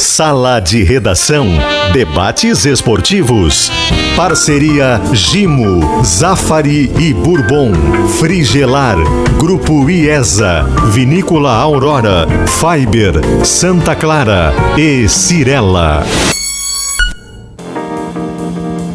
Sala 0.00 0.60
de 0.60 0.82
Redação. 0.82 1.46
Debates 1.92 2.64
esportivos. 2.64 3.70
Parceria 4.16 4.98
Gimo, 5.12 6.02
Zafari 6.02 6.90
e 6.98 7.12
Bourbon. 7.12 7.72
Frigelar. 8.18 8.96
Grupo 9.38 9.90
IESA. 9.90 10.64
Vinícola 10.90 11.52
Aurora. 11.52 12.26
Fiber. 12.46 13.44
Santa 13.44 13.94
Clara. 13.94 14.54
E 14.78 15.06
Cirela. 15.06 16.02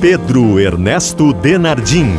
Pedro 0.01 0.59
Ernesto 0.59 1.33
Denardim. 1.33 2.15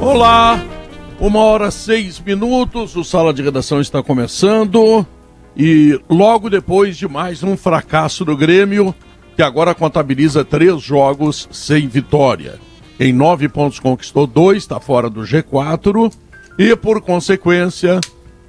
Olá, 0.00 0.62
uma 1.18 1.40
hora 1.40 1.72
seis 1.72 2.20
minutos, 2.20 2.94
o 2.94 3.02
Sala 3.02 3.34
de 3.34 3.42
Redação 3.42 3.80
está 3.80 4.00
começando 4.00 5.04
e 5.56 6.00
logo 6.08 6.50
depois 6.50 6.96
de 6.96 7.06
mais 7.06 7.42
um 7.42 7.56
fracasso 7.56 8.24
do 8.24 8.36
Grêmio, 8.36 8.94
que 9.36 9.42
agora 9.42 9.74
contabiliza 9.74 10.44
três 10.44 10.80
jogos 10.80 11.48
sem 11.50 11.88
vitória. 11.88 12.54
Em 12.98 13.12
nove 13.12 13.48
pontos 13.48 13.80
conquistou 13.80 14.26
dois, 14.26 14.58
está 14.58 14.78
fora 14.78 15.10
do 15.10 15.22
G4 15.22 16.12
e, 16.58 16.76
por 16.76 17.00
consequência, 17.00 18.00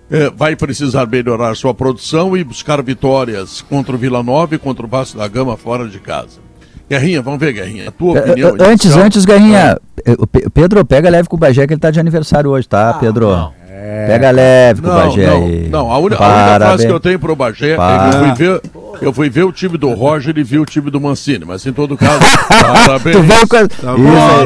eh, 0.09 0.31
vai 0.35 0.55
precisar 0.55 1.07
melhorar 1.07 1.55
sua 1.55 1.73
produção 1.73 2.37
e 2.37 2.43
buscar 2.43 2.81
vitórias 2.83 3.61
contra 3.61 3.95
o 3.95 3.97
Vila 3.97 4.21
Nova 4.21 4.53
e 4.53 4.59
contra 4.59 4.85
o 4.85 4.89
Vasco 4.89 5.17
da 5.17 5.27
Gama 5.27 5.57
fora 5.57 5.87
de 5.87 5.99
casa. 5.99 6.45
Guerrinha, 6.87 7.21
vamos 7.21 7.39
ver, 7.39 7.53
Guerrinha. 7.53 7.89
A 7.89 7.91
tua 7.91 8.19
opinião. 8.19 8.51
Uh, 8.51 8.63
antes, 8.63 8.85
inicial? 8.85 9.05
antes, 9.05 9.25
Guerrinha. 9.25 9.79
Uh. 10.07 10.49
Pedro, 10.51 10.85
pega 10.85 11.09
leve 11.09 11.27
com 11.27 11.35
o 11.35 11.39
Bagé, 11.39 11.65
que 11.65 11.73
ele 11.73 11.79
tá 11.79 11.89
de 11.89 11.99
aniversário 11.99 12.51
hoje, 12.51 12.67
tá, 12.67 12.91
ah, 12.91 12.93
Pedro? 12.93 13.31
Não. 13.31 13.53
É... 13.77 14.07
Pega 14.07 14.31
leve 14.31 14.81
com 14.81 14.87
o 14.87 14.93
Bagé 14.93 15.27
não, 15.27 15.43
aí. 15.43 15.67
Não, 15.69 15.91
a, 15.91 15.97
única, 15.97 16.23
a 16.23 16.27
única 16.27 16.65
frase 16.65 16.87
que 16.87 16.93
eu 16.93 16.99
tenho 16.99 17.19
pro 17.19 17.35
Bagé 17.35 17.73
é 17.73 17.75
que 17.75 17.81
eu 17.81 18.23
fui, 18.23 18.33
ver, 18.33 18.61
eu 19.01 19.13
fui 19.13 19.29
ver 19.29 19.43
o 19.43 19.51
time 19.51 19.77
do 19.77 19.93
Roger 19.93 20.37
e 20.37 20.43
vi 20.43 20.57
o 20.57 20.65
time 20.65 20.89
do 20.89 21.01
Mancini, 21.01 21.43
mas 21.43 21.65
em 21.65 21.73
todo 21.73 21.97
caso, 21.97 22.21
parabéns. 22.47 23.17
tu 23.17 23.21
veio 23.23 23.47
com... 23.47 23.67
Tá 23.67 23.95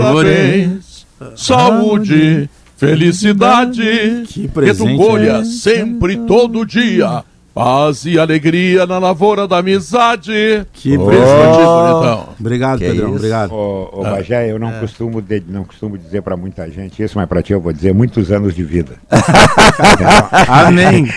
parabéns, 0.02 1.06
saúde, 1.36 2.50
felicidade, 2.76 4.24
que 4.28 4.48
presente, 4.48 4.90
que 4.90 4.98
tu 4.98 4.98
colha 4.98 5.46
sempre, 5.46 6.18
todo 6.18 6.66
dia 6.66 7.24
Paz 7.60 8.06
e 8.06 8.18
alegria 8.18 8.86
na 8.86 8.98
lavoura 8.98 9.46
da 9.46 9.58
amizade. 9.58 10.66
Que 10.72 10.98
oh, 10.98 11.06
presente 11.06 11.58
bonitão. 11.58 12.30
Obrigado, 12.40 12.80
que 12.80 12.86
Pedrão. 12.86 13.16
Obrigado. 13.16 13.52
Ô, 13.52 13.90
ô. 14.00 14.04
Bagé, 14.04 14.50
eu 14.50 14.58
não, 14.58 14.70
é. 14.70 14.80
costumo 14.80 15.22
de, 15.22 15.44
não 15.46 15.66
costumo 15.66 15.98
dizer 15.98 16.22
para 16.22 16.38
muita 16.38 16.72
gente 16.72 17.04
isso, 17.04 17.18
mas 17.18 17.28
para 17.28 17.44
ti 17.44 17.52
eu 17.52 17.60
vou 17.60 17.74
dizer 17.74 17.94
muitos 17.94 18.32
anos 18.32 18.56
de 18.56 18.64
vida. 18.64 18.94
Amém. 20.48 21.12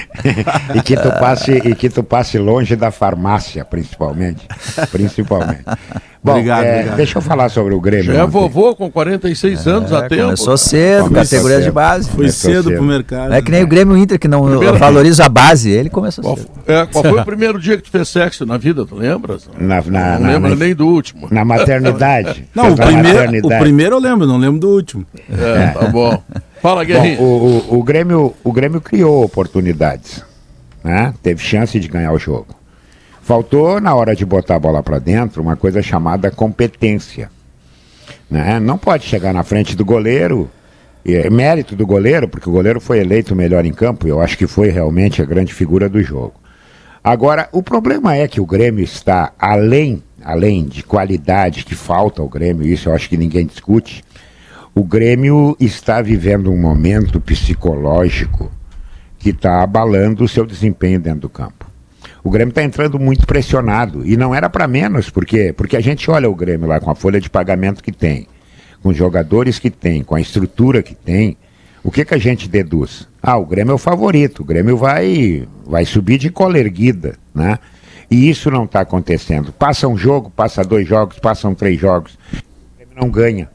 e, 0.75 0.83
que 0.83 0.97
tu 0.97 1.11
passe, 1.13 1.53
e 1.53 1.77
que 1.77 1.89
tu 1.89 2.03
passe 2.03 2.39
longe 2.39 2.75
da 2.75 2.91
farmácia, 2.91 3.65
principalmente. 3.65 4.45
Principalmente. 4.91 5.63
Bom, 6.25 6.33
obrigado, 6.33 6.65
é, 6.65 6.75
obrigado, 6.75 6.97
Deixa 6.97 7.19
eu 7.19 7.23
falar 7.23 7.49
sobre 7.49 7.75
o 7.75 7.81
Grêmio. 7.81 8.13
Já 8.13 8.23
é 8.23 8.27
vovô 8.27 8.77
com 8.77 8.89
46 8.89 9.67
é, 9.67 9.71
anos 9.71 9.93
a 9.93 10.09
tempo. 10.09 10.23
Começou 10.23 10.57
cedo, 10.57 11.09
começou 11.09 11.25
categoria 11.25 11.57
cedo. 11.57 11.65
de 11.65 11.71
base. 11.73 12.11
Foi 12.11 12.29
cedo, 12.29 12.63
cedo 12.63 12.77
pro 12.77 12.83
mercado. 12.85 13.35
É 13.35 13.43
que 13.43 13.51
nem 13.51 13.65
o 13.65 13.67
Grêmio 13.67 13.97
Inter 13.97 14.21
que 14.21 14.29
não 14.29 14.47
Primeiro 14.47 14.79
valoriza 14.79 15.25
a 15.25 15.29
base, 15.29 15.71
ele 15.71 15.91
começou 15.91 16.23
qual, 16.23 16.37
cedo. 16.37 16.49
É, 16.65 16.87
qual 16.87 17.03
foi 17.03 17.21
o 17.21 17.25
primeiro 17.25 17.59
dia 17.59 17.77
que 17.77 17.83
tu 17.83 17.91
fez 17.91 18.09
sexo 18.09 18.47
na 18.47 18.57
vida, 18.57 18.87
tu 18.87 18.95
lembras? 18.95 19.51
Na, 19.59 19.83
na, 19.83 20.19
não 20.21 20.29
lembro 20.29 20.55
nem 20.55 20.75
do 20.77 20.87
último. 20.87 21.27
Na 21.29 21.45
maternidade. 21.45 22.49
não, 22.55 22.71
o 22.71 22.77
primeiro, 22.77 23.19
maternidade. 23.19 23.55
o 23.55 23.59
primeiro 23.59 23.97
eu 23.97 24.01
lembro, 24.01 24.25
não 24.25 24.39
lembro 24.39 24.61
do 24.61 24.69
último. 24.69 25.05
É, 25.29 25.69
tá 25.71 25.89
bom. 25.89 26.23
Fala, 26.63 26.85
Guerrinho. 26.85 27.17
Bom, 27.17 27.25
o, 27.25 27.75
o, 27.75 27.79
o, 27.81 27.83
Grêmio, 27.83 28.33
o 28.45 28.53
Grêmio 28.53 28.81
criou 28.81 29.25
oportunidades. 29.25 30.23
Né? 30.85 31.13
Teve 31.21 31.43
chance 31.43 31.81
de 31.81 31.89
ganhar 31.89 32.13
o 32.13 32.19
jogo. 32.19 32.62
Faltou, 33.23 33.81
na 33.81 33.95
hora 33.95 34.17
de 34.17 34.27
botar 34.27 34.57
a 34.57 34.59
bola 34.59 34.83
para 34.83 34.99
dentro, 34.99 35.41
uma 35.41 35.55
coisa 35.55 35.81
chamada 35.81 36.31
competência. 36.31 37.31
Né? 38.29 38.59
Não 38.59 38.77
pode 38.77 39.05
chegar 39.05 39.33
na 39.33 39.45
frente 39.45 39.77
do 39.77 39.85
goleiro, 39.85 40.51
é 41.07 41.31
mérito 41.31 41.77
do 41.77 41.87
goleiro, 41.87 42.29
porque 42.29 42.49
o 42.49 42.53
goleiro 42.53 42.81
foi 42.81 42.99
eleito 42.99 43.35
melhor 43.37 43.65
em 43.65 43.73
campo, 43.73 44.07
e 44.07 44.11
eu 44.11 44.21
acho 44.21 44.37
que 44.37 44.47
foi 44.47 44.71
realmente 44.71 45.23
a 45.23 45.25
grande 45.25 45.55
figura 45.55 45.89
do 45.89 46.03
jogo. 46.03 46.35
Agora, 47.03 47.49
o 47.53 47.63
problema 47.63 48.17
é 48.17 48.27
que 48.27 48.41
o 48.41 48.47
Grêmio 48.47 48.83
está 48.83 49.33
além, 49.39 50.03
além 50.23 50.65
de 50.65 50.83
qualidade 50.83 51.65
que 51.65 51.75
falta 51.75 52.23
ao 52.23 52.29
Grêmio, 52.29 52.67
isso 52.67 52.89
eu 52.89 52.95
acho 52.95 53.09
que 53.09 53.17
ninguém 53.17 53.47
discute. 53.47 54.05
O 54.75 54.83
Grêmio 54.83 55.57
está 55.61 56.01
vivendo 56.01 56.51
um 56.51 56.61
momento 56.61 57.21
psicológico 57.21 58.51
que 59.19 59.31
está 59.31 59.63
abalando 59.63 60.25
o 60.25 60.29
seu 60.29 60.45
desempenho 60.45 60.99
dentro 60.99 61.21
do 61.21 61.29
campo. 61.29 61.62
O 62.25 62.31
Grêmio 62.31 62.51
está 62.51 62.63
entrando 62.63 62.99
muito 62.99 63.27
pressionado. 63.27 64.07
E 64.07 64.17
não 64.17 64.35
era 64.35 64.49
para 64.49 64.69
menos, 64.69 65.11
porque 65.11 65.53
porque 65.53 65.77
a 65.77 65.81
gente 65.81 66.11
olha 66.11 66.31
o 66.31 66.35
Grêmio 66.35 66.69
lá 66.69 66.79
com 66.79 66.91
a 66.91 66.95
folha 66.95 67.21
de 67.21 67.29
pagamento 67.29 67.83
que 67.83 67.93
tem, 67.93 68.29
com 68.83 68.91
os 68.91 68.97
jogadores 68.97 69.59
que 69.59 69.71
tem, 69.71 70.05
com 70.05 70.15
a 70.15 70.21
estrutura 70.21 70.83
que 70.83 70.95
tem. 70.95 71.37
O 71.85 71.91
que, 71.91 72.05
que 72.05 72.15
a 72.15 72.19
gente 72.19 72.49
deduz? 72.49 73.09
Ah, 73.21 73.37
o 73.37 73.45
Grêmio 73.45 73.73
é 73.73 73.75
o 73.75 73.79
favorito, 73.79 74.43
o 74.43 74.45
Grêmio 74.45 74.77
vai, 74.77 75.49
vai 75.67 75.85
subir 75.85 76.17
de 76.17 76.31
cola 76.31 76.59
erguida, 76.59 77.17
né? 77.35 77.59
E 78.09 78.31
isso 78.31 78.51
não 78.51 78.65
está 78.65 78.83
acontecendo. 78.83 79.53
Passa 79.53 79.89
um 79.89 79.97
jogo, 79.97 80.31
passa 80.31 80.63
dois 80.63 80.87
jogos, 80.87 81.19
passam 81.19 81.55
três 81.57 81.81
jogos, 81.81 82.17
o 82.33 82.77
Grêmio 82.77 82.95
não 82.95 83.11
ganha. 83.11 83.51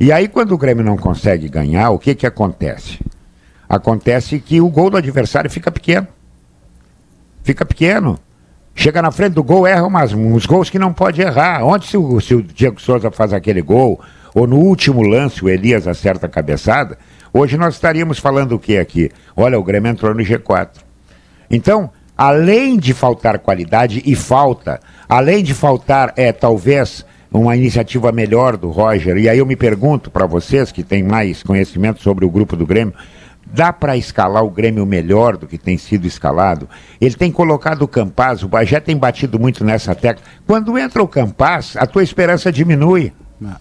E 0.00 0.10
aí, 0.10 0.28
quando 0.28 0.52
o 0.52 0.58
Grêmio 0.58 0.84
não 0.84 0.96
consegue 0.96 1.48
ganhar, 1.48 1.90
o 1.90 1.98
que, 1.98 2.14
que 2.14 2.26
acontece? 2.26 3.00
Acontece 3.68 4.38
que 4.38 4.62
o 4.62 4.70
gol 4.70 4.88
do 4.88 4.96
adversário 4.96 5.50
fica 5.50 5.70
pequeno 5.70 6.06
fica 7.48 7.64
pequeno. 7.64 8.18
Chega 8.74 9.00
na 9.00 9.10
frente 9.10 9.32
do 9.32 9.42
gol, 9.42 9.66
erra 9.66 9.86
umas, 9.86 10.12
uns 10.12 10.44
gols 10.44 10.68
que 10.68 10.78
não 10.78 10.92
pode 10.92 11.22
errar. 11.22 11.64
Onde 11.64 11.86
se 11.86 11.96
o, 11.96 12.20
se 12.20 12.34
o 12.34 12.42
Diego 12.42 12.80
Souza 12.80 13.10
faz 13.10 13.32
aquele 13.32 13.62
gol, 13.62 14.00
ou 14.34 14.46
no 14.46 14.56
último 14.56 15.00
lance 15.02 15.42
o 15.42 15.48
Elias 15.48 15.88
acerta 15.88 16.26
a 16.26 16.28
cabeçada, 16.28 16.98
hoje 17.32 17.56
nós 17.56 17.74
estaríamos 17.74 18.18
falando 18.18 18.52
o 18.52 18.58
que 18.58 18.76
aqui? 18.76 19.10
Olha, 19.34 19.58
o 19.58 19.64
Grêmio 19.64 19.90
entrou 19.90 20.14
no 20.14 20.22
G4. 20.22 20.68
Então, 21.50 21.90
além 22.16 22.78
de 22.78 22.92
faltar 22.92 23.38
qualidade, 23.38 24.02
e 24.04 24.14
falta, 24.14 24.78
além 25.08 25.42
de 25.42 25.54
faltar, 25.54 26.12
é, 26.16 26.30
talvez, 26.32 27.04
uma 27.32 27.56
iniciativa 27.56 28.12
melhor 28.12 28.58
do 28.58 28.68
Roger, 28.68 29.16
e 29.16 29.28
aí 29.28 29.38
eu 29.38 29.46
me 29.46 29.56
pergunto 29.56 30.10
para 30.10 30.26
vocês 30.26 30.70
que 30.70 30.82
têm 30.82 31.02
mais 31.02 31.42
conhecimento 31.42 32.02
sobre 32.02 32.26
o 32.26 32.30
grupo 32.30 32.54
do 32.54 32.66
Grêmio, 32.66 32.94
Dá 33.52 33.72
para 33.72 33.96
escalar 33.96 34.44
o 34.44 34.50
Grêmio 34.50 34.84
melhor 34.84 35.36
do 35.36 35.46
que 35.46 35.56
tem 35.56 35.78
sido 35.78 36.06
escalado? 36.06 36.68
Ele 37.00 37.14
tem 37.14 37.32
colocado 37.32 37.82
o 37.82 37.88
Campaz, 37.88 38.42
o 38.42 38.48
Bagé 38.48 38.78
tem 38.78 38.96
batido 38.96 39.38
muito 39.38 39.64
nessa 39.64 39.94
tecla. 39.94 40.22
Quando 40.46 40.76
entra 40.78 41.02
o 41.02 41.08
Campaz, 41.08 41.74
a 41.76 41.86
tua 41.86 42.02
esperança 42.02 42.52
diminui. 42.52 43.12
Não. 43.40 43.56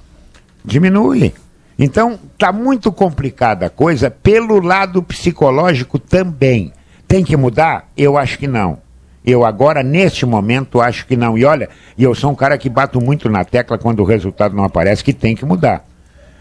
Diminui. 0.63 1.33
Então, 1.79 2.19
está 2.33 2.51
muito 2.51 2.91
complicada 2.91 3.67
a 3.67 3.69
coisa 3.69 4.09
pelo 4.11 4.59
lado 4.59 5.01
psicológico 5.01 5.97
também. 5.97 6.73
Tem 7.07 7.23
que 7.23 7.37
mudar? 7.37 7.87
Eu 7.95 8.17
acho 8.17 8.37
que 8.37 8.47
não. 8.47 8.79
Eu 9.23 9.45
agora, 9.45 9.83
neste 9.83 10.25
momento, 10.25 10.81
acho 10.81 11.05
que 11.05 11.15
não. 11.15 11.37
E 11.37 11.45
olha, 11.45 11.69
e 11.97 12.03
eu 12.03 12.15
sou 12.15 12.31
um 12.31 12.35
cara 12.35 12.57
que 12.57 12.69
bato 12.69 12.99
muito 12.99 13.29
na 13.29 13.45
tecla 13.45 13.77
quando 13.77 13.99
o 14.01 14.05
resultado 14.05 14.55
não 14.55 14.63
aparece, 14.63 15.03
que 15.03 15.13
tem 15.13 15.35
que 15.35 15.45
mudar. 15.45 15.85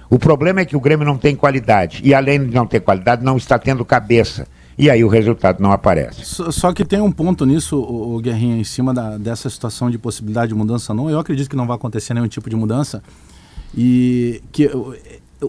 O 0.09 0.19
problema 0.19 0.61
é 0.61 0.65
que 0.65 0.77
o 0.77 0.81
Grêmio 0.81 1.05
não 1.05 1.19
tem 1.19 1.34
qualidade. 1.34 2.00
E 2.05 2.15
além 2.15 2.44
de 2.44 2.55
não 2.55 2.67
ter 2.67 2.81
qualidade, 2.81 3.25
não 3.25 3.37
está 3.37 3.59
tendo 3.59 3.84
cabeça. 3.84 4.47
E 4.78 4.91
aí 4.91 5.03
o 5.03 5.09
resultado 5.09 5.62
não 5.62 5.72
aparece. 5.72 6.25
Só, 6.25 6.50
só 6.50 6.72
que 6.72 6.84
tem 6.84 7.00
um 7.00 7.11
ponto 7.11 7.47
nisso, 7.47 7.78
o, 7.78 8.16
o 8.16 8.21
Guerrinha, 8.21 8.59
em 8.59 8.65
cima 8.65 8.93
da, 8.93 9.16
dessa 9.16 9.49
situação 9.49 9.91
de 9.91 9.99
possibilidade 9.99 10.49
de 10.49 10.55
mudança 10.55 10.93
não. 10.93 11.09
Eu 11.09 11.19
acredito 11.19 11.49
que 11.49 11.56
não 11.56 11.66
vai 11.66 11.77
acontecer 11.77 12.12
nenhum 12.15 12.28
tipo 12.28 12.50
de 12.50 12.56
mudança. 12.56 13.03
E 13.75 14.43
que 14.53 14.66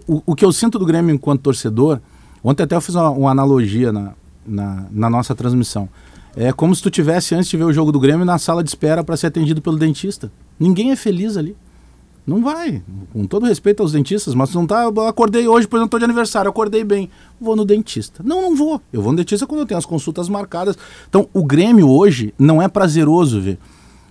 o, 0.08 0.24
o, 0.26 0.36
que 0.36 0.46
eu 0.46 0.52
sinto 0.52 0.80
do 0.80 0.86
Grêmio 0.86 1.14
enquanto 1.14 1.42
torcedor, 1.42 2.00
ontem 2.44 2.64
até 2.64 2.76
eu 2.76 2.82
fiz 2.82 2.96
uma, 2.96 3.10
uma 3.10 3.32
analogia 3.32 3.92
na, 3.92 4.14
na, 4.46 4.86
na, 4.92 5.10
nossa 5.10 5.36
transmissão. 5.36 5.90
É 6.36 6.52
como 6.54 6.76
se 6.76 6.82
tu 6.82 6.90
tivesse 6.90 7.36
antes 7.36 7.50
de 7.50 7.58
ver 7.58 7.64
o 7.64 7.74
jogo 7.74 7.92
do 7.92 8.00
Grêmio 8.00 8.26
na 8.26 8.38
sala 8.38 8.64
de 8.64 8.70
espera 8.70 9.04
para 9.04 9.18
ser 9.18 9.28
atendido 9.28 9.62
pelo 9.62 9.78
dentista. 9.78 10.32
Ninguém 10.60 10.92
é 10.92 10.96
feliz 10.96 11.36
ali. 11.36 11.56
Não 12.28 12.42
vai. 12.42 12.84
Com 13.14 13.26
todo 13.26 13.46
respeito 13.46 13.82
aos 13.82 13.94
dentistas, 13.94 14.36
mas 14.36 14.54
não 14.54 14.68
tá. 14.68 14.86
Acordei 15.08 15.48
hoje, 15.48 15.66
por 15.66 15.78
exemplo, 15.78 15.88
estou 15.88 16.00
de 16.00 16.04
aniversário, 16.04 16.50
acordei 16.50 16.84
bem. 16.84 17.10
Vou 17.40 17.56
no 17.56 17.64
dentista. 17.64 18.22
Não, 18.22 18.42
não 18.42 18.54
vou. 18.54 18.82
Eu 18.92 19.02
vou 19.02 19.14
no 19.14 19.18
dentista 19.18 19.48
quando 19.48 19.62
eu 19.62 19.66
tenho 19.66 19.78
as 19.78 19.86
consultas 19.86 20.28
marcadas. 20.28 20.78
Então, 21.08 21.30
o 21.34 21.42
Grêmio 21.42 21.90
hoje 21.90 22.34
não 22.38 22.62
é 22.62 22.68
prazeroso 22.68 23.40
ver. 23.40 23.58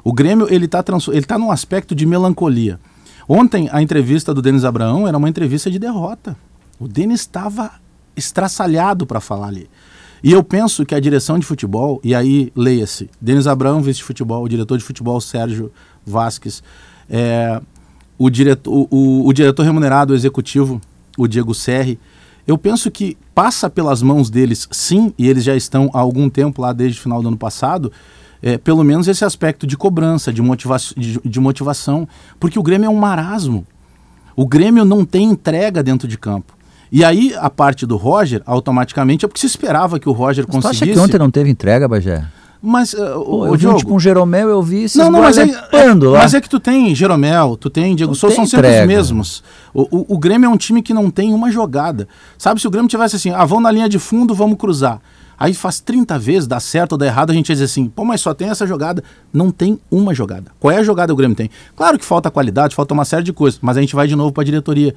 O 0.02 0.14
Grêmio, 0.14 0.46
ele 0.50 0.64
está 0.64 0.82
ele 1.12 1.26
tá 1.26 1.36
num 1.36 1.50
aspecto 1.50 1.94
de 1.94 2.06
melancolia. 2.06 2.80
Ontem, 3.28 3.68
a 3.70 3.82
entrevista 3.82 4.32
do 4.32 4.40
Denis 4.40 4.64
Abraão 4.64 5.06
era 5.06 5.18
uma 5.18 5.28
entrevista 5.28 5.70
de 5.70 5.78
derrota. 5.78 6.34
O 6.80 6.88
Denis 6.88 7.20
estava 7.20 7.72
estraçalhado 8.16 9.06
para 9.06 9.20
falar 9.20 9.48
ali. 9.48 9.68
E 10.22 10.32
eu 10.32 10.42
penso 10.42 10.86
que 10.86 10.94
a 10.94 11.00
direção 11.00 11.38
de 11.38 11.44
futebol, 11.44 12.00
e 12.02 12.14
aí 12.14 12.50
leia-se, 12.56 13.10
Denis 13.20 13.46
Abraão, 13.46 13.82
vice-futebol, 13.82 14.42
o 14.42 14.48
diretor 14.48 14.78
de 14.78 14.84
futebol, 14.84 15.20
Sérgio 15.20 15.70
Vasques, 16.06 16.62
é, 17.10 17.60
o 18.18 18.30
diretor, 18.30 18.70
o, 18.70 18.88
o, 18.90 19.28
o 19.28 19.32
diretor 19.32 19.62
remunerado 19.62 20.14
executivo, 20.14 20.80
o 21.16 21.26
Diego 21.26 21.54
Serri, 21.54 21.98
Eu 22.46 22.56
penso 22.56 22.90
que 22.90 23.16
passa 23.34 23.68
pelas 23.68 24.00
mãos 24.02 24.30
deles, 24.30 24.68
sim, 24.70 25.12
e 25.18 25.28
eles 25.28 25.42
já 25.42 25.56
estão 25.56 25.90
há 25.92 25.98
algum 25.98 26.30
tempo 26.30 26.62
lá 26.62 26.72
desde 26.72 26.98
o 26.98 27.02
final 27.02 27.20
do 27.20 27.28
ano 27.28 27.36
passado, 27.36 27.90
é, 28.40 28.56
pelo 28.56 28.84
menos 28.84 29.08
esse 29.08 29.24
aspecto 29.24 29.66
de 29.66 29.76
cobrança, 29.76 30.32
de, 30.32 30.40
motiva 30.40 30.76
de, 30.96 31.20
de 31.24 31.40
motivação, 31.40 32.06
porque 32.38 32.58
o 32.58 32.62
Grêmio 32.62 32.86
é 32.86 32.90
um 32.90 32.96
marasmo. 32.96 33.66
O 34.36 34.46
Grêmio 34.46 34.84
não 34.84 35.04
tem 35.04 35.30
entrega 35.30 35.82
dentro 35.82 36.06
de 36.06 36.16
campo. 36.16 36.54
E 36.92 37.04
aí, 37.04 37.34
a 37.36 37.50
parte 37.50 37.84
do 37.84 37.96
Roger, 37.96 38.42
automaticamente, 38.46 39.24
é 39.24 39.28
porque 39.28 39.40
se 39.40 39.46
esperava 39.46 39.98
que 39.98 40.08
o 40.08 40.12
Roger 40.12 40.44
Mas 40.46 40.56
conseguisse. 40.56 40.84
acha 40.84 40.92
que 40.92 40.98
ontem 40.98 41.18
não 41.18 41.30
teve 41.30 41.50
entrega, 41.50 41.88
Bagé? 41.88 42.24
Mas, 42.68 42.94
uh, 42.94 42.96
Pô, 42.96 43.36
o, 43.36 43.46
eu 43.46 43.52
vi 43.52 43.58
Diogo, 43.58 43.78
tipo 43.78 43.94
um 43.94 44.00
Jeromel, 44.00 44.48
eu 44.48 44.60
vi 44.60 44.82
esses 44.82 44.96
não, 44.96 45.08
não, 45.08 45.20
mas 45.20 45.38
é, 45.38 45.42
é, 45.44 45.94
mas 45.94 46.34
é 46.34 46.40
que 46.40 46.48
tu 46.48 46.58
tem 46.58 46.92
Jeromel, 46.96 47.56
tu 47.56 47.70
tem 47.70 47.94
Diego 47.94 48.12
Souza, 48.12 48.34
são 48.34 48.44
sempre 48.44 48.66
os 48.66 48.72
entrega. 48.72 48.86
mesmos. 48.88 49.44
O, 49.72 49.82
o, 49.82 50.14
o 50.14 50.18
Grêmio 50.18 50.48
é 50.48 50.50
um 50.50 50.56
time 50.56 50.82
que 50.82 50.92
não 50.92 51.08
tem 51.08 51.32
uma 51.32 51.48
jogada. 51.52 52.08
Sabe, 52.36 52.60
se 52.60 52.66
o 52.66 52.70
Grêmio 52.70 52.88
tivesse 52.88 53.14
assim, 53.14 53.30
ah, 53.30 53.44
vamos 53.44 53.62
na 53.62 53.70
linha 53.70 53.88
de 53.88 54.00
fundo, 54.00 54.34
vamos 54.34 54.58
cruzar. 54.58 55.00
Aí 55.38 55.54
faz 55.54 55.78
30 55.78 56.18
vezes, 56.18 56.48
dá 56.48 56.58
certo 56.58 56.92
ou 56.92 56.98
dá 56.98 57.06
errado, 57.06 57.30
a 57.30 57.34
gente 57.34 57.50
ia 57.50 57.54
dizer 57.54 57.66
assim, 57.66 57.88
pô, 57.88 58.04
mas 58.04 58.20
só 58.20 58.34
tem 58.34 58.48
essa 58.48 58.66
jogada. 58.66 59.00
Não 59.32 59.52
tem 59.52 59.78
uma 59.88 60.12
jogada. 60.12 60.50
Qual 60.58 60.72
é 60.72 60.78
a 60.78 60.82
jogada 60.82 61.08
que 61.08 61.12
o 61.12 61.16
Grêmio 61.16 61.36
tem? 61.36 61.48
Claro 61.76 61.96
que 62.00 62.04
falta 62.04 62.32
qualidade, 62.32 62.74
falta 62.74 62.92
uma 62.92 63.04
série 63.04 63.22
de 63.22 63.32
coisas, 63.32 63.60
mas 63.62 63.76
a 63.76 63.80
gente 63.80 63.94
vai 63.94 64.08
de 64.08 64.16
novo 64.16 64.32
para 64.32 64.42
a 64.42 64.44
diretoria. 64.44 64.92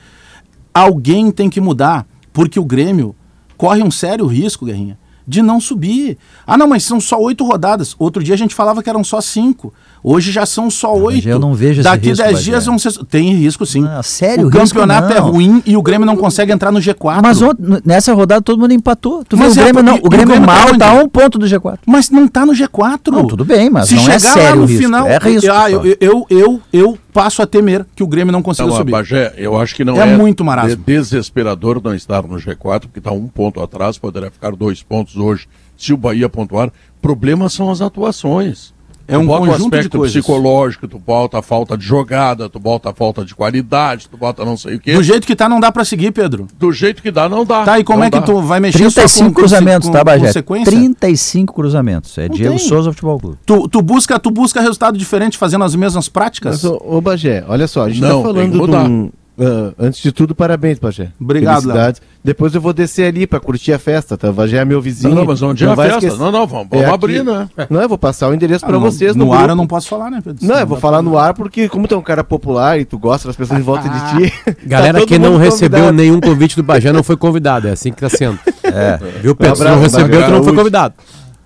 Alguém 0.74 1.30
tem 1.30 1.52
que 1.52 1.62
mudar, 1.62 2.08
porque 2.34 2.60
o 2.60 2.66
Grêmio 2.66 3.16
corre 3.56 3.84
um 3.84 3.92
sério 3.92 4.26
risco, 4.26 4.66
Guerrinha, 4.66 4.98
de 5.30 5.44
não 5.44 5.62
subir. 5.62 6.18
Ah, 6.48 6.58
não, 6.58 6.68
mas 6.68 6.84
são 6.84 7.00
só 7.00 7.22
oito 7.22 7.46
rodadas. 7.46 7.96
Outro 8.00 8.24
dia 8.24 8.34
a 8.34 8.38
gente 8.38 8.56
falava 8.56 8.82
que 8.82 8.90
eram 8.90 9.04
só 9.04 9.22
cinco. 9.22 9.72
Hoje 10.04 10.32
já 10.32 10.44
são 10.46 10.72
só 10.72 10.96
oito. 10.96 11.28
eu 11.30 11.38
não 11.38 11.54
vejo 11.54 11.82
esse 11.82 11.90
Daqui 11.90 12.14
dez 12.14 12.44
dias 12.44 12.66
vão 12.66 12.80
ser. 12.80 12.92
Tem 13.06 13.34
risco, 13.36 13.64
sim. 13.66 13.82
Não, 13.82 14.02
sério, 14.02 14.48
o 14.48 14.50
campeonato 14.52 15.14
é 15.14 15.20
ruim 15.20 15.62
e 15.68 15.78
o 15.78 15.82
Grêmio 15.84 16.06
não 16.08 16.18
consegue 16.18 16.52
entrar 16.52 16.72
no 16.72 16.80
G4. 16.80 17.20
Mas 17.22 17.42
ontem, 17.44 17.80
nessa 17.86 18.12
rodada 18.14 18.42
todo 18.42 18.60
mundo 18.60 18.74
empatou. 18.74 19.24
Tu 19.24 19.38
Mas 19.38 19.54
viu, 19.54 19.64
o 19.64 19.68
é, 19.68 19.72
Grêmio, 19.72 19.84
não, 19.84 19.96
e- 19.98 20.00
e 20.00 20.02
o 20.02 20.06
o 20.08 20.10
Grêmio 20.10 20.28
Grêmio 20.30 20.48
tá 20.48 20.54
mal 20.66 20.78
tá 20.78 20.90
a 20.90 20.94
um 21.04 21.08
ponto 21.08 21.38
do 21.38 21.46
G4. 21.46 21.78
Mas 21.86 22.10
não 22.10 22.28
tá 22.28 22.44
no 22.46 22.54
G4. 22.54 23.12
Não, 23.12 23.28
tudo 23.28 23.46
bem, 23.46 23.70
mas 23.70 23.90
Se 23.90 23.94
não 23.96 24.02
é 24.02 24.06
chegar 24.06 24.20
sério 24.20 24.50
lá 24.50 24.56
no 24.56 24.62
o 24.64 24.66
risco. 24.66 24.84
final, 24.84 25.08
é 25.08 25.18
risco. 25.20 25.52
ah, 25.52 25.70
eu, 25.70 25.86
eu, 26.02 26.26
eu, 26.30 26.62
eu 26.74 26.98
passo 27.20 27.42
a 27.42 27.46
temer 27.46 27.86
que 27.94 28.02
o 28.02 28.08
Grêmio 28.08 28.32
não 28.32 28.42
consiga 28.42 28.68
Então, 28.68 28.78
subir. 28.78 28.92
Bagé, 28.94 29.34
eu 29.36 29.60
acho 29.60 29.76
que 29.76 29.84
não 29.84 30.02
É 30.02 30.14
é, 30.14 30.18
muito 30.18 30.46
marasmo. 30.46 30.78
de- 30.78 30.84
desesperador 30.84 31.82
não 31.84 31.94
estar 31.94 32.24
no 32.24 32.38
G4, 32.38 32.82
porque 32.88 33.00
está 33.00 33.12
um 33.12 33.28
ponto 33.28 33.62
atrás, 33.62 33.98
poderá 33.98 34.32
ficar 34.32 34.56
dois 34.56 34.82
pontos 34.82 35.18
hoje 35.18 35.46
se 35.78 35.92
o 35.92 35.98
Bahia 35.98 36.30
pontuar. 36.30 36.72
Problemas 37.02 37.52
são 37.54 37.70
as 37.70 37.82
atuações. 37.82 38.74
É 39.10 39.18
um 39.18 39.26
o 39.30 39.38
conjunto 39.38 39.58
de 39.72 39.78
aspecto 39.78 39.98
coisas. 39.98 40.16
psicológico, 40.16 40.88
tu 40.88 41.00
bota 41.00 41.40
a 41.40 41.42
falta 41.42 41.78
de 41.78 41.84
jogada, 41.84 42.48
tu 42.50 42.60
bota 42.60 42.92
a 42.92 42.94
falta 42.94 43.26
de 43.26 43.34
qualidade, 43.36 44.08
tu 44.10 44.16
bota 44.18 44.46
não 44.46 44.56
sei 44.56 44.76
o 44.76 44.80
quê. 44.80 44.94
Do 44.94 45.04
jeito 45.04 45.26
que 45.26 45.36
tá, 45.36 45.50
não 45.50 45.60
dá 45.60 45.72
pra 45.72 45.84
seguir, 45.84 46.12
Pedro. 46.12 46.48
Do 46.58 46.72
jeito 46.72 47.02
que 47.02 47.10
dá, 47.12 47.28
não 47.28 47.44
dá. 47.46 47.64
Tá, 47.64 47.80
e 47.80 47.84
como 47.84 48.00
Não 48.00 48.06
é 48.06 48.12
que 48.12 48.20
dá. 48.20 48.26
tu 48.26 48.42
vai 48.42 48.60
mexer 48.60 48.78
só 48.90 49.02
35 49.02 49.26
com, 49.30 49.34
com- 49.34 49.40
cruzamentos, 49.42 49.88
com, 49.90 49.94
tá, 49.94 50.04
Bagé? 50.04 50.28
com 50.28 50.34
sequência? 50.34 50.72
35 50.72 51.54
cruzamentos. 51.54 52.18
É 52.18 52.28
Não 52.28 52.36
Diego 52.36 52.56
tem. 52.58 52.68
Souza 52.68 52.92
Futebol 52.92 53.20
Clube. 53.20 53.38
Tu, 53.46 53.68
tu, 53.68 53.82
busca, 53.82 54.20
tu 54.20 54.30
busca 54.32 54.62
resultado 54.62 54.98
diferente 54.98 55.38
fazendo 55.38 55.64
as 55.64 55.76
mesmas 55.76 56.08
práticas? 56.08 56.64
Mas, 56.64 56.72
ô, 56.72 56.82
ô 56.86 57.02
Bagé, 57.02 57.44
olha 57.48 57.68
só, 57.68 57.84
a 57.86 57.90
gente 57.90 58.02
Não, 58.02 58.22
tá 58.24 58.34
tem 58.34 58.52
que 58.52 58.58
falando 58.58 58.86
de 58.86 58.90
um. 58.92 59.12
Ah, 59.40 59.74
antes 59.80 60.02
de 60.02 60.12
tudo, 60.12 60.36
parabéns, 60.36 60.80
Bagé. 60.80 61.12
Obrigado, 61.20 61.62
Felicidades. 61.62 62.02
Depois 62.24 62.54
eu 62.54 62.60
vou 62.60 62.74
descer 62.74 63.06
ali 63.08 63.26
pra 63.26 63.40
curtir 63.40 63.72
a 63.72 63.80
festa, 63.80 64.18
tá? 64.18 64.30
O 64.30 64.34
Bagé 64.34 64.58
é 64.58 64.66
meu 64.66 64.82
vizinho. 64.82 65.12
Não, 65.16 65.22
não, 65.22 65.28
mas 65.28 65.42
onde 65.42 65.64
é 65.64 65.68
a 65.70 65.76
festa? 65.76 65.98
esquecer. 66.00 66.18
Não, 66.20 66.32
não, 66.32 66.46
vamos, 66.46 66.68
É 66.72 66.76
vamos 66.76 66.86
aqui. 66.86 66.94
abrir, 66.94 67.24
né? 67.24 67.50
Não, 67.70 67.82
eu 67.82 67.88
vou 67.90 67.98
passar 67.98 68.30
o 68.30 68.34
endereço 68.34 68.66
pra 68.66 68.76
Ah, 68.76 68.80
vocês 68.80 69.16
no, 69.16 69.26
no, 69.26 69.32
ar 69.34 69.38
grupo. 69.40 69.52
eu 69.52 69.56
não 69.56 69.68
posso 69.68 69.88
falar, 69.88 70.12
né, 70.12 70.20
Pedro? 70.24 70.46
Não, 70.46 70.60
eu 70.60 70.68
vou 70.68 70.78
falar 70.80 71.02
no 71.02 71.18
ar 71.18 71.34
porque, 71.34 71.70
como 71.70 71.88
tu 71.88 71.96
é 71.96 71.98
um 71.98 72.02
cara 72.02 72.24
popular 72.24 72.80
e 72.80 72.86
tu 72.86 73.00
gosta 73.00 73.28
das 73.30 73.36
pessoas 73.38 73.60
em 73.60 73.64
volta 73.64 73.88
de 73.88 74.28
ti. 74.28 74.34
Galera 74.68 75.00
tá 75.00 75.06
que 75.06 75.18
não 75.18 75.38
recebeu 75.38 75.80
convidado. 75.80 75.94
nenhum 75.98 76.20
convite 76.20 76.56
do 76.56 76.64
Bagé 76.64 76.92
não 76.92 77.04
foi 77.04 77.16
convidado, 77.16 77.68
é 77.68 77.72
assim 77.72 77.92
que 77.92 78.02
tá 78.02 78.10
sendo. 78.10 78.38
É. 78.72 79.00
Viu, 79.22 79.36
Pedro? 79.36 79.56
Se 79.56 79.64
não 79.64 79.72
abraço, 79.74 79.96
recebeu, 79.98 80.20
Bagé. 80.20 80.32
tu 80.32 80.32
não 80.38 80.44
foi 80.44 80.54
convidado. 80.56 80.94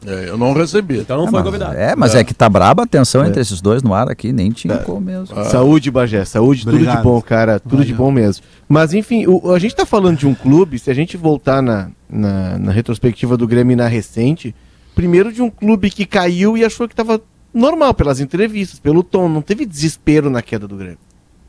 É, 0.06 0.30
eu 0.30 0.38
não 0.38 0.54
recebi. 0.54 1.00
Então 1.00 1.18
não 1.18 1.24
É, 1.28 1.30
foi 1.30 1.40
mas, 1.40 1.46
convidado. 1.46 1.76
é, 1.78 1.96
mas 1.96 2.16
é. 2.16 2.24
que 2.24 2.34
tá 2.34 2.50
braba 2.50 2.84
a 2.84 2.88
tensão 2.88 3.26
entre 3.26 3.42
esses 3.42 3.62
dois 3.62 3.82
no 3.84 3.94
ar 3.94 4.10
aqui, 4.10 4.32
nem 4.34 4.52
tinha 4.52 4.78
como 4.80 5.00
mesmo. 5.02 5.28
Saúde, 5.46 5.90
Bagé. 5.92 6.26
Saúde, 6.26 6.62
tudo 6.66 6.74
Obrigado. 6.74 6.98
de 6.98 7.04
bom, 7.04 7.22
cara. 7.22 7.60
Tudo 7.60 7.86
de 7.86 7.94
bom 7.94 8.12
mesmo. 8.12 8.44
Mas, 8.68 8.94
enfim, 8.94 9.26
o- 9.28 9.52
a 9.52 9.60
gente 9.60 9.76
tá 9.76 9.86
falando 9.86 10.18
de 10.18 10.28
um 10.28 10.34
clube, 10.36 10.78
se 10.80 10.90
a 10.92 10.94
gente 10.94 11.16
voltar 11.18 11.62
na, 11.62 11.90
na, 12.10 12.58
na 12.58 12.72
retrospectiva 12.72 13.38
do 13.38 13.48
Grêmio 13.48 13.78
na 13.78 13.88
recente, 13.88 14.54
primeiro 14.96 15.32
de 15.32 15.42
um 15.42 15.50
clube 15.50 15.90
que 15.90 16.06
caiu 16.06 16.58
e 16.58 16.64
achou 16.66 16.88
que 16.88 16.96
tava 16.96 17.22
normal 17.54 17.94
pelas 17.94 18.20
entrevistas, 18.20 18.80
pelo 18.80 19.04
tom, 19.04 19.30
não 19.30 19.42
teve 19.42 19.66
desespero 19.66 20.30
na 20.30 20.42
queda 20.42 20.68
do 20.68 20.76
Grêmio. 20.76 20.98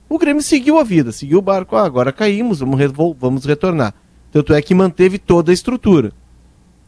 O 0.09 0.19
Grêmio 0.19 0.43
seguiu 0.43 0.79
a 0.79 0.85
vida, 0.85 1.11
seguiu 1.13 1.39
o 1.39 1.43
barco, 1.43 1.75
ah, 1.77 1.85
agora 1.85 2.13
caímos, 2.13 2.61
vamos, 2.61 2.79
vamos 3.19 3.45
retornar. 3.47 3.95
Tanto 4.31 4.53
é 4.53 4.61
que 4.61 4.75
manteve 4.75 5.19
toda 5.19 5.51
a 5.51 5.55
estrutura. 5.55 6.13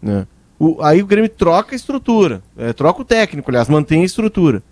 né? 0.03 0.27
O- 0.59 0.83
aí 0.83 1.03
o 1.03 1.07
Grêmio 1.07 1.29
troca 1.29 1.75
a 1.75 1.77
estrutura, 1.77 2.43
é, 2.57 2.73
troca 2.73 3.03
o 3.03 3.05
técnico, 3.05 3.51
aliás, 3.51 3.69
mantém 3.69 4.03
a 4.03 4.05
estrutura. 4.05 4.63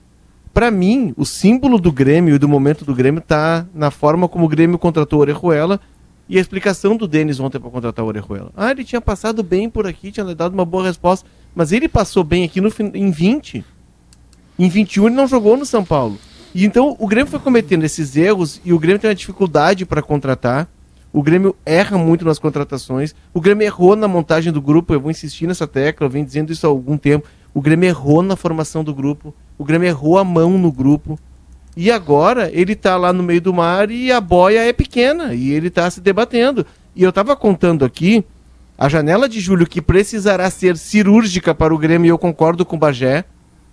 Pra 0.53 0.71
mim, 0.71 1.13
o 1.17 1.25
símbolo 1.25 1.79
do 1.79 1.91
Grêmio 1.91 2.35
e 2.35 2.39
do 2.39 2.49
momento 2.49 2.85
do 2.85 2.95
Grêmio 2.95 3.21
tá 3.21 3.67
na 3.75 3.91
forma 3.91 4.29
como 4.29 4.45
o 4.45 4.49
Grêmio 4.49 4.79
contratou 4.79 5.19
o 5.19 5.23
Orejuela 5.23 5.81
e 6.29 6.39
a 6.39 6.41
explicação 6.41 6.97
do 6.97 7.07
Denis 7.09 7.41
ontem 7.41 7.59
para 7.59 7.69
contratar 7.71 8.05
o 8.05 8.09
Orejuela. 8.09 8.51
Ah, 8.57 8.71
ele 8.71 8.85
tinha 8.85 9.01
passado 9.01 9.43
bem 9.43 9.69
por 9.69 9.87
aqui, 9.87 10.13
tinha 10.13 10.25
dado 10.35 10.55
uma 10.55 10.65
boa 10.65 10.85
resposta, 10.85 11.29
mas 11.55 11.73
ele 11.73 11.89
passou 11.89 12.23
bem 12.25 12.45
aqui 12.45 12.61
no, 12.61 12.71
em 12.95 13.11
20. 13.11 13.65
Em 14.59 14.69
21 14.69 15.07
ele 15.07 15.17
não 15.17 15.27
jogou 15.27 15.57
no 15.57 15.67
São 15.67 15.85
Paulo. 15.85 16.17
E 16.55 16.65
então 16.65 16.95
o 17.01 17.07
Grêmio 17.09 17.29
foi 17.31 17.41
cometendo 17.41 17.83
esses 17.83 18.17
erros 18.17 18.61
e 18.65 18.73
o 18.73 18.79
Grêmio 18.79 19.01
tem 19.01 19.11
uma 19.11 19.15
dificuldade 19.15 19.85
para 19.85 20.01
contratar. 20.01 20.69
O 21.15 21.23
Grêmio 21.23 21.55
erra 21.65 21.97
muito 21.97 22.25
nas 22.25 22.41
contratações. 22.41 23.15
O 23.33 23.41
Grêmio 23.41 23.65
errou 23.65 23.95
na 23.95 24.09
montagem 24.09 24.53
do 24.53 24.61
grupo. 24.61 24.93
Eu 24.93 25.01
vou 25.01 25.13
insistir 25.13 25.47
nessa 25.47 25.65
tecla, 25.65 26.09
eu 26.09 26.11
venho 26.11 26.27
dizendo 26.27 26.53
isso 26.53 26.67
há 26.67 26.69
algum 26.69 26.99
tempo. 26.99 27.29
O 27.55 27.61
Grêmio 27.61 27.89
errou 27.89 28.21
na 28.21 28.35
formação 28.35 28.83
do 28.83 28.93
grupo. 28.93 29.33
O 29.57 29.65
Grêmio 29.65 29.87
errou 29.87 30.19
a 30.19 30.25
mão 30.25 30.59
no 30.59 30.73
grupo. 30.73 31.17
E 31.77 31.89
agora 31.89 32.51
ele 32.53 32.75
tá 32.75 32.97
lá 32.97 33.13
no 33.13 33.23
meio 33.23 33.41
do 33.41 33.55
mar 33.55 33.93
e 33.93 34.11
a 34.11 34.21
boia 34.21 34.67
é 34.69 34.73
pequena 34.73 35.35
e 35.35 35.53
ele 35.53 35.71
tá 35.71 35.89
se 35.89 36.01
debatendo. 36.01 36.67
E 36.97 37.05
eu 37.05 37.13
tava 37.13 37.37
contando 37.37 37.85
aqui 37.85 38.25
a 38.77 38.89
janela 38.89 39.29
de 39.29 39.39
julho 39.39 39.69
que 39.69 39.81
precisará 39.81 40.51
ser 40.51 40.77
cirúrgica 40.77 41.55
para 41.55 41.73
o 41.73 41.79
Grêmio, 41.79 42.09
e 42.09 42.11
eu 42.11 42.19
concordo 42.19 42.67
com 42.67 42.75
o 42.75 42.79
Bagé. 42.79 43.25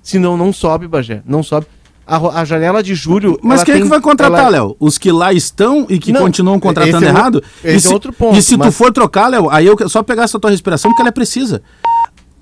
Senão 0.03 0.37
não 0.37 0.53
sobe, 0.53 0.87
Bagé. 0.87 1.23
Não 1.25 1.41
sobe. 1.41 1.65
A, 2.05 2.41
a 2.41 2.45
janela 2.45 2.81
de 2.83 2.93
julho. 2.95 3.39
Mas 3.41 3.63
quem 3.63 3.73
é 3.73 3.77
tem- 3.77 3.83
que 3.83 3.89
vai 3.89 4.01
contratar, 4.01 4.39
ela- 4.41 4.49
Léo? 4.49 4.75
Os 4.79 4.97
que 4.97 5.11
lá 5.11 5.31
estão 5.31 5.85
e 5.89 5.97
que 5.99 6.11
Não, 6.11 6.21
continuam 6.21 6.59
contratando 6.59 7.05
é 7.05 7.07
o- 7.07 7.11
errado? 7.11 7.43
esse 7.63 7.73
e 7.73 7.77
é 7.77 7.79
se, 7.79 7.93
outro 7.93 8.11
ponto, 8.11 8.37
E 8.37 8.41
se 8.41 8.55
tu 8.55 8.59
mas- 8.59 8.75
for 8.75 8.91
trocar, 8.91 9.27
Léo, 9.27 9.49
aí 9.49 9.65
eu 9.65 9.77
só 9.87 10.03
pegar 10.03 10.23
essa 10.23 10.39
tua 10.39 10.49
respiração 10.49 10.91
porque 10.91 11.01
ela 11.01 11.09
é 11.09 11.11
precisa. 11.11 11.61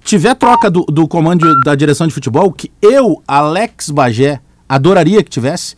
Tiver 0.03 0.33
troca 0.35 0.71
do, 0.71 0.83
do 0.85 1.07
comando 1.07 1.53
da 1.63 1.75
direção 1.75 2.07
de 2.07 2.13
futebol, 2.13 2.51
que 2.51 2.71
eu, 2.81 3.21
Alex 3.27 3.89
Bagé, 3.91 4.39
adoraria 4.67 5.21
que 5.21 5.29
tivesse. 5.29 5.75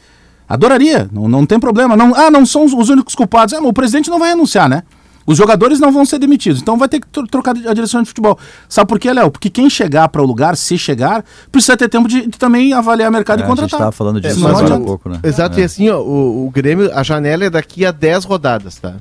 Adoraria, 0.48 1.10
não, 1.12 1.27
não 1.27 1.46
tem 1.46 1.60
problema. 1.60 1.98
Não, 1.98 2.13
ah, 2.15 2.29
não 2.29 2.46
são 2.46 2.63
os, 2.65 2.74
os 2.74 2.89
únicos 2.89 3.15
culpados. 3.15 3.53
É, 3.53 3.60
o 3.60 3.74
presidente 3.74 4.10
não 4.10 4.20
vai 4.20 4.32
anunciar, 4.32 4.70
né? 4.70 4.84
Os 5.25 5.38
jogadores 5.38 5.80
não 5.80 5.92
vão 5.92 6.04
ser 6.06 6.18
demitidos, 6.20 6.62
então 6.62 6.78
vai 6.78 6.90
ter 6.90 7.00
que 7.00 7.08
tro- 7.08 7.28
trocar 7.28 7.51
a 7.56 7.74
direção 7.74 8.01
de 8.01 8.08
futebol. 8.08 8.38
Sabe 8.68 8.88
por 8.88 9.00
quê, 9.00 9.13
Léo? 9.13 9.30
Porque 9.30 9.50
quem 9.50 9.70
chegar 9.70 10.08
para 10.10 10.22
o 10.22 10.25
lugar, 10.25 10.58
se 10.58 10.78
chegar, 10.78 11.24
precisa 11.51 11.78
ter 11.78 11.88
tempo 11.90 12.08
de, 12.08 12.22
de 12.28 12.38
também 12.38 12.74
avaliar 12.74 13.10
o 13.10 13.13
mercado 13.13 13.40
É, 13.40 13.42
e 13.42 13.46
a 13.46 13.48
gente 13.48 13.56
contratar. 13.56 13.80
tava 13.80 13.92
falando 13.92 14.20
disso 14.20 14.46
É, 14.46 14.50
agora 14.50 14.74
há 14.74 14.78
o- 14.78 14.86
pouco, 14.86 15.10
né? 15.10 15.20
Exato, 15.24 15.58
É. 15.58 15.62
e 15.62 15.63
assim, 15.63 15.90
ó, 15.90 16.00
o, 16.01 16.48
o 16.48 16.50
Grêmio, 16.50 16.92
a 16.94 17.04
janela 17.04 17.46
é 17.46 17.50
daqui 17.50 17.86
a 17.86 17.92
10 17.92 18.25
rodadas, 18.25 18.78
tá? 18.78 18.96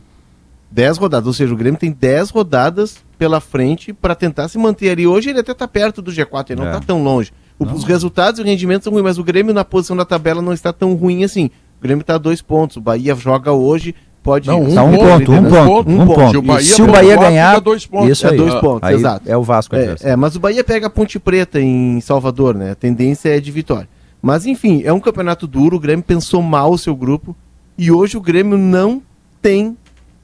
10 0.70 0.98
rodadas, 0.98 1.26
ou 1.26 1.32
seja, 1.32 1.52
o 1.52 1.56
Grêmio 1.56 1.80
tem 1.80 1.90
10 1.90 2.30
rodadas 2.30 2.98
pela 3.18 3.40
frente 3.40 3.92
para 3.92 4.14
tentar 4.14 4.48
se 4.48 4.56
manter 4.56 4.90
ali. 4.90 5.06
Hoje 5.06 5.30
ele 5.30 5.40
até 5.40 5.52
tá 5.52 5.66
perto 5.66 6.00
do 6.00 6.12
G4, 6.12 6.50
ele 6.50 6.60
não 6.60 6.68
É. 6.68 6.72
tá 6.72 6.80
tão 6.80 7.02
longe. 7.02 7.32
O- 7.58 7.64
os 7.64 7.84
resultados 7.84 8.38
e 8.38 8.42
o 8.42 8.46
rendimento 8.46 8.84
são 8.84 8.92
ruins, 8.92 9.02
mas 9.04 9.18
o 9.18 9.24
Grêmio 9.24 9.52
na 9.52 9.64
posição 9.64 9.96
da 9.96 10.04
tabela 10.04 10.40
não 10.40 10.52
está 10.52 10.72
tão 10.72 10.94
ruim 10.94 11.24
assim. 11.24 11.50
O 11.78 11.82
Grêmio 11.82 12.04
tá 12.04 12.14
a 12.14 12.18
dois 12.18 12.40
pontos, 12.40 12.76
o 12.76 12.80
Bahia 12.80 13.14
joga 13.14 13.52
hoje, 13.52 13.94
pode... 14.22 14.48
Não, 14.48 14.62
um 14.62 14.74
Tá 14.74 14.82
um 14.82 14.92
ponto, 14.92 15.06
ponto, 15.06 15.32
um 15.32 15.36
um 15.36 15.48
ponto, 15.48 15.90
um 15.90 16.02
um 16.02 16.06
ponto. 16.06 16.30
Se 16.30 16.36
o 16.36 16.42
Bahia 16.42 16.74
Se 16.74 16.82
o 16.82 16.86
Bahia 16.86 17.16
ganhar, 17.16 17.50
fica 17.50 17.60
dois 17.60 17.86
pontos. 17.86 18.10
isso 18.10 18.26
É 18.26 18.30
aí. 18.30 18.36
dois 18.36 18.54
pontos, 18.54 18.88
Aí 18.88 18.94
exato. 18.94 19.30
É 19.30 19.36
o 19.36 19.42
Vasco. 19.42 19.76
É, 19.76 19.96
é, 20.02 20.16
mas 20.16 20.36
o 20.36 20.40
Bahia 20.40 20.62
pega 20.64 20.86
a 20.86 20.90
Ponte 20.90 21.18
Preta 21.18 21.60
em 21.60 22.00
Salvador, 22.00 22.54
né? 22.54 22.72
A 22.72 22.74
tendência 22.74 23.28
é 23.28 23.40
de 23.40 23.50
vitória. 23.50 23.88
Mas 24.22 24.46
enfim, 24.46 24.82
é 24.84 24.92
um 24.92 25.00
campeonato 25.00 25.46
duro, 25.46 25.76
o 25.76 25.80
Grêmio 25.80 26.04
pensou 26.04 26.42
mal 26.42 26.72
o 26.72 26.78
seu 26.78 26.94
grupo 26.94 27.34
e 27.78 27.90
hoje 27.90 28.16
o 28.16 28.20
Grêmio 28.20 28.58
não 28.58 29.02
tem 29.40 29.76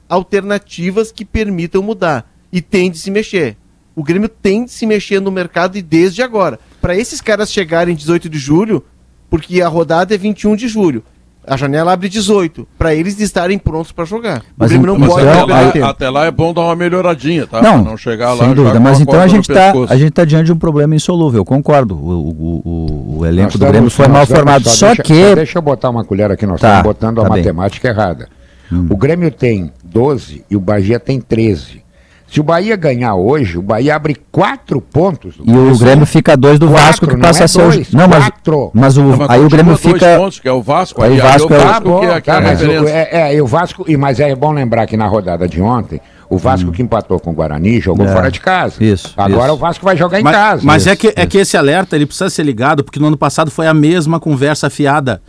alternativas 0.07 1.11
que 1.11 1.25
permitam 1.25 1.81
mudar 1.81 2.29
e 2.51 2.61
tem 2.61 2.91
de 2.91 2.97
se 2.97 3.09
mexer. 3.11 3.57
O 3.95 4.03
Grêmio 4.03 4.29
tem 4.29 4.65
de 4.65 4.71
se 4.71 4.85
mexer 4.85 5.19
no 5.19 5.31
mercado 5.31 5.77
e 5.77 5.81
desde 5.81 6.21
agora. 6.21 6.59
Para 6.79 6.95
esses 6.95 7.19
caras 7.19 7.51
chegarem 7.51 7.95
18 7.95 8.29
de 8.29 8.37
julho, 8.37 8.83
porque 9.29 9.61
a 9.61 9.67
rodada 9.67 10.13
é 10.13 10.17
21 10.17 10.55
de 10.55 10.67
julho. 10.67 11.03
A 11.47 11.55
janela 11.55 11.93
abre 11.93 12.09
18, 12.09 12.67
para 12.77 12.93
eles 12.93 13.19
estarem 13.21 13.57
prontos 13.57 13.91
para 13.93 14.03
jogar. 14.03 14.43
Mas 14.57 14.69
o 14.69 14.73
Grêmio 14.73 14.87
não 14.93 14.99
Mas 14.99 15.09
pode 15.09 15.27
até, 15.27 15.41
então, 15.43 15.71
tempo. 15.71 15.85
até 15.85 16.09
lá 16.09 16.25
é 16.25 16.31
bom 16.31 16.53
dar 16.53 16.61
uma 16.61 16.75
melhoradinha, 16.75 17.47
tá? 17.47 17.61
Não, 17.61 17.81
Pra 17.83 17.91
não 17.91 17.97
chegar 17.97 18.33
lá 18.33 18.43
Sem 18.45 18.53
dúvida, 18.53 18.79
mas 18.81 18.99
a 18.99 19.01
então 19.01 19.19
a 19.21 19.27
gente, 19.27 19.47
tá, 19.47 19.71
pescoço. 19.71 19.93
a 19.93 19.97
gente 19.97 20.11
tá 20.11 20.25
diante 20.25 20.47
de 20.47 20.51
um 20.53 20.57
problema 20.57 20.93
insolúvel, 20.93 21.39
eu 21.41 21.45
concordo. 21.45 21.95
O, 21.95 22.11
o, 22.11 22.61
o, 22.65 23.17
o 23.19 23.25
elenco 23.25 23.51
Nós 23.51 23.59
do 23.59 23.65
Grêmio 23.65 23.89
foi 23.89 24.07
mal 24.09 24.25
formado. 24.25 24.67
Só 24.67 24.87
deixa, 24.87 25.03
que. 25.03 25.29
só 25.29 25.35
deixa 25.35 25.57
eu 25.57 25.61
botar 25.61 25.89
uma 25.89 26.03
colher 26.03 26.29
aqui, 26.31 26.45
nós 26.45 26.59
Tá, 26.59 26.67
estamos 26.67 26.83
botando 26.83 27.19
a 27.19 27.23
tá 27.23 27.29
bem. 27.29 27.37
matemática 27.43 27.87
errada. 27.87 28.27
Hum. 28.69 28.87
O 28.89 28.97
Grêmio 28.97 29.31
tem 29.31 29.71
12 29.85 30.43
e 30.51 30.55
o 30.57 30.59
Bahia 30.59 30.99
tem 30.99 31.21
13. 31.21 31.81
Se 32.29 32.41
o 32.41 32.43
Bahia 32.43 32.75
ganhar 32.75 33.15
hoje, 33.15 33.57
o 33.57 33.61
Bahia 33.61 33.95
abre 33.95 34.17
quatro 34.31 34.81
pontos. 34.81 35.35
E 35.45 35.49
o. 35.51 35.77
Grêmio 35.77 36.05
fica 36.05 36.35
dois 36.35 36.59
do 36.59 36.67
Quatro, 36.67 36.85
Vasco 36.85 37.07
que 37.07 37.13
não 37.13 37.21
passa 37.21 37.43
é 37.43 37.45
a 37.45 37.47
ser 37.47 37.61
dois, 37.61 37.91
Não, 37.93 38.05
mas, 38.07 38.23
quatro. 38.25 38.71
mas 38.73 38.97
o, 38.97 39.01
Não, 39.03 39.17
mas 39.17 39.29
aí 39.29 39.39
o 39.45 39.47
Grêmio 39.49 39.77
dois 39.77 39.79
fica. 39.81 40.17
pontos, 40.17 40.39
que 40.41 40.47
é 40.47 40.51
o 40.51 40.61
Vasco. 40.61 41.01
Aí 41.01 41.17
o 41.17 41.21
Vasco 41.21 41.53
é 41.53 41.57
o- 41.57 41.61
Vasco 41.61 42.03
é, 42.03 42.21
que 42.21 42.29
é 42.29 42.81
o- 42.81 42.87
é, 42.89 43.09
é, 43.11 43.35
e 43.35 43.41
o 43.41 43.47
Vasco, 43.47 43.85
e, 43.87 43.95
mas 43.95 44.19
é 44.19 44.35
bom 44.35 44.51
lembrar 44.51 44.85
que 44.87 44.97
na 44.97 45.07
rodada 45.07 45.47
de 45.47 45.61
ontem, 45.61 46.01
o 46.29 46.37
Vasco 46.37 46.69
que 46.73 46.81
empatou 46.81 47.17
com 47.17 47.31
o 47.31 47.33
Guarani 47.33 47.79
jogou 47.79 48.05
É. 48.05 48.11
fora 48.11 48.29
de 48.29 48.41
casa. 48.41 48.83
Isso, 48.83 49.13
Agora 49.15 49.45
isso. 49.45 49.53
o 49.53 49.57
Vasco 49.57 49.85
vai 49.85 49.95
jogar 49.95 50.19
em 50.19 50.23
Mas, 50.23 50.35
casa. 50.35 50.61
mas 50.65 50.85
é, 50.85 50.91
Isso, 50.91 50.99
que, 50.99 51.13
é 51.15 51.25
que 51.25 51.37
esse 51.37 51.55
alerta 51.55 51.95
ele 51.95 52.05
precisa 52.05 52.29
ser 52.29 52.43
ligado, 52.43 52.83
porque 52.83 52.99
no 52.99 53.07
ano 53.07 53.17
passado 53.17 53.49
foi 53.49 53.67
a 53.67 53.73
mesma 53.73 54.19
conversa 54.19 54.69
fiada. 54.69 55.21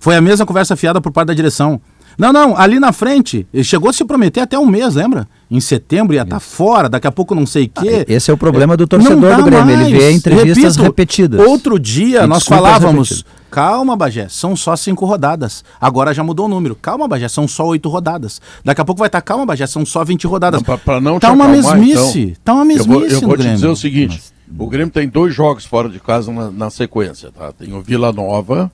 Foi 0.00 0.16
a 0.16 0.20
mesma 0.20 0.44
conversa 0.44 0.74
fiada 0.74 1.00
por 1.00 1.12
parte 1.12 1.28
da 1.28 1.34
direção. 1.34 1.80
Não, 2.18 2.32
não, 2.32 2.56
ali 2.56 2.78
na 2.78 2.92
frente, 2.92 3.46
ele 3.52 3.64
chegou 3.64 3.88
a 3.90 3.92
se 3.92 4.04
prometer 4.04 4.40
até 4.40 4.58
um 4.58 4.66
mês, 4.66 4.94
lembra? 4.94 5.26
Em 5.50 5.60
setembro 5.60 6.14
ia 6.14 6.22
estar 6.22 6.40
fora, 6.40 6.88
daqui 6.88 7.06
a 7.06 7.12
pouco 7.12 7.34
não 7.34 7.44
sei 7.46 7.64
o 7.64 7.68
quê. 7.82 8.04
Esse 8.08 8.30
é 8.30 8.34
o 8.34 8.38
problema 8.38 8.76
do 8.76 8.82
Não 8.82 8.88
torcedor 8.88 9.36
do 9.36 9.44
Grêmio. 9.44 9.70
Ele 9.70 9.82
mais. 9.82 9.90
vê 9.92 10.12
entrevistas 10.12 10.76
Repito, 10.76 10.82
repetidas. 10.82 11.46
Outro 11.46 11.78
dia 11.78 12.22
E 12.22 12.26
nós 12.26 12.44
falávamos, 12.46 13.08
repetidas. 13.10 13.32
calma, 13.50 13.94
Bagé, 13.96 14.28
são 14.30 14.56
só 14.56 14.74
cinco 14.76 15.04
rodadas. 15.04 15.62
Agora 15.80 16.14
já 16.14 16.22
mudou 16.24 16.46
o 16.46 16.48
número. 16.48 16.74
Calma, 16.74 17.06
Bagé, 17.06 17.28
são 17.28 17.46
só 17.46 17.66
oito 17.66 17.88
rodadas. 17.88 18.40
Daqui 18.64 18.80
a 18.80 18.84
pouco 18.84 18.98
vai 19.00 19.08
estar, 19.08 19.20
calma, 19.20 19.44
Bagé, 19.44 19.66
são 19.66 19.84
só 19.84 20.02
20 20.04 20.26
rodadas. 20.26 20.60
Não, 20.60 20.64
pra, 20.64 20.78
pra 20.78 21.00
não 21.00 21.18
tá 21.20 21.30
uma 21.32 21.44
acalmar, 21.44 21.76
mesmice. 21.78 22.20
então, 22.20 22.34
tá 22.44 22.52
uma 22.54 22.62
eu 22.62 22.66
mesmice 22.66 22.88
vou, 22.88 23.04
eu 23.06 23.20
no 23.20 23.26
vou 23.28 23.36
te 23.36 23.40
Grêmio. 23.40 23.54
dizer 23.56 23.68
o 23.68 23.76
seguinte: 23.76 24.22
o 24.58 24.66
Grêmio 24.68 24.90
tem 24.92 25.06
dois 25.08 25.34
jogos 25.34 25.66
fora 25.66 25.88
de 25.90 26.00
casa 26.00 26.32
na, 26.32 26.50
na 26.50 26.70
sequência, 26.70 27.30
tá? 27.30 27.52
Tem 27.52 27.72
o 27.74 27.82
Vila 27.82 28.10
Nova, 28.10 28.70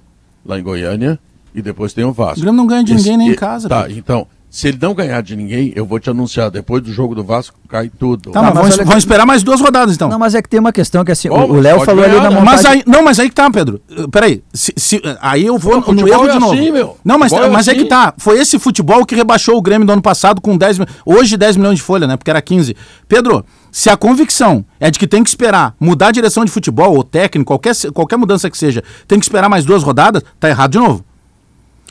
lá 0.47 0.59
em 0.59 0.63
Goiânia, 0.63 1.19
e 1.55 1.63
depois 1.63 1.93
tem 1.93 2.05
o 2.05 2.13
Vasco. 2.13 2.39
O 2.39 2.43
Grêmio 2.43 2.57
não 2.57 2.67
ganha 2.67 2.85
de 2.85 2.95
ninguém 2.95 3.17
nem 3.17 3.31
em 3.31 3.35
casa, 3.35 3.69
Tá, 3.69 3.83
Pedro. 3.83 3.99
então, 3.99 4.27
se 4.51 4.69
ele 4.69 4.79
não 4.81 4.95
ganhar 4.95 5.21
de 5.23 5.37
ninguém, 5.37 5.73
eu 5.77 5.85
vou 5.85 6.01
te 6.01 6.09
anunciar, 6.09 6.51
depois 6.51 6.83
do 6.83 6.91
jogo 6.91 7.15
do 7.15 7.23
Vasco, 7.23 7.55
cai 7.69 7.91
tudo. 7.91 8.31
Tá, 8.31 8.41
Não, 8.41 8.47
mas 8.47 8.55
mas 8.55 8.63
vamos, 8.63 8.77
vamos 8.79 8.93
que- 8.95 8.99
esperar 9.01 9.27
mais 9.27 9.43
duas 9.43 9.61
rodadas 9.61 9.95
então. 9.95 10.09
Não, 10.09 10.19
mas 10.19 10.35
é 10.35 10.41
que 10.41 10.49
tem 10.49 10.59
uma 10.59 10.73
questão 10.73 11.05
que 11.05 11.13
assim, 11.13 11.29
o- 11.29 11.35
Bom, 11.35 11.49
o 11.51 11.61
Léo 11.61 11.81
falou 11.81 12.03
ali 12.03 12.13
ganhar, 12.15 12.23
na 12.25 12.31
né? 12.31 12.37
montagem. 12.41 12.63
Mas 12.63 12.65
aí, 12.67 12.83
não, 12.87 13.03
mas 13.05 13.19
aí 13.21 13.29
que 13.29 13.35
tá, 13.35 13.51
Pedro. 13.51 13.79
Uh, 13.91 14.09
Peraí. 14.09 14.43
Se, 14.55 14.73
se- 14.77 15.03
aí 15.21 15.45
eu 15.45 15.59
vou 15.59 15.83
Pô, 15.83 15.93
no 15.93 16.09
erro 16.09 16.27
é 16.27 16.33
de 16.33 16.39
novo. 16.39 16.53
assim, 16.55 16.71
meu. 16.71 16.97
Não, 17.05 17.19
mas, 17.19 17.31
Futebol 17.31 17.51
é 17.51 17.53
mas 17.53 17.69
é 17.69 17.75
que 17.75 17.81
assim. 17.81 17.89
tá. 17.91 18.15
Foi 18.17 18.39
esse 18.41 18.59
futebol 18.59 19.05
que 19.05 19.15
rebaixou 19.15 19.57
o 19.59 19.61
Grêmio 19.61 19.87
do 19.87 19.93
ano 19.93 20.01
passado 20.03 20.41
com 20.41 20.57
10 20.57 20.79
mil- 20.79 20.89
Hoje 21.05 21.37
10 21.37 21.57
milhões 21.59 21.77
de 21.77 21.83
folha, 21.83 22.07
né? 22.07 22.17
Porque 22.17 22.31
era 22.31 22.41
15. 22.41 22.75
Pedro, 23.07 23.45
se 23.71 23.91
a 23.91 23.99
convicção 23.99 24.65
é 24.81 24.91
de 24.91 24.99
que 24.99 25.07
tem 25.07 25.23
que 25.23 25.29
esperar 25.29 25.75
mudar 25.79 26.09
a 26.09 26.13
direção 26.13 26.43
de 26.43 26.51
futebol 26.51 26.95
ou 26.97 27.05
técnico, 27.05 27.49
qualquer, 27.49 27.75
qualquer 27.93 28.17
mudança 28.17 28.49
que 28.49 28.57
seja, 28.57 28.83
tem 29.07 29.19
que 29.19 29.27
esperar 29.27 29.51
mais 29.51 29.67
duas 29.67 29.83
rodadas, 29.83 30.23
tá 30.41 30.49
errado 30.49 30.71
de 30.73 30.79
novo. 30.79 31.05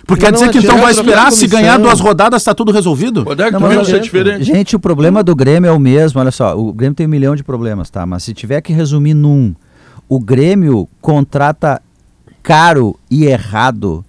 Porque 0.08 0.26
quer 0.26 0.32
dizer 0.32 0.50
que 0.50 0.60
então 0.60 0.78
vai 0.78 0.92
esperar, 0.92 1.32
se 1.34 1.46
ganhar 1.48 1.78
duas 1.78 2.00
rodadas, 2.00 2.42
tá 2.42 2.54
tudo 2.56 2.72
resolvido? 2.72 3.26
Onde 3.28 3.44
é 3.44 3.46
que 3.48 3.52
Não, 3.52 3.60
tu 3.60 3.64
mas 3.64 3.72
viu 3.72 3.82
olha, 3.82 3.90
ser 3.90 4.00
diferente? 4.00 4.44
Gente, 4.46 4.74
o 4.74 4.80
problema 4.80 5.22
do 5.22 5.36
Grêmio 5.36 5.68
é 5.68 5.72
o 5.72 5.80
mesmo. 5.80 6.22
Olha 6.22 6.32
só, 6.32 6.58
o 6.58 6.72
Grêmio 6.72 6.96
tem 6.96 7.06
um 7.06 7.10
milhão 7.10 7.36
de 7.36 7.44
problemas, 7.44 7.90
tá? 7.90 8.06
Mas 8.06 8.24
se 8.24 8.34
tiver 8.34 8.62
que 8.62 8.72
resumir 8.72 9.14
num, 9.14 9.54
o 10.08 10.18
Grêmio 10.18 10.88
contrata 11.02 11.82
caro 12.42 12.98
e 13.12 13.26
errado 13.26 14.06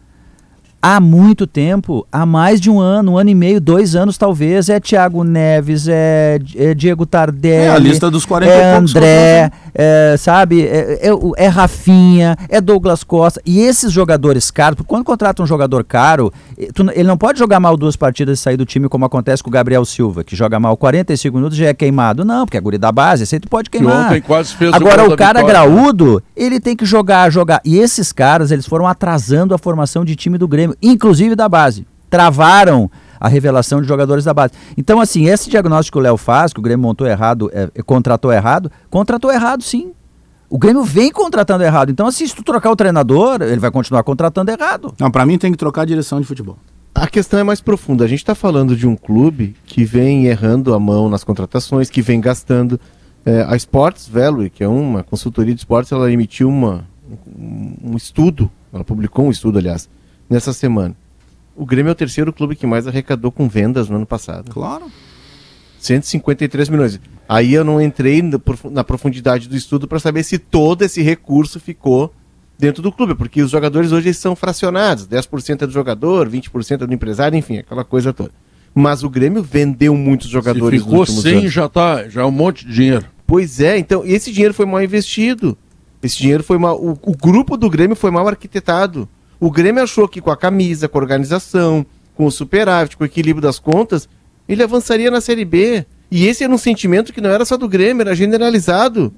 há 0.80 1.00
muito 1.00 1.46
tempo, 1.46 2.06
há 2.10 2.24
mais 2.24 2.60
de 2.60 2.70
um 2.70 2.78
ano, 2.78 3.12
um 3.12 3.18
ano 3.18 3.30
e 3.30 3.34
meio, 3.34 3.60
dois 3.60 3.94
anos 3.94 4.16
talvez. 4.16 4.68
É 4.68 4.80
Thiago 4.80 5.24
Neves, 5.24 5.88
é, 5.88 6.38
é 6.56 6.74
Diego 6.74 7.04
Tardelli. 7.04 7.66
É 7.66 7.70
a 7.70 7.78
lista 7.78 8.10
dos 8.10 8.24
40 8.24 8.52
é 8.52 8.56
e 8.56 8.72
poucos 8.74 8.96
André, 8.96 9.50
é, 9.80 10.16
sabe? 10.18 10.66
É, 10.66 11.06
é, 11.06 11.14
o- 11.14 11.32
é 11.36 11.46
Rafinha, 11.46 12.36
é 12.48 12.60
Douglas 12.60 13.04
Costa. 13.04 13.40
E 13.46 13.60
esses 13.60 13.92
jogadores 13.92 14.50
caros, 14.50 14.74
porque 14.76 14.88
quando 14.88 15.04
contrata 15.04 15.40
um 15.40 15.46
jogador 15.46 15.84
caro, 15.84 16.32
ele 16.56 17.04
não 17.06 17.16
pode 17.16 17.38
jogar 17.38 17.60
mal 17.60 17.76
duas 17.76 17.94
partidas 17.94 18.40
e 18.40 18.42
sair 18.42 18.56
do 18.56 18.66
time, 18.66 18.88
como 18.88 19.04
acontece 19.04 19.40
com 19.40 19.48
o 19.50 19.52
Gabriel 19.52 19.84
Silva, 19.84 20.24
que 20.24 20.34
joga 20.34 20.58
mal 20.58 20.76
45 20.76 21.36
minutos 21.36 21.56
e 21.56 21.60
já 21.62 21.68
é 21.68 21.74
queimado. 21.74 22.24
Não, 22.24 22.44
porque 22.44 22.56
é 22.56 22.60
guri 22.60 22.76
da 22.76 22.90
base, 22.90 23.22
esse 23.22 23.36
aí 23.36 23.40
tu 23.40 23.48
pode 23.48 23.70
Que 23.70 23.78
queimar. 23.78 24.06
ontem 24.06 24.20
quase 24.20 24.52
fez 24.56 24.74
Agora, 24.74 25.04
o 25.06 25.10
da 25.10 25.16
cara 25.16 25.40
vitória. 25.44 25.68
graúdo, 25.70 26.20
ele 26.36 26.58
tem 26.58 26.74
que 26.74 26.84
jogar, 26.84 27.30
jogar. 27.30 27.60
E 27.64 27.78
esses 27.78 28.12
caras, 28.12 28.50
eles 28.50 28.66
foram 28.66 28.86
atrasando 28.86 29.54
a 29.54 29.58
formação 29.58 30.04
de 30.04 30.16
time 30.16 30.36
do 30.36 30.48
Grêmio, 30.48 30.76
inclusive 30.82 31.36
da 31.36 31.48
base. 31.48 31.86
Travaram 32.10 32.90
a 33.18 33.28
revelação 33.28 33.80
de 33.80 33.88
jogadores 33.88 34.24
da 34.24 34.34
base. 34.34 34.52
Então, 34.76 35.00
assim, 35.00 35.26
esse 35.26 35.50
diagnóstico 35.50 35.96
que 35.96 36.00
o 36.00 36.02
Léo 36.02 36.16
faz, 36.16 36.52
que 36.52 36.60
o 36.60 36.62
Grêmio 36.62 36.82
montou 36.82 37.06
errado, 37.06 37.50
é, 37.52 37.68
contratou 37.82 38.32
errado, 38.32 38.70
contratou 38.90 39.32
errado 39.32 39.62
sim. 39.62 39.92
O 40.50 40.56
Grêmio 40.56 40.82
vem 40.82 41.10
contratando 41.10 41.62
errado. 41.62 41.90
Então, 41.90 42.06
assim, 42.06 42.26
se 42.26 42.34
tu 42.34 42.42
trocar 42.42 42.70
o 42.70 42.76
treinador, 42.76 43.42
ele 43.42 43.60
vai 43.60 43.70
continuar 43.70 44.02
contratando 44.02 44.50
errado. 44.50 44.94
Não, 44.98 45.10
pra 45.10 45.26
mim 45.26 45.36
tem 45.36 45.52
que 45.52 45.58
trocar 45.58 45.82
a 45.82 45.84
direção 45.84 46.20
de 46.20 46.26
futebol. 46.26 46.56
A 46.94 47.06
questão 47.06 47.38
é 47.38 47.42
mais 47.42 47.60
profunda. 47.60 48.04
A 48.04 48.08
gente 48.08 48.20
está 48.20 48.34
falando 48.34 48.74
de 48.74 48.86
um 48.86 48.96
clube 48.96 49.54
que 49.66 49.84
vem 49.84 50.26
errando 50.26 50.74
a 50.74 50.80
mão 50.80 51.08
nas 51.08 51.22
contratações, 51.22 51.90
que 51.90 52.00
vem 52.00 52.20
gastando. 52.20 52.80
É, 53.26 53.42
a 53.46 53.54
Sports 53.56 54.08
Value, 54.08 54.48
que 54.48 54.64
é 54.64 54.68
uma 54.68 55.02
consultoria 55.02 55.54
de 55.54 55.60
esportes, 55.60 55.92
ela 55.92 56.10
emitiu 56.10 56.48
uma, 56.48 56.84
um, 57.26 57.92
um 57.92 57.96
estudo, 57.96 58.50
ela 58.72 58.82
publicou 58.82 59.26
um 59.26 59.30
estudo, 59.30 59.58
aliás, 59.58 59.88
nessa 60.30 60.52
semana. 60.52 60.94
O 61.58 61.66
Grêmio 61.66 61.90
é 61.90 61.92
o 61.92 61.96
terceiro 61.96 62.32
clube 62.32 62.54
que 62.54 62.66
mais 62.66 62.86
arrecadou 62.86 63.32
com 63.32 63.48
vendas 63.48 63.88
no 63.88 63.96
ano 63.96 64.06
passado. 64.06 64.50
Claro. 64.50 64.84
153 65.78 66.68
milhões. 66.68 67.00
Aí 67.28 67.54
eu 67.54 67.64
não 67.64 67.80
entrei 67.80 68.20
na 68.22 68.38
profu- 68.38 68.70
na 68.70 68.82
profundidade 68.84 69.48
do 69.48 69.56
estudo 69.56 69.86
para 69.86 69.98
saber 69.98 70.22
se 70.24 70.38
todo 70.38 70.82
esse 70.82 71.02
recurso 71.02 71.60
ficou 71.60 72.12
dentro 72.58 72.82
do 72.82 72.90
clube, 72.90 73.14
porque 73.14 73.42
os 73.42 73.50
jogadores 73.50 73.92
hoje 73.92 74.12
são 74.12 74.34
fracionados, 74.34 75.06
10% 75.06 75.62
é 75.62 75.66
do 75.66 75.72
jogador, 75.72 76.28
20% 76.28 76.82
é 76.82 76.86
do 76.86 76.92
empresário, 76.94 77.36
enfim, 77.38 77.58
aquela 77.58 77.84
coisa 77.84 78.12
toda. 78.12 78.30
Mas 78.74 79.02
o 79.04 79.08
Grêmio 79.10 79.42
vendeu 79.42 79.94
muitos 79.96 80.26
Se 80.26 80.32
jogadores 80.32 80.80
ficou 80.82 80.98
nos 80.98 81.08
últimos 81.10 81.22
100 81.22 81.38
anos. 81.38 81.52
já 81.52 81.68
tá, 81.68 82.08
já 82.08 82.22
é 82.22 82.24
um 82.24 82.30
monte 82.32 82.66
de 82.66 82.72
dinheiro. 82.72 83.06
Pois 83.26 83.60
é, 83.60 83.78
então 83.78 84.02
esse 84.04 84.32
dinheiro 84.32 84.54
foi 84.54 84.66
mal 84.66 84.82
investido. 84.82 85.56
Esse 86.02 86.18
dinheiro 86.18 86.42
foi 86.44 86.58
mal. 86.58 86.80
O, 86.80 86.92
o 86.92 87.16
grupo 87.16 87.56
do 87.56 87.68
Grêmio 87.70 87.96
foi 87.96 88.10
mal 88.10 88.26
arquitetado. 88.28 89.08
O 89.40 89.50
Grêmio 89.50 89.82
achou 89.82 90.08
que 90.08 90.20
com 90.20 90.30
a 90.30 90.36
camisa, 90.36 90.88
com 90.88 90.98
a 90.98 91.02
organização, 91.02 91.84
com 92.16 92.26
o 92.26 92.30
superávit, 92.30 92.96
com 92.96 93.04
o 93.04 93.06
equilíbrio 93.06 93.42
das 93.42 93.58
contas, 93.58 94.08
ele 94.48 94.62
avançaria 94.62 95.10
na 95.10 95.20
Série 95.20 95.44
B. 95.44 95.84
E 96.10 96.26
esse 96.26 96.42
era 96.42 96.50
um 96.50 96.56
sentimento 96.56 97.12
que 97.12 97.20
não 97.20 97.28
era 97.28 97.44
só 97.44 97.58
do 97.58 97.68
Grêmio, 97.68 98.00
era 98.00 98.14
generalizado. 98.16 99.12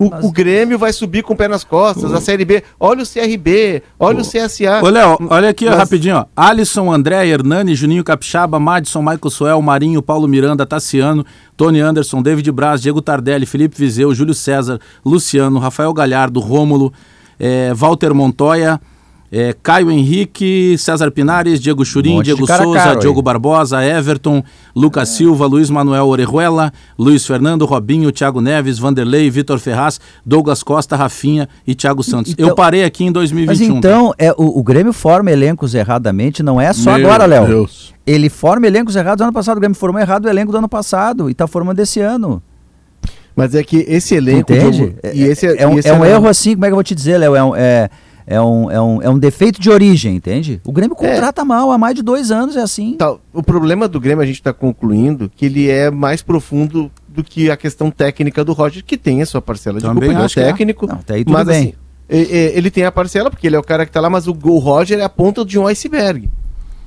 O, 0.00 0.10
Mas- 0.10 0.24
o 0.24 0.32
Grêmio 0.32 0.76
vai 0.76 0.92
subir 0.92 1.22
com 1.22 1.32
o 1.32 1.36
pé 1.36 1.46
nas 1.46 1.62
costas, 1.62 2.12
a 2.12 2.20
Série 2.20 2.44
B. 2.44 2.60
Olha 2.78 3.04
o 3.04 3.06
CRB, 3.06 3.82
olha 3.98 4.20
o 4.20 4.24
CSA. 4.24 4.82
Ô, 4.82 4.88
Léo, 4.88 5.16
olha 5.30 5.48
aqui 5.50 5.64
ó, 5.66 5.70
Mas- 5.70 5.78
rapidinho, 5.78 6.16
ó. 6.16 6.26
Alisson, 6.36 6.92
André, 6.92 7.24
Hernani, 7.28 7.76
Juninho 7.76 8.02
Capixaba, 8.02 8.58
Madison, 8.58 9.00
Michael 9.00 9.30
Suel, 9.30 9.62
Marinho, 9.62 10.02
Paulo 10.02 10.26
Miranda, 10.26 10.66
Tassiano, 10.66 11.24
Tony 11.56 11.78
Anderson, 11.78 12.20
David 12.20 12.50
Braz, 12.50 12.82
Diego 12.82 13.00
Tardelli, 13.00 13.46
Felipe 13.46 13.78
Vizeu, 13.78 14.12
Júlio 14.12 14.34
César, 14.34 14.80
Luciano, 15.04 15.60
Rafael 15.60 15.92
Galhardo, 15.94 16.40
Rômulo, 16.40 16.92
eh, 17.38 17.72
Walter 17.76 18.12
Montoya, 18.12 18.80
eh, 19.36 19.52
Caio 19.60 19.90
Henrique, 19.90 20.76
César 20.78 21.10
Pinares, 21.10 21.58
Diego 21.58 21.82
Um 21.82 21.84
Churim, 21.84 22.10
monte 22.14 22.26
de 22.26 22.34
Diego 22.34 22.46
Souza, 22.46 22.78
caro 22.78 22.90
aí. 22.92 22.98
Diogo 23.00 23.20
Barbosa, 23.20 23.84
Everton, 23.84 24.44
Lucas 24.76 25.08
Silva, 25.08 25.44
Luiz 25.46 25.68
Manuel 25.68 26.06
Orejuela, 26.06 26.72
Luiz 26.96 27.26
Fernando, 27.26 27.64
Robinho, 27.64 28.12
Thiago 28.12 28.40
Neves, 28.40 28.78
Vanderlei, 28.78 29.28
Vitor 29.28 29.58
Ferraz, 29.58 30.00
Douglas 30.24 30.62
Costa, 30.62 30.94
Rafinha 30.94 31.48
e 31.66 31.74
Thiago 31.74 32.04
Santos. 32.04 32.32
Então- 32.32 32.48
Eu 32.48 32.54
parei 32.54 32.84
aqui 32.84 33.02
em 33.02 33.08
Mas 33.08 33.14
2021. 33.14 33.80
tá? 33.80 33.88
então, 33.88 34.14
é, 34.16 34.30
o, 34.38 34.60
o 34.60 34.62
Grêmio 34.62 34.92
forma 34.92 35.32
elencos 35.32 35.74
erradamente, 35.74 36.40
não 36.42 36.60
é 36.60 36.72
só 36.72 36.96
Meu 36.96 37.06
agora, 37.08 37.26
Léo. 37.26 37.46
Deus. 37.46 37.92
Ele 38.06 38.28
forma 38.28 38.66
elencos 38.68 38.94
errados 38.94 39.22
ano 39.22 39.32
passado. 39.32 39.56
O 39.56 39.60
Grêmio 39.60 39.76
formou 39.76 40.00
errado 40.00 40.26
o 40.26 40.28
elenco 40.28 40.52
do 40.52 40.58
ano 40.58 40.68
passado 40.68 41.28
e 41.28 41.32
está 41.32 41.46
formando 41.48 41.80
esse 41.80 41.98
ano. 42.00 42.40
Mas 43.34 43.54
é 43.54 43.64
que 43.64 43.84
esse 43.88 44.14
elenco. 44.14 44.52
Entende? 44.52 44.76
Diogo, 44.78 44.94
É, 45.02 45.12
e 45.16 45.22
esse, 45.24 45.46
é 45.46 45.66
um, 45.66 45.74
e 45.74 45.78
esse 45.80 45.88
é 45.88 45.92
um 45.92 46.04
erro 46.04 46.28
assim, 46.28 46.52
como 46.54 46.66
é 46.66 46.68
que 46.68 46.72
eu 46.72 46.76
vou 46.76 46.84
te 46.84 46.94
dizer, 46.94 47.18
Léo? 47.18 47.34
É 47.34 47.42
um, 47.42 47.56
é, 47.56 47.90
é, 48.26 48.40
um, 48.40 48.70
é, 48.70 48.80
um, 48.80 49.02
é 49.02 49.08
um 49.10 49.18
defeito 49.18 49.60
de 49.60 49.70
origem, 49.70 50.16
entende? 50.16 50.60
O 50.64 50.72
Grêmio 50.72 50.96
É. 51.00 51.08
contrata 51.12 51.44
mal 51.44 51.70
há 51.70 51.78
mais 51.78 51.94
de 51.94 52.02
dois 52.02 52.30
anos, 52.30 52.56
é 52.56 52.60
assim. 52.60 52.94
Tá, 52.94 53.14
o 53.32 53.42
problema 53.42 53.86
do 53.86 54.00
Grêmio, 54.00 54.22
a 54.22 54.26
gente 54.26 54.36
está 54.36 54.52
concluindo, 54.52 55.30
que 55.34 55.46
ele 55.46 55.68
é 55.70 55.90
mais 55.90 56.22
profundo 56.22 56.90
do 57.08 57.22
que 57.22 57.50
a 57.50 57.56
questão 57.56 57.90
técnica 57.90 58.44
do 58.44 58.52
Roger, 58.52 58.82
que 58.84 58.96
tem 58.96 59.22
a 59.22 59.26
sua 59.26 59.40
parcela 59.42 59.78
de 59.78 59.84
Também 59.84 60.08
culpa, 60.10 60.14
ele 60.14 60.24
é 60.24 60.28
que 60.28 60.40
é. 60.40 60.44
técnico. 60.44 60.86
Não, 60.86 60.94
até 60.96 61.14
aí 61.14 61.24
tudo 61.24 61.32
mas 61.34 61.46
bem. 61.46 61.62
assim, 61.62 61.74
ele 62.08 62.70
tem 62.70 62.84
a 62.84 62.92
parcela, 62.92 63.30
porque 63.30 63.46
ele 63.46 63.56
é 63.56 63.58
o 63.58 63.62
cara 63.62 63.84
que 63.84 63.90
está 63.90 64.00
lá, 64.00 64.10
mas 64.10 64.26
o, 64.26 64.32
o 64.42 64.58
Roger 64.58 64.98
é 64.98 65.04
a 65.04 65.08
ponta 65.08 65.44
de 65.44 65.58
um 65.58 65.66
iceberg. 65.66 66.30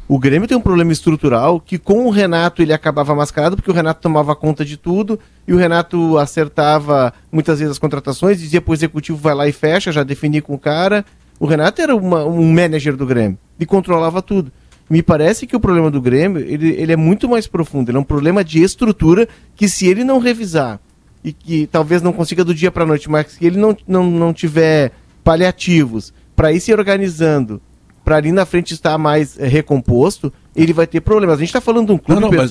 O 0.10 0.18
Grêmio 0.18 0.48
tem 0.48 0.58
um 0.58 0.62
problema 0.62 0.92
estrutural 0.94 1.60
que 1.60 1.78
com 1.78 2.06
o 2.06 2.10
Renato 2.10 2.62
ele 2.62 2.72
acabava 2.72 3.14
mascarado, 3.14 3.58
porque 3.58 3.70
o 3.70 3.74
Renato 3.74 4.00
tomava 4.02 4.34
conta 4.38 4.64
de 4.64 4.78
tudo 4.78 5.20
e 5.46 5.54
o 5.54 5.58
Renato 5.58 6.18
acertava 6.18 7.14
muitas 7.30 7.60
vezes 7.60 7.74
as 7.74 7.80
contratações, 7.80 8.40
dizia 8.40 8.62
pro 8.62 8.74
executivo 8.74 9.18
vai 9.18 9.36
lá 9.36 9.48
e 9.50 9.52
fecha, 9.52 9.92
já 9.92 10.04
defini 10.04 10.40
com 10.40 10.54
o 10.54 10.60
cara. 10.60 11.06
O 11.40 11.46
Renato 11.46 11.82
era 11.82 11.96
uma- 11.96 12.26
um 12.26 12.52
manager 12.52 12.96
do 12.96 13.06
Grêmio 13.06 13.38
e 13.60 13.66
controlava 13.66 14.22
tudo. 14.22 14.52
Me 14.90 15.04
parece 15.04 15.46
que 15.46 15.56
o 15.56 15.60
problema 15.60 15.92
do 15.92 16.02
Grêmio 16.02 16.42
ele, 16.42 16.70
ele 16.72 16.94
é 16.94 16.96
muito 16.96 17.28
mais 17.28 17.46
profundo. 17.46 17.90
Ele 17.90 17.98
é 17.98 18.02
um 18.02 18.06
problema 18.06 18.44
de 18.44 18.62
estrutura 18.64 19.28
que 19.56 19.68
se 19.68 19.86
ele 19.88 20.04
não 20.04 20.20
revisar 20.20 20.80
e 21.24 21.34
que 21.34 21.68
talvez 21.68 22.02
não 22.02 22.14
consiga 22.14 22.44
do 22.46 22.56
dia 22.56 22.72
para 22.72 22.86
noite, 22.86 23.10
mas 23.10 23.36
que 23.36 23.46
ele 23.46 23.58
não, 23.58 23.76
não, 23.88 24.10
não 24.10 24.34
tiver 24.34 24.92
paliativos 25.24 26.14
para 26.36 26.54
ir 26.54 26.60
se 26.62 26.72
organizando, 26.74 27.62
para 28.06 28.16
ali 28.16 28.32
na 28.32 28.46
frente 28.46 28.74
estar 28.74 28.98
mais 28.98 29.38
eh, 29.38 29.46
recomposto, 29.48 30.32
ele 30.56 30.72
vai 30.72 30.88
ter 30.88 31.02
problemas. 31.02 31.36
A 31.36 31.40
gente 31.40 31.50
está 31.50 31.60
falando 31.60 31.88
de 31.88 31.92
um 31.94 31.98
clube, 31.98 32.22
Não, 32.22 32.30
não, 32.30 32.38
mas 32.38 32.50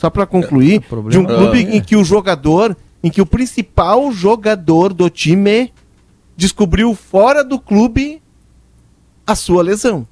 só 0.00 0.08
para 0.10 0.24
concluir, 0.24 0.80
problema- 0.80 1.10
de 1.10 1.18
um 1.18 1.24
clube 1.26 1.66
Ah, 1.70 1.76
em 1.76 1.80
que 1.82 1.94
o 1.96 2.02
jogador, 2.02 2.74
em 3.02 3.10
que 3.10 3.20
o 3.20 3.26
principal 3.26 4.10
jogador 4.10 4.94
do 4.94 5.10
time 5.10 5.70
descobriu 6.36 6.94
fora 6.94 7.44
do 7.44 7.58
clube 7.58 8.22
a 9.26 9.34
sua 9.34 9.62
lesão. 9.62 10.06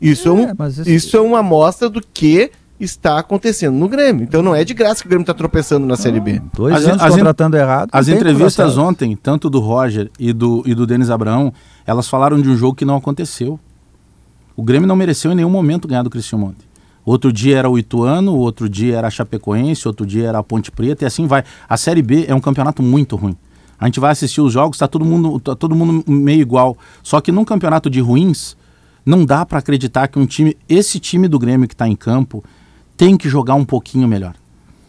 Isso 0.00 0.28
é, 0.28 0.32
um, 0.32 0.40
É, 0.48 0.54
mas 0.56 0.78
esse- 0.78 0.94
isso 0.94 1.16
é 1.16 1.20
uma 1.20 1.40
amostra 1.40 1.88
do 1.90 2.00
que 2.00 2.50
está 2.78 3.18
acontecendo 3.18 3.74
no 3.76 3.88
Grêmio. 3.88 4.22
Então 4.22 4.40
não 4.42 4.54
é 4.54 4.62
de 4.64 4.72
graça 4.72 5.00
que 5.00 5.06
o 5.06 5.10
Grêmio 5.10 5.24
está 5.24 5.34
tropeçando 5.34 5.84
na 5.86 5.96
Série 5.96 6.20
B. 6.20 6.40
Dois 6.54 6.74
As- 6.76 6.84
anos 6.86 7.02
as 7.02 7.14
contratando 7.14 7.56
errado. 7.56 7.88
As 7.92 8.06
não 8.06 8.14
tem 8.14 8.20
entrevistas 8.22 8.78
ontem, 8.78 9.16
tanto 9.16 9.50
do 9.50 9.58
Roger 9.58 10.08
e 10.18 10.32
do, 10.32 10.62
e 10.64 10.74
do 10.74 10.86
Denis 10.86 11.10
Abraão, 11.10 11.52
elas 11.84 12.08
falaram 12.08 12.40
de 12.40 12.48
um 12.48 12.56
jogo 12.56 12.76
que 12.76 12.84
não 12.84 12.94
aconteceu. 12.96 13.58
O 14.54 14.62
Grêmio 14.62 14.86
não 14.86 14.94
mereceu 14.96 15.32
em 15.32 15.34
nenhum 15.34 15.50
momento 15.50 15.88
ganhar 15.88 16.02
do 16.04 16.10
Cristiano 16.10 16.46
ontem. 16.46 16.66
Outro 17.04 17.32
dia 17.32 17.56
era 17.58 17.68
o 17.70 17.78
Ituano, 17.78 18.36
outro 18.36 18.68
dia 18.68 18.96
era 18.98 19.06
a 19.08 19.10
Chapecoense, 19.10 19.88
outro 19.88 20.04
dia 20.06 20.28
era 20.28 20.38
a 20.38 20.42
Ponte 20.42 20.70
Preta 20.70 21.04
e 21.04 21.06
assim 21.06 21.26
vai. 21.26 21.42
A 21.68 21.76
Série 21.76 22.02
B 22.02 22.26
é 22.28 22.34
um 22.34 22.40
campeonato 22.40 22.82
muito 22.82 23.16
ruim. 23.16 23.36
A 23.78 23.86
gente 23.86 24.00
vai 24.00 24.10
assistir 24.10 24.40
os 24.40 24.52
jogos, 24.52 24.78
tá 24.78 24.88
todo 24.88 25.04
mundo, 25.04 25.38
tá 25.40 25.54
todo 25.54 25.74
mundo 25.74 26.04
meio 26.10 26.40
igual. 26.40 26.76
Só 27.02 27.20
que 27.20 27.30
num 27.30 27.44
campeonato 27.44 27.88
de 27.88 28.00
ruins, 28.00 28.56
não 29.06 29.24
dá 29.24 29.46
para 29.46 29.58
acreditar 29.58 30.08
que 30.08 30.18
um 30.18 30.26
time, 30.26 30.56
esse 30.68 30.98
time 30.98 31.28
do 31.28 31.38
Grêmio 31.38 31.68
que 31.68 31.74
está 31.74 31.88
em 31.88 31.96
campo, 31.96 32.44
tem 32.96 33.16
que 33.16 33.28
jogar 33.28 33.54
um 33.54 33.64
pouquinho 33.64 34.08
melhor. 34.08 34.34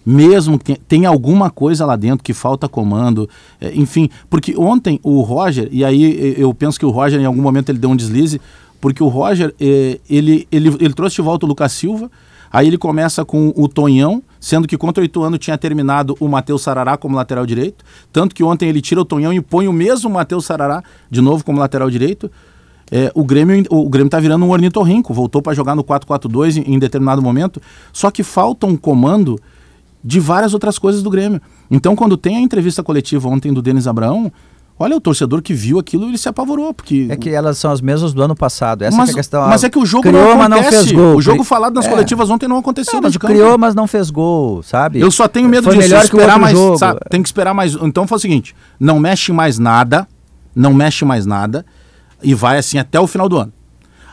Mesmo 0.06 0.58
que 0.58 0.66
tenha, 0.66 0.80
tem 0.88 1.06
alguma 1.06 1.52
coisa 1.52 1.86
lá 1.86 1.96
dentro 1.96 2.24
que 2.24 2.34
falta 2.34 2.68
comando, 2.68 3.30
é, 3.62 3.72
enfim, 3.76 4.10
porque 4.30 4.58
ontem 4.58 5.00
o 5.04 5.22
Roger, 5.22 5.70
e 5.72 5.86
aí 5.86 6.34
eu 6.38 6.54
penso 6.54 6.80
que 6.80 6.86
o 6.86 6.90
Roger 6.90 7.20
em 7.20 7.26
algum 7.26 7.42
momento 7.42 7.70
ele 7.70 7.78
deu 7.78 7.92
um 7.92 7.96
deslize, 7.96 8.42
porque 8.82 9.04
o 9.04 9.08
Roger, 9.08 9.54
eh, 9.60 10.00
ele, 10.10 10.48
ele, 10.52 10.70
ele 10.80 10.94
trouxe 10.94 11.18
de 11.18 11.22
volta 11.22 11.46
o 11.46 11.50
Lucas 11.50 11.72
Silva, 11.74 12.10
aí 12.52 12.68
ele 12.68 12.78
começa 12.78 13.26
com 13.26 13.54
o 13.56 13.68
Tonhão, 13.68 14.24
sendo 14.40 14.68
que 14.68 14.78
contra 14.78 15.02
o 15.02 15.06
Ituano 15.06 15.38
tinha 15.38 15.58
terminado 15.58 16.16
o 16.20 16.28
Matheus 16.28 16.62
Sarará 16.62 16.98
como 16.98 17.16
lateral 17.16 17.46
direito, 17.46 17.84
tanto 18.12 18.34
que 18.34 18.44
ontem 18.44 18.70
ele 18.70 18.82
tira 18.82 19.02
o 19.02 19.06
Tonhão 19.06 19.34
e 19.34 19.42
põe 19.42 19.68
o 19.68 19.74
mesmo 19.74 20.10
Matheus 20.10 20.46
Sarará 20.46 20.84
de 21.10 21.22
novo 21.22 21.44
como 21.44 21.60
lateral 21.60 21.90
direito. 21.90 22.32
É, 22.92 23.12
o 23.14 23.24
Grêmio 23.24 23.64
o 23.70 23.88
Grêmio 23.90 24.10
tá 24.10 24.20
virando 24.20 24.46
um 24.46 24.50
ornitorrinco, 24.50 25.14
voltou 25.14 25.42
para 25.42 25.54
jogar 25.54 25.76
no 25.76 25.84
4-4-2 25.84 26.58
em, 26.58 26.74
em 26.74 26.80
determinado 26.80 27.22
momento, 27.22 27.62
só 27.94 28.10
que 28.10 28.24
falta 28.24 28.66
um 28.66 28.76
comando 28.76 29.40
de 30.04 30.20
várias 30.20 30.54
outras 30.54 30.80
coisas 30.80 31.04
do 31.04 31.10
Grêmio. 31.10 31.42
Então, 31.70 31.96
quando 31.96 32.18
tem 32.18 32.38
a 32.38 32.42
entrevista 32.42 32.82
coletiva 32.82 33.28
ontem 33.28 33.54
do 33.54 33.62
Denis 33.62 33.86
Abraão, 33.86 34.32
olha, 34.80 34.96
o 34.96 35.02
torcedor 35.02 35.42
que 35.42 35.54
viu 35.54 35.78
aquilo, 35.78 36.08
ele 36.08 36.18
se 36.18 36.30
apavorou, 36.30 36.74
porque... 36.74 37.08
É 37.10 37.16
que 37.18 37.30
elas 37.30 37.58
são 37.58 37.70
as 37.72 37.82
mesmas 37.82 38.14
do 38.14 38.22
ano 38.24 38.36
passado. 38.36 38.82
Essa 38.84 38.96
mas, 38.98 39.10
que 39.10 39.12
é 39.12 39.14
a 39.14 39.18
questão. 39.18 39.48
mas 39.48 39.64
é 39.64 39.70
que 39.70 39.78
o 39.78 39.86
jogo 39.86 40.04
criou, 40.04 40.30
não 40.30 40.38
mas 40.38 40.52
acontece. 40.52 40.76
não 40.76 40.82
fez 40.84 40.92
gol. 40.94 41.16
O 41.18 41.22
jogo 41.22 41.44
falado 41.44 41.74
nas 41.76 41.86
É. 41.86 41.90
coletivas 41.90 42.30
ontem 42.30 42.48
não 42.48 42.58
aconteceu 42.58 42.94
Não, 42.96 43.02
mas 43.02 43.18
criou, 43.18 43.58
mas 43.58 43.76
não 43.76 43.86
fez 43.86 44.10
gol, 44.10 44.64
sabe? 44.64 45.00
Eu 45.00 45.12
só 45.12 45.28
tenho 45.28 45.50
medo 45.50 45.66
Foi 45.66 45.76
disso, 45.76 45.88
melhor 45.90 46.00
que 46.00 46.06
esperar 46.08 46.26
outro 46.28 46.42
mais, 46.42 46.58
jogo. 46.58 46.78
sabe? 46.78 47.00
Tem 47.10 47.22
que 47.22 47.28
esperar 47.28 47.54
mais. 47.54 47.76
Então 47.76 48.08
faz 48.08 48.20
o 48.20 48.24
seguinte, 48.24 48.56
não 48.80 49.00
mexe 49.00 49.32
mais 49.34 49.60
nada, 49.60 50.08
não 50.56 50.74
mexe 50.74 51.04
mais 51.04 51.26
nada 51.26 51.66
e 52.24 52.34
vai 52.34 52.58
assim 52.58 52.78
até 52.78 53.00
o 53.00 53.06
final 53.08 53.28
do 53.28 53.38
ano. 53.38 53.54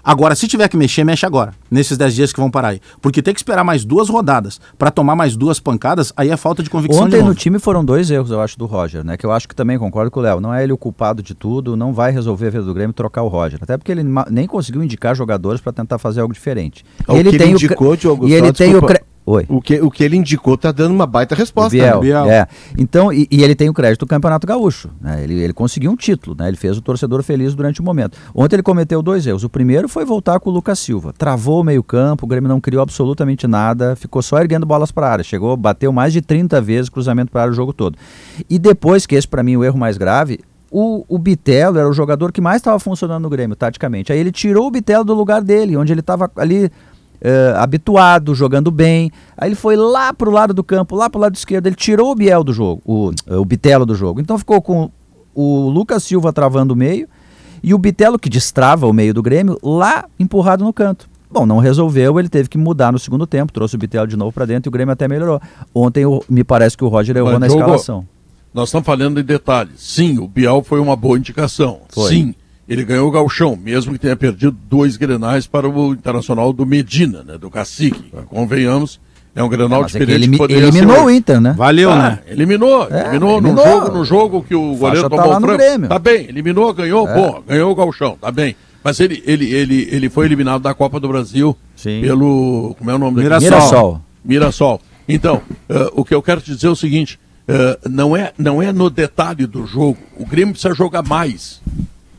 Agora, 0.09 0.37
se 0.37 0.47
tiver 0.47 0.69
que 0.69 0.77
mexer, 0.77 1.03
mexe 1.03 1.27
agora, 1.27 1.53
nesses 1.69 1.99
10 1.99 2.15
dias 2.15 2.33
que 2.33 2.39
vão 2.39 2.49
parar 2.49 2.69
aí. 2.69 2.81
Porque 3.03 3.21
tem 3.21 3.35
que 3.35 3.41
esperar 3.41 3.65
mais 3.65 3.85
duas 3.85 4.09
rodadas 4.09 4.61
para 4.79 4.89
tomar 4.93 5.17
mais 5.17 5.37
duas 5.37 5.59
pancadas, 5.59 6.13
aí 6.17 6.31
é 6.31 6.37
falta 6.37 6.63
de 6.63 6.71
convicção 6.71 7.01
de 7.03 7.07
Ontem 7.09 7.17
novo. 7.19 7.31
no 7.31 7.35
time 7.35 7.59
foram 7.59 7.85
dois 7.85 8.09
erros, 8.09 8.31
eu 8.31 8.41
acho, 8.41 8.57
do 8.57 8.67
Roger, 8.67 9.03
né? 9.05 9.17
Que 9.17 9.27
eu 9.27 9.33
acho 9.33 9.49
que 9.49 9.55
também 9.57 9.77
concordo 9.77 10.09
com 10.13 10.21
o 10.21 10.23
Léo. 10.23 10.41
Não 10.41 10.55
é 10.55 10.63
ele 10.63 10.73
o 10.73 10.79
culpado 10.79 11.25
de 11.25 11.35
tudo, 11.35 11.77
não 11.77 11.93
vai 11.93 12.13
resolver 12.13 12.47
a 12.47 12.51
vida 12.51 12.63
do 12.63 12.73
Grêmio 12.73 12.93
trocar 12.95 13.23
o 13.23 13.29
Roger. 13.29 13.59
Até 13.61 13.77
porque 13.77 13.91
ele 13.91 14.05
nem 14.31 14.47
conseguiu 14.47 14.81
indicar 14.81 15.17
jogadores 15.17 15.61
para 15.61 15.73
tentar 15.73 15.99
fazer 15.99 16.21
algo 16.21 16.33
diferente. 16.33 16.85
O 17.09 17.13
que 17.13 17.19
ele 17.19 17.29
o 17.31 17.33
cre- 17.33 17.47
indicou, 17.51 17.97
Diogo, 17.97 18.29
E 18.29 18.33
ele 18.33 18.53
tem 18.53 18.69
o 18.69 18.81
desculpa. 18.81 18.95
cre... 18.95 19.05
Oi. 19.26 19.45
O 19.49 19.61
que, 19.61 19.80
o 19.80 19.90
que 19.90 20.04
ele 20.04 20.16
indicou 20.16 20.56
tá 20.56 20.71
dando 20.71 20.92
uma 20.92 21.04
baita 21.04 21.35
resposta. 21.35 21.76
Biel, 21.76 21.97
né? 21.97 22.00
Biel. 22.00 22.30
É. 22.30 22.47
Então, 22.78 23.12
e, 23.12 23.26
e 23.28 23.42
ele 23.42 23.56
tem 23.56 23.68
o 23.68 23.75
crédito 23.75 24.00
do 24.00 24.06
Campeonato 24.06 24.47
Gaúcho. 24.47 24.88
né? 25.00 25.25
Ele, 25.25 25.35
ele 25.35 25.52
conseguiu 25.52 25.90
um 25.90 25.97
título, 25.97 26.37
né? 26.38 26.47
Ele 26.47 26.56
fez 26.56 26.78
o 26.78 26.80
torcedor 26.80 27.25
feliz 27.25 27.52
durante 27.52 27.80
o 27.80 27.85
momento. 27.85 28.16
Ontem 28.33 28.54
ele 28.54 28.62
cometeu 28.62 29.02
dois 29.02 29.26
erros. 29.26 29.42
O 29.42 29.49
primeiro 29.49 29.88
foi 29.88 30.05
voltar 30.05 30.38
com 30.38 30.48
o 30.48 30.53
Lucas 30.53 30.79
Silva. 30.79 31.12
Travou 31.12 31.61
o 31.61 31.64
meio-campo, 31.64 32.24
o 32.24 32.29
Grêmio 32.29 32.48
não 32.48 32.61
criou 32.61 32.81
absolutamente 32.81 33.48
nada, 33.48 33.96
ficou 33.96 34.22
só 34.22 34.38
erguendo 34.38 34.64
bolas 34.64 34.92
para 34.92 35.09
a 35.09 35.11
área. 35.11 35.24
Chegou, 35.24 35.57
bateu 35.57 35.92
mais 35.92 36.12
de 36.12 36.22
30 36.22 36.61
vezes 36.61 36.88
cruzamento 36.88 37.33
para 37.33 37.40
a 37.40 37.42
área 37.44 37.53
o 37.53 37.57
jogo 37.57 37.72
todo. 37.72 37.98
E 38.48 38.61
depois, 38.61 39.07
que 39.07 39.16
esse 39.16 39.27
para 39.27 39.42
mim 39.42 39.55
é 39.55 39.57
o 39.57 39.64
erro 39.64 39.77
mais 39.77 39.98
grave, 39.98 40.38
o, 40.70 41.05
o 41.09 41.18
Bitelo 41.18 41.79
era 41.79 41.88
o 41.88 41.92
jogador 41.92 42.31
que 42.31 42.40
mais 42.40 42.59
estava 42.59 42.79
funcionando 42.79 43.24
no 43.24 43.29
Grêmio, 43.29 43.57
taticamente. 43.57 44.12
Aí 44.12 44.18
ele 44.20 44.31
tirou 44.31 44.68
o 44.68 44.70
Bitelo 44.70 45.05
do 45.05 45.14
lugar 45.14 45.42
dele, 45.42 45.77
onde 45.77 45.92
ele 45.92 46.01
estava 46.01 46.31
ali 46.37 46.70
eh, 47.20 47.55
habituado, 47.57 48.35
jogando 48.35 48.70
bem. 48.70 49.11
Aí 49.37 49.48
ele 49.48 49.55
foi 49.57 49.76
lá 49.76 50.12
pro 50.12 50.31
lado 50.31 50.52
do 50.55 50.62
campo, 50.64 50.96
lá 50.96 51.09
pro 51.11 51.20
lado 51.20 51.35
esquerdo. 51.35 51.66
Ele 51.66 51.76
tirou 51.76 52.11
o 52.11 52.14
Biel 52.14 52.42
do 52.44 52.52
jogo, 52.52 52.83
o, 52.85 53.11
o 53.40 53.44
Bitelo 53.44 53.85
do 53.87 53.94
jogo. 53.94 54.20
Então 54.20 54.38
ficou 54.38 54.61
com 54.62 54.90
o 55.35 55.68
Lucas 55.68 56.02
Silva 56.02 56.33
travando 56.33 56.74
o 56.74 56.76
meio 56.76 57.09
e 57.62 57.74
o 57.74 57.79
Bitelo, 57.79 58.18
que 58.18 58.29
destrava 58.29 58.87
o 58.87 58.92
meio 58.92 59.12
do 59.12 59.22
Grêmio, 59.22 59.59
lá 59.62 60.05
empurrado 60.18 60.64
no 60.64 60.72
canto. 60.72 61.09
Bom, 61.31 61.44
não 61.44 61.59
resolveu, 61.59 62.18
ele 62.20 62.29
teve 62.29 62.48
que 62.48 62.57
mudar 62.57 62.92
no 62.92 62.98
segundo 62.98 63.26
tempo, 63.26 63.52
trouxe 63.52 63.74
o 63.74 63.79
Bitelo 63.79 64.07
de 64.07 64.16
novo 64.16 64.33
para 64.33 64.46
dentro 64.46 64.68
e 64.68 64.70
o 64.70 64.72
Grêmio 64.72 64.92
até 64.92 65.09
melhorou. 65.09 65.40
Ontem 65.74 66.07
o- 66.07 66.22
me 66.29 66.44
parece 66.44 66.76
que 66.76 66.85
o 66.85 66.88
Roger 66.88 67.16
errou 67.16 67.33
Mas, 67.33 67.40
na 67.40 67.46
Diogo, 67.48 67.61
escalação. 67.62 68.07
Nós 68.55 68.68
estamos 68.68 68.87
falando 68.87 69.20
em 69.20 69.24
detalhes. 69.24 69.72
Sim, 69.76 70.18
o 70.18 70.29
Biel 70.29 70.62
foi 70.64 70.81
uma 70.81 70.96
boa 70.96 71.18
indicação. 71.18 71.81
Foi. 71.90 72.09
Sim, 72.11 72.35
ele 72.68 72.85
ganhou 72.85 73.09
o 73.09 73.11
galchão, 73.11 73.57
mesmo 73.57 73.92
que 73.92 73.98
tenha 73.98 74.16
perdido 74.16 74.57
dois 74.68 74.96
grenais 74.96 75.46
para 75.46 75.68
o 75.68 75.92
Internacional 75.92 76.52
do 76.52 76.66
Medina, 76.66 77.22
né, 77.22 77.38
do 77.38 77.48
Cacique. 77.50 78.12
Convenhamos, 78.29 79.00
é 79.35 79.42
um 79.42 79.48
grenal 79.48 79.83
é 79.83 79.85
que 79.87 79.92
diferente. 79.92 80.12
elimi- 80.14 80.38
poderia 80.38 80.62
ser 80.72 80.79
eliminou 80.79 81.05
o 81.05 81.11
Inter, 81.11 81.40
né? 81.40 81.55
Valeu, 81.57 81.90
Ah, 81.90 81.96
né? 82.11 82.18
Eliminou, 82.29 82.88
É, 82.90 83.02
eliminou, 83.09 83.40
no 83.40 83.48
eliminou. 83.48 83.66
jogo, 83.81 83.98
no 83.98 84.05
jogo 84.05 84.42
que 84.42 84.55
o 84.55 84.74
goleiro 84.76 84.81
Faixa 84.81 85.02
tá 85.02 85.09
tomou 85.11 85.31
lá 85.31 85.37
o 85.37 85.40
no 85.40 85.46
frango. 85.46 85.88
Tá 85.88 85.98
bem, 85.98 86.26
eliminou, 86.29 86.72
ganhou, 86.74 87.09
É. 87.09 87.14
bom, 87.14 87.42
ganhou 87.46 87.70
o 87.70 87.74
galchão, 87.74 88.16
tá 88.20 88.31
bem. 88.33 88.57
Mas 88.83 89.00
ele, 89.00 89.22
ele, 89.26 89.52
ele, 89.52 89.88
ele 89.90 90.09
foi 90.09 90.26
eliminado 90.26 90.62
da 90.62 90.72
Copa 90.72 91.00
do 91.00 91.09
Brasil 91.09 91.57
Sim. 91.74 92.00
pelo. 92.02 92.74
Como 92.79 92.88
é 92.90 92.94
o 92.94 92.98
nome 92.98 93.20
Mirassol. 93.20 93.50
Mirassol. 93.50 94.00
Mirassol. 94.24 94.81
Então, 95.09 95.42
eh, 95.68 95.90
o 95.92 96.05
que 96.05 96.14
eu 96.14 96.22
quero 96.22 96.40
te 96.40 96.55
dizer 96.55 96.68
é 96.68 96.70
o 96.70 96.76
seguinte: 96.76 97.18
eh, 97.48 97.79
não, 97.90 98.16
é, 98.16 98.33
não 98.38 98.62
é 98.62 98.72
no 98.72 98.88
detalhe 98.88 99.44
do 99.44 99.66
jogo. 99.66 99.98
O 100.16 100.24
Grêmio 100.24 100.52
precisa 100.55 100.72
jogar 100.72 101.02
mais. 101.02 101.61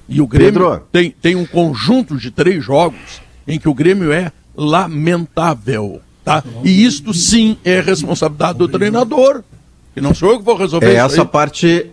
E 0.10 0.22
o 0.22 0.28
Grêmio 0.28 0.54
Pedro. 0.54 0.88
tem, 0.91 1.12
tem 1.12 1.36
um 1.36 1.46
conjunto 1.46 2.17
de 2.17 2.32
três 2.32 2.63
jogos 2.63 3.22
em 3.48 3.60
que 3.60 3.67
o 3.67 3.74
Grêmio 3.74 4.12
é 4.12 4.32
lamentável. 4.56 6.02
Tá? 6.24 6.43
E 6.63 6.86
isto 6.86 7.13
sim 7.13 7.58
é 7.63 7.80
responsabilidade 7.80 8.58
do 8.58 8.67
treinador. 8.67 9.43
E 9.96 10.02
não 10.02 10.13
sou 10.13 10.32
eu 10.32 10.39
que 10.39 10.46
vou 10.46 10.56
resolver 10.58 10.88
É 10.88 10.93
isso 10.96 11.06
essa 11.06 11.22
aí. 11.22 11.28
parte 11.28 11.86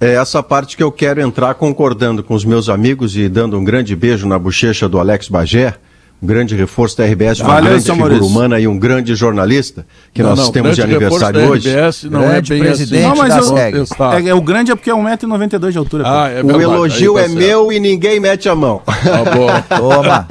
é 0.00 0.14
essa 0.14 0.42
parte 0.42 0.76
que 0.76 0.82
eu 0.82 0.92
quero 0.92 1.20
entrar 1.20 1.54
concordando 1.54 2.22
com 2.22 2.34
os 2.34 2.44
meus 2.44 2.68
amigos 2.68 3.16
e 3.16 3.28
dando 3.28 3.58
um 3.58 3.64
grande 3.64 3.94
beijo 3.96 4.26
na 4.26 4.38
bochecha 4.38 4.88
do 4.88 4.98
Alex 4.98 5.28
Bagé, 5.28 5.74
um 6.22 6.26
grande 6.26 6.56
reforço 6.56 6.96
da 6.96 7.04
RBS, 7.04 7.40
uma 7.40 7.48
Valeu, 7.54 7.64
grande 7.70 7.84
figura 7.84 8.00
Maurício. 8.14 8.26
humana 8.26 8.58
e 8.60 8.66
um 8.66 8.78
grande 8.78 9.14
jornalista 9.14 9.84
que 10.12 10.22
Não, 10.22 10.30
nós 10.30 10.38
não, 10.38 10.52
temos 10.52 10.74
de 10.74 10.80
aniversário 10.82 11.38
da 11.40 11.46
hoje. 11.46 11.68
RBS 11.68 12.04
não 12.04 12.20
Grande 12.22 12.52
é 12.52 12.56
bem 12.56 12.64
presidente 12.64 13.04
assim. 13.04 13.08
Não, 13.08 13.16
mas 13.16 13.28
da 13.34 13.36
eu- 13.40 13.42
SEG. 13.56 13.78
Testar. 13.80 14.20
É, 14.24 14.28
é, 14.28 14.34
o 14.34 14.40
grande 14.40 14.70
é 14.72 14.74
porque 14.74 14.88
é 14.90 14.94
1,92m 14.94 15.70
de 15.72 15.78
altura. 15.78 16.04
Ah, 16.06 16.28
é 16.30 16.42
o 16.42 16.46
verdade, 16.46 16.62
elogio 16.64 17.16
aí 17.16 17.24
é 17.24 17.26
tá 17.28 17.34
certo. 17.34 17.38
meu 17.46 17.72
e 17.72 17.78
ninguém 17.80 18.20
mete 18.20 18.48
a 18.48 18.54
mão. 18.54 18.80
Tá 18.86 19.24
bom. 19.34 19.48
Toma. 19.76 20.26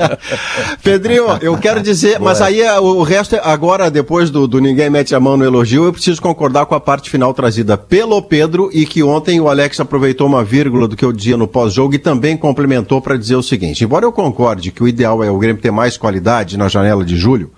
Pedrinho, 0.82 1.26
eu 1.42 1.58
quero 1.58 1.82
dizer, 1.82 2.20
mas 2.20 2.42
aí 2.42 2.62
é, 2.62 2.80
o 2.80 2.94
o 2.94 3.04
resto, 3.04 3.36
é- 3.36 3.42
agora, 3.44 3.90
depois 3.92 4.30
do, 4.30 4.48
do 4.48 4.60
ninguém 4.62 4.90
mete 4.90 5.14
a 5.16 5.20
mão 5.20 5.36
no 5.36 5.44
elogio, 5.44 5.84
eu 5.84 5.92
preciso 5.94 6.22
concordar 6.22 6.66
com 6.66 6.76
a 6.76 6.80
parte 6.80 7.10
final 7.10 7.34
trazida 7.34 7.78
pelo 7.78 8.22
Pedro 8.22 8.70
e 8.72 8.86
que 8.86 9.04
ontem 9.04 9.40
o 9.42 9.50
Alex 9.50 9.80
aproveitou 9.80 10.26
uma 10.28 10.44
vírgula 10.44 10.88
do 10.88 10.96
que 10.96 11.04
eu 11.04 11.12
dizia 11.12 11.36
no 11.36 11.48
pós-jogo 11.48 11.94
e 11.96 12.00
também 12.00 12.38
complementou 12.38 13.02
para 13.02 13.18
dizer 13.18 13.36
o 13.36 13.44
seguinte: 13.44 13.84
embora 13.84 14.06
eu 14.06 14.12
concorde 14.12 14.72
que 14.72 14.82
o 14.84 14.88
ideal 14.88 15.24
é 15.24 15.30
o 15.30 15.38
Grêmio 15.38 15.62
ter 15.62 15.72
mais 15.74 15.98
qualidade 15.98 16.58
na 16.58 16.70
janela 16.70 17.04
de 17.04 17.18
julho, 17.18 17.52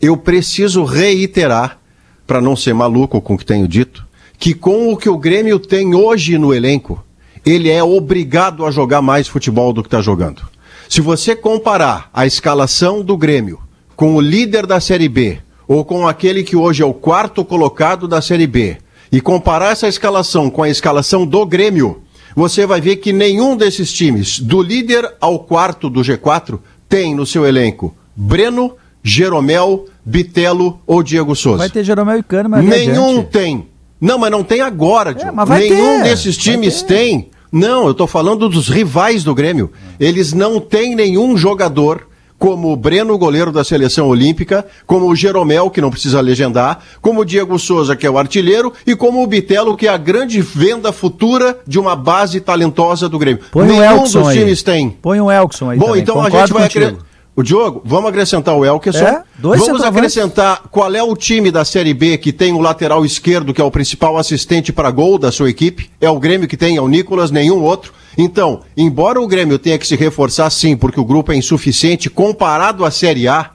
eu 0.00 0.16
preciso 0.16 0.82
reiterar, 0.84 1.78
para 2.26 2.40
não 2.40 2.56
ser 2.56 2.74
maluco 2.74 3.20
com 3.20 3.34
o 3.34 3.38
que 3.38 3.44
tenho 3.44 3.68
dito, 3.68 4.04
que 4.38 4.54
com 4.54 4.92
o 4.92 4.96
que 4.96 5.08
o 5.08 5.16
Grêmio 5.16 5.58
tem 5.60 5.94
hoje 5.94 6.36
no 6.38 6.52
elenco, 6.52 7.04
ele 7.46 7.68
é 7.68 7.82
obrigado 7.82 8.66
a 8.66 8.70
jogar 8.70 9.02
mais 9.02 9.28
futebol 9.28 9.72
do 9.72 9.82
que 9.82 9.86
está 9.86 10.00
jogando. 10.00 10.42
Se 10.88 11.00
você 11.00 11.36
comparar 11.36 12.10
a 12.12 12.26
escalação 12.26 13.02
do 13.02 13.16
Grêmio 13.16 13.60
com 13.94 14.16
o 14.16 14.20
líder 14.20 14.66
da 14.66 14.80
Série 14.80 15.08
B, 15.08 15.38
ou 15.68 15.84
com 15.84 16.06
aquele 16.08 16.42
que 16.42 16.56
hoje 16.56 16.82
é 16.82 16.86
o 16.86 16.92
quarto 16.92 17.44
colocado 17.44 18.08
da 18.08 18.20
Série 18.20 18.46
B, 18.46 18.78
e 19.10 19.20
comparar 19.20 19.72
essa 19.72 19.86
escalação 19.86 20.50
com 20.50 20.62
a 20.62 20.68
escalação 20.68 21.26
do 21.26 21.46
Grêmio, 21.46 22.02
você 22.34 22.66
vai 22.66 22.80
ver 22.80 22.96
que 22.96 23.12
nenhum 23.12 23.56
desses 23.56 23.92
times, 23.92 24.40
do 24.40 24.62
líder 24.62 25.08
ao 25.20 25.38
quarto 25.38 25.90
do 25.90 26.00
G4, 26.00 26.58
tem 26.92 27.14
no 27.14 27.24
seu 27.24 27.46
elenco 27.46 27.94
Breno, 28.14 28.74
Jeromel, 29.02 29.86
Bitelo 30.04 30.78
ou 30.86 31.02
Diego 31.02 31.34
Souza. 31.34 31.56
Vai 31.58 31.70
ter 31.70 31.82
Jeromel 31.82 32.18
e 32.18 32.22
Cano, 32.22 32.50
mas 32.50 32.62
Nenhum 32.62 33.12
adiante. 33.20 33.30
tem. 33.30 33.66
Não, 33.98 34.18
mas 34.18 34.30
não 34.30 34.44
tem 34.44 34.60
agora, 34.60 35.14
Diogo. 35.14 35.34
mas 35.34 35.48
vai 35.48 35.60
Nenhum 35.60 36.02
ter, 36.02 36.02
desses 36.02 36.36
times 36.36 36.82
tem. 36.82 37.30
Não, 37.50 37.86
eu 37.86 37.94
tô 37.94 38.06
falando 38.06 38.46
dos 38.46 38.68
rivais 38.68 39.24
do 39.24 39.34
Grêmio. 39.34 39.72
Eles 39.98 40.34
não 40.34 40.60
têm 40.60 40.94
nenhum 40.94 41.34
jogador 41.34 42.06
como 42.42 42.72
o 42.72 42.76
Breno, 42.76 43.16
goleiro 43.16 43.52
da 43.52 43.62
seleção 43.62 44.08
olímpica, 44.08 44.66
como 44.84 45.06
o 45.06 45.14
Jeromel, 45.14 45.70
que 45.70 45.80
não 45.80 45.92
precisa 45.92 46.20
legendar, 46.20 46.80
como 47.00 47.20
o 47.20 47.24
Diego 47.24 47.56
Souza, 47.56 47.94
que 47.94 48.04
é 48.04 48.10
o 48.10 48.18
artilheiro, 48.18 48.72
e 48.84 48.96
como 48.96 49.22
o 49.22 49.26
Bitelo, 49.28 49.76
que 49.76 49.86
é 49.86 49.90
a 49.90 49.96
grande 49.96 50.42
venda 50.42 50.90
futura 50.90 51.56
de 51.64 51.78
uma 51.78 51.94
base 51.94 52.40
talentosa 52.40 53.08
do 53.08 53.16
Grêmio. 53.16 53.44
Põe 53.52 53.68
Nenhum 53.68 53.80
Elkson 53.84 54.18
dos 54.22 54.28
aí. 54.30 54.38
times 54.40 54.60
tem. 54.60 54.90
Põe 54.90 55.20
o 55.20 55.30
Elkson 55.30 55.70
aí 55.70 55.78
Bom, 55.78 55.86
também, 55.86 56.02
então 56.02 56.20
a 56.20 56.24
concordo 56.24 56.46
gente 56.48 56.52
vai 56.52 56.62
contigo. 56.64 56.84
acre- 56.86 56.98
O 57.36 57.42
Diogo, 57.44 57.80
vamos 57.84 58.10
acrescentar 58.10 58.56
o 58.56 58.64
Elkerson. 58.64 59.04
É, 59.04 59.22
dois 59.38 59.60
vamos 59.64 59.80
acrescentar 59.84 60.62
qual 60.68 60.92
é 60.92 61.02
o 61.02 61.14
time 61.14 61.48
da 61.52 61.64
Série 61.64 61.94
B 61.94 62.18
que 62.18 62.32
tem 62.32 62.52
o 62.52 62.58
lateral 62.58 63.06
esquerdo, 63.06 63.54
que 63.54 63.60
é 63.60 63.64
o 63.64 63.70
principal 63.70 64.18
assistente 64.18 64.72
para 64.72 64.90
gol 64.90 65.16
da 65.16 65.30
sua 65.30 65.48
equipe. 65.48 65.88
É 66.00 66.10
o 66.10 66.18
Grêmio 66.18 66.48
que 66.48 66.56
tem, 66.56 66.76
é 66.76 66.80
o 66.82 66.88
Nicolas, 66.88 67.30
nenhum 67.30 67.62
outro. 67.62 67.92
Então, 68.16 68.60
embora 68.76 69.20
o 69.20 69.26
Grêmio 69.26 69.58
tenha 69.58 69.78
que 69.78 69.86
se 69.86 69.96
reforçar 69.96 70.50
sim, 70.50 70.76
porque 70.76 71.00
o 71.00 71.04
grupo 71.04 71.32
é 71.32 71.36
insuficiente, 71.36 72.10
comparado 72.10 72.84
à 72.84 72.90
Série 72.90 73.28
A, 73.28 73.50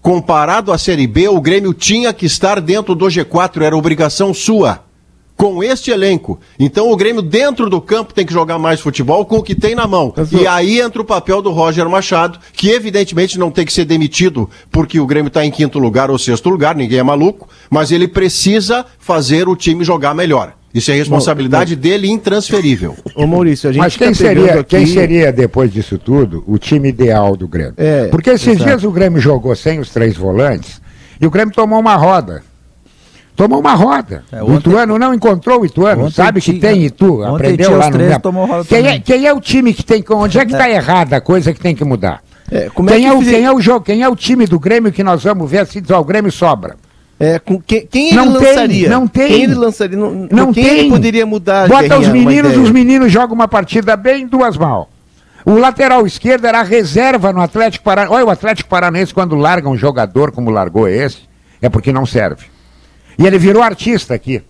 comparado 0.00 0.72
à 0.72 0.78
Série 0.78 1.06
B, 1.06 1.28
o 1.28 1.40
Grêmio 1.40 1.74
tinha 1.74 2.12
que 2.12 2.26
estar 2.26 2.60
dentro 2.60 2.94
do 2.94 3.06
G4, 3.06 3.62
era 3.62 3.76
obrigação 3.76 4.32
sua. 4.32 4.84
Com 5.36 5.62
este 5.62 5.90
elenco. 5.90 6.40
Então 6.58 6.90
o 6.90 6.96
Grêmio 6.96 7.20
dentro 7.20 7.68
do 7.68 7.78
campo 7.78 8.14
tem 8.14 8.24
que 8.24 8.32
jogar 8.32 8.58
mais 8.58 8.80
futebol 8.80 9.26
com 9.26 9.36
o 9.36 9.42
que 9.42 9.54
tem 9.54 9.74
na 9.74 9.86
mão. 9.86 10.14
E 10.32 10.46
aí 10.46 10.80
entra 10.80 11.02
o 11.02 11.04
papel 11.04 11.42
do 11.42 11.50
Roger 11.50 11.86
Machado, 11.90 12.38
que 12.54 12.70
evidentemente 12.70 13.38
não 13.38 13.50
tem 13.50 13.66
que 13.66 13.72
ser 13.72 13.84
demitido 13.84 14.48
porque 14.70 14.98
o 14.98 15.06
Grêmio 15.06 15.28
está 15.28 15.44
em 15.44 15.50
quinto 15.50 15.78
lugar 15.78 16.10
ou 16.10 16.18
sexto 16.18 16.48
lugar, 16.48 16.74
ninguém 16.74 17.00
é 17.00 17.02
maluco, 17.02 17.46
mas 17.68 17.92
ele 17.92 18.08
precisa 18.08 18.86
fazer 18.98 19.46
o 19.46 19.54
time 19.54 19.84
jogar 19.84 20.14
melhor. 20.14 20.55
Isso 20.76 20.90
é 20.90 20.94
responsabilidade 20.94 21.74
dele 21.74 22.08
intransferível. 22.08 22.94
Ô 23.14 23.26
Maurício, 23.26 23.70
a 23.70 23.72
gente 23.72 23.82
Mas 23.82 23.96
quem 23.96 24.08
tá 24.08 24.14
seria, 24.14 24.54
aqui- 24.60 24.64
quem 24.64 24.86
seria, 24.86 25.32
depois 25.32 25.72
disso 25.72 25.96
tudo, 25.98 26.44
o 26.46 26.58
time 26.58 26.88
ideal 26.90 27.36
do 27.36 27.48
Grêmio? 27.48 27.74
É, 27.76 28.08
Porque 28.08 28.30
esses 28.30 28.46
exato. 28.48 28.64
dias 28.64 28.84
o 28.84 28.90
Grêmio 28.90 29.20
jogou 29.20 29.54
sem 29.56 29.78
os 29.78 29.90
três 29.90 30.16
volantes 30.16 30.80
e 31.20 31.26
o 31.26 31.30
Grêmio 31.30 31.54
tomou 31.54 31.78
uma 31.80 31.96
roda. 31.96 32.42
Tomou 33.34 33.60
uma 33.60 33.74
roda. 33.74 34.22
É, 34.32 34.42
o 34.42 34.46
ontem- 34.52 34.70
Ituano 34.70 34.98
não 34.98 35.12
encontrou 35.12 35.60
o 35.60 35.66
Ituano. 35.66 36.04
ontem 36.04 36.14
Sabe 36.14 36.40
que 36.40 36.54
tem 36.54 36.84
Itu. 36.84 37.22
ontem 37.22 37.34
Aprendeu 37.34 37.76
lá 37.76 37.86
no 37.90 37.92
três, 37.98 38.18
tomou 38.18 38.46
roda 38.46 38.64
quem, 38.64 38.86
é, 38.86 38.98
quem 38.98 39.26
é 39.26 39.32
o 39.32 39.40
time 39.40 39.74
que 39.74 39.82
tem. 39.84 40.02
Onde 40.10 40.38
é 40.38 40.44
que 40.46 40.52
está 40.52 40.68
errada 40.70 41.16
a 41.16 41.20
coisa 41.20 41.52
que 41.52 41.60
tem 41.60 41.74
que 41.74 41.84
mudar? 41.84 42.22
É, 42.50 42.70
como 42.72 42.88
é 42.88 42.94
quem, 42.94 43.02
que 43.02 43.08
é 43.08 43.12
o, 43.12 43.18
fize- 43.18 43.30
quem 43.32 43.44
é 43.44 43.52
o 43.52 43.60
jogo? 43.60 43.84
Quem 43.84 44.02
é 44.02 44.08
o 44.08 44.16
time 44.16 44.46
do 44.46 44.58
Grêmio 44.58 44.90
que 44.92 45.02
nós 45.04 45.22
vamos 45.24 45.50
ver 45.50 45.66
se 45.66 45.80
diz, 45.82 45.90
ó, 45.90 46.00
o 46.00 46.04
Grêmio 46.04 46.32
sobra? 46.32 46.76
É, 47.18 47.38
com 47.38 47.58
quem, 47.60 47.86
quem 47.86 48.08
ele 48.08 48.16
Não 48.16 48.32
tem, 48.38 48.48
lançaria? 48.48 48.88
não 48.90 49.08
tem. 49.08 49.28
Quem 49.28 49.42
ele 49.44 49.54
lançaria? 49.54 49.96
Não, 49.96 50.28
Não 50.30 50.52
quem 50.52 50.64
tem. 50.64 50.78
ele 50.80 50.90
poderia 50.90 51.24
mudar? 51.24 51.66
Bota 51.66 51.98
os 51.98 52.08
meninos, 52.08 52.56
os 52.58 52.70
meninos 52.70 53.10
jogam 53.10 53.34
uma 53.34 53.48
partida 53.48 53.96
bem, 53.96 54.26
duas 54.26 54.56
mal. 54.58 54.90
O 55.44 55.54
lateral 55.58 56.06
esquerdo 56.06 56.44
era 56.44 56.60
a 56.60 56.62
reserva 56.62 57.32
no 57.32 57.40
Atlético 57.40 57.84
Paranaense. 57.84 58.14
Olha, 58.14 58.26
o 58.26 58.30
Atlético 58.30 58.68
Paranaense, 58.68 59.14
quando 59.14 59.34
larga 59.36 59.68
um 59.68 59.76
jogador 59.76 60.30
como 60.32 60.50
largou 60.50 60.88
esse, 60.88 61.20
é 61.62 61.68
porque 61.70 61.92
não 61.92 62.04
serve. 62.04 62.44
E 63.18 63.26
ele 63.26 63.38
virou 63.38 63.62
artista 63.62 64.12
aqui. 64.12 64.42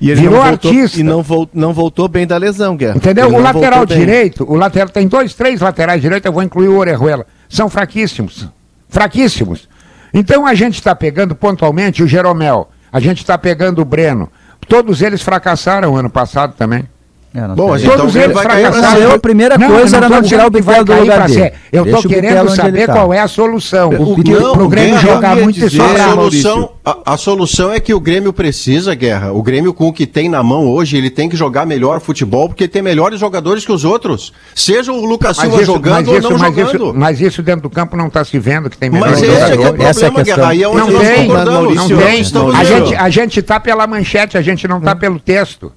E 0.00 0.10
ele 0.10 0.22
virou 0.22 0.38
não 0.38 0.48
voltou, 0.48 0.70
artista. 0.70 1.00
E 1.00 1.02
não, 1.02 1.22
vol- 1.22 1.48
não 1.52 1.72
voltou 1.74 2.08
bem 2.08 2.26
da 2.26 2.36
lesão, 2.38 2.74
Guerra. 2.76 2.96
Entendeu? 2.96 3.26
Ele 3.26 3.36
O 3.36 3.40
lateral 3.40 3.84
bem. 3.86 3.98
direito, 3.98 4.50
o 4.50 4.54
lateral 4.54 4.88
tem 4.88 5.06
dois, 5.06 5.34
três 5.34 5.60
laterais 5.60 6.00
direitos, 6.00 6.24
eu 6.24 6.32
vou 6.32 6.42
incluir 6.42 6.68
o 6.68 6.78
Orejuela. 6.78 7.26
São 7.48 7.68
fraquíssimos. 7.68 8.48
Fraquíssimos. 8.88 9.68
Então 10.16 10.46
a 10.46 10.54
gente 10.54 10.74
está 10.76 10.94
pegando 10.94 11.34
pontualmente 11.34 12.00
o 12.00 12.06
Jeromel, 12.06 12.70
a 12.92 13.00
gente 13.00 13.18
está 13.18 13.36
pegando 13.36 13.82
o 13.82 13.84
Breno. 13.84 14.30
Todos 14.68 15.02
eles 15.02 15.20
fracassaram 15.20 15.96
ano 15.96 16.08
passado 16.08 16.54
também. 16.56 16.88
É, 17.36 17.48
não 17.48 17.56
Bom, 17.56 17.72
a 17.72 17.80
Então, 17.80 17.96
Todos 17.96 18.14
o 18.14 18.18
eles 18.18 18.38
fracassaram. 18.40 19.10
A 19.12 19.18
primeira 19.18 19.58
coisa 19.58 19.96
eu 19.96 20.04
era 20.04 20.08
não 20.08 20.22
tirar 20.22 20.46
o 20.46 20.50
Bitelo 20.50 20.84
do 20.84 20.94
lugar 20.94 21.16
pra 21.16 21.26
dele. 21.26 21.40
ser. 21.40 21.52
Eu 21.72 21.84
estou 21.84 21.98
o 21.98 22.08
querendo 22.08 22.48
saber 22.54 22.86
tá. 22.86 22.92
qual 22.92 23.12
é 23.12 23.18
a 23.18 23.26
solução. 23.26 23.88
O 23.88 24.14
Porque 24.14 24.32
que- 24.32 24.40
pro 24.40 24.68
Grêmio 24.68 25.00
jogar 25.00 25.34
muito 25.34 25.58
e 25.58 25.62
dizer, 25.62 25.82
A 25.82 25.88
sobrar. 25.88 26.14
Maurício. 26.14 26.42
solução, 26.48 26.70
a, 26.84 26.98
a 27.14 27.16
solução 27.16 27.72
é 27.72 27.80
que 27.80 27.92
o 27.92 27.98
Grêmio 27.98 28.32
precisa, 28.32 28.94
Guerra. 28.94 29.32
O 29.32 29.42
Grêmio, 29.42 29.74
com 29.74 29.88
o 29.88 29.92
que 29.92 30.06
tem 30.06 30.28
na 30.28 30.44
mão 30.44 30.68
hoje, 30.68 30.96
ele 30.96 31.10
tem 31.10 31.28
que 31.28 31.34
jogar 31.36 31.66
melhor 31.66 31.98
futebol, 32.00 32.48
porque 32.48 32.68
tem 32.68 32.82
melhores 32.82 33.18
jogadores 33.18 33.66
que 33.66 33.72
os 33.72 33.84
outros. 33.84 34.32
Seja 34.54 34.92
o 34.92 35.04
Lucas 35.04 35.36
Mas 35.36 35.46
Silva 35.48 35.62
isso, 35.62 35.72
jogando 35.72 35.92
mas, 35.94 36.08
ou 36.08 36.18
isso, 36.18 36.30
não 36.30 36.38
mas, 36.38 36.54
jogando. 36.54 36.74
isso, 36.76 36.94
mas 36.94 37.20
isso 37.20 37.42
dentro 37.42 37.62
do 37.62 37.70
campo 37.70 37.96
não 37.96 38.06
está 38.06 38.24
se 38.24 38.38
vendo 38.38 38.70
que 38.70 38.78
tem 38.78 38.90
Mas 38.90 39.00
melhores 39.00 39.22
esse 39.24 39.32
é 39.32 39.34
que 39.34 39.34
é 39.34 39.44
o 39.44 39.48
jogadores. 39.48 39.66
problema, 39.66 39.90
Essa 39.90 40.04
é 40.04 40.08
a 40.08 40.10
questão. 40.12 40.36
Guerra. 40.36 40.48
Aí 40.50 40.62
é 40.62 40.68
onde 40.68 40.78
Não 40.78 40.90
nós 40.92 41.08
tem, 41.08 41.28
não 41.74 41.88
tem. 41.88 42.56
A 42.60 42.62
gente, 42.64 42.94
a 42.94 43.10
gente 43.10 43.42
tá 43.42 43.58
pela 43.58 43.88
manchete, 43.88 44.38
a 44.38 44.42
gente 44.42 44.68
não 44.68 44.80
tá 44.80 44.94
pelo 44.94 45.18
texto. 45.18 45.72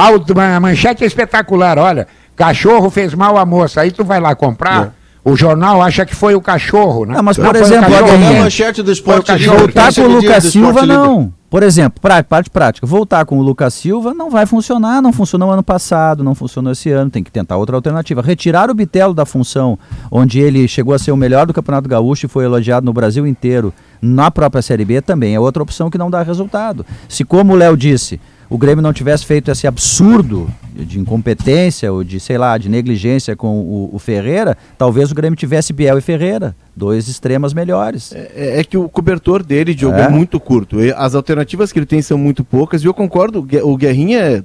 A 0.00 0.60
manchete 0.60 1.04
é 1.04 1.06
espetacular, 1.06 1.78
olha. 1.78 2.06
Cachorro 2.34 2.88
fez 2.88 3.12
mal 3.12 3.36
à 3.36 3.44
moça. 3.44 3.82
Aí 3.82 3.90
tu 3.90 4.04
vai 4.04 4.18
lá 4.20 4.34
comprar, 4.34 4.94
o 5.22 5.36
jornal 5.36 5.82
acha 5.82 6.06
que 6.06 6.14
foi 6.14 6.34
o 6.34 6.40
cachorro, 6.40 7.04
né? 7.04 7.14
Não, 7.14 7.22
mas, 7.22 7.36
por 7.36 7.54
exemplo, 7.54 7.94
a 7.94 7.98
É 7.98 8.14
a 8.14 8.18
né? 8.18 8.40
manchete 8.40 8.82
do 8.82 8.86
Foi 8.86 8.92
o 8.92 8.94
esporte 8.94 9.26
cachorro. 9.26 9.66
Livre, 9.66 9.72
Voltar 9.72 9.94
com 9.94 10.00
o 10.00 10.04
é 10.04 10.08
Lucas 10.08 10.44
Silva, 10.44 10.86
não. 10.86 11.32
Por 11.50 11.64
exemplo, 11.64 12.00
pra, 12.00 12.22
parte 12.22 12.48
prática, 12.48 12.86
voltar 12.86 13.24
com 13.24 13.40
o 13.40 13.42
Lucas 13.42 13.74
Silva 13.74 14.14
não 14.14 14.30
vai 14.30 14.46
funcionar, 14.46 15.02
não 15.02 15.12
funcionou 15.12 15.50
ano 15.50 15.64
passado, 15.64 16.22
não 16.22 16.32
funcionou 16.32 16.72
esse 16.72 16.90
ano, 16.90 17.10
tem 17.10 17.24
que 17.24 17.30
tentar 17.30 17.56
outra 17.56 17.74
alternativa. 17.74 18.22
Retirar 18.22 18.70
o 18.70 18.74
Bitelo 18.74 19.12
da 19.12 19.26
função 19.26 19.76
onde 20.12 20.38
ele 20.38 20.68
chegou 20.68 20.94
a 20.94 20.98
ser 20.98 21.10
o 21.10 21.16
melhor 21.16 21.46
do 21.46 21.52
Campeonato 21.52 21.88
Gaúcho 21.88 22.26
e 22.26 22.28
foi 22.28 22.44
elogiado 22.44 22.86
no 22.86 22.92
Brasil 22.92 23.26
inteiro, 23.26 23.74
na 24.00 24.30
própria 24.30 24.62
Série 24.62 24.84
B 24.84 25.02
também 25.02 25.34
é 25.34 25.40
outra 25.40 25.60
opção 25.60 25.90
que 25.90 25.98
não 25.98 26.08
dá 26.08 26.22
resultado. 26.22 26.86
Se, 27.08 27.24
como 27.24 27.52
o 27.52 27.56
Léo 27.56 27.76
disse, 27.76 28.20
o 28.50 28.58
Grêmio 28.58 28.82
não 28.82 28.92
tivesse 28.92 29.24
feito 29.24 29.48
esse 29.50 29.64
absurdo 29.66 30.50
de 30.74 30.98
incompetência 30.98 31.92
ou 31.92 32.02
de, 32.02 32.18
sei 32.18 32.36
lá, 32.36 32.58
de 32.58 32.68
negligência 32.68 33.36
com 33.36 33.60
o, 33.60 33.90
o 33.94 33.98
Ferreira, 33.98 34.58
talvez 34.76 35.12
o 35.12 35.14
Grêmio 35.14 35.36
tivesse 35.36 35.72
Biel 35.72 35.96
e 35.98 36.00
Ferreira, 36.00 36.54
dois 36.74 37.06
extremas 37.06 37.54
melhores. 37.54 38.12
É, 38.12 38.58
é 38.58 38.64
que 38.64 38.76
o 38.76 38.88
cobertor 38.88 39.44
dele, 39.44 39.72
Diogo, 39.72 39.96
É. 39.96 40.02
é. 40.02 40.08
muito 40.08 40.40
curto. 40.40 40.78
As 40.96 41.14
alternativas 41.14 41.70
que 41.70 41.78
ele 41.78 41.86
tem 41.86 42.02
são 42.02 42.18
muito 42.18 42.42
poucas. 42.42 42.82
E 42.82 42.86
eu 42.86 42.92
concordo, 42.92 43.46
o 43.62 43.76
Guerrinha 43.76 44.18
é 44.18 44.42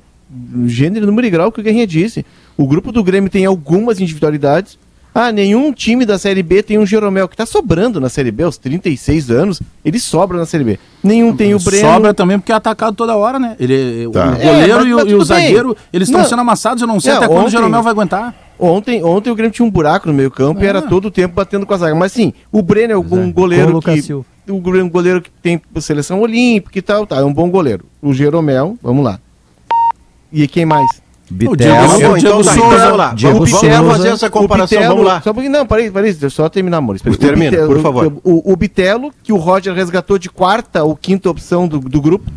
gênero, 0.67 1.05
número 1.07 1.25
e 1.25 1.29
grau 1.31 1.51
que 1.51 1.59
o 1.59 1.63
Guerrinha 1.63 1.87
disse. 1.87 2.23
O 2.55 2.67
grupo 2.67 2.91
do 2.91 3.03
Grêmio 3.03 3.29
tem 3.29 3.45
algumas 3.45 3.99
individualidades. 3.99 4.77
Ah, 5.17 5.31
nenhum 5.31 5.71
time 5.71 6.05
da 6.05 6.19
Série 6.19 6.43
B 6.43 6.61
tem 6.61 6.77
um 6.77 6.85
Jeromel, 6.85 7.29
que 7.29 7.37
tá 7.37 7.45
sobrando 7.45 8.01
na 8.01 8.09
Série 8.09 8.31
B 8.31 8.43
aos 8.43 8.57
36 8.57 9.31
anos. 9.31 9.61
Ele 9.85 9.97
sobra 9.97 10.37
na 10.37 10.45
Série 10.45 10.65
B. 10.65 10.77
Nenhum 11.01 11.33
tem 11.33 11.55
o 11.55 11.59
Breno. 11.59 11.87
Sobra 11.87 12.13
também 12.13 12.37
porque 12.37 12.51
é 12.51 12.55
atacado 12.55 12.97
toda 12.97 13.15
hora, 13.15 13.39
né? 13.39 13.55
Ele, 13.57 14.09
Tá. 14.11 14.25
O 14.27 14.31
goleiro 14.35 14.43
É, 14.43 14.75
mas- 14.75 14.85
e, 14.87 14.93
o, 14.93 14.95
mas 14.97 15.05
e 15.05 15.15
o 15.15 15.17
tudo 15.19 15.27
bem. 15.29 15.45
zagueiro, 15.45 15.77
eles 15.93 16.09
estão 16.09 16.25
sendo 16.25 16.41
amassados. 16.41 16.81
Eu 16.81 16.87
não 16.87 16.99
sei 16.99 17.11
Não, 17.13 17.17
até 17.19 17.27
quando 17.27 17.37
o 17.37 17.41
ontem- 17.43 17.51
Jeromel 17.51 17.81
vai 17.81 17.91
aguentar. 17.93 18.35
Ontem, 18.59 19.01
ontem 19.05 19.29
o 19.29 19.35
Grêmio 19.35 19.53
tinha 19.53 19.65
um 19.65 19.71
buraco 19.71 20.05
no 20.07 20.13
meio 20.13 20.29
campo 20.29 20.61
e 20.61 20.67
era 20.67 20.81
todo 20.81 21.05
o 21.05 21.11
tempo 21.11 21.33
batendo 21.33 21.65
com 21.65 21.73
a 21.73 21.77
zaga. 21.77 21.95
Mas 21.95 22.11
sim, 22.11 22.33
o 22.51 22.61
Breno 22.61 22.91
é 22.93 22.97
um 22.97 23.29
é, 23.29 23.31
goleiro 23.31 23.81
que. 23.81 24.01
Silva. 24.01 24.25
O 24.49 24.59
Grêmio 24.59 24.81
é 24.81 24.83
um 24.83 24.89
goleiro 24.89 25.21
que 25.21 25.29
tem 25.41 25.61
seleção 25.79 26.19
olímpica 26.19 26.77
e 26.77 26.81
tal, 26.81 27.07
tá, 27.07 27.17
é 27.17 27.23
um 27.23 27.33
bom 27.33 27.49
goleiro. 27.49 27.85
O 28.01 28.13
Jeromel, 28.13 28.77
vamos 28.83 29.03
lá. 29.03 29.17
E 30.31 30.45
quem 30.47 30.65
mais? 30.65 30.85
Diego 31.29 31.55
Bitelo. 31.55 31.75
Tá 31.75 31.87
bom, 31.87 31.97
Diego 31.97 32.17
então 32.17 32.43
tá, 32.43 32.53
Souza, 32.53 32.77
vamos 32.77 32.97
lá. 32.97 33.13
Diego 33.15 33.33
vamos, 33.35 33.49
Souza. 33.49 33.83
fazer 33.83 34.07
essa 34.09 34.29
comparação, 34.29 34.77
O 34.77 34.81
Bitelo- 34.81 34.95
vamos 34.95 35.11
lá. 35.11 35.21
Só 35.21 35.33
pouquinho, 35.33 35.51
não, 35.53 35.65
parei, 35.65 35.89
parei, 35.89 36.11
deixa 36.11 36.25
eu 36.25 36.29
só 36.29 36.49
terminar. 36.49 36.79
O 36.81 37.17
Termina, 37.17 37.51
Bitelo- 37.51 37.67
por 37.73 37.81
favor. 37.81 38.13
O, 38.23 38.51
o 38.53 38.55
Bitelo, 38.55 39.11
que 39.23 39.33
o 39.33 39.37
Roger 39.37 39.73
resgatou 39.73 40.17
de 40.19 40.29
quarta 40.29 40.83
ou 40.83 40.95
quinta 40.95 41.29
opção 41.29 41.67
do, 41.67 41.79
do 41.79 42.01
grupo, 42.01 42.29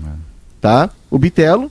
tá? 0.61 0.89
O 1.11 1.19
Bitelo. 1.19 1.71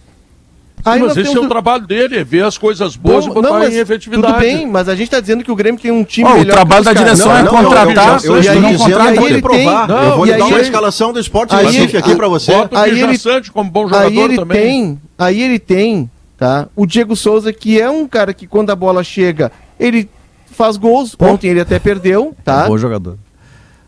Aí 0.86 1.02
mas 1.02 1.18
esse 1.18 1.36
é 1.36 1.40
o 1.40 1.50
trabalho 1.50 1.86
dele, 1.86 2.20
é 2.20 2.24
ver 2.24 2.46
as 2.46 2.58
coisas 2.58 2.96
boas 2.96 3.26
e 3.26 3.28
Não, 3.28 3.34
botar 3.34 3.50
não, 3.50 3.60
mas 3.60 3.74
em 3.74 3.80
efetividade. 3.80 4.34
Tudo 4.34 4.40
bem, 4.40 4.66
mas 4.66 4.88
a 4.88 4.96
gente 4.96 5.10
tá 5.10 5.20
dizendo 5.20 5.44
que 5.44 5.52
o 5.52 5.56
Grêmio 5.56 5.82
tem 5.82 5.92
um 5.92 6.04
time 6.04 6.30
Ó, 6.30 6.34
o 6.36 6.38
melhor 6.38 6.54
trabalho 6.54 6.84
que 6.84 6.90
os 6.90 6.96
da 6.96 7.04
direção 7.04 7.36
é 7.36 7.44
não, 7.44 7.52
contratar, 7.52 8.24
eu, 8.24 8.36
eu, 8.36 8.38
e 8.38 8.40
estou 8.40 8.54
aí 8.54 8.72
dizendo 8.74 8.78
contrata, 8.78 9.12
que 9.14 9.20
aí 9.20 9.26
ele 9.26 9.34
ele 9.34 9.42
provar. 9.42 9.88
tem- 9.88 9.96
eu 9.98 10.16
vou 10.16 10.24
lhe 10.26 10.32
aí 10.34 10.40
dar 10.40 10.46
uma 10.46 10.54
ele- 10.56 10.62
escalação 10.64 11.12
do 11.12 11.20
esporte 11.20 11.54
aí 11.56 11.76
ele- 11.76 11.98
aqui 11.98 12.16
para 12.16 12.28
você. 12.30 12.52
Bota 12.54 12.76
o 12.76 12.80
Aí 12.80 12.92
ele- 13.02 13.18
como 13.52 13.70
bom 13.70 13.84
Aí 13.86 13.90
jogador 13.90 14.22
ele 14.22 14.36
também. 14.38 14.62
tem, 14.62 15.02
aí 15.18 15.42
ele 15.42 15.60
tem, 15.60 16.10
tá? 16.38 16.68
O 16.76 16.86
Diego 16.86 17.16
Souza, 17.16 17.52
que 17.52 17.80
é 17.82 17.90
um 17.90 18.08
cara 18.08 18.34
que 18.34 18.46
quando 18.48 18.70
a 18.70 18.76
bola 18.76 19.04
chega, 19.04 19.52
ele 19.80 20.10
faz 20.52 20.78
gols. 20.78 21.16
Ontem 21.20 21.50
ele 21.50 21.60
até 21.62 21.80
perdeu, 21.80 22.36
tá? 22.44 22.68
Bom 22.68 22.78
jogador. 22.78 23.18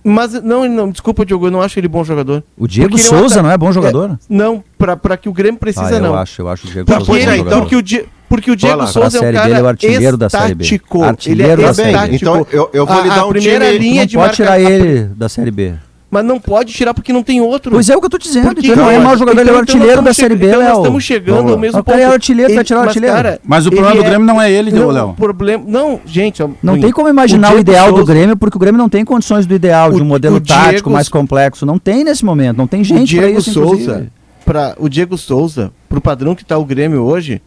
Mas 0.03 0.31
não, 0.41 0.67
não, 0.67 0.89
desculpa, 0.89 1.25
Diogo, 1.25 1.47
eu 1.47 1.51
não 1.51 1.61
acho 1.61 1.77
ele 1.77 1.87
bom 1.87 2.03
jogador. 2.05 2.41
O 2.57 2.67
Diego 2.67 2.91
Porque 2.91 3.01
é 3.03 3.05
um 3.05 3.09
Souza 3.09 3.35
ata- 3.35 3.43
não 3.43 3.51
é 3.51 3.57
bom 3.57 3.71
jogador? 3.71 4.17
Não, 4.29 4.63
pra, 4.77 4.95
pra 4.95 5.17
que 5.17 5.27
o 5.27 5.33
Grêmio 5.33 5.59
precisa, 5.59 5.87
Ah, 5.87 5.91
eu 5.93 6.01
não. 6.01 6.15
acho, 6.15 6.41
eu 6.41 6.47
acho 6.47 6.67
o 6.67 6.69
Diego 6.71 6.85
Porque, 6.85 7.03
Souza 7.05 7.11
bom 7.11 7.17
é, 7.17 7.21
ele, 7.21 7.31
então- 7.33 7.37
jogador. 7.43 7.61
porque 7.61 7.75
o, 7.75 7.81
Di- 7.81 8.05
porque 8.29 8.51
o 8.51 8.55
Diego 8.55 8.87
Souza 8.87 9.17
é 9.17 9.29
um 9.29 9.33
cara 9.33 9.49
ele 9.49 9.59
é 9.59 9.61
o 9.61 9.67
artilheiro 9.67 10.15
da 10.17 10.29
Série 10.29 10.55
B. 10.55 10.65
Artilheiro 11.03 11.51
ele 11.53 11.61
é 11.63 11.65
da 11.67 11.73
Série 11.73 12.07
B. 12.09 12.15
Então, 12.15 12.47
eu- 12.49 12.69
eu 12.71 12.85
vou 12.85 12.97
A- 12.97 13.01
lhe 13.01 13.09
dar 13.09 13.19
a 13.19 13.25
um 13.25 13.29
primeira 13.29 13.65
time- 13.65 13.77
linha 13.79 14.07
de 14.07 14.15
pode 14.15 14.27
marca- 14.27 14.35
tirar 14.35 14.59
ele 14.61 15.03
da 15.15 15.27
Série 15.27 15.51
B. 15.51 15.73
Mas 16.11 16.25
não 16.25 16.39
pode 16.39 16.73
tirar 16.73 16.91
porque 16.93 17.13
não 17.13 17.21
tem 17.21 17.39
outro. 17.39 17.71
Pois 17.71 17.87
é 17.87 17.95
o 17.95 17.99
que 17.99 18.05
eu 18.07 18.09
tô 18.09 18.17
dizendo. 18.17 18.47
Porque, 18.47 18.61
Então, 18.61 18.73
ele 18.73 18.81
não 18.81 18.89
é 18.89 18.93
cara, 18.93 19.03
mau 19.05 19.15
jogador, 19.17 19.41
ele 19.41 19.49
é 19.49 19.53
o 19.53 19.55
então 19.57 19.61
nós 19.61 19.69
artilheiro 19.75 20.01
da 20.01 20.11
Série 20.13 20.35
B, 20.35 20.47
então 20.47 20.59
nós 20.59 20.67
Léo. 20.69 20.77
estamos 20.79 21.03
chegando 21.03 21.35
Vamos 21.35 21.51
ao 21.51 21.57
mesmo 21.59 21.79
O 21.79 21.83
cara 21.83 22.01
é 22.01 22.05
artilheiro, 22.05 22.55
vai 22.55 22.63
tirar 22.63 22.77
o 22.77 22.79
mas, 22.81 22.87
artilheiro. 22.97 23.39
Mas 23.45 23.65
o 23.65 23.69
ele 23.69 23.75
problema 23.75 24.01
do 24.03 24.09
Grêmio 24.09 24.25
não 24.27 24.41
é 24.41 24.51
ele, 24.51 24.71
não, 24.71 24.87
Léo. 24.89 25.09
o 25.09 25.13
problema, 25.13 25.63
não, 25.67 25.99
gente, 26.07 26.43
Não 26.63 26.79
tem 26.79 26.91
como 26.91 27.07
imaginar 27.09 27.49
o, 27.49 27.51
Diego 27.51 27.61
ideal 27.61 27.91
do 27.91 27.97
Souza- 27.97 28.11
Grêmio, 28.13 28.35
porque 28.35 28.57
o 28.57 28.59
Grêmio 28.59 28.79
não 28.79 28.89
tem 28.89 29.05
condições 29.05 29.45
do 29.45 29.53
ideal, 29.53 29.91
de 29.93 29.99
O- 29.99 30.03
um 30.03 30.07
modelo 30.07 30.37
o 30.37 30.41
tático 30.41 30.71
Diego- 30.71 30.89
mais 30.89 31.07
complexo. 31.09 31.63
Não 31.63 31.77
tem 31.77 32.03
nesse 32.03 32.25
momento, 32.25 32.57
não 32.57 32.65
tem 32.65 32.81
o 32.81 32.83
gente 32.83 33.15
pra 33.15 33.25
Diego 33.25 33.39
isso, 33.39 33.53
Souza, 33.53 34.07
para 34.43 34.73
o 34.79 34.89
Diego 34.89 35.15
Souza, 35.15 35.71
pro 35.87 36.01
padrão 36.01 36.33
que 36.33 36.43
tá 36.43 36.57
o 36.57 36.65
Grêmio 36.65 37.03
hoje, 37.03 37.39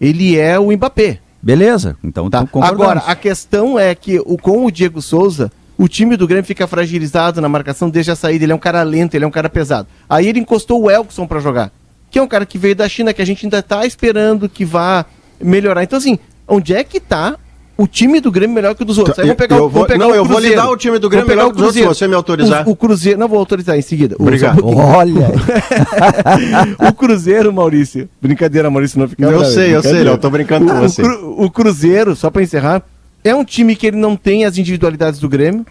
ele 0.00 0.38
é 0.38 0.58
o 0.58 0.72
Mbappé. 0.72 1.18
Beleza, 1.42 1.96
então, 2.02 2.30
Tá? 2.30 2.42
então. 2.42 2.62
Agora, 2.62 3.02
a 3.06 3.14
questão 3.16 3.78
é 3.78 3.94
que 3.94 4.18
o, 4.24 4.38
com 4.38 4.64
o 4.64 4.70
Diego 4.70 5.02
Souza, 5.02 5.50
o 5.78 5.88
time 5.88 6.16
do 6.16 6.26
Grêmio 6.26 6.44
fica 6.44 6.66
fragilizado 6.66 7.40
na 7.40 7.48
marcação 7.48 7.88
desde 7.90 8.10
a 8.10 8.16
saída. 8.16 8.44
Ele 8.44 8.52
é 8.52 8.54
um 8.54 8.58
cara 8.58 8.82
lento, 8.82 9.14
ele 9.14 9.24
é 9.24 9.28
um 9.28 9.30
cara 9.32 9.48
pesado. 9.48 9.88
Aí 10.08 10.26
ele 10.28 10.38
encostou 10.40 10.82
o 10.82 10.90
Elkson 10.90 11.26
pra 11.26 11.40
jogar, 11.40 11.72
que 12.10 12.18
é 12.18 12.22
um 12.22 12.28
cara 12.28 12.44
que 12.46 12.58
veio 12.58 12.76
da 12.76 12.88
China, 12.88 13.12
que 13.12 13.22
a 13.22 13.26
gente 13.26 13.46
ainda 13.46 13.62
tá 13.62 13.84
esperando 13.86 14.48
que 14.48 14.64
vá 14.64 15.04
melhorar. 15.40 15.82
Então, 15.82 15.98
assim, 15.98 16.18
onde 16.46 16.74
é 16.74 16.84
que 16.84 17.00
tá 17.00 17.36
o 17.76 17.86
time 17.86 18.20
do 18.20 18.30
Grêmio 18.30 18.54
melhor 18.54 18.74
que 18.74 18.82
o 18.82 18.84
dos 18.84 18.98
outros? 18.98 19.18
Aí 19.18 19.24
Eu- 19.24 19.28
vamos 19.28 19.38
pegar, 19.38 19.56
eu 19.56 19.64
o- 19.64 19.68
vou- 19.68 19.70
vamos 19.70 19.88
pegar 19.88 20.04
não, 20.04 20.12
o 20.12 20.14
eu 20.14 20.24
vou 20.24 20.38
lhe 20.38 20.54
dar 20.54 20.70
o 20.70 20.76
time 20.76 20.98
do 20.98 21.08
Grêmio 21.08 21.26
Vamos 21.26 21.32
pegar 21.34 21.42
melhor 21.42 21.54
que 21.54 21.60
os 21.60 21.76
outros, 21.78 21.96
se 21.98 22.00
você 22.02 22.06
me 22.06 22.14
autorizar. 22.14 22.68
O, 22.68 22.72
o 22.72 22.76
Cruzeiro, 22.76 23.18
não 23.18 23.26
vou 23.26 23.38
autorizar 23.38 23.76
em 23.78 23.82
seguida. 23.82 24.14
Obrigado. 24.18 24.64
um. 24.64 24.76
Olha, 24.78 25.32
o 26.88 26.92
Cruzeiro, 26.92 27.52
Maurício. 27.52 28.08
Brincadeira, 28.20 28.70
Maurício, 28.70 28.98
não 28.98 29.08
fica 29.08 29.24
Eu 29.24 29.30
bravo, 29.30 29.44
sei, 29.46 29.74
eu 29.74 29.82
sei. 29.82 30.04
Léo, 30.04 30.18
tô 30.18 30.30
brincando 30.30 30.66
com 30.66 30.72
O- 30.78 30.80
você. 30.80 31.02
O, 31.02 31.04
Cru- 31.04 31.44
o 31.44 31.50
Cruzeiro, 31.50 32.14
só 32.16 32.30
pra 32.30 32.42
encerrar, 32.42 32.82
é 33.24 33.34
um 33.34 33.44
time 33.44 33.74
que 33.76 33.86
ele 33.86 33.96
não 33.96 34.16
tem 34.16 34.44
as 34.44 34.56
individualidades 34.58 35.18
do 35.20 35.28
Grêmio. 35.28 35.64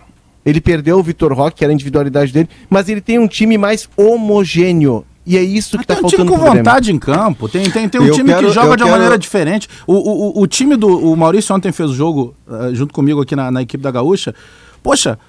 Ele 0.45 0.59
perdeu 0.59 0.97
o 0.97 1.03
Vitor 1.03 1.31
Roque, 1.33 1.57
que 1.57 1.63
era 1.63 1.71
a 1.71 1.75
individualidade 1.75 2.31
dele, 2.33 2.49
mas 2.69 2.89
ele 2.89 2.99
tem 3.01 3.19
um 3.19 3.27
time 3.27 3.57
mais 3.57 3.87
homogêneo. 3.95 5.05
E 5.23 5.37
é 5.37 5.43
isso 5.43 5.77
que 5.77 5.85
Tem 5.85 5.95
tá 5.97 6.01
um 6.01 6.07
time 6.09 6.23
faltando 6.23 6.31
com 6.31 6.57
vontade 6.57 6.91
em 6.91 6.97
campo, 6.97 7.47
tem, 7.47 7.69
tem, 7.69 7.87
tem 7.87 8.01
um 8.01 8.05
Eu 8.07 8.13
time 8.15 8.33
quero- 8.33 8.47
que 8.47 8.53
joga 8.53 8.75
de 8.75 8.81
uma 8.81 8.87
quero- 8.89 8.91
maneira 8.91 9.19
diferente. 9.19 9.67
O, 9.85 9.93
o, 9.93 10.39
o- 10.39 10.41
o 10.41 10.47
time 10.47 10.75
do. 10.75 10.87
O 11.11 11.15
Maurício 11.15 11.55
ontem 11.55 11.71
fez 11.71 11.91
o 11.91 11.93
jogo 11.93 12.33
eh, 12.49 12.71
junto 12.73 12.91
comigo 12.91 13.21
aqui 13.21 13.35
na, 13.35 13.51
na 13.51 13.61
equipe 13.61 13.83
da 13.83 13.91
Gaúcha. 13.91 14.33
Poxa, 14.81 15.19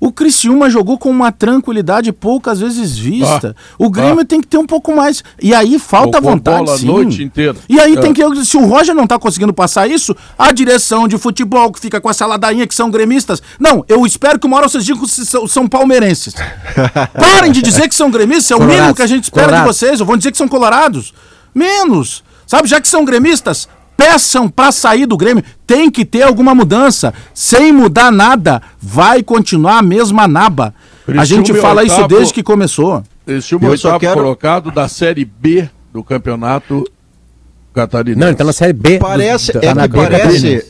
o 0.00 0.10
Criciúma 0.10 0.70
jogou 0.70 0.96
com 0.98 1.10
uma 1.10 1.30
tranquilidade 1.30 2.10
poucas 2.10 2.58
vezes 2.60 2.96
vista. 2.96 3.54
o 3.78 3.90
Grêmio 3.90 4.24
tem 4.24 4.40
que 4.40 4.46
ter 4.48 4.56
um 4.56 4.66
pouco 4.66 4.96
mais. 4.96 5.22
E 5.40 5.54
aí 5.54 5.78
falta 5.78 6.20
vontade. 6.20 6.64
bola 6.64 6.74
a 6.74 6.78
sim. 6.78 6.86
noite 6.86 7.22
inteira. 7.22 7.54
E 7.68 7.78
aí 7.78 7.94
É. 7.94 8.00
tem 8.00 8.12
que. 8.14 8.22
Se 8.44 8.56
o 8.56 8.64
Roger 8.64 8.94
não 8.94 9.06
tá 9.06 9.18
conseguindo 9.18 9.52
passar 9.52 9.88
isso, 9.90 10.16
a 10.38 10.50
direção 10.52 11.06
de 11.06 11.18
futebol 11.18 11.70
que 11.70 11.78
fica 11.78 12.00
com 12.00 12.08
essa 12.08 12.24
ladainha 12.24 12.66
que 12.66 12.74
são 12.74 12.90
gremistas. 12.90 13.42
Não, 13.58 13.84
eu 13.88 14.06
espero 14.06 14.38
que 14.38 14.46
uma 14.46 14.56
hora 14.56 14.68
vocês 14.68 14.84
digam 14.84 15.02
que 15.02 15.10
são, 15.10 15.46
são 15.46 15.68
palmeirenses. 15.68 16.34
Parem 17.18 17.52
de 17.52 17.60
dizer 17.60 17.88
que 17.88 17.94
são 17.94 18.10
gremistas, 18.10 18.50
é 18.50 18.54
o 18.54 18.58
Colorados. 18.58 18.80
mínimo 18.80 18.94
que 18.96 19.02
a 19.02 19.06
gente 19.06 19.24
espera 19.24 19.58
de 19.60 19.64
vocês. 19.66 20.00
Eu 20.00 20.06
vou 20.06 20.16
dizer 20.16 20.30
que 20.32 20.38
são 20.38 20.48
colorados. 20.48 21.12
Menos. 21.54 22.22
Sabe, 22.46 22.68
já 22.68 22.80
que 22.80 22.88
são 22.88 23.04
gremistas, 23.04 23.68
peçam 24.00 24.48
pra 24.48 24.72
sair 24.72 25.04
do 25.06 25.16
Grêmio. 25.16 25.44
Tem 25.66 25.90
que 25.90 26.04
ter 26.04 26.22
alguma 26.22 26.54
mudança. 26.54 27.12
Sem 27.34 27.72
mudar 27.72 28.10
nada, 28.10 28.62
vai 28.80 29.22
continuar 29.22 29.78
a 29.78 29.82
mesma 29.82 30.26
naba. 30.26 30.74
A 31.06 31.24
gente 31.24 31.52
é 31.52 31.54
fala 31.54 31.82
isso 31.84 31.94
oitavo. 31.96 32.14
desde 32.16 32.32
que 32.34 32.42
começou. 32.42 33.02
Esse 33.26 33.52
é 33.54 33.56
o 33.56 33.60
Eu 33.64 33.76
só 33.76 33.88
oitavo 33.94 34.00
quero- 34.00 34.14
colocado 34.22 34.70
da 34.70 34.88
Série 34.88 35.24
B 35.24 35.68
do 35.92 36.02
campeonato 36.02 36.84
catarinense. 37.74 38.18
Não, 38.20 38.28
ele 38.28 38.36
tá 38.36 38.44
na 38.44 38.52
série 38.52 38.72
B. 38.72 38.98
Parece, 38.98 39.52
do- 39.52 39.58
é 39.58 39.60
tá 39.68 39.74
na 39.74 39.82
que 39.88 39.94
B 39.96 39.98
parece, 40.02 40.64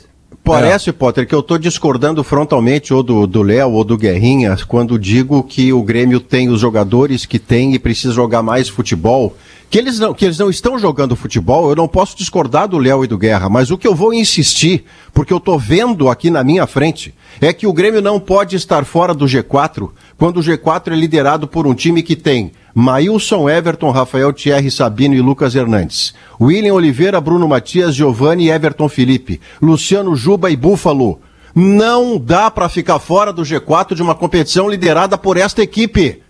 parece, 0.45 0.93
Potter, 0.93 1.27
que 1.27 1.35
eu 1.35 1.41
estou 1.41 1.59
discordando 1.59 2.23
frontalmente 2.25 2.93
ou 2.93 3.03
do 3.03 3.27
do 3.27 3.43
Léo 3.43 3.71
ou 3.71 3.85
do 3.85 3.97
Guerrinha 3.97 4.57
quando 4.67 4.99
digo 4.99 5.43
que 5.43 5.73
o 5.73 5.83
Grêmio 5.83 6.21
tem 6.21 6.49
os 6.49 6.61
jogadores 6.61 7.25
que 7.27 7.39
tem 7.39 7.75
e 7.75 7.79
precisa 7.79 8.13
jogar 8.13 8.43
mais 8.43 8.69
futebol. 8.69 9.37
Que 9.71 9.79
eles, 9.79 10.01
não, 10.01 10.13
que 10.13 10.25
eles 10.25 10.37
não 10.37 10.51
estão 10.51 10.77
jogando 10.77 11.15
futebol, 11.15 11.71
eu 11.71 11.77
não 11.77 11.87
posso 11.87 12.17
discordar 12.17 12.67
do 12.67 12.77
Léo 12.77 13.05
e 13.05 13.07
do 13.07 13.17
Guerra, 13.17 13.49
mas 13.49 13.71
o 13.71 13.79
que 13.79 13.87
eu 13.87 13.95
vou 13.95 14.13
insistir, 14.13 14.85
porque 15.15 15.33
eu 15.33 15.37
estou 15.37 15.57
vendo 15.57 16.09
aqui 16.09 16.29
na 16.29 16.43
minha 16.43 16.67
frente, 16.67 17.15
é 17.41 17.53
que 17.53 17.69
o 17.69 17.73
Grêmio 17.73 18.03
não 18.03 18.19
pode 18.19 18.57
estar 18.57 18.85
fora 18.85 19.15
do 19.15 19.27
G4 19.27 19.91
quando 20.19 20.39
o 20.39 20.43
G4 20.43 20.91
é 20.91 20.97
liderado 20.97 21.47
por 21.47 21.69
um 21.69 21.75
time 21.75 22.03
que 22.03 22.17
tem 22.17 22.51
Maílson, 22.75 23.49
Everton, 23.49 23.93
Rafael 23.93 24.33
Thierry, 24.33 24.73
Sabino 24.73 25.15
e 25.15 25.21
Lucas 25.21 25.55
Hernandes. 25.55 26.15
William 26.41 26.75
Oliveira, 26.75 27.21
Bruno 27.21 27.47
Matias, 27.47 27.95
Giovanni 27.95 28.47
e 28.47 28.51
Everton 28.51 28.89
Felipe. 28.89 29.41
Luciano 29.63 30.17
Juba 30.17 30.51
e 30.51 30.57
Búfalo. 30.57 31.21
Não 31.55 32.19
dá 32.19 32.51
para 32.51 32.69
ficar 32.69 32.99
fora 32.99 33.33
do 33.33 33.43
G4 33.43 33.95
de 33.95 34.03
uma 34.03 34.17
competição 34.17 34.69
liderada 34.69 35.17
por 35.17 35.37
esta 35.37 35.63
equipe. 35.63 36.23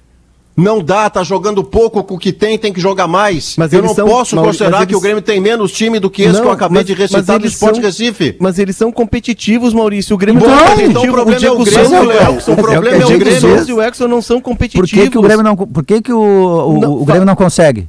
Não 0.61 0.83
dá, 0.83 1.09
tá 1.09 1.23
jogando 1.23 1.65
pouco 1.65 2.05
com 2.05 2.15
o 2.15 2.19
que 2.19 2.33
tem, 2.33 2.59
tem 2.59 2.73
que 2.73 2.81
jogar 2.81 3.07
mais. 3.09 3.55
Mas 3.57 3.73
eu 3.73 3.79
eles 3.81 3.89
não 3.91 3.95
são- 3.97 4.07
posso 4.09 4.37
Mauri- 4.37 4.51
considerar 4.51 4.79
mas 4.79 4.87
que 4.87 4.93
o 4.93 4.97
eles- 4.97 5.03
Grêmio 5.03 5.23
tem 5.23 5.41
menos 5.41 5.73
time 5.73 5.99
do 5.99 6.11
que 6.11 6.23
esse 6.23 6.41
que 6.41 6.47
eu 6.47 6.51
acabei 6.53 6.79
mas- 6.79 6.87
de 6.87 6.95
recitar 6.95 7.39
do 7.39 7.43
eles 7.45 7.53
Sport 7.53 7.75
são- 7.77 7.85
Recife. 7.85 8.37
Mas 8.39 8.59
eles 8.59 8.77
são 8.77 8.93
competitivos, 8.93 9.73
Maurício. 9.73 10.15
O 10.15 10.19
Grêmio 10.19 10.41
Bom, 10.43 10.49
não 10.49 10.55
então 10.57 10.69
competitivo. 10.71 11.01
o 11.01 11.13
problema 11.13 11.47
é 11.47 11.51
o 11.51 11.59
Grêmio, 11.65 11.73
Souza 11.89 11.97
e 11.97 11.99
o 11.99 12.05
Léo. 12.09 12.23
Elkson. 12.33 12.53
O 12.53 12.57
problema 12.57 12.87
é 12.89 12.91
o 13.05 13.07
Diego 13.07 13.25
Grêmio. 13.25 13.69
E 13.69 13.73
o 13.73 13.83
Elkson 13.83 14.07
não 14.09 14.21
são 14.23 14.37
por 14.39 14.45
competitivos. 14.51 14.91
que, 14.91 15.11
que 15.11 15.19
o 15.19 15.23
Grêmio 15.23 15.43
não. 15.43 15.57
Por 15.57 15.85
que, 15.85 16.03
que 16.03 16.13
o, 16.13 16.21
o, 16.21 16.79
Não, 16.81 16.93
o 17.01 17.05
Grêmio 17.05 17.25
não 17.25 17.35
consegue? 17.37 17.89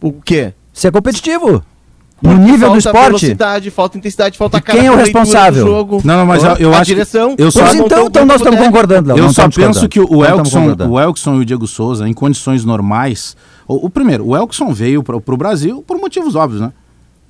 O 0.00 0.12
quê? 0.12 0.52
Ser 0.72 0.92
competitivo. 0.92 1.62
No 2.22 2.34
nível 2.34 2.72
do 2.72 2.74
falta 2.74 2.78
esporte. 2.78 3.06
velocidade, 3.08 3.70
falta 3.70 3.98
intensidade, 3.98 4.38
falta 4.38 4.56
E 4.56 4.60
quem 4.62 4.86
é 4.86 4.90
o 4.90 4.94
cara 4.94 5.04
responsável? 5.04 5.66
jogo. 5.66 6.00
Não, 6.02 6.16
não, 6.16 6.26
mas 6.26 6.42
eu- 6.42 6.56
eu 6.56 6.70
a 6.72 6.76
acho 6.76 6.86
que- 6.86 6.94
direção. 6.94 7.34
eu 7.36 7.50
só- 7.50 7.60
Pois 7.60 7.74
então, 7.74 8.06
então 8.06 8.24
nós 8.24 8.36
estamos 8.40 8.58
concordando, 8.58 9.08
Léo. 9.08 9.18
Eu 9.18 9.24
não 9.24 9.32
só 9.32 9.48
penso 9.50 9.86
que 9.88 10.00
o 10.00 10.24
Elkson, 10.24 10.74
o 10.88 10.98
Elkson 10.98 11.34
e 11.34 11.38
o 11.40 11.44
Diego 11.44 11.66
Souza, 11.66 12.08
em 12.08 12.14
condições 12.14 12.64
normais. 12.64 13.36
O, 13.68 13.86
o 13.86 13.90
primeiro, 13.90 14.26
o 14.28 14.34
Elkson 14.36 14.72
veio 14.72 15.02
para 15.02 15.16
o 15.16 15.36
Brasil 15.36 15.84
por 15.86 15.98
motivos 15.98 16.34
óbvios, 16.34 16.62
né? 16.62 16.72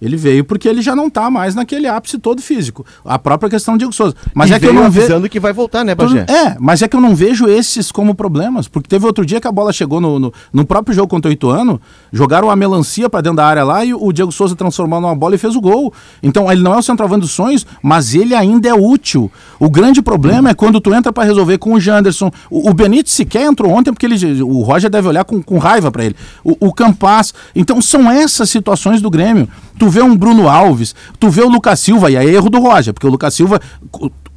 Ele 0.01 0.17
veio 0.17 0.45
porque 0.45 0.69
ele 0.69 0.83
já 0.83 0.95
não 0.95 1.09
tá 1.09 1.31
mais 1.31 1.55
naquele 1.55 1.87
ápice 1.87 2.19
todo 2.19 2.43
físico. 2.43 2.85
A 3.05 3.19
própria 3.19 3.49
questão 3.49 3.75
do 3.75 3.79
Diego 3.79 3.93
Souza. 3.93 4.15
Mas 4.35 4.51
E 4.51 4.55
é 4.55 4.61
que 4.61 4.67
eu 4.67 4.73
não 4.73 4.91
vejo. 4.91 5.29
que 5.29 5.41
vai 5.41 5.53
voltar, 5.53 5.85
né, 5.85 5.95
Bagé? 5.95 6.27
É, 6.29 6.57
mas 6.61 6.83
é 6.83 6.89
que 6.89 6.95
eu 6.95 7.01
não 7.01 7.15
vejo 7.15 7.49
esses 7.49 7.91
como 7.91 8.15
problemas. 8.15 8.69
Porque 8.69 8.89
teve 8.89 9.07
outro 9.07 9.25
dia 9.25 9.41
que 9.41 9.49
a 9.49 9.53
bola 9.53 9.73
chegou 9.73 10.01
no, 10.01 10.19
no, 10.19 10.33
no 10.53 10.65
próprio 10.67 10.95
jogo 10.95 11.09
contra 11.09 11.31
o 11.31 11.33
Ituano, 11.33 11.81
jogaram 12.13 12.51
a 12.51 12.57
melancia 12.57 13.09
pra 13.09 13.21
dentro 13.21 13.37
da 13.39 13.47
área 13.47 13.65
lá 13.65 13.85
e 13.85 13.95
o 13.95 14.13
Diego 14.13 14.31
Souza 14.31 14.55
transformou 14.55 15.01
numa 15.01 15.15
bola 15.15 15.35
e 15.35 15.39
fez 15.39 15.57
o 15.57 15.61
gol. 15.61 15.93
Então 16.23 16.51
ele 16.53 16.63
não 16.63 16.75
é 16.75 16.79
o 16.79 16.83
centroavante 16.83 17.23
dos 17.23 17.31
sonhos, 17.31 17.67
mas 17.83 18.15
ele 18.15 18.35
ainda 18.35 18.69
é 18.69 18.75
útil. 18.75 19.31
O 19.59 19.71
grande 19.71 20.03
problema 20.03 20.51
é 20.51 20.55
quando 20.55 20.81
tu 20.81 20.93
entra 20.95 21.13
pra 21.13 21.25
resolver 21.25 21.59
com 21.59 21.73
o 21.73 21.81
Janderson. 21.81 22.31
O, 22.51 22.71
o 22.71 22.75
Benítez 22.75 23.15
sequer 23.15 23.45
entrou 23.47 23.73
ontem 23.73 23.93
porque 23.93 24.05
ele, 24.07 24.43
o 24.43 24.61
Roger 24.61 24.91
deve 24.91 25.09
olhar 25.09 25.25
com, 25.25 25.43
com 25.43 25.59
raiva 25.59 25.91
pra 25.91 26.05
ele. 26.05 26.17
O, 26.45 26.69
o 26.69 26.73
Campas. 26.73 27.33
Então 27.55 27.81
são 27.81 28.11
essas 28.11 28.51
situações 28.51 29.01
do 29.01 29.11
Grêmio. 29.11 29.49
Tu 29.79 29.86
vê 29.91 30.03
um 30.03 30.17
Bruno 30.17 30.49
Alves, 30.49 30.95
tu 31.19 31.29
vê 31.31 31.43
o 31.43 31.49
Lucas 31.49 31.81
Silva, 31.81 32.11
e 32.11 32.17
aí 32.17 32.29
é 32.29 32.33
erro 32.35 32.49
do 32.51 32.59
Roger, 32.61 32.93
porque 32.95 33.07
o 33.07 33.11
Lucas 33.11 33.35
Silva. 33.35 33.61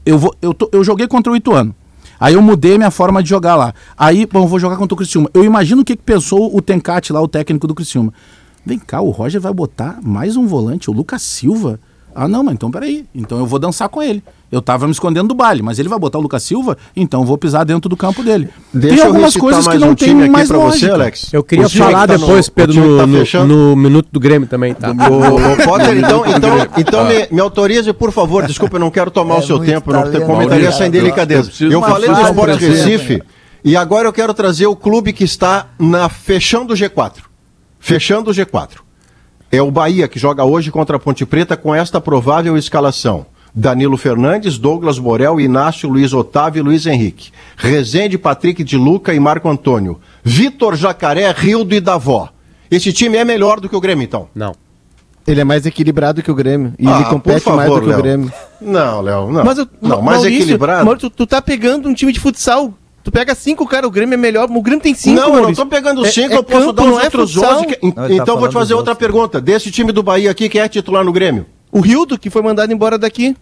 Eu, 0.05 0.17
vou, 0.17 0.35
eu, 0.41 0.53
tô- 0.53 0.69
eu 0.71 0.83
joguei 0.83 1.07
contra 1.07 1.31
o 1.31 1.35
Ituano. 1.35 1.73
Aí 2.19 2.33
eu 2.33 2.41
mudei 2.41 2.77
minha 2.77 2.91
forma 2.91 3.23
de 3.23 3.29
jogar 3.29 3.55
lá. 3.55 3.73
Aí, 3.97 4.25
bom, 4.25 4.45
vou 4.45 4.59
jogar 4.59 4.75
contra 4.75 4.93
o 4.93 4.97
Criciúma. 4.97 5.29
Eu 5.33 5.43
imagino 5.43 5.81
o 5.81 5.85
que, 5.85 5.95
que 5.95 6.03
pensou 6.03 6.53
o 6.55 6.61
Tencate 6.61 7.13
lá, 7.13 7.21
o 7.21 7.27
técnico 7.27 7.65
do 7.67 7.73
Criciúma. 7.75 8.13
Vem 8.65 8.77
cá, 8.77 8.99
o 9.01 9.09
Roger 9.09 9.39
vai 9.39 9.53
botar 9.53 9.99
mais 10.01 10.35
um 10.35 10.45
volante, 10.45 10.89
o 10.89 10.93
Lucas 10.93 11.21
Silva. 11.21 11.79
Ah, 12.15 12.27
não, 12.27 12.43
mas 12.43 12.53
então 12.55 12.69
peraí. 12.71 13.05
Então 13.13 13.37
eu 13.39 13.45
vou 13.45 13.59
dançar 13.59 13.87
com 13.89 14.01
ele. 14.01 14.23
Eu 14.51 14.61
tava 14.63 14.87
me 14.87 14.91
escondendo 14.91 15.27
do 15.27 15.35
baile, 15.35 15.61
mas 15.61 15.77
ele 15.77 15.87
vai 15.87 15.99
botar 15.99 16.17
o 16.17 16.21
Lucas 16.21 16.41
Silva, 16.41 16.75
então 16.95 17.21
eu 17.21 17.25
vou 17.25 17.37
pisar 17.37 17.63
dentro 17.63 17.87
do 17.87 17.95
campo 17.95 18.23
dele. 18.23 18.49
Deixa 18.73 18.95
tem 18.95 19.03
eu 19.05 19.07
algumas 19.11 19.37
coisas 19.37 19.67
que 19.67 19.77
não 19.77 19.89
um 19.91 19.95
tem 19.95 20.07
time 20.09 20.23
aqui 20.23 20.31
mais 20.31 20.47
pra 20.47 20.57
lógica. 20.57 20.87
você, 20.87 20.91
Alex. 20.91 21.29
Eu 21.33 21.43
queria 21.43 21.67
O 21.67 21.69
falar 21.69 22.01
que 22.01 22.07
tá 22.07 22.13
no- 22.17 22.19
depois, 22.25 22.47
o 22.47 22.51
Pedro, 22.51 22.73
no, 22.83 22.97
tá 22.97 23.05
no- 23.45 23.45
no 23.45 23.75
minuto 23.75 24.07
do 24.11 24.19
Grêmio 24.19 24.47
também, 24.47 24.73
tá? 24.73 24.89
Ô, 24.89 24.93
ô, 24.93 25.63
Potter, 25.63 25.97
então, 25.97 26.23
então, 26.25 26.49
então 26.77 27.05
me, 27.05 27.27
me 27.31 27.39
autorize, 27.39 27.93
por 27.93 28.11
favor, 28.11 28.43
desculpa, 28.47 28.77
eu 28.77 28.79
não 28.79 28.89
quero 28.89 29.11
tomar 29.11 29.35
É 29.35 29.37
o 29.37 29.41
seu 29.43 29.59
tempo, 29.59 29.93
não 29.93 30.01
talento, 30.01 30.25
comentaria 30.25 30.71
sem 30.71 30.81
Eu- 30.81 30.85
eu 30.87 30.91
delicadeza. 30.91 31.51
Eu 31.61 31.77
uma 31.79 31.87
falei 31.87 32.09
do 32.09 32.19
Sport. 32.21 32.59
Recife 32.59 33.21
e 33.63 33.77
agora 33.77 34.07
eu 34.07 34.13
quero 34.13 34.33
trazer 34.33 34.65
o 34.65 34.75
clube 34.75 35.13
que 35.13 35.23
está 35.23 35.67
na 35.77 36.09
fechando 36.09 36.73
o 36.73 36.75
G4. 36.75 37.21
Fechando 37.79 38.31
o 38.31 38.33
G4. 38.33 38.77
É 39.51 39.61
o 39.61 39.71
Bahia 39.71 40.07
que 40.07 40.19
joga 40.19 40.43
hoje 40.43 40.71
contra 40.71 40.97
a 40.97 40.99
Ponte 40.99 41.25
Preta 41.25 41.57
com 41.57 41.73
esta 41.73 41.99
provável 41.99 42.55
escalação. 42.57 43.25
Danilo 43.53 43.97
Fernandes, 43.97 44.59
Douglas 44.59 44.99
Morel, 44.99 45.39
Inácio, 45.39 45.89
Luiz 45.89 46.13
Otávio 46.13 46.59
e 46.59 46.63
Luiz 46.63 46.85
Henrique. 46.85 47.31
Rezende, 47.57 48.15
Patrick 48.17 48.63
de 48.63 48.77
Luca 48.77 49.11
e 49.13 49.19
Marco 49.19 49.49
Antônio. 49.49 49.99
Vitor 50.23 50.75
Jacaré, 50.75 51.31
Rildo 51.31 51.73
e 51.73 51.79
Davó. 51.79 52.29
Esse 52.69 52.93
time 52.93 53.17
é 53.17 53.25
melhor 53.25 53.59
do 53.59 53.67
que 53.67 53.75
o 53.75 53.81
Grêmio, 53.81 54.03
então. 54.03 54.27
Não. 54.35 54.53
Ele 55.25 55.41
é 55.41 55.43
mais 55.43 55.65
equilibrado 55.65 56.21
que 56.21 56.29
o 56.31 56.35
Grêmio. 56.35 56.73
E 56.77 56.87
Ah, 56.87 56.97
ele 56.97 57.05
compete 57.05 57.41
favor, 57.41 57.57
mais 57.57 57.71
do 57.71 57.81
que 57.81 57.87
Léo. 57.87 57.99
o 57.99 58.01
Grêmio. 58.01 58.33
Não, 58.61 59.01
Léo, 59.01 59.31
não. 59.31 59.43
Mas 59.43 59.57
eu, 59.57 59.67
não, 59.81 60.01
mais 60.01 60.19
Maurício, 60.19 60.43
equilibrado. 60.43 60.85
Maurício, 60.85 61.09
tu, 61.09 61.15
tu 61.17 61.27
tá 61.27 61.41
pegando 61.41 61.89
um 61.89 61.93
time 61.93 62.11
de 62.13 62.19
futsal. 62.19 62.73
Tu 63.09 63.11
pega 63.11 63.33
cinco, 63.33 63.65
cara, 63.65 63.87
o 63.87 63.89
Grêmio 63.89 64.13
é 64.13 64.17
melhor. 64.17 64.47
O 64.51 64.61
Grêmio 64.61 64.81
tem 64.83 64.93
cinco, 64.93 65.15
não, 65.15 65.23
eu 65.23 65.29
não 65.33 65.39
Maurício. 65.41 65.63
tô 65.63 65.69
pegando 65.69 66.05
É- 66.05 66.11
cinco, 66.11 66.31
é 66.33 66.37
eu 66.37 66.43
posso 66.43 66.59
campo, 66.67 66.73
dar 66.73 66.83
os 66.83 66.99
é 66.99 67.03
outros. 67.05 67.37
11. 67.37 67.65
que- 67.65 67.79
Não, 67.83 67.91
tá 67.91 68.07
então 68.11 68.37
vou 68.37 68.47
te 68.47 68.53
fazer 68.53 68.75
outra 68.75 68.93
pergunta. 68.93 69.41
Desse 69.41 69.71
time 69.71 69.91
do 69.91 70.03
Bahia 70.03 70.29
aqui, 70.29 70.47
quem 70.47 70.61
é 70.61 70.67
titular 70.69 71.03
no 71.03 71.11
Grêmio? 71.11 71.47
O 71.71 71.79
Rildo, 71.79 72.19
que 72.19 72.29
foi 72.29 72.43
mandado 72.43 72.71
embora 72.71 72.99
daqui. 72.99 73.35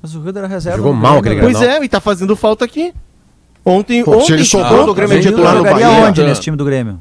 Mas 0.00 0.14
o 0.14 0.20
Rio 0.20 0.32
era 0.36 0.46
reserva. 0.46 0.78
Jogou 0.78 0.92
mal 0.94 1.20
Grêmio, 1.20 1.40
aquele 1.42 1.52
né? 1.54 1.60
Pois 1.60 1.82
é, 1.82 1.84
e 1.84 1.88
tá 1.88 2.00
fazendo 2.00 2.36
falta 2.36 2.64
aqui. 2.64 2.92
Ontem, 3.64 4.04
Pô, 4.04 4.12
se 4.12 4.18
ontem 4.18 4.32
ele 4.34 4.44
sobrou 4.44 4.86
do 4.86 4.94
Grêmio 4.94 5.16
o 5.16 5.20
Rio 5.20 5.30
titular 5.32 5.56
no 5.56 5.64
Bahia. 5.64 5.88
onde 5.88 6.22
nesse 6.22 6.40
time 6.40 6.56
do 6.56 6.64
Grêmio? 6.64 7.00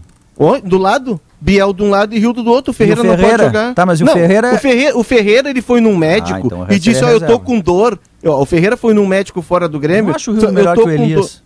Do 0.63 0.77
lado, 0.79 1.19
Biel 1.39 1.73
de 1.73 1.83
um 1.83 1.89
lado 1.91 2.15
e 2.15 2.19
Rildo 2.19 2.41
do 2.41 2.49
outro. 2.49 2.71
O 2.71 2.73
Ferreira, 2.73 3.01
o 3.01 3.03
não 3.03 3.11
pode 3.11 3.21
Ferreira? 3.21 3.43
jogar. 3.43 3.73
Tá, 3.75 3.85
mas 3.85 4.01
o 4.01 4.05
Não, 4.05 4.13
Ferreira 4.13 4.47
é- 4.47 4.55
O 4.55 4.57
Ferreira, 4.57 4.97
o 4.97 5.03
Ferreira 5.03 5.49
ele 5.51 5.61
foi 5.61 5.79
num 5.79 5.95
médico 5.95 6.47
então 6.47 6.61
o 6.61 6.73
e 6.73 6.79
disse: 6.79 7.03
é 7.03 7.05
Ó, 7.05 7.09
eu 7.11 7.21
tô 7.21 7.39
com 7.39 7.59
dor. 7.59 7.99
O 8.23 8.45
Ferreira 8.45 8.75
foi 8.75 8.93
num 8.95 9.05
médico 9.05 9.41
fora 9.43 9.67
do 9.69 9.79
Grêmio. 9.79 10.09
Eu 10.11 10.15
acho 10.15 10.31
o 10.31 10.35
Rio 10.39 10.51
melhor 10.51 10.75
tô 10.75 10.83
que 10.83 10.87
o 10.87 10.91
Elias. 10.91 11.43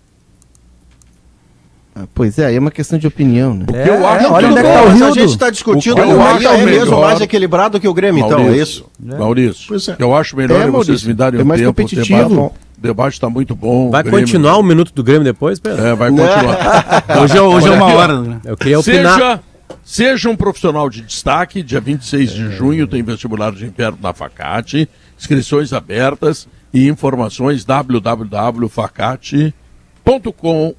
Ah, 1.96 2.06
Pois 2.14 2.40
é, 2.40 2.48
aí 2.48 2.56
é 2.56 2.60
uma 2.60 2.72
questão 2.72 2.98
de 2.98 3.06
opinião, 3.06 3.54
né? 3.54 3.66
É, 3.72 3.90
eu 3.90 4.08
acho 4.08 4.26
é, 4.26 4.30
olha 4.32 4.48
que 4.48 4.54
onde 4.54 4.60
é 4.60 4.64
que 4.64 4.70
tá 4.70 4.82
o 4.82 4.90
Mas 4.90 5.02
a 5.02 5.12
gente 5.12 5.30
está 5.30 5.50
discutindo 5.52 6.02
O 6.02 6.14
o 6.16 6.18
Bahia 6.18 6.34
acho 6.36 6.48
é 6.48 6.66
mesmo 6.66 6.86
melhor- 6.86 7.02
mais 7.02 7.22
equilibrado 7.22 7.80
que 7.80 7.88
o 7.88 7.94
Grêmio, 7.94 8.26
então, 8.26 8.40
é 8.40 8.44
Maurício, 8.44 8.64
isso? 8.64 9.18
Maurício, 9.20 9.66
Pois 9.68 9.88
é. 9.90 9.96
eu 10.00 10.16
acho 10.16 10.36
melhor 10.36 10.56
É, 10.60 10.64
é, 10.64 10.68
vocês 10.72 10.88
Maurício, 10.88 11.08
me 11.08 11.14
darem 11.14 11.40
é 11.40 11.44
um 11.44 11.46
mais 11.46 11.60
tempo. 11.62 11.70
competitivo. 11.72 12.18
O 12.18 12.30
debate, 12.30 12.54
o 12.78 12.82
debate 12.82 13.14
está 13.14 13.30
muito 13.30 13.56
bom. 13.56 13.92
Vai 13.92 14.02
Grêmio- 14.02 14.20
continuar 14.22 14.58
o 14.58 14.64
minuto 14.64 14.92
do 14.94 15.04
Grêmio 15.04 15.24
depois, 15.24 15.60
Pedro? 15.60 15.86
É, 15.86 15.94
vai 15.96 16.10
continuar. 16.10 17.04
Hoje 17.22 17.38
é, 17.38 17.42
hoje 17.42 17.68
é 17.68 17.70
Olha 17.72 17.78
uma 17.84 17.94
hora. 17.94 18.22
Né? 18.22 18.40
Eu 18.46 18.58
queria 18.58 18.80
opinar. 18.80 19.14
Seja, 19.14 19.40
seja 19.84 20.30
um 20.30 20.36
profissional 20.36 20.90
de 20.90 21.02
destaque, 21.02 21.62
dia 21.62 21.80
26 21.80 22.32
de 22.32 22.52
junho 22.56 22.88
tem 22.88 23.04
vestibular 23.04 23.52
de 23.52 23.66
inverno 23.66 24.00
na 24.02 24.14
Facate, 24.14 24.90
inscrições 25.20 25.72
abertas 25.74 26.48
e 26.74 26.88
informações 26.90 27.64
www.facate.com, 27.64 29.54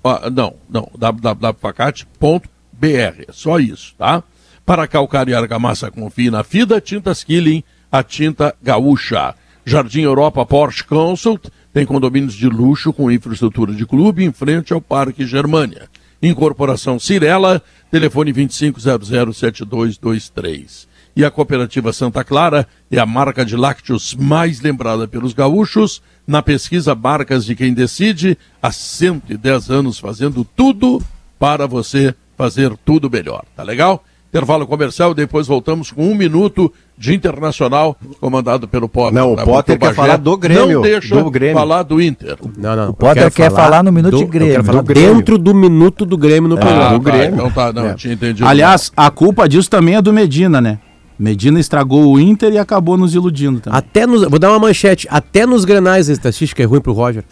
ah, 0.05 0.31
não, 0.31 0.55
não, 0.69 0.89
www.facate.br, 0.97 2.87
é 2.87 3.27
só 3.33 3.59
isso, 3.59 3.95
tá? 3.97 4.23
Para 4.67 4.87
calcar 4.87 5.27
e 5.29 5.35
argamassa, 5.35 5.91
confie 5.91 6.31
na 6.31 6.45
Fida 6.45 6.81
Tintas 6.81 7.25
Killing, 7.25 7.65
a 7.91 8.03
tinta 8.03 8.55
gaúcha. 8.63 9.35
Jardim 9.65 10.03
Europa 10.03 10.45
Porsche 10.45 10.85
Consult 10.85 11.49
tem 11.73 11.87
condomínios 11.87 12.35
de 12.35 12.49
luxo 12.49 12.93
com 12.93 13.11
infraestrutura 13.11 13.73
de 13.73 13.87
clube 13.87 14.25
em 14.25 14.33
frente 14.33 14.73
ao 14.73 14.81
Parque 14.81 15.27
Germânia. 15.27 15.89
Incorporação 16.23 16.99
Cirela, 16.99 17.63
telefone 17.91 18.33
25007223. 18.33 20.87
E 21.17 21.25
a 21.25 21.31
Cooperativa 21.31 21.93
Santa 21.93 22.25
Clara 22.25 22.67
é 22.91 22.99
a 22.99 23.07
marca 23.07 23.45
de 23.45 23.57
lácteos 23.57 24.15
mais 24.15 24.61
lembrada 24.61 25.07
pelos 25.07 25.33
gaúchos 25.33 26.03
na 26.27 26.43
pesquisa 26.43 26.95
Marcas 26.95 27.45
de 27.45 27.55
Quem 27.55 27.75
Decide, 27.75 28.39
há 28.63 28.71
110 28.73 29.71
anos 29.71 29.99
fazendo 29.99 30.47
tudo 30.57 31.03
para 31.39 31.67
você 31.67 32.15
fazer 32.37 32.73
tudo 32.85 33.11
melhor. 33.11 33.45
Tá 33.57 33.63
legal? 33.63 34.03
Intervalo 34.31 34.67
comercial, 34.67 35.15
depois 35.15 35.47
voltamos 35.47 35.93
com 35.93 36.11
um 36.11 36.15
minuto 36.15 36.73
de 36.99 37.15
internacional, 37.15 37.97
comandado 38.21 38.67
pelo 38.67 38.89
Potter. 38.89 39.15
Não, 39.15 39.33
o 39.35 39.37
Tá? 39.37 39.45
Potter 39.45 39.79
quer 39.79 39.95
falar 39.95 40.17
do 40.17 40.37
Grêmio, 40.37 40.73
Não 40.75 40.83
deixa 40.83 41.15
do 41.23 41.31
Grêmio. 41.31 41.55
falar 41.55 41.85
do 41.85 42.03
Inter. 42.03 42.37
Não, 42.59 42.75
não. 42.75 42.91
O 42.91 42.95
Potter 42.95 43.31
quer 43.33 43.53
falar 43.53 43.85
no 43.85 43.93
minuto 43.93 44.11
do- 44.11 44.19
de 44.19 44.25
Grêmio. 44.25 44.65
Falar 44.65 44.81
Do 44.81 44.87
Grêmio. 44.89 45.15
dentro 45.15 45.39
do 45.39 45.55
minuto 45.55 46.05
do 46.05 46.19
Grêmio 46.19 46.49
no 46.49 46.57
programa. 46.57 46.97
Ah, 46.97 46.99
tá, 47.01 47.27
então 47.27 47.51
tá, 47.53 47.73
não, 47.73 47.87
eu 47.87 47.95
tinha 47.95 48.13
entendido. 48.15 48.49
Aliás, 48.49 48.91
a 48.97 49.09
culpa 49.09 49.49
disso 49.49 49.71
também 49.71 49.95
é 49.95 50.03
do 50.03 50.13
Medina, 50.13 50.61
né? 50.61 50.81
Medina 51.18 51.61
estragou 51.61 52.12
o 52.12 52.18
Inter 52.18 52.53
e 52.53 52.59
acabou 52.59 52.96
nos 52.96 53.14
iludindo 53.14 53.61
também. 53.61 53.79
Até 53.79 54.07
nos, 54.07 54.22
vou 54.29 54.38
dar 54.38 54.50
uma 54.50 54.59
manchete. 54.59 55.07
Até 55.11 55.46
nos 55.46 55.64
grenais 55.64 56.11
a 56.11 56.12
estatística 56.12 56.62
é 56.62 56.66
ruim 56.66 56.81
pro 56.81 56.92
Roger. 56.92 57.24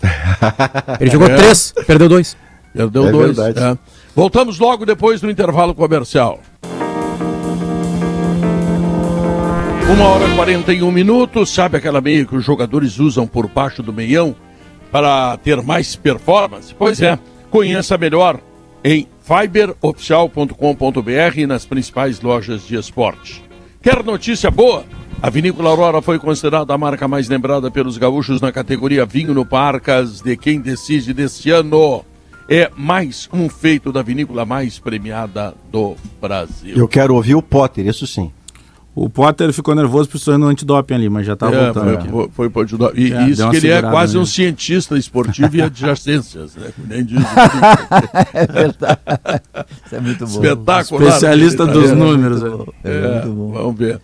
Ele 1.01 1.11
jogou 1.11 1.29
É. 1.29 1.37
três, 1.37 1.75
perdeu 1.87 2.09
dois. 2.09 2.37
Perdeu 2.73 3.09
É 3.09 3.13
dois. 3.13 3.39
é. 3.39 3.77
Voltamos 4.15 4.59
logo 4.59 4.87
depois 4.87 5.21
do 5.21 5.31
intervalo 5.31 5.75
comercial. 5.75 6.39
Uma 9.93 10.05
hora 10.09 10.27
e 10.29 10.35
41 10.37 10.91
minutos. 10.91 11.51
Sabe 11.51 11.77
aquela 11.77 12.01
meia 12.01 12.25
que 12.25 12.35
os 12.37 12.45
jogadores 12.45 12.99
usam 12.99 13.27
por 13.27 13.47
baixo 13.49 13.83
do 13.83 13.93
meião 13.93 14.35
para 14.91 15.37
ter 15.39 15.61
mais 15.61 15.97
performance? 15.97 16.75
Pois 16.79 17.01
é. 17.03 17.19
Conheça 17.51 17.99
melhor 17.99 18.39
em 18.85 19.07
fiberoficial.com.br 19.23 21.39
e 21.39 21.47
nas 21.47 21.67
principais 21.67 22.21
lojas 22.21 22.67
de 22.67 22.77
esporte. 22.77 23.43
Quer 23.83 24.05
notícia 24.05 24.49
boa? 24.49 24.85
A 25.21 25.29
Vinícola 25.29 25.69
Aurora 25.69 26.01
foi 26.01 26.17
considerada 26.17 26.73
a 26.73 26.79
marca 26.79 27.09
mais 27.09 27.29
lembrada 27.29 27.69
pelos 27.69 27.99
gaúchos 27.99 28.41
na 28.41 28.53
categoria 28.53 29.05
Vinho 29.05 29.35
no 29.35 29.45
Parcas 29.45 30.21
de 30.21 30.37
quem 30.37 30.61
decide 30.61 31.13
deste 31.13 31.51
ano. 31.51 32.05
É 32.49 32.71
mais 32.77 33.29
um 33.33 33.49
feito 33.49 33.91
da 33.91 34.01
vinícola 34.01 34.47
mais 34.47 34.79
premiada 34.79 35.53
do 35.69 35.97
Brasil. 36.21 36.77
Eu 36.77 36.87
quero 36.87 37.17
ouvir 37.17 37.35
o 37.35 37.43
Potter, 37.43 37.85
isso 37.85 38.07
sim. 38.07 38.31
O 38.95 39.09
Potter 39.09 39.51
ficou 39.55 39.75
nervoso 39.75 40.07
precisando 40.09 40.43
do 40.43 40.49
antidoping 40.49 40.93
ali, 40.95 41.09
mas 41.09 41.27
já 41.27 41.35
tá 41.35 41.51
É, 41.51 41.65
voltando. 41.73 42.11
foi, 42.11 42.29
foi, 42.31 42.51
foi 42.51 42.65
ajudar. 42.65 42.91
E 42.95 43.11
É, 43.11 43.29
isso 43.29 43.49
que 43.51 43.57
ele 43.57 43.71
é 43.71 43.81
quase 43.81 44.19
um 44.19 44.27
cientista 44.27 44.99
esportivo 44.99 45.57
e 45.57 45.63
adjacências, 45.63 46.55
né? 46.57 46.71
Nem 46.87 47.03
diz 47.03 47.19
o 47.19 47.23
É 48.37 48.47
verdade. 48.47 49.01
Isso 49.87 49.95
é 49.97 50.01
muito 50.01 50.27
bom. 50.27 50.33
Espetacular. 50.45 51.07
Especialista 51.09 51.67
dos 51.67 51.91
vendo? 51.91 51.99
números. 52.05 52.43
É, 52.43 52.49
né? 52.49 52.67
É, 52.85 53.13
muito 53.25 53.29
bom. 53.37 53.53
vamos 53.53 53.79
ver. 53.79 54.01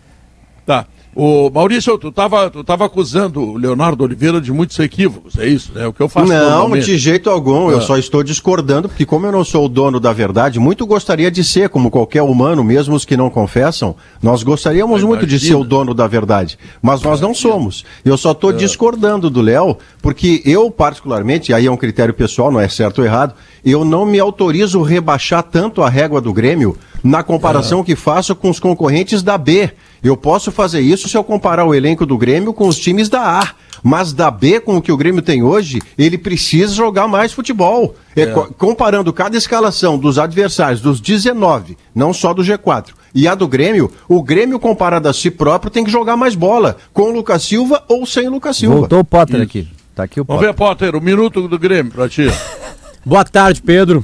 Tá. 0.65 0.85
O 1.15 1.49
Maurício, 1.49 1.97
tu 1.97 2.11
tava, 2.11 2.49
tu 2.51 2.63
tava 2.63 2.85
acusando 2.85 3.41
o 3.41 3.57
Leonardo 3.57 4.03
Oliveira 4.03 4.39
de 4.39 4.53
muitos 4.53 4.77
equívocos, 4.79 5.37
é 5.39 5.47
isso? 5.47 5.71
É 5.75 5.87
o 5.87 5.91
que 5.91 5.99
eu 6.01 6.07
faço 6.07 6.31
Não, 6.31 6.69
de 6.77 6.97
jeito 6.99 7.29
algum. 7.31 7.69
Eu 7.71 7.79
Ah. 7.79 7.81
só 7.81 7.97
estou 7.97 8.23
discordando, 8.23 8.87
porque 8.87 9.05
como 9.07 9.25
eu 9.25 9.31
não 9.31 9.43
sou 9.43 9.65
o 9.65 9.69
dono 9.69 9.99
da 9.99 10.13
verdade, 10.13 10.59
muito 10.59 10.85
gostaria 10.85 11.31
de 11.31 11.43
ser, 11.43 11.67
como 11.69 11.89
qualquer 11.89 12.21
humano, 12.21 12.63
mesmo 12.63 12.95
os 12.95 13.05
que 13.05 13.17
não 13.17 13.29
confessam, 13.29 13.95
nós 14.21 14.43
gostaríamos 14.43 15.03
Ah, 15.03 15.05
muito 15.07 15.25
de 15.25 15.39
ser 15.39 15.55
o 15.55 15.63
dono 15.63 15.93
da 15.95 16.05
verdade. 16.07 16.59
Mas 16.81 17.01
nós 17.01 17.19
não 17.19 17.33
somos. 17.33 17.83
Eu 18.05 18.15
só 18.15 18.29
É. 18.29 18.31
estou 18.33 18.53
discordando 18.53 19.29
do 19.31 19.41
Léo, 19.41 19.77
porque 20.03 20.43
eu, 20.45 20.69
particularmente, 20.69 21.51
e 21.51 21.55
aí 21.55 21.65
é 21.65 21.71
um 21.71 21.77
critério 21.77 22.13
pessoal, 22.13 22.51
não 22.51 22.59
é 22.59 22.69
certo 22.69 22.99
ou 22.99 23.05
errado, 23.05 23.33
eu 23.65 23.83
não 23.83 24.05
me 24.05 24.19
autorizo 24.19 24.81
rebaixar 24.83 25.41
tanto 25.43 25.81
a 25.81 25.89
régua 25.89 26.21
do 26.21 26.31
Grêmio 26.31 26.77
na 27.03 27.19
É. 27.19 27.23
comparação 27.23 27.83
que 27.83 27.95
faço 27.95 28.35
com 28.35 28.49
os 28.49 28.59
concorrentes 28.59 29.23
da 29.23 29.37
B. 29.37 29.71
Eu 30.03 30.15
posso 30.15 30.51
fazer 30.51 30.79
isso 30.81 31.07
se 31.09 31.17
eu 31.17 31.23
comparar 31.23 31.65
o 31.65 31.73
elenco 31.75 32.05
do 32.05 32.17
Grêmio 32.17 32.53
com 32.53 32.67
os 32.67 32.77
times 32.77 33.09
da 33.09 33.39
A. 33.41 33.49
Mas 33.81 34.11
da 34.11 34.29
B, 34.29 34.59
com 34.59 34.75
o 34.75 34.81
que 34.81 34.91
o 34.91 34.97
Grêmio 34.97 35.21
tem 35.21 35.41
hoje, 35.41 35.81
ele 35.97 36.17
precisa 36.17 36.73
jogar 36.75 37.07
mais 37.07 37.31
futebol. 37.31 37.95
É, 38.13 38.25
co- 38.25 38.53
comparando 38.57 39.13
cada 39.13 39.37
escalação 39.37 39.97
dos 39.97 40.19
adversários, 40.19 40.81
dos 40.81 40.99
19, 40.99 41.77
não 41.95 42.11
só 42.11 42.33
do 42.33 42.41
G4, 42.43 42.87
e 43.15 43.25
a 43.25 43.33
do 43.35 43.47
Grêmio, 43.47 43.89
o 44.09 44.21
Grêmio, 44.21 44.59
comparado 44.59 45.07
a 45.07 45.13
si 45.13 45.31
próprio, 45.31 45.71
tem 45.71 45.85
que 45.85 45.89
jogar 45.91 46.17
mais 46.17 46.35
bola, 46.35 46.75
com 46.91 47.03
o 47.03 47.11
Lucas 47.13 47.41
Silva 47.43 47.81
ou 47.87 48.05
sem 48.05 48.27
o 48.27 48.31
Lucas 48.31 48.57
Silva. 48.57 48.75
Voltou 48.79 48.99
o 48.99 49.05
Potter 49.05 49.35
Isso. 49.37 49.43
aqui. 49.45 49.67
Tá 49.95 50.03
aqui 50.03 50.19
o 50.19 50.25
Vamos 50.25 50.41
Potter. 50.45 50.53
ver, 50.53 50.57
Potter, 50.57 50.95
o 50.97 51.01
minuto 51.01 51.47
do 51.47 51.57
Grêmio 51.57 51.93
pra 51.93 52.09
ti. 52.09 52.27
Boa 53.05 53.23
tarde, 53.23 53.61
Pedro. 53.61 54.03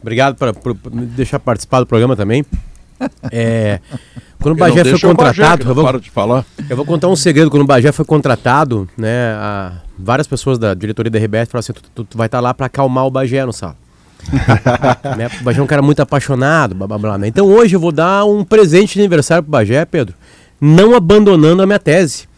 Obrigado 0.00 0.34
por, 0.34 0.54
por- 0.54 0.74
por 0.74 0.94
me 0.94 1.04
deixar 1.04 1.38
participar 1.38 1.80
do 1.80 1.86
programa 1.86 2.16
também. 2.16 2.42
É, 3.30 3.80
quando 4.40 4.54
o 4.54 4.58
Porque 4.58 4.72
Bagé 4.74 4.82
foi 4.84 4.92
Bagé, 4.92 5.06
contratado, 5.08 5.64
não 5.64 5.70
eu 5.70 5.74
vou, 5.74 6.00
de 6.00 6.10
falar. 6.10 6.44
eu 6.68 6.76
vou 6.76 6.84
contar 6.84 7.08
um 7.08 7.16
segredo. 7.16 7.50
Quando 7.50 7.62
o 7.62 7.66
Bagé 7.66 7.92
foi 7.92 8.04
contratado, 8.04 8.88
né, 8.96 9.32
a- 9.34 9.72
várias 9.98 10.26
pessoas 10.26 10.58
da 10.58 10.74
diretoria 10.74 11.10
da 11.10 11.18
RBS 11.18 11.48
falaram 11.50 11.60
assim: 11.60 11.72
tu, 11.72 11.82
tu- 11.94 12.04
tu 12.04 12.18
vai 12.18 12.26
estar 12.26 12.40
lá 12.40 12.52
para 12.54 12.66
acalmar 12.66 13.06
o 13.06 13.10
Bagé 13.10 13.44
no 13.44 13.52
sala. 13.52 13.76
né, 15.16 15.30
o 15.40 15.44
Bagé 15.44 15.60
é 15.60 15.62
um 15.62 15.66
cara 15.66 15.80
muito 15.82 16.00
apaixonado, 16.00 16.74
blá, 16.74 16.86
blá, 16.86 16.98
blá, 16.98 17.18
né? 17.18 17.26
Então 17.28 17.46
hoje 17.46 17.74
eu 17.76 17.80
vou 17.80 17.90
dar 17.92 18.24
um 18.26 18.44
presente 18.44 18.94
de 18.94 19.00
aniversário 19.00 19.42
pro 19.42 19.50
Bagé, 19.52 19.84
Pedro, 19.86 20.14
não 20.60 20.94
abandonando 20.94 21.62
a 21.62 21.66
minha 21.66 21.78
tese, 21.78 22.28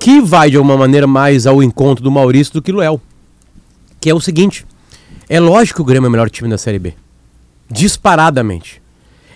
que 0.00 0.20
vai 0.20 0.50
de 0.50 0.56
alguma 0.56 0.76
maneira 0.76 1.06
mais 1.06 1.46
ao 1.46 1.62
encontro 1.62 2.02
do 2.02 2.10
Maurício 2.10 2.52
do 2.54 2.62
que 2.62 2.72
do 2.72 2.78
Léo. 2.78 3.00
Que 4.00 4.10
é 4.10 4.14
o 4.14 4.20
seguinte: 4.20 4.66
é 5.28 5.38
lógico 5.38 5.76
que 5.76 5.82
o 5.82 5.84
Grêmio 5.84 6.06
é 6.06 6.08
o 6.08 6.12
melhor 6.12 6.28
time 6.30 6.48
da 6.50 6.58
Série 6.58 6.78
B. 6.78 6.94
Disparadamente. 7.70 8.79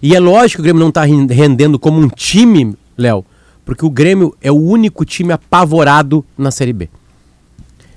E 0.05 0.15
é 0.15 0.21
lógico 0.21 0.57
que 0.57 0.61
o 0.61 0.65
Grêmio 0.65 0.81
não 0.81 0.91
está 0.91 1.03
rendendo 1.03 1.79
como 1.79 1.99
um 1.99 2.09
time, 2.11 2.77
Léo, 2.95 3.25
porque 3.65 3.87
o 3.87 3.89
Grêmio 3.89 4.37
é 4.43 4.53
o 4.53 4.55
único 4.55 5.03
time 5.03 5.33
apavorado 5.33 6.23
na 6.37 6.51
Série 6.51 6.75
B. 6.75 6.91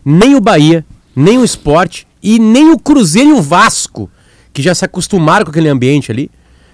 Nem 0.06 0.34
o 0.34 0.40
Bahia, 0.40 0.86
nem 1.14 1.38
o 1.38 1.44
Sport 1.44 2.04
e 2.24 2.40
nem 2.40 2.72
o 2.72 2.80
Cruzeiro 2.80 3.32
e 3.32 3.34
o 3.34 3.42
Vasco, 3.42 4.10
que 4.54 4.62
já 4.62 4.74
se 4.74 4.86
acostumaram 4.86 5.44
com 5.44 5.52
aquele 5.52 5.68
ambiente 5.68 6.10
ali, 6.10 6.32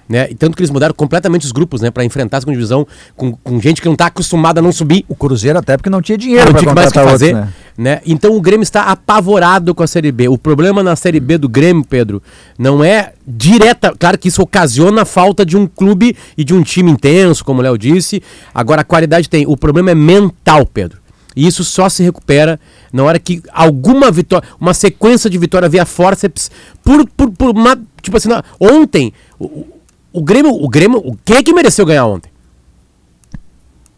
né? 0.07 0.27
E 0.29 0.35
tanto 0.35 0.55
que 0.55 0.61
eles 0.61 0.69
mudaram 0.69 0.93
completamente 0.93 1.47
os 1.47 1.51
grupos, 1.51 1.81
né, 1.81 1.89
para 1.89 2.05
enfrentar 2.05 2.37
a 2.37 2.41
segunda 2.41 2.55
divisão 2.55 2.85
com, 3.15 3.31
com 3.31 3.59
gente 3.59 3.81
que 3.81 3.87
não 3.87 3.93
está 3.93 4.05
acostumada 4.05 4.59
a 4.59 4.63
não 4.63 4.71
subir. 4.71 5.03
O 5.09 5.15
Cruzeiro 5.15 5.57
até 5.57 5.77
porque 5.77 5.89
não 5.89 5.99
tinha 5.99 6.15
dinheiro 6.15 6.45
Não 6.45 6.51
para 6.51 6.61
tinha 6.61 6.75
mais 6.75 6.91
que 6.91 6.93
contratar 6.93 7.11
fazer, 7.11 7.33
outros, 7.33 7.45
né? 7.45 7.53
Né? 7.77 8.01
Então 8.05 8.35
o 8.35 8.41
Grêmio 8.41 8.63
está 8.63 8.83
apavorado 8.83 9.73
com 9.73 9.81
a 9.83 9.87
Série 9.87 10.11
B. 10.11 10.27
O 10.27 10.37
problema 10.37 10.83
na 10.83 10.95
Série 10.95 11.19
B 11.19 11.37
do 11.37 11.49
Grêmio, 11.49 11.83
Pedro, 11.83 12.21
não 12.57 12.83
é 12.83 13.13
direta. 13.25 13.93
Claro 13.97 14.17
que 14.17 14.27
isso 14.27 14.41
ocasiona 14.41 15.01
a 15.01 15.05
falta 15.05 15.45
de 15.45 15.57
um 15.57 15.65
clube 15.67 16.15
e 16.37 16.43
de 16.43 16.53
um 16.53 16.61
time 16.61 16.91
intenso, 16.91 17.43
como 17.43 17.59
o 17.59 17.63
Léo 17.63 17.77
disse. 17.77 18.21
Agora 18.53 18.81
a 18.81 18.85
qualidade 18.85 19.27
tem. 19.29 19.45
O 19.47 19.57
problema 19.57 19.91
é 19.91 19.95
mental, 19.95 20.65
Pedro. 20.65 20.99
E 21.35 21.47
isso 21.47 21.63
só 21.63 21.89
se 21.89 22.03
recupera 22.03 22.59
na 22.91 23.03
hora 23.03 23.17
que 23.17 23.41
alguma 23.51 24.11
vitória, 24.11 24.47
uma 24.59 24.71
sequência 24.71 25.27
de 25.27 25.37
vitória 25.39 25.67
via 25.67 25.83
forceps, 25.83 26.51
por, 26.83 27.07
por, 27.09 27.31
por 27.31 27.49
uma. 27.49 27.75
Tipo 28.03 28.17
assim, 28.17 28.29
na- 28.29 28.43
ontem, 28.59 29.11
o, 29.39 29.65
o- 30.11 30.21
Grêmio. 30.21 30.51
O 30.53 30.69
Grêmio. 30.69 31.17
Quem 31.25 31.37
é 31.37 31.41
que 31.43 31.51
mereceu 31.51 31.87
ganhar 31.87 32.05
ontem? 32.05 32.31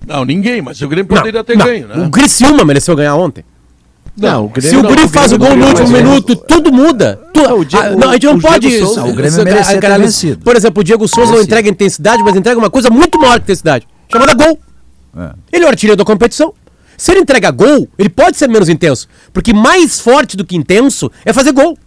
Não, 0.08 0.24
ninguém, 0.24 0.62
mas 0.62 0.80
o 0.82 0.88
Grêmio 0.88 1.08
poderia 1.08 1.44
ter 1.44 1.58
não. 1.58 1.66
ganho, 1.66 1.88
né? 1.88 2.06
O 2.06 2.10
Criciúma 2.12 2.64
mereceu 2.64 2.96
ganhar 2.96 3.16
ontem. 3.16 3.44
Não, 4.18 4.46
o 4.46 4.48
Se 4.48 4.54
Grêmio 4.62 4.80
o 4.80 4.84
não, 4.84 4.90
Guri 4.90 5.08
faz 5.10 5.32
o 5.34 5.38
Grêmio 5.38 5.40
gol 5.40 5.50
não 5.50 5.68
no 5.68 5.74
ganhou, 5.74 5.82
último 5.82 5.98
minuto, 5.98 6.36
tudo 6.48 6.72
muda. 6.72 7.20
Tu- 7.34 7.42
Não, 7.44 7.60
o 7.60 7.66
Diego- 7.66 7.86
Ah, 7.86 7.90
não, 7.92 8.10
a 8.10 8.14
gente 8.14 8.26
não 8.26 8.34
o 8.36 8.40
Diego 8.40 8.54
pode. 8.54 8.80
Souza- 8.80 9.02
o 9.04 9.14
Grêmio 9.14 9.26
isso- 9.28 9.44
merecia 9.44 9.78
caralho, 9.80 10.04
vencido. 10.06 10.44
Por 10.44 10.56
exemplo, 10.56 10.82
o 10.82 10.84
Diego 10.84 11.08
Souza 11.08 11.34
não 11.34 11.42
entrega 11.42 11.70
intensidade, 11.70 12.24
mas 12.24 12.36
entrega 12.36 12.58
uma 12.58 12.70
coisa 12.70 12.90
muito 12.90 13.20
maior 13.20 13.38
que 13.40 13.44
intensidade, 13.44 13.86
chamada 14.12 14.34
gol. 14.34 14.58
É. 15.18 15.30
Ele 15.52 15.64
é 15.66 15.68
o 15.68 15.70
artilheiro 15.70 15.98
da 15.98 16.06
competição. 16.06 16.54
Se 16.98 17.12
ele 17.12 17.20
entrega 17.20 17.52
gol, 17.52 17.90
ele 18.00 18.08
pode 18.10 18.38
ser 18.38 18.48
menos 18.48 18.70
intenso. 18.70 19.08
Porque 19.34 19.54
mais 19.54 20.00
forte 20.00 20.38
do 20.38 20.46
que 20.46 20.56
intenso 20.56 21.12
é 21.26 21.34
fazer 21.34 21.52
gol. 21.52 21.78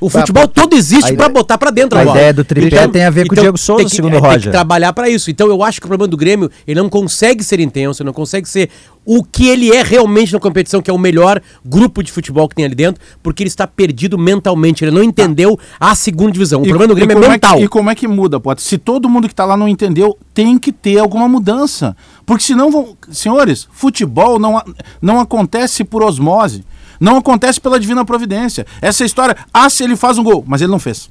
O 0.00 0.10
futebol 0.10 0.48
todo 0.48 0.74
existe 0.74 1.04
a 1.04 1.06
pra 1.08 1.26
ideia- 1.26 1.28
botar 1.30 1.56
pra 1.56 1.70
dentro 1.70 1.98
a 1.98 2.04
bola. 2.04 2.16
ideia 2.16 2.32
do 2.34 2.44
tripé 2.44 2.88
tem 2.88 3.04
a 3.04 3.10
ver 3.10 3.26
com 3.26 3.34
o 3.34 3.38
Diego 3.38 3.56
Souza, 3.56 3.78
tem 3.80 3.88
que- 3.88 3.94
segundo 3.96 4.14
é, 4.14 4.18
o 4.18 4.20
Tem 4.22 4.30
Roger. 4.30 4.44
que 4.44 4.50
trabalhar 4.50 4.92
pra 4.92 5.08
isso. 5.08 5.30
Então 5.30 5.48
eu 5.48 5.62
acho 5.62 5.80
que 5.80 5.86
o 5.86 5.88
problema 5.88 6.08
do 6.08 6.16
Grêmio, 6.16 6.50
ele 6.66 6.80
não 6.80 6.88
consegue 6.88 7.44
ser 7.44 7.60
intenso, 7.60 8.02
ele 8.02 8.06
não 8.08 8.12
consegue 8.12 8.48
ser 8.48 8.70
o 9.04 9.22
que 9.22 9.46
ele 9.48 9.70
é 9.70 9.82
realmente 9.82 10.32
na 10.32 10.40
competição, 10.40 10.80
que 10.82 10.90
é 10.90 10.92
o 10.94 10.98
melhor 10.98 11.40
grupo 11.64 12.02
de 12.02 12.10
futebol 12.10 12.48
que 12.48 12.54
tem 12.56 12.64
ali 12.64 12.74
dentro, 12.74 13.00
porque 13.22 13.42
ele 13.42 13.48
está 13.48 13.66
perdido 13.66 14.18
mentalmente, 14.18 14.84
ele 14.84 14.90
não 14.90 15.02
entendeu 15.02 15.58
a 15.78 15.94
segunda 15.94 16.32
divisão. 16.32 16.62
O 16.62 16.64
E- 16.66 16.68
problema 16.68 16.92
do 16.94 16.96
Grêmio 16.96 17.22
é 17.24 17.28
mental. 17.28 17.58
que- 17.58 17.64
e 17.64 17.68
como 17.68 17.90
é 17.90 17.94
que 17.94 18.08
muda, 18.08 18.40
Potter? 18.40 18.64
Se 18.64 18.78
todo 18.78 19.08
mundo 19.08 19.28
que 19.28 19.34
tá 19.34 19.44
lá 19.44 19.56
não 19.56 19.68
entendeu, 19.68 20.18
tem 20.32 20.58
que 20.58 20.72
ter 20.72 20.98
alguma 20.98 21.28
mudança. 21.28 21.96
Porque 22.26 22.42
senão 22.42 22.70
vão. 22.70 22.96
Senhores, 23.10 23.68
futebol 23.70 24.38
não, 24.38 24.56
a- 24.58 24.64
não 25.00 25.20
acontece 25.20 25.84
por 25.84 26.02
osmose. 26.02 26.64
Não 27.00 27.16
acontece 27.16 27.60
pela 27.60 27.78
divina 27.78 28.04
providência. 28.04 28.66
Essa 28.80 29.04
história, 29.04 29.36
ah, 29.52 29.68
se 29.68 29.82
ele 29.84 29.96
faz 29.96 30.18
um 30.18 30.22
gol, 30.24 30.44
mas 30.46 30.60
ele 30.62 30.70
não 30.70 30.78
fez. 30.78 31.08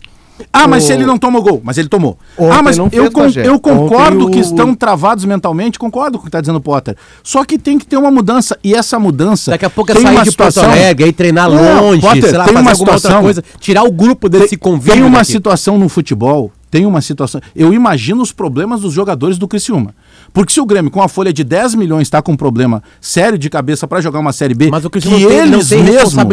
Ah, 0.52 0.68
mas 0.68 0.84
O- 0.84 0.88
se 0.88 0.94
ele 0.94 1.06
não 1.06 1.16
toma 1.16 1.38
o 1.38 1.44
gol, 1.44 1.62
mas 1.64 1.78
ele 1.78 1.88
tomou. 1.88 2.18
Ontem 2.36 2.58
ah, 2.58 2.62
mas 2.64 2.76
não 2.76 2.86
eu, 2.86 3.04
fez, 3.04 3.10
con- 3.14 3.22
Bagé. 3.22 3.48
eu 3.48 3.60
concordo 3.60 4.26
Ontem 4.26 4.32
que 4.34 4.38
o- 4.40 4.42
estão 4.42 4.74
travados 4.74 5.26
mentalmente, 5.26 5.78
concordo 5.78 6.18
com 6.18 6.22
o 6.22 6.24
que 6.24 6.30
está 6.30 6.42
dizendo 6.42 6.56
o 6.58 6.62
Potter. 6.62 6.98
Só 7.24 7.46
que 7.46 7.56
tem 7.60 7.78
que 7.78 7.86
ter 7.86 7.98
uma 7.98 8.10
mudança. 8.10 8.58
E 8.64 8.74
essa 8.74 8.98
mudança. 8.98 9.52
Daqui 9.52 9.66
a 9.66 9.70
pouco 9.70 9.92
é 9.92 9.94
tem 9.94 10.04
sair 10.04 10.16
uma 10.16 10.24
de 10.24 10.32
Porto 10.32 10.50
situação- 10.52 10.72
Alegre, 10.72 11.06
aí 11.06 11.14
treinar 11.14 11.52
Não, 11.52 11.84
longe, 11.92 12.02
Potter, 12.02 12.30
sei 12.30 12.38
lá, 12.38 12.46
tem 12.46 12.54
fazer 12.56 12.64
uma 12.66 12.72
alguma 12.72 12.92
outra 12.92 12.98
situação- 12.98 13.22
coisa, 13.22 13.44
tirar 13.60 13.84
o 13.84 13.92
grupo 13.92 14.28
desse 14.28 14.58
convívio 14.58 14.94
Tem 14.94 15.04
uma 15.04 15.20
daqui. 15.20 15.32
situação 15.34 15.78
no 15.78 15.88
futebol, 15.88 16.52
tem 16.72 16.88
uma 16.88 17.00
situação. 17.02 17.40
Eu 17.56 17.72
imagino 17.72 18.24
os 18.24 18.32
problemas 18.32 18.82
dos 18.82 18.92
jogadores 18.92 19.38
do 19.38 19.48
Criciúma. 19.48 19.94
Porque 20.34 20.52
se 20.52 20.60
o 20.60 20.66
Grêmio, 20.66 20.90
com 20.90 21.02
a 21.02 21.08
folha 21.08 21.32
de 21.32 21.44
10 21.44 21.76
milhões, 21.76 22.04
está 22.08 22.20
com 22.22 22.32
um 22.32 22.36
problema 22.36 22.82
sério 23.00 23.38
de 23.38 23.50
cabeça 23.50 23.88
para 23.88 24.02
jogar 24.02 24.20
uma 24.20 24.34
Série 24.34 24.56
B, 24.56 24.70
Mas 24.72 24.84
o 24.84 24.90
que 24.90 25.00
tem- 25.00 25.22
eles 25.22 25.70
tem 25.70 25.84
Bagé. 25.84 26.28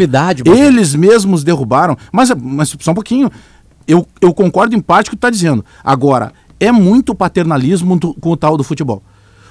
eles 0.51 0.95
mesmos 0.95 1.45
derrubaram. 1.45 1.97
Mas, 2.11 2.31
mas 2.41 2.75
só 2.81 2.93
um 2.93 2.95
pouquinho. 2.95 3.31
Eu, 3.87 4.07
eu 4.21 4.33
concordo 4.33 4.75
em 4.75 4.81
parte 4.81 5.11
com 5.11 5.15
o 5.15 5.17
que 5.17 5.19
está 5.19 5.29
dizendo. 5.31 5.63
Agora, 5.85 6.33
é 6.59 6.73
muito 6.73 7.15
paternalismo 7.15 7.99
do- 7.99 8.15
com 8.15 8.31
o 8.31 8.37
tal 8.37 8.57
do 8.57 8.65
futebol. 8.65 9.03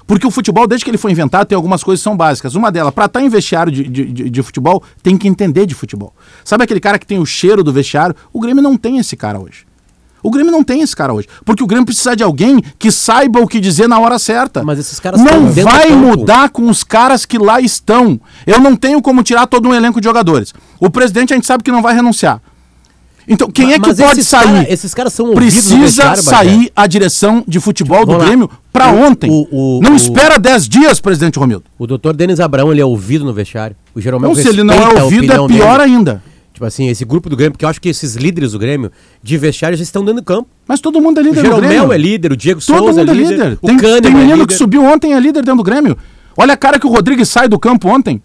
Porque 0.07 0.25
o 0.25 0.31
futebol, 0.31 0.65
desde 0.65 0.83
que 0.83 0.89
ele 0.89 0.97
foi 0.97 1.11
inventado, 1.11 1.45
tem 1.45 1.55
algumas 1.55 1.83
coisas 1.83 1.99
que 2.01 2.03
são 2.05 2.17
básicas. 2.17 2.55
Uma 2.55 2.71
delas, 2.71 2.91
para 2.91 3.05
estar 3.05 3.21
em 3.21 3.29
vestiário 3.29 3.71
de, 3.71 3.83
de, 3.87 4.05
de- 4.11 4.29
de 4.31 4.41
futebol, 4.43 4.81
tem 5.03 5.15
que 5.15 5.27
entender 5.27 5.67
de 5.67 5.75
futebol. 5.75 6.11
Sabe 6.43 6.63
aquele 6.63 6.79
cara 6.79 6.97
que 6.97 7.05
tem 7.05 7.19
o 7.19 7.25
cheiro 7.25 7.63
do 7.63 7.71
vestiário? 7.71 8.15
O 8.33 8.39
Grêmio 8.39 8.63
não 8.63 8.75
tem 8.75 8.97
esse 8.97 9.15
cara 9.15 9.39
hoje. 9.39 9.68
O 10.23 10.29
Grêmio 10.29 10.51
não 10.51 10.63
tem 10.63 10.81
esse 10.81 10.95
cara 10.95 11.13
hoje. 11.13 11.27
Porque 11.45 11.63
o 11.63 11.67
Grêmio 11.67 11.85
precisa 11.85 12.15
de 12.15 12.23
alguém 12.23 12.61
que 12.77 12.91
saiba 12.91 13.39
o 13.39 13.47
que 13.47 13.59
dizer 13.59 13.87
na 13.87 13.99
hora 13.99 14.19
certa. 14.19 14.63
Mas 14.63 14.79
esses 14.79 14.99
caras 14.99 15.21
não 15.21 15.51
vai 15.51 15.89
mudar 15.91 16.49
com 16.49 16.69
os 16.69 16.83
caras 16.83 17.25
que 17.25 17.37
lá 17.37 17.59
estão. 17.61 18.19
Eu 18.45 18.59
não 18.59 18.75
tenho 18.75 19.01
como 19.01 19.23
tirar 19.23 19.47
todo 19.47 19.69
um 19.69 19.73
elenco 19.73 19.99
de 20.01 20.05
jogadores. 20.05 20.53
O 20.79 20.89
presidente 20.89 21.33
a 21.33 21.35
gente 21.37 21.47
sabe 21.47 21.63
que 21.63 21.71
não 21.71 21.81
vai 21.81 21.93
renunciar. 21.95 22.41
Então, 23.31 23.51
quem 23.51 23.67
Ma- 23.67 23.73
é 23.73 23.79
que 23.79 23.87
mas 23.89 23.97
pode 23.99 24.23
sair? 24.23 24.47
cara- 24.47 24.73
esses 24.73 24.91
caras 24.91 25.13
são 25.13 25.33
Precisa 25.35 26.15
sair 26.15 26.71
a 26.75 26.87
direção 26.87 27.43
de 27.47 27.59
futebol 27.59 28.03
do 28.03 28.13
lá. 28.13 28.25
Grêmio 28.25 28.49
pra 28.73 28.91
O- 28.91 29.03
ontem. 29.03 29.29
o- 29.29 29.47
o- 29.77 29.81
não 29.83 29.93
o- 29.93 29.95
espera 29.95 30.39
10 30.39 30.67
dias, 30.67 30.99
presidente 30.99 31.37
Romildo. 31.37 31.65
O 31.77 31.85
doutor 31.85 32.15
Denis 32.15 32.39
Abraão, 32.39 32.71
ele 32.71 32.81
é 32.81 32.85
ouvido 32.85 33.23
no 33.23 33.31
vestiário. 33.31 33.75
O 33.93 34.01
Jeromel 34.01 34.31
Então, 34.31 34.41
se 34.41 34.49
ele 34.49 34.63
não 34.63 34.73
é 34.73 35.03
ouvido, 35.03 35.31
é 35.31 35.47
pior 35.47 35.77
dele. 35.79 35.93
ainda. 35.95 36.23
Tipo 36.59 36.65
assim, 36.65 36.89
esse 36.89 37.05
grupo 37.05 37.29
do 37.29 37.37
Grêmio, 37.37 37.53
porque 37.53 37.63
eu 37.63 37.69
acho 37.69 37.79
que 37.79 37.87
esses 37.87 38.15
líderes 38.17 38.51
do 38.51 38.59
Grêmio, 38.59 38.91
de 39.23 39.37
vestiário, 39.37 39.77
já 39.77 39.81
estão 39.83 40.03
dentro 40.03 40.19
do 40.19 40.25
campo. 40.25 40.49
Mas 40.67 40.81
todo 40.81 40.99
mundo 40.99 41.17
é 41.17 41.23
líder 41.23 41.35
do 41.41 41.41
Grêmio. 41.55 41.69
Jeromel 41.71 41.93
é 41.93 41.97
líder, 41.97 42.33
o 42.33 42.35
Diego 42.35 42.59
Todo 42.59 42.79
Souza 42.79 42.99
é 42.99 43.05
mundo 43.05 43.11
é 43.11 43.13
líder, 43.15 43.29
líder. 43.31 43.59
o 43.61 43.67
Tem, 43.67 43.77
Kahneman 43.77 44.01
tem 44.01 44.11
é 44.11 44.13
menino 44.13 44.33
líder. 44.33 44.47
que 44.47 44.53
subiu 44.55 44.83
ontem 44.83 45.13
é 45.13 45.19
líder 45.21 45.41
dentro 45.41 45.55
do 45.55 45.63
Grêmio. 45.63 45.97
Olha 46.35 46.55
a 46.55 46.57
cara 46.57 46.77
que 46.77 46.85
o 46.85 46.89
Rodrigues 46.89 47.29
sai 47.29 47.47
do 47.47 47.57
campo 47.57 47.87
ontem. 47.87 48.21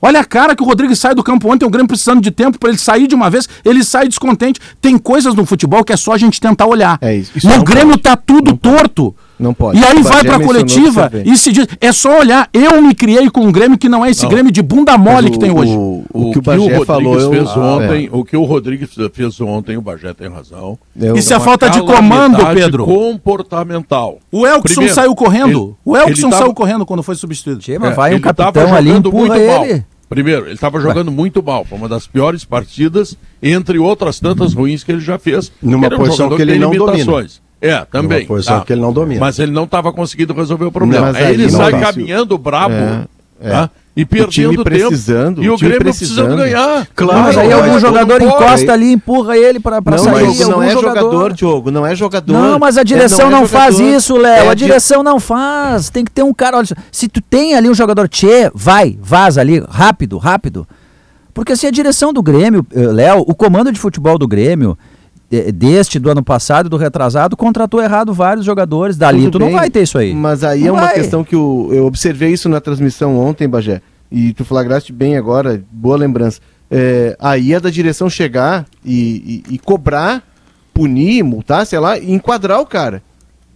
Olha 0.00 0.20
a 0.20 0.24
cara 0.24 0.56
que 0.56 0.62
o 0.62 0.66
Rodrigues 0.66 0.98
sai 0.98 1.14
do 1.14 1.22
campo 1.22 1.52
ontem, 1.52 1.66
o 1.66 1.70
Grêmio 1.70 1.86
precisando 1.88 2.22
de 2.22 2.30
tempo 2.30 2.58
para 2.58 2.70
ele 2.70 2.78
sair 2.78 3.06
de 3.06 3.14
uma 3.14 3.28
vez, 3.28 3.46
ele 3.62 3.84
sai 3.84 4.08
descontente. 4.08 4.58
Tem 4.80 4.96
coisas 4.96 5.34
no 5.34 5.44
futebol 5.44 5.84
que 5.84 5.92
é 5.92 5.98
só 5.98 6.12
a 6.14 6.18
gente 6.18 6.40
tentar 6.40 6.64
olhar. 6.64 6.96
É 7.02 7.14
isso. 7.14 7.30
Isso 7.36 7.46
no 7.46 7.56
não 7.56 7.62
Grêmio 7.62 7.90
pode. 7.90 8.02
tá 8.04 8.16
tudo 8.16 8.56
pode. 8.56 8.76
torto. 8.78 9.14
Não 9.38 9.52
pode. 9.52 9.78
E 9.80 9.84
aí 9.84 9.98
O 9.98 10.02
vai 10.04 10.22
mencionou 10.22 10.46
coletiva 10.46 11.10
que 11.10 11.18
e 11.28 11.36
se 11.36 11.50
diz. 11.52 11.66
É 11.80 11.92
só 11.92 12.20
olhar. 12.20 12.48
Eu 12.52 12.80
me 12.80 12.94
criei 12.94 13.28
com 13.30 13.40
um 13.40 13.50
Grêmio 13.52 13.76
que 13.76 13.88
não 13.88 14.04
é 14.04 14.10
esse 14.10 14.22
Não. 14.22 14.30
Grêmio 14.30 14.52
de 14.52 14.62
bunda 14.62 14.96
mole 14.96 15.30
que 15.30 15.38
tem 15.38 15.50
hoje. 15.50 15.72
O, 15.72 16.04
o 16.12 16.30
que 16.32 16.38
o 16.38 16.42
Bagé 16.42 16.58
Rodrigues 16.60 16.86
falou, 16.86 17.20
eu... 17.20 17.30
fez 17.30 17.48
Ah, 17.48 17.58
ontem, 17.60 18.06
é. 18.06 18.08
o 18.16 18.24
que 18.24 18.36
o 18.36 18.44
Rodrigues 18.44 18.90
fez 19.12 19.40
ontem, 19.40 19.76
o 19.76 19.82
Bagé 19.82 20.12
tem 20.14 20.28
razão. 20.28 20.78
Eu- 20.98 21.16
Isso 21.16 21.34
é 21.34 21.40
falta 21.40 21.68
de 21.68 21.80
comando, 21.82 22.46
Pedro. 22.54 22.84
comportamental. 22.84 24.18
O 24.30 24.46
Elkson 24.46 24.62
Primeiro, 24.74 24.94
saiu 24.94 25.14
correndo. 25.14 25.48
ele- 25.48 25.74
o 25.84 25.96
Elkson 25.96 26.10
ele 26.26 26.30
tava- 26.30 26.42
saiu 26.44 26.54
correndo 26.54 26.86
quando 26.86 27.02
foi 27.02 27.14
substituído. 27.16 27.80
Mas 27.80 27.92
É, 27.92 27.94
vai 27.94 28.10
um 28.12 28.14
ele 28.14 28.22
capitão 28.22 28.74
ali, 28.74 28.88
jogando 28.88 29.08
empurra 29.08 29.26
muito 29.34 29.46
mal. 29.46 29.64
ele. 29.66 29.84
Primeiro, 30.08 30.44
ele 30.46 30.54
estava 30.54 30.78
jogando 30.80 31.10
muito 31.10 31.42
mal. 31.42 31.64
Foi 31.64 31.76
uma 31.78 31.88
das 31.88 32.06
piores 32.06 32.44
partidas, 32.44 33.16
entre 33.42 33.78
outras 33.78 34.20
tantas 34.20 34.52
ruins 34.54 34.84
que 34.84 34.92
ele 34.92 35.00
já 35.00 35.18
fez. 35.18 35.50
Numa 35.62 35.88
um 35.88 35.90
posição 35.96 36.28
que 36.30 36.42
ele 36.42 36.52
tem 36.52 36.60
não 36.60 36.72
limitações. 36.72 37.40
É, 37.66 37.84
também. 37.90 38.18
Numa 38.20 38.28
posição 38.28 38.60
que 38.60 38.72
ele 38.72 38.80
não 38.82 38.92
domina. 38.92 39.20
Mas 39.20 39.38
ele 39.38 39.52
não 39.52 39.64
estava 39.64 39.92
conseguindo 39.92 40.32
resolver 40.34 40.64
o 40.66 40.72
problema. 40.72 41.06
Mas 41.06 41.16
aí, 41.16 41.24
aí 41.26 41.34
ele 41.34 41.44
não 41.50 41.58
sai 41.58 41.72
dá. 41.72 41.80
caminhando 41.80 42.36
brabo 42.36 42.74
É, 42.74 43.06
é. 43.40 43.50
tá? 43.50 43.70
e 43.96 44.02
O 44.02 44.06
perdendo 44.06 44.50
tempo. 44.50 44.64
precisando, 44.64 45.42
E 45.42 45.48
o 45.48 45.54
o 45.54 45.56
time 45.56 45.70
Grêmio 45.70 45.84
precisando 45.86 46.34
precisando. 46.34 46.50
ganhar. 46.50 46.86
Claro, 46.96 47.22
Mas 47.22 47.38
aí 47.38 47.48
Não, 47.48 47.56
algum 47.58 47.72
mas 47.72 47.80
jogador 47.80 48.20
não 48.20 48.26
encosta 48.28 48.72
ali, 48.72 48.92
empurra 48.92 49.36
ele 49.36 49.60
Não, 49.64 49.98
sair. 49.98 50.26
mas 50.26 50.38
não 50.48 50.62
é 50.62 50.70
jogador, 50.70 51.32
Diogo, 51.32 51.70
não 51.70 51.86
é 51.86 51.94
jogador. 51.94 52.32
Não, 52.32 52.58
mas 52.58 52.76
a 52.76 52.80
É, 52.80 52.84
direção 52.84 53.30
não, 53.30 53.44
é 53.44 53.46
faz 53.46 53.76
jogador. 53.76 53.96
isso, 53.96 54.16
Léo. 54.16 54.44
É 54.44 54.48
a 54.48 54.54
di- 54.54 54.64
direção 54.64 55.02
não 55.04 55.20
faz. 55.20 55.90
Tem 55.90 56.04
que 56.04 56.10
ter 56.10 56.22
um 56.24 56.34
cara. 56.34 56.56
Olha, 56.58 56.66
se 56.90 57.08
tu 57.08 57.20
tem 57.22 57.54
ali 57.54 57.68
um 57.70 57.74
jogador 57.74 58.08
tchê, 58.08 58.50
vai, 58.52 58.98
vaza 59.00 59.40
ali, 59.40 59.62
rápido, 59.70 60.18
rápido. 60.18 60.66
Porque 61.32 61.52
assim, 61.52 61.66
a 61.66 61.70
direção 61.70 62.12
do 62.12 62.22
Grêmio, 62.22 62.66
eh, 62.74 62.80
Léo, 62.88 63.24
o 63.26 63.34
comando 63.34 63.70
de 63.72 63.78
futebol 63.78 64.18
do 64.18 64.26
Grêmio, 64.26 64.76
deste, 65.30 65.98
do 65.98 66.10
ano 66.10 66.22
passado, 66.22 66.68
do 66.68 66.76
retrasado, 66.76 67.36
contratou 67.36 67.82
errado 67.82 68.12
vários 68.12 68.44
jogadores. 68.44 68.96
Dali 68.96 69.24
Tudo 69.24 69.32
tu 69.32 69.38
não 69.38 69.46
bem, 69.48 69.56
vai 69.56 69.70
ter 69.70 69.82
isso 69.82 69.98
aí. 69.98 70.14
Mas 70.14 70.44
aí 70.44 70.60
Não 70.60 70.68
é 70.68 70.72
uma 70.72 70.80
vai. 70.82 70.94
questão 70.94 71.24
que 71.24 71.34
o- 71.34 71.70
eu 71.72 71.86
observei 71.86 72.30
isso 72.32 72.48
na 72.48 72.60
transmissão 72.60 73.18
ontem, 73.18 73.48
Bagé. 73.48 73.80
E 74.12 74.32
tu 74.32 74.44
flagraste 74.44 74.92
bem 74.92 75.16
agora, 75.16 75.62
boa 75.72 75.96
lembrança. 75.96 76.40
É, 76.70 77.16
aí 77.18 77.52
é 77.52 77.60
da 77.60 77.70
direção 77.70 78.08
chegar 78.08 78.64
e, 78.84 79.42
e- 79.48 79.54
e 79.54 79.58
cobrar, 79.58 80.22
punir, 80.72 81.22
multar, 81.22 81.66
sei 81.66 81.78
lá, 81.78 81.98
e 81.98 82.12
enquadrar 82.12 82.60
o 82.60 82.66
cara. 82.66 83.02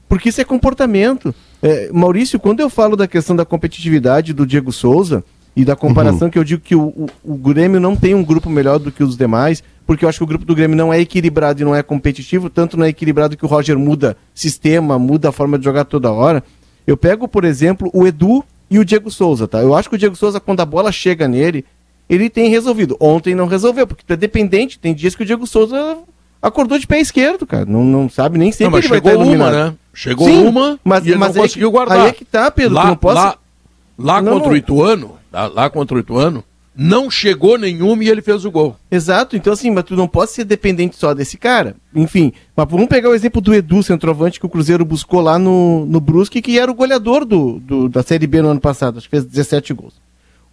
Porque 0.09 0.31
isso 0.31 0.41
é 0.41 0.45
comportamento. 0.45 1.35
É, 1.63 1.91
Maurício, 1.93 2.39
quando 2.41 2.61
eu 2.61 2.71
falo 2.71 2.97
da 2.97 3.07
questão 3.07 3.37
da 3.37 3.45
competitividade 3.45 4.33
do 4.33 4.47
Diego 4.47 4.73
Souza 4.73 5.23
e 5.55 5.65
da 5.65 5.77
comparação 5.77 6.31
que 6.31 6.39
eu 6.39 6.45
digo 6.45 6.63
que 6.63 6.75
o, 6.77 6.81
o, 6.89 7.07
o 7.25 7.35
Grêmio 7.37 7.79
não 7.81 7.95
tem 7.97 8.15
um 8.15 8.25
grupo 8.25 8.49
melhor 8.49 8.79
do 8.79 8.91
que 8.93 9.03
os 9.03 9.17
demais, 9.17 9.63
porque 9.89 10.05
eu 10.05 10.09
acho 10.11 10.19
que 10.19 10.25
o 10.25 10.27
grupo 10.27 10.45
do 10.45 10.55
Grêmio 10.55 10.77
não 10.77 10.93
é 10.93 11.01
equilibrado 11.01 11.63
e 11.63 11.65
não 11.65 11.75
é 11.75 11.83
competitivo, 11.83 12.51
tanto 12.51 12.77
não 12.77 12.85
é 12.85 12.91
equilibrado 12.91 13.39
que 13.39 13.45
o 13.47 13.49
Roger 13.49 13.79
muda 13.79 14.19
sistema, 14.35 14.99
muda 14.99 15.31
a 15.31 15.33
forma 15.33 15.59
de 15.59 15.65
jogar 15.65 15.87
toda 15.87 16.13
hora. 16.13 16.45
Eu 16.87 16.95
pego, 16.95 17.27
por 17.27 17.43
exemplo, 17.43 17.91
o 17.95 18.07
Edu 18.07 18.45
e 18.71 18.79
o 18.79 18.85
Diego 18.85 19.11
Souza, 19.11 19.49
tá? 19.49 19.63
Eu 19.63 19.75
acho 19.75 19.89
que 19.89 19.95
o 19.95 19.99
Diego 19.99 20.15
Souza, 20.15 20.39
quando 20.39 20.61
a 20.61 20.67
bola 20.67 20.93
chega 20.93 21.27
nele, 21.27 21.65
ele 22.07 22.29
tem 22.29 22.51
resolvido. 22.51 22.99
Ontem 23.01 23.35
não 23.35 23.47
resolveu, 23.47 23.87
porque 23.87 24.05
tu 24.07 24.13
é 24.13 24.17
dependente. 24.17 24.79
Tem 24.79 24.93
dias 24.95 25.15
que 25.15 25.23
o 25.23 25.27
Diego 25.27 25.47
Souza 25.47 25.97
acordou 26.43 26.79
de 26.79 26.87
pé 26.87 27.01
esquerdo, 27.01 27.47
cara. 27.47 27.65
Não, 27.65 27.83
não 27.83 28.11
sabe 28.11 28.37
nem 28.37 28.49
Não, 28.49 28.53
sempre 28.53 28.73
mas 28.75 28.85
ele 28.85 28.89
vai 28.89 28.99
chegou 28.99 29.23
estar 29.25 29.35
uma, 29.37 29.51
né? 29.51 29.75
Chegou 29.95 30.29
Sim, 30.29 30.47
uma 30.47 30.79
mas, 30.85 31.07
e 31.07 31.09
ele 31.13 31.19
mas 31.19 31.35
não 31.35 31.43
é 31.43 31.47
conseguiu 31.47 31.71
que- 31.71 31.77
guardar. 31.77 32.01
Aí 32.01 32.09
é 32.09 32.13
que 32.13 32.27
tá, 32.27 32.51
Pedro. 32.51 32.75
lá, 32.75 32.87
não 32.89 32.97
posso... 32.97 33.15
lá, 33.17 33.37
lá 33.99 34.21
Não, 34.21 34.33
contra 34.35 34.49
não. 34.49 34.55
o 34.55 34.57
Ituano, 34.59 35.13
lá, 35.33 35.47
lá 35.47 35.71
contra 35.71 35.97
o 35.97 36.01
Ituano, 36.01 36.45
não 36.81 37.11
chegou 37.11 37.59
nenhuma 37.59 38.05
e 38.05 38.09
ele 38.09 38.23
fez 38.23 38.45
o 38.45 38.51
gol. 38.53 38.77
Exato, 38.89 39.37
então 39.37 39.53
assim, 39.53 39.69
mas 39.69 39.83
tu 39.83 39.97
não 39.97 40.07
pode 40.07 40.31
ser 40.31 40.45
dependente 40.45 40.95
só 40.97 41.13
desse 41.13 41.37
cara. 41.37 41.75
Enfim, 41.93 42.33
mas 42.57 42.69
vamos 42.71 42.87
pegar 42.87 43.11
o 43.11 43.15
exemplo 43.15 43.41
do 43.41 43.53
Edu, 43.53 43.83
centroavante, 43.83 44.39
que 44.39 44.47
o 44.47 44.49
Cruzeiro 44.49 44.85
buscou 44.85 45.21
lá 45.21 45.41
no, 45.41 45.85
no 45.87 46.01
Brusque, 46.01 46.41
que 46.41 46.57
era 46.57 46.71
o 46.71 46.75
goleador 46.75 47.25
do, 47.25 47.59
do- 47.59 47.89
da 47.89 48.01
Série 48.05 48.29
B 48.29 48.41
no 48.43 48.49
ano 48.51 48.61
passado, 48.61 48.99
acho 48.99 49.07
que 49.09 49.17
fez 49.17 49.25
17 49.25 49.75
gols. 49.75 49.95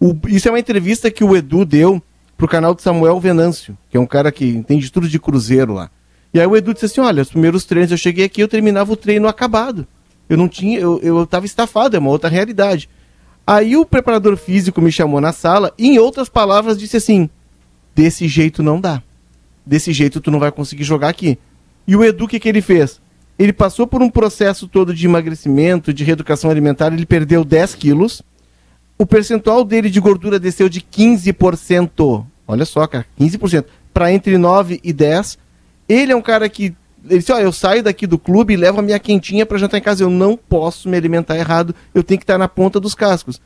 O- 0.00 0.16
isso 0.26 0.48
é 0.48 0.50
uma 0.50 0.58
entrevista 0.58 1.10
que 1.12 1.22
o 1.22 1.36
Edu 1.36 1.64
deu 1.64 2.02
pro 2.36 2.48
canal 2.48 2.74
do 2.74 2.82
Samuel 2.82 3.20
Venâncio, 3.20 3.78
que 3.88 3.96
é 3.96 4.00
um 4.00 4.04
cara 4.06 4.32
que 4.32 4.44
entende 4.46 4.90
tudo 4.90 5.08
de 5.08 5.20
Cruzeiro 5.20 5.74
lá. 5.74 5.90
E 6.34 6.40
aí 6.40 6.46
o 6.46 6.56
Edu 6.56 6.74
disse 6.74 6.86
assim, 6.86 7.00
olha, 7.00 7.22
os 7.22 7.30
primeiros 7.30 7.64
treinos 7.64 7.92
eu 7.92 7.96
cheguei 7.96 8.24
aqui, 8.24 8.42
eu 8.42 8.48
terminava 8.48 8.92
o 8.92 8.96
treino 8.96 9.28
acabado. 9.28 9.86
Eu 10.28 10.36
não 10.36 10.48
tinha, 10.48 10.80
eu, 10.80 10.98
eu 11.04 11.24
tava 11.24 11.46
estafado, 11.46 11.94
é 11.94 12.00
uma 12.00 12.10
outra 12.10 12.28
realidade. 12.28 12.90
Aí 13.46 13.76
o 13.76 13.86
preparador 13.86 14.36
físico 14.36 14.82
me 14.82 14.90
chamou 14.90 15.20
na 15.20 15.32
sala 15.32 15.72
e, 15.78 15.88
em 15.88 15.98
outras 15.98 16.28
palavras, 16.28 16.76
disse 16.76 16.96
assim: 16.96 17.30
desse 17.94 18.26
jeito 18.26 18.62
não 18.62 18.80
dá. 18.80 19.02
Desse 19.64 19.92
jeito 19.92 20.20
tu 20.20 20.30
não 20.30 20.38
vai 20.40 20.50
conseguir 20.50 20.84
jogar 20.84 21.08
aqui. 21.08 21.38
E 21.86 21.94
o 21.94 22.04
Edu, 22.04 22.24
o 22.24 22.28
que, 22.28 22.40
que 22.40 22.48
ele 22.48 22.60
fez? 22.60 23.00
Ele 23.38 23.52
passou 23.52 23.86
por 23.86 24.02
um 24.02 24.10
processo 24.10 24.66
todo 24.66 24.94
de 24.94 25.06
emagrecimento, 25.06 25.92
de 25.92 26.02
reeducação 26.04 26.50
alimentar, 26.50 26.92
ele 26.92 27.06
perdeu 27.06 27.44
10 27.44 27.74
quilos. 27.74 28.22
O 28.98 29.04
percentual 29.04 29.62
dele 29.62 29.90
de 29.90 30.00
gordura 30.00 30.38
desceu 30.38 30.68
de 30.68 30.80
15%. 30.80 32.24
Olha 32.48 32.64
só, 32.64 32.86
cara, 32.86 33.06
15%. 33.20 33.66
Para 33.92 34.12
entre 34.12 34.38
9 34.38 34.80
e 34.82 34.92
10. 34.92 35.38
Ele 35.88 36.12
é 36.12 36.16
um 36.16 36.22
cara 36.22 36.48
que. 36.48 36.74
Ele 37.08 37.18
disse: 37.18 37.32
Ó, 37.32 37.38
eu 37.38 37.52
saio 37.52 37.82
daqui 37.82 38.06
do 38.06 38.18
clube 38.18 38.54
e 38.54 38.56
levo 38.56 38.80
a 38.80 38.82
minha 38.82 38.98
quentinha 38.98 39.46
para 39.46 39.58
jantar 39.58 39.78
em 39.78 39.82
casa. 39.82 40.02
Eu 40.02 40.10
não 40.10 40.36
posso 40.36 40.88
me 40.88 40.96
alimentar 40.96 41.36
errado. 41.36 41.74
Eu 41.94 42.02
tenho 42.02 42.18
que 42.18 42.24
estar 42.24 42.38
na 42.38 42.48
ponta 42.48 42.78
dos 42.78 42.94
cascos. 42.94 43.40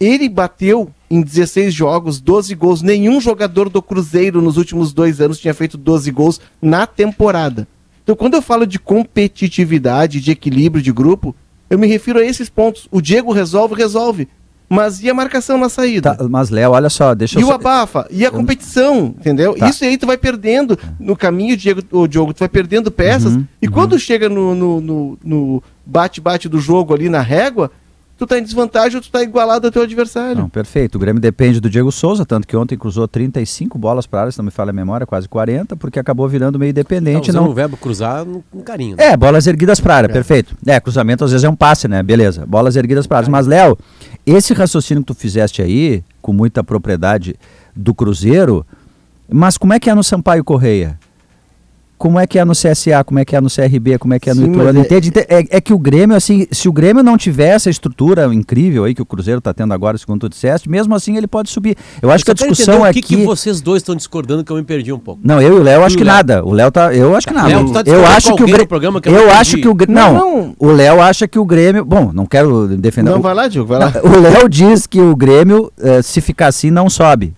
Ele 0.00 0.28
bateu 0.28 0.90
em 1.08 1.22
16 1.22 1.72
jogos, 1.72 2.20
12 2.20 2.54
gols. 2.54 2.82
Nenhum 2.82 3.20
jogador 3.20 3.68
do 3.68 3.80
Cruzeiro 3.80 4.42
nos 4.42 4.56
últimos 4.56 4.92
dois 4.92 5.20
anos 5.20 5.38
tinha 5.38 5.54
feito 5.54 5.78
12 5.78 6.10
gols 6.10 6.40
na 6.60 6.86
temporada. 6.86 7.68
Então, 8.02 8.16
quando 8.16 8.34
eu 8.34 8.42
falo 8.42 8.66
de 8.66 8.80
competitividade, 8.80 10.20
de 10.20 10.32
equilíbrio 10.32 10.82
de 10.82 10.92
grupo, 10.92 11.34
eu 11.70 11.78
me 11.78 11.86
refiro 11.86 12.18
a 12.18 12.24
esses 12.24 12.50
pontos. 12.50 12.88
O 12.90 13.00
Diego 13.00 13.32
resolve, 13.32 13.74
resolve. 13.74 14.28
Mas 14.74 15.02
e 15.02 15.10
a 15.10 15.14
marcação 15.14 15.58
na 15.58 15.68
saída? 15.68 16.14
Tá, 16.14 16.28
mas, 16.28 16.50
Léo, 16.50 16.72
olha 16.72 16.88
só, 16.90 17.14
deixa 17.14 17.38
E 17.38 17.42
eu 17.42 17.46
o 17.46 17.50
só- 17.50 17.56
abafa? 17.56 18.06
E 18.10 18.24
a 18.24 18.30
competição, 18.30 19.14
entendeu? 19.18 19.54
Tá. 19.54 19.68
Isso 19.68 19.84
aí 19.84 19.96
tu 19.98 20.06
vai 20.06 20.16
perdendo 20.16 20.78
no 20.98 21.14
caminho, 21.16 21.56
Diego, 21.56 21.82
o 21.90 22.06
Diogo, 22.06 22.32
tu 22.32 22.38
vai 22.40 22.48
perdendo 22.48 22.90
peças. 22.90 23.34
Uhum, 23.34 23.44
e 23.60 23.68
quando 23.68 23.98
chega 23.98 24.28
no- 24.28 24.54
no- 24.54 24.80
no 24.80 25.18
no 25.24 25.62
bate-bate 25.84 26.48
do 26.48 26.58
jogo 26.60 26.94
ali 26.94 27.08
na 27.08 27.20
régua, 27.20 27.70
tu 28.26 28.28
tá 28.28 28.38
em 28.38 28.42
desvantagem 28.42 28.96
ou 28.96 29.02
tu 29.02 29.10
tá 29.10 29.22
igualado 29.22 29.66
ao 29.66 29.72
teu 29.72 29.82
adversário. 29.82 30.36
Não, 30.36 30.48
perfeito. 30.48 30.96
O 30.96 30.98
Grêmio 30.98 31.20
depende 31.20 31.60
do 31.60 31.68
Diego 31.68 31.90
Souza, 31.90 32.24
tanto 32.24 32.46
que 32.46 32.56
ontem 32.56 32.76
cruzou 32.76 33.06
35 33.08 33.78
bolas 33.78 34.06
para 34.06 34.20
área, 34.20 34.32
se 34.32 34.38
não 34.38 34.44
me 34.44 34.50
falha 34.50 34.70
a 34.70 34.72
memória, 34.72 35.06
quase 35.06 35.28
40, 35.28 35.76
porque 35.76 35.98
acabou 35.98 36.28
virando 36.28 36.58
meio 36.58 36.72
Tá 36.72 36.80
dependente. 36.80 37.30
usando 37.30 37.44
não... 37.44 37.50
o 37.50 37.54
verbo 37.54 37.76
cruzar 37.76 38.24
no- 38.24 38.42
com 38.50 38.60
carinho. 38.60 38.96
né? 38.96 39.04
É, 39.06 39.16
bolas 39.16 39.46
erguidas 39.46 39.80
para 39.80 39.96
área, 39.96 40.08
perfeito. 40.08 40.56
É, 40.66 40.78
cruzamento 40.80 41.24
às 41.24 41.30
vezes 41.32 41.44
é 41.44 41.48
um 41.48 41.56
passe, 41.56 41.88
né? 41.88 42.02
Beleza. 42.02 42.46
Bolas 42.46 42.76
erguidas 42.76 43.06
para 43.06 43.18
área. 43.18 43.30
Mas, 43.30 43.46
Léo, 43.46 43.76
esse 44.24 44.54
raciocínio 44.54 45.02
que 45.02 45.08
tu 45.08 45.14
fizeste 45.14 45.60
aí, 45.62 46.02
com 46.20 46.32
muita 46.32 46.62
propriedade 46.62 47.34
do 47.74 47.94
Cruzeiro, 47.94 48.64
mas 49.30 49.56
como 49.58 49.72
é 49.72 49.80
que 49.80 49.88
é 49.90 49.94
no 49.94 50.04
Sampaio 50.04 50.44
Correia? 50.44 50.98
Como 52.02 52.18
é 52.18 52.26
que 52.26 52.36
é 52.36 52.44
no 52.44 52.52
CSA, 52.52 53.04
como 53.06 53.20
é 53.20 53.24
que 53.24 53.36
é 53.36 53.40
no 53.40 53.48
CRB, 53.48 53.96
como 53.96 54.12
é 54.12 54.18
que 54.18 54.28
é 54.28 54.34
no 54.34 54.42
Sim, 54.44 54.50
Ituano? 54.50 54.76
é- 54.80 54.82
Entende? 54.82 55.08
Ente- 55.10 55.26
É, 55.28 55.46
é 55.58 55.60
que 55.60 55.72
o 55.72 55.78
Grêmio, 55.78 56.16
assim, 56.16 56.48
se 56.50 56.68
o 56.68 56.72
Grêmio 56.72 57.00
não 57.00 57.16
tiver 57.16 57.50
essa 57.50 57.70
estrutura 57.70 58.24
incrível 58.34 58.82
aí 58.82 58.92
que 58.92 59.00
o 59.00 59.06
Cruzeiro 59.06 59.38
está 59.38 59.54
tendo 59.54 59.72
agora, 59.72 59.96
segundo 59.96 60.18
tu 60.18 60.28
disseste, 60.28 60.68
mesmo 60.68 60.92
assim 60.96 61.16
ele 61.16 61.28
pode 61.28 61.48
subir. 61.48 61.76
Eu 62.02 62.10
acho 62.10 62.24
que 62.24 62.32
a 62.32 62.34
discussão 62.34 62.84
é 62.84 62.90
o 62.90 62.92
que, 62.92 63.02
que... 63.02 63.18
que 63.18 63.24
vocês 63.24 63.60
dois 63.60 63.82
estão 63.82 63.94
discordando 63.94 64.42
que 64.42 64.50
eu 64.50 64.56
me 64.56 64.64
perdi 64.64 64.92
um 64.92 64.98
pouco. 64.98 65.20
Não, 65.22 65.40
eu 65.40 65.58
e 65.58 65.60
o 65.60 65.62
Léo 65.62 65.84
acho 65.84 65.94
o 65.94 65.98
que 65.98 66.02
Léo? 66.02 66.12
nada. 66.12 66.44
O 66.44 66.52
Léo 66.52 66.72
tá. 66.72 66.92
Eu 66.92 67.14
acho 67.14 67.28
que 67.28 67.34
nada. 67.34 67.46
Léo, 67.46 67.66
tu 67.66 67.72
tá 67.72 67.78
eu 67.78 67.84
discordando 67.84 68.16
acho 68.16 68.34
que 68.34 68.42
o 68.42 68.46
Grêmio. 68.46 68.66
programa 68.66 69.00
que 69.00 69.08
eu 69.08 69.12
Eu, 69.14 69.26
não 69.28 69.34
acho 69.34 69.56
que 69.58 69.68
o 69.68 69.74
Grêmio. 69.74 69.94
Não, 70.02 70.12
Não, 70.12 70.36
não. 70.38 70.54
O 70.58 70.72
Léo 70.72 71.00
acha 71.00 71.28
que 71.28 71.38
o 71.38 71.44
Grêmio. 71.44 71.84
Bom, 71.84 72.10
não 72.12 72.26
quero 72.26 72.66
defender. 72.66 73.10
Não, 73.12 73.20
o, 73.20 73.22
vai 73.22 73.32
lá, 73.32 73.46
Diogo, 73.46 73.68
vai 73.68 73.78
lá. 73.78 73.92
o 74.02 74.20
Léo 74.20 74.48
diz 74.48 74.88
que 74.88 75.00
o 75.00 75.14
Grêmio, 75.14 75.70
eh, 75.80 76.02
se 76.02 76.20
ficar 76.20 76.48
assim, 76.48 76.68
não 76.68 76.90
sobe. 76.90 77.32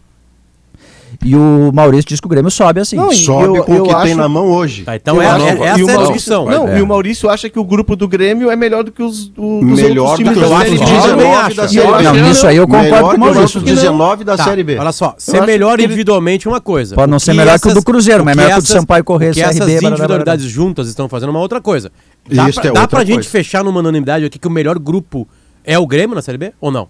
E 1.23 1.37
o 1.37 1.71
Maurício 1.75 2.09
diz 2.09 2.21
que 2.21 2.27
o 2.27 2.31
Grêmio 2.31 2.51
sobe 2.51 2.81
assim. 2.81 2.97
Não, 2.97 3.13
Sobe 3.13 3.45
eu- 3.59 3.65
com 3.65 3.73
o 3.73 3.77
eu 3.77 3.83
que 3.85 3.89
tem 3.91 4.03
acho- 4.13 4.17
na 4.17 4.29
mão 4.29 4.47
hoje. 4.51 4.85
Tá, 4.85 4.97
então 4.97 5.17
Eu 5.17 5.23
é, 5.23 5.27
acho- 5.27 5.45
é, 5.45 5.49
essa 5.51 5.59
o 5.59 5.65
é 5.65 5.69
a 5.69 5.75
Maurício- 5.77 5.99
discussão. 6.15 6.45
Não, 6.47 6.69
É. 6.69 6.79
e 6.79 6.83
o 6.83 6.87
Maurício 6.87 7.29
acha 7.31 7.49
que 7.51 7.59
o 7.59 7.65
grupo 7.65 7.95
do 7.97 8.09
Grêmio 8.09 8.51
é 8.51 8.57
melhor 8.57 8.85
do 8.85 8.91
que 8.93 9.03
os, 9.03 9.29
do, 9.29 9.61
dos 9.61 9.81
Melhor 9.81 10.11
outros 10.11 10.29
do 10.29 10.35
times 10.35 10.35
que 10.35 10.41
da 10.51 10.59
Série 10.59 10.71
B. 10.71 10.77
que 10.77 10.83
eu 10.83 10.87
também 10.89 11.17
19 11.17 11.35
acho. 11.37 12.05
Não, 12.05 12.13
que 12.15 12.21
nisso 12.29 12.47
aí 12.47 12.57
eu 12.57 12.67
concordo 12.67 12.91
com 13.01 13.07
o 13.07 13.11
que 13.13 13.19
Maurício. 13.19 13.43
outros 13.43 13.63
19 13.63 14.25
da 14.25 14.37
Tá, 14.37 14.45
Série 14.45 14.63
B. 14.65 14.79
Olha 14.79 14.93
só, 14.93 15.15
ser 15.19 15.43
melhor 15.47 15.77
que 15.79 15.85
individualmente 15.85 16.47
é 16.47 16.51
uma 16.51 16.61
coisa. 16.61 16.95
Pode 16.95 17.11
não 17.11 17.17
O 17.17 17.21
ser 17.21 17.35
melhor 17.35 17.59
que 17.59 17.69
o 17.69 17.75
do 17.75 17.83
Cruzeiro, 17.83 18.23
o 18.23 18.25
mas 18.25 18.33
é 18.33 18.37
que 18.39 18.45
melhor 18.45 18.57
que 18.57 18.65
o 18.65 18.67
do 18.67 18.73
Sampaio 18.81 19.05
Corrêa, 19.05 19.31
o 19.31 19.35
que 19.35 19.41
CRB, 19.41 19.57
essas 19.73 19.83
individualidades 19.83 20.45
juntas 20.47 20.89
estão 20.89 21.09
fazendo 21.09 21.29
é 21.29 21.31
uma 21.33 21.41
outra 21.41 21.61
coisa. 21.61 21.91
Dá 22.31 22.49
Isso 22.49 22.61
pra, 22.61 22.71
é 22.83 22.87
pra 22.87 23.05
gente 23.05 23.29
fechar 23.29 23.63
numa 23.65 23.81
unanimidade 23.81 24.25
aqui 24.25 24.39
que 24.39 24.49
o 24.49 24.51
melhor 24.51 24.79
grupo 24.79 25.27
é 25.65 25.79
o 25.79 25.87
Grêmio 25.87 26.15
na 26.15 26.23
Série 26.23 26.39
B 26.39 26.53
ou 26.61 26.71
não? 26.71 26.89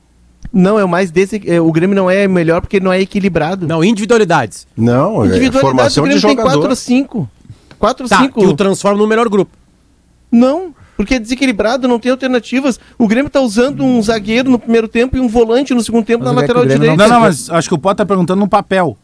Não, 0.53 0.78
é 0.78 0.84
o 0.84 0.88
mais 0.88 1.11
desse. 1.11 1.42
é, 1.47 1.61
o 1.61 1.70
Grêmio 1.72 1.97
não 1.97 2.09
é 2.11 2.28
melhor 2.28 2.61
porque 2.61 2.78
não 2.78 2.92
é 2.92 3.01
equilibrado. 3.01 3.66
Não, 3.66 3.82
individualidades. 3.82 4.66
Não, 4.76 5.24
é 5.24 5.26
Individualidade, 5.26 5.57
o 5.57 5.61
formação 5.61 6.05
de 6.05 6.11
Grêmio 6.11 6.26
tem 6.28 6.36
4 6.36 6.51
jogador. 6.53 6.70
ou 6.70 6.76
5. 6.76 7.30
4 7.78 8.05
ou 8.05 8.09
Tá, 8.09 8.18
5. 8.18 8.40
que 8.40 8.47
o 8.47 8.55
transforma 8.55 8.99
no 8.99 9.07
melhor 9.07 9.28
grupo. 9.28 9.51
Não, 10.30 10.74
porque 10.97 11.14
é 11.14 11.18
desequilibrado, 11.18 11.88
não 11.88 11.99
tem 11.99 12.11
alternativas. 12.12 12.78
O 12.99 13.07
Grêmio 13.09 13.30
tá 13.30 13.40
usando 13.40 13.84
um 13.84 14.01
zagueiro 14.03 14.49
no 14.51 14.59
primeiro 14.59 14.86
tempo 14.88 15.16
e 15.16 15.20
um 15.20 15.28
volante 15.28 15.74
no 15.74 15.82
segundo 15.82 16.05
tempo 16.05 16.24
Mas 16.24 16.32
na 16.32 16.36
o 16.36 16.38
é 16.38 16.42
lateral 16.42 16.62
o 16.62 16.66
direita. 16.66 16.97
Não, 16.97 17.09
não, 17.09 17.20
mas 17.20 17.51
acho 17.51 17.68
que 17.68 17.74
o 17.74 17.78
Potter 17.78 17.99
tá 17.99 18.07
perguntando 18.07 18.40
no 18.40 18.49
papel. 18.49 18.97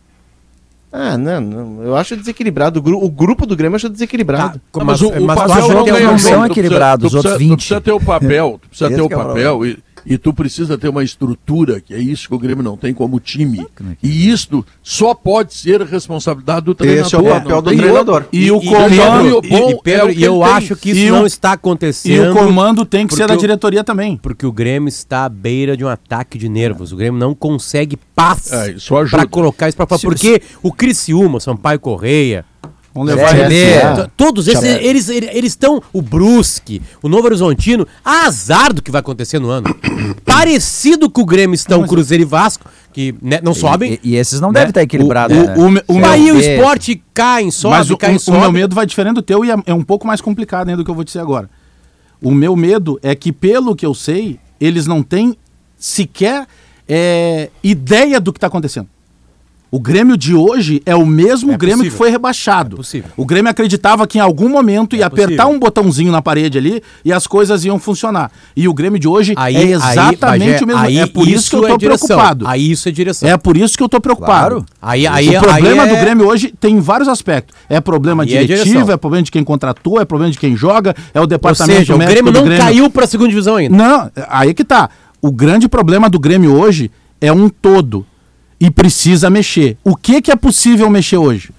Ah, 0.93 1.16
não, 1.16 1.41
não. 1.41 1.82
Eu 1.84 1.97
acho 1.97 2.16
desequilibrado. 2.16 2.80
O, 2.80 2.82
gru- 2.82 3.01
o 3.05 3.09
grupo 3.09 3.47
do 3.47 3.55
Grêmio 3.55 3.74
eu 3.74 3.76
acho 3.76 3.88
desequilibrado. 3.88 4.61
Tá, 4.72 4.84
Mas, 4.84 5.01
o, 5.01 5.07
o 5.09 5.12
tu 5.12 5.26
papel 5.26 5.68
não 5.68 5.86
é 5.97 6.01
não 6.03 6.18
são 6.18 6.45
equilibrados, 6.45 7.05
tu 7.05 7.07
os 7.09 7.14
outros 7.14 7.32
precisa- 7.34 7.38
20. 7.38 7.51
Tu 7.51 7.57
precisa 7.59 7.80
ter 7.80 7.93
o 7.93 8.01
papel, 8.01 8.59
tu 8.61 8.68
precisa 8.68 8.91
ter 8.91 9.01
o 9.01 9.05
é 9.05 9.07
o 9.07 9.09
papel 9.09 9.66
e, 9.66 9.78
e 10.11 10.19
tu 10.19 10.35
precisa 10.35 10.77
ter 10.77 10.89
uma 10.89 11.05
estrutura, 11.05 11.81
que 11.81 11.95
é 11.95 11.99
isso 11.99 12.29
que 12.29 12.35
o 12.35 12.39
Grêmio 12.39 12.65
não 12.65 12.77
tem 12.77 12.93
como 12.93 13.21
time. 13.21 13.61
é 13.61 13.97
E 14.03 14.29
isso 14.29 14.65
só 14.83 15.15
pode 15.15 15.55
ser 15.55 15.81
responsabilidade 15.83 16.67
do 16.67 16.75
treinador. 16.75 17.07
Esse 17.07 17.15
é 17.15 17.19
o 17.19 17.23
papel 17.25 17.63
do 17.63 17.71
treinador. 17.77 18.25
E, 18.33 18.51
o 18.51 18.61
e, 18.61 18.67
comando. 18.67 19.41
E, 19.45 19.55
e, 19.71 19.83
Pedro, 19.83 20.03
é 20.03 20.05
o 20.07 20.11
e 20.11 20.15
que 20.17 20.23
eu 20.25 20.43
acho 20.43 20.75
que 20.75 20.91
isso 20.91 21.01
E 21.01 21.11
o- 21.13 21.15
não 21.15 21.27
está 21.27 21.51
E 21.51 21.55
acontecendo. 21.55 22.33
o 22.33 22.35
comando 22.35 22.85
tem 22.85 23.07
que 23.07 23.15
ser 23.15 23.29
da 23.29 23.37
diretoria 23.37 23.85
também. 23.85 24.17
Porque 24.17 24.45
o 24.45 24.51
Grêmio 24.53 24.89
está 24.89 25.25
à 25.27 25.29
beira 25.29 25.77
de 25.77 25.85
um 25.85 25.89
ataque 25.89 26.37
de 26.37 26.49
nervos. 26.49 26.91
O 26.93 26.97
Grêmio 26.97 27.19
não 27.21 27.33
consegue 27.35 27.97
paz 28.15 28.51
É, 28.53 28.75
para 29.09 29.27
colocar 29.29 29.69
isso 29.69 29.77
para 29.77 29.87
fora. 29.87 29.99
Se- 30.01 30.07
Porque 30.07 30.43
o 30.63 30.73
Criciúma, 30.73 31.39
Sampaio 31.39 31.79
Correia, 31.79 32.45
Vamos 32.93 33.14
levar 33.14 33.30
CRB. 33.30 33.55
ele. 33.55 33.72
É. 33.72 33.95
t- 33.95 34.11
todos 34.16 34.49
esses, 34.49 34.64
eles 34.64 35.09
eles 35.09 35.53
estão, 35.53 35.80
o 35.93 36.03
Brusque, 36.03 36.82
o 37.01 37.09
Novo 37.09 37.26
Horizontino, 37.26 37.86
azar 38.05 38.72
do 38.72 38.82
que 38.82 38.91
vai 38.91 38.99
acontecer 39.01 39.38
no 39.38 39.49
ano. 39.49 39.72
Parecido 40.24 41.09
com 41.09 41.20
o 41.22 41.24
Grêmio 41.24 41.55
estão 41.55 41.86
Cruzeiro 41.86 42.22
e 42.22 42.26
Vasco, 42.26 42.64
que 42.93 43.14
né, 43.22 43.41
não 43.43 43.55
sobem. 43.55 43.99
E, 44.03 44.11
e 44.12 44.16
esses 44.16 44.41
não 44.41 44.49
né? 44.49 44.55
devem 44.61 44.70
estar 44.70 44.82
equilibrados. 44.82 45.36
o- 45.36 45.41
né? 45.70 45.82
o- 45.88 45.93
o- 45.95 46.01
o 46.01 46.05
Aí 46.07 46.32
o 46.32 46.41
esporte 46.41 47.03
cai, 47.14 47.51
sobe, 47.51 47.76
Mas 47.76 47.91
o, 47.91 47.97
cai, 47.97 48.18
sobe. 48.18 48.38
o 48.38 48.41
meu 48.41 48.53
medo 48.53 48.74
vai 48.74 48.84
diferente 48.86 49.14
do 49.14 49.22
teu 49.22 49.45
e 49.45 49.51
é, 49.51 49.57
é 49.66 49.74
um 49.74 49.82
pouco 49.84 50.07
mais 50.07 50.20
complicado 50.20 50.68
ainda 50.68 50.78
do 50.78 50.84
que 50.84 50.91
eu 50.91 50.95
vou 50.95 51.05
dizer 51.05 51.20
agora. 51.20 51.49
O 52.20 52.30
meu 52.32 52.57
medo 52.57 52.99
é 53.03 53.14
que, 53.14 53.32
pelo 53.32 53.74
que 53.76 53.86
eu 53.86 53.95
sei, 53.95 54.38
eles 54.61 54.86
não 54.86 55.03
têm 55.03 55.36
sequer 55.78 56.47
é, 56.88 57.49
ideia 57.62 58.20
do 58.20 58.32
que 58.32 58.36
está 58.38 58.49
acontecendo. 58.49 58.88
O 59.73 59.79
Grêmio 59.79 60.16
de 60.16 60.35
hoje 60.35 60.83
é 60.85 60.97
o 60.97 61.07
mesmo 61.07 61.53
É 61.53 61.57
Grêmio 61.57 61.79
possível. 61.79 61.93
que 61.93 61.97
foi 61.99 62.11
rebaixado. 62.11 62.75
É 62.75 62.77
possível. 62.79 63.11
O 63.16 63.25
Grêmio 63.25 63.49
acreditava 63.51 64.05
que 64.05 64.18
em 64.18 64.21
algum 64.21 64.49
momento 64.49 64.97
ia 64.97 65.05
É 65.05 65.07
apertar 65.07 65.45
possível. 65.45 65.49
um 65.51 65.59
botãozinho 65.61 66.11
na 66.11 66.21
parede 66.21 66.59
ali 66.59 66.83
e 67.05 67.12
as 67.12 67.25
coisas 67.25 67.64
iam 67.64 67.79
funcionar. 67.79 68.33
E 68.57 68.66
o 68.66 68.75
Grêmio 68.75 68.99
de 68.99 69.07
hoje 69.07 69.33
Aí- 69.37 69.55
é 69.55 69.59
aí, 69.61 69.73
exatamente 69.73 70.18
Bagé, 70.18 70.64
o 70.64 70.66
mesmo. 70.66 70.83
aí 70.83 70.99
é 70.99 71.07
por 71.07 71.29
isso, 71.29 71.51
que 71.51 71.57
eu 71.57 71.64
é 71.66 71.68
tô 71.68 71.79
preocupado. 71.79 72.49
Aí 72.49 72.68
isso 72.68 72.89
é 72.89 72.93
direção. 72.93 73.29
É 73.29 73.37
por 73.37 73.57
isso 73.57 73.77
que 73.77 73.83
eu 73.85 73.89
tô 73.89 74.01
preocupado. 74.01 74.57
Claro. 74.57 74.66
Aí, 74.83 75.07
aí, 75.07 75.37
o 75.37 75.41
problema 75.41 75.85
aí 75.85 75.89
do 75.89 75.95
é- 75.95 76.01
Grêmio 76.01 76.27
hoje 76.27 76.53
tem 76.59 76.81
vários 76.81 77.09
aspectos. 77.09 77.55
É 77.68 77.81
problema 77.81 78.25
Aí 78.25 78.29
diretivo, 78.29 78.91
é, 78.91 78.97
problema 78.97 79.23
de 79.23 79.31
quem 79.31 79.45
contratou, 79.45 80.01
é 80.01 80.05
problema 80.05 80.33
de 80.33 80.39
quem 80.39 80.57
joga, 80.57 80.97
é 81.14 81.18
o 81.18 81.23
Ou 81.23 81.27
departamento 81.29 81.79
seja, 81.79 81.95
o 81.95 81.99
médico 81.99 82.14
Grêmio 82.14 82.33
do 82.33 82.45
não 82.45 82.57
caiu 82.59 82.91
para 82.91 83.05
a 83.05 83.07
segunda 83.07 83.29
divisão 83.29 83.55
ainda. 83.55 83.77
Não, 83.77 84.11
aí 84.29 84.53
que 84.53 84.64
tá. 84.64 84.91
O 85.23 85.31
grande 85.31 85.68
problema 85.68 86.11
do 86.11 86.18
Grêmio 86.18 86.59
hoje 86.59 86.91
é 87.21 87.33
um 87.33 87.49
todo 87.49 88.05
e 88.61 88.71
precisa 88.71 89.31
mexer. 89.31 89.77
O 89.83 89.97
que 89.97 90.21
que 90.21 90.31
é 90.31 90.37
possível 90.37 90.89
mexer 90.91 91.17
hoje? 91.17 91.51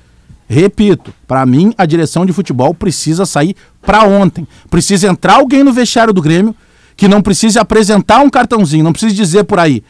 Repito, 0.47 1.13
para 1.27 1.45
mim 1.45 1.73
a 1.77 1.85
direção 1.85 2.25
de 2.25 2.33
futebol 2.33 2.73
precisa 2.73 3.25
sair 3.25 3.55
para 3.81 4.03
ontem. 4.03 4.47
Precisa 4.69 5.07
entrar 5.07 5.35
alguém 5.35 5.63
no 5.63 5.71
vestiário 5.73 6.13
do 6.13 6.21
Grêmio 6.21 6.55
que 6.95 7.07
não 7.07 7.21
precise 7.21 7.57
apresentar 7.57 8.19
um 8.19 8.29
cartãozinho, 8.29 8.83
não 8.83 8.91
precise 8.91 9.15
dizer 9.15 9.45
por 9.45 9.57
aí 9.59 9.81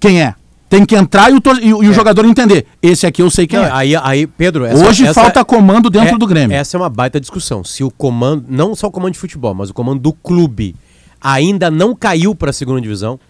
quem 0.00 0.20
é. 0.22 0.34
Tem 0.68 0.84
que 0.84 0.96
entrar 0.96 1.30
e 1.30 1.34
o, 1.34 1.40
e 1.62 1.72
o- 1.74 1.84
e 1.84 1.88
o 1.88 1.92
jogador 1.92 2.24
entender. 2.24 2.66
Esse 2.82 3.06
aqui 3.06 3.22
eu 3.22 3.30
sei 3.30 3.46
quem 3.46 3.58
Não, 3.60 3.66
é. 3.66 3.70
aí, 3.70 3.94
aí, 3.94 4.26
Pedro, 4.26 4.64
Hoje 4.64 5.12
falta 5.12 5.44
comando 5.44 5.88
dentro 5.88 6.16
é- 6.16 6.18
do 6.18 6.26
Grêmio. 6.26 6.56
Essa 6.56 6.76
é 6.76 6.80
uma 6.80 6.88
baita 6.88 7.20
discussão. 7.20 7.62
Se 7.62 7.84
o 7.84 7.90
comando, 7.90 8.46
não 8.48 8.74
só 8.74 8.88
o 8.88 8.90
comando 8.90 9.12
de 9.12 9.18
futebol, 9.18 9.54
mas 9.54 9.70
o 9.70 9.74
comando 9.74 10.00
do 10.00 10.12
clube 10.12 10.74
ainda 11.20 11.70
não 11.70 11.94
caiu 11.94 12.34
para 12.34 12.50
a 12.50 12.52
segunda 12.52 12.80
divisão. 12.80 13.20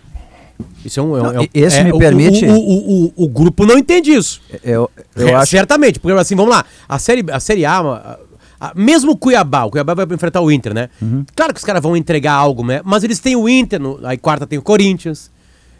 Isso 0.84 1.00
é 1.00 1.02
um. 1.02 1.16
é 1.16 1.20
um- 1.20 1.22
Não, 1.24 1.32
é 1.32 1.40
um- 1.40 1.48
esse 1.52 1.78
é- 1.78 1.84
me 1.84 1.98
permite- 1.98 2.44
O, 2.46 2.54
o, 2.54 3.04
o, 3.16 3.24
o 3.24 3.28
grupo 3.28 3.64
não 3.66 3.76
entende 3.78 4.12
isso. 4.12 4.40
Eu, 4.62 4.90
eu 5.16 5.28
É, 5.28 5.34
acho 5.34 5.50
Certamente, 5.50 5.98
porque 5.98 6.16
assim, 6.18 6.34
vamos 6.36 6.50
lá. 6.54 6.64
A 6.88 6.98
série, 6.98 7.24
a 7.30 7.40
série 7.40 7.64
A, 7.64 7.78
a- 7.80 8.18
a- 8.60 8.72
mesmo 8.76 9.12
o 9.12 9.16
Cuiabá, 9.16 9.64
o 9.64 9.70
Cuiabá 9.70 9.94
vai 9.94 10.06
enfrentar 10.10 10.40
o 10.40 10.50
Inter, 10.52 10.72
né? 10.74 10.88
Uhum. 11.02 11.24
Claro 11.34 11.52
que 11.52 11.58
os 11.58 11.64
caras 11.64 11.82
vão 11.82 11.96
entregar 11.96 12.32
algo, 12.34 12.64
né? 12.64 12.80
Mas 12.84 13.02
eles 13.04 13.18
têm 13.18 13.34
o 13.36 13.48
Inter, 13.48 13.80
no- 13.80 13.98
aí 14.04 14.16
quarta 14.16 14.46
tem 14.46 14.58
o 14.58 14.62
Corinthians, 14.62 15.30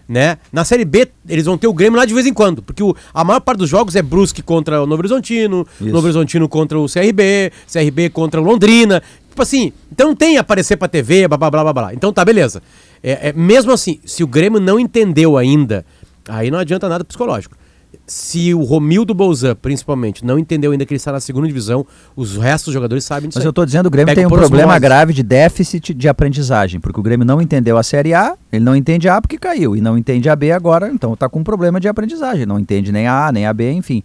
né? 0.09 0.39
Na 0.53 0.65
série 0.65 0.85
B, 0.85 1.09
eles 1.29 1.45
vão 1.45 1.57
ter 1.57 1.67
o 1.69 1.73
Grêmio 1.73 1.99
lá 1.99 2.05
de 2.05 2.13
vez 2.15 2.27
em 2.27 2.33
quando, 2.35 2.61
porque 2.63 2.83
o- 2.83 2.95
a 3.13 3.23
maior 3.25 3.41
parte 3.41 3.59
dos 3.61 3.69
jogos 3.71 3.95
é 3.97 4.03
Brusque 4.03 4.43
contra 4.43 4.83
o 4.83 4.87
Novo 4.87 5.01
Horizontino, 5.01 5.67
Isso. 5.81 5.91
Novo 5.91 6.07
Horizontino 6.07 6.49
contra 6.49 6.79
o 6.79 6.87
CRB, 6.89 7.53
CRB 7.71 8.11
contra 8.11 8.41
o 8.41 8.45
Londrina. 8.45 9.03
Tipo 9.31 9.43
assim, 9.43 9.73
então 9.91 10.09
não 10.09 10.15
tem 10.17 10.37
aparecer 10.39 10.77
pra 10.77 10.87
TV, 10.89 11.27
blá 11.27 11.37
blá 11.37 11.51
blá 11.51 11.73
blá. 11.73 11.95
Então 11.95 12.13
tá, 12.13 12.25
beleza. 12.25 12.63
É, 13.07 13.29
é, 13.29 13.33
mesmo 13.35 13.71
assim, 13.71 14.01
se 14.05 14.25
o 14.25 14.27
Grêmio 14.27 14.59
não 14.59 14.81
entendeu 14.81 15.37
ainda, 15.37 15.85
aí 16.27 16.51
não 16.51 16.59
adianta 16.59 16.89
nada 16.89 17.05
psicológico. 17.05 17.55
Se 18.07 18.53
o 18.53 18.63
Romildo 18.65 19.15
Bolzan, 19.15 19.55
principalmente, 19.55 20.25
não 20.25 20.39
entendeu 20.39 20.73
ainda 20.73 20.85
que 20.85 20.93
ele 20.93 20.97
está 20.97 21.13
na 21.13 21.21
segunda 21.21 21.47
divisão, 21.47 21.87
os 22.17 22.37
restos 22.37 22.65
dos 22.67 22.75
jogadores 22.75 23.05
sabem 23.05 23.29
disso. 23.29 23.39
Mas 23.39 23.45
aí. 23.45 23.49
eu 23.49 23.53
tô 23.53 23.65
dizendo, 23.65 23.87
o 23.87 23.91
Grêmio 23.91 24.07
Pega 24.15 24.21
tem 24.21 24.27
um 24.27 24.31
problema 24.41 24.79
grave 24.79 25.13
de 25.13 25.23
déficit 25.23 25.95
de 25.95 26.09
aprendizagem, 26.09 26.81
porque 26.81 26.99
o 26.99 27.03
Grêmio 27.03 27.25
não 27.27 27.41
entendeu 27.41 27.77
a 27.79 27.83
Série 27.83 28.13
A, 28.15 28.37
ele 28.51 28.65
não 28.65 28.75
entende 28.75 29.09
a 29.09 29.21
porque 29.21 29.39
caiu, 29.39 29.77
e 29.77 29.81
não 29.81 29.97
entende 29.97 30.29
a 30.29 30.35
B 30.35 30.51
agora, 30.51 30.91
então 30.93 31.15
tá 31.15 31.29
com 31.29 31.41
um 31.41 31.45
problema 31.45 31.79
de 31.79 31.87
aprendizagem, 31.89 32.47
não 32.47 32.59
entende 32.59 32.91
nem 32.91 33.07
a 33.07 33.29
A, 33.29 33.33
nem 33.33 33.47
a 33.47 33.53
B, 33.53 33.71
enfim. 33.73 34.03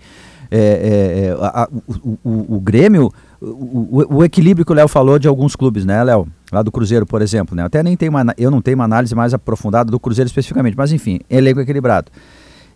É, 0.51 0.57
é, 0.57 1.25
é, 1.25 1.31
a- 1.45 1.63
a- 1.63 1.69
o, 2.03 2.17
o- 2.23 2.55
o 2.55 2.59
Grêmio, 2.59 3.11
o, 3.41 3.45
o, 3.45 4.15
o 4.17 4.23
equilíbrio 4.23 4.65
que 4.65 4.71
o 4.71 4.75
Léo 4.75 4.87
falou 4.87 5.17
de 5.17 5.27
alguns 5.27 5.55
clubes, 5.55 5.85
né, 5.85 6.03
Léo? 6.03 6.27
Lá 6.51 6.61
do 6.61 6.71
Cruzeiro, 6.71 7.05
por 7.05 7.21
exemplo, 7.21 7.55
né? 7.55 7.63
Até 7.63 7.81
nem 7.83 7.95
tenho 7.95 8.11
uma, 8.11 8.33
eu 8.37 8.51
não 8.51 8.61
tenho 8.61 8.75
uma 8.75 8.85
análise 8.85 9.13
mais 9.15 9.33
aprofundada 9.33 9.91
do 9.91 9.99
Cruzeiro 9.99 10.27
especificamente, 10.27 10.75
mas 10.75 10.91
enfim, 10.91 11.19
elenco 11.29 11.59
equilibrado. 11.59 12.11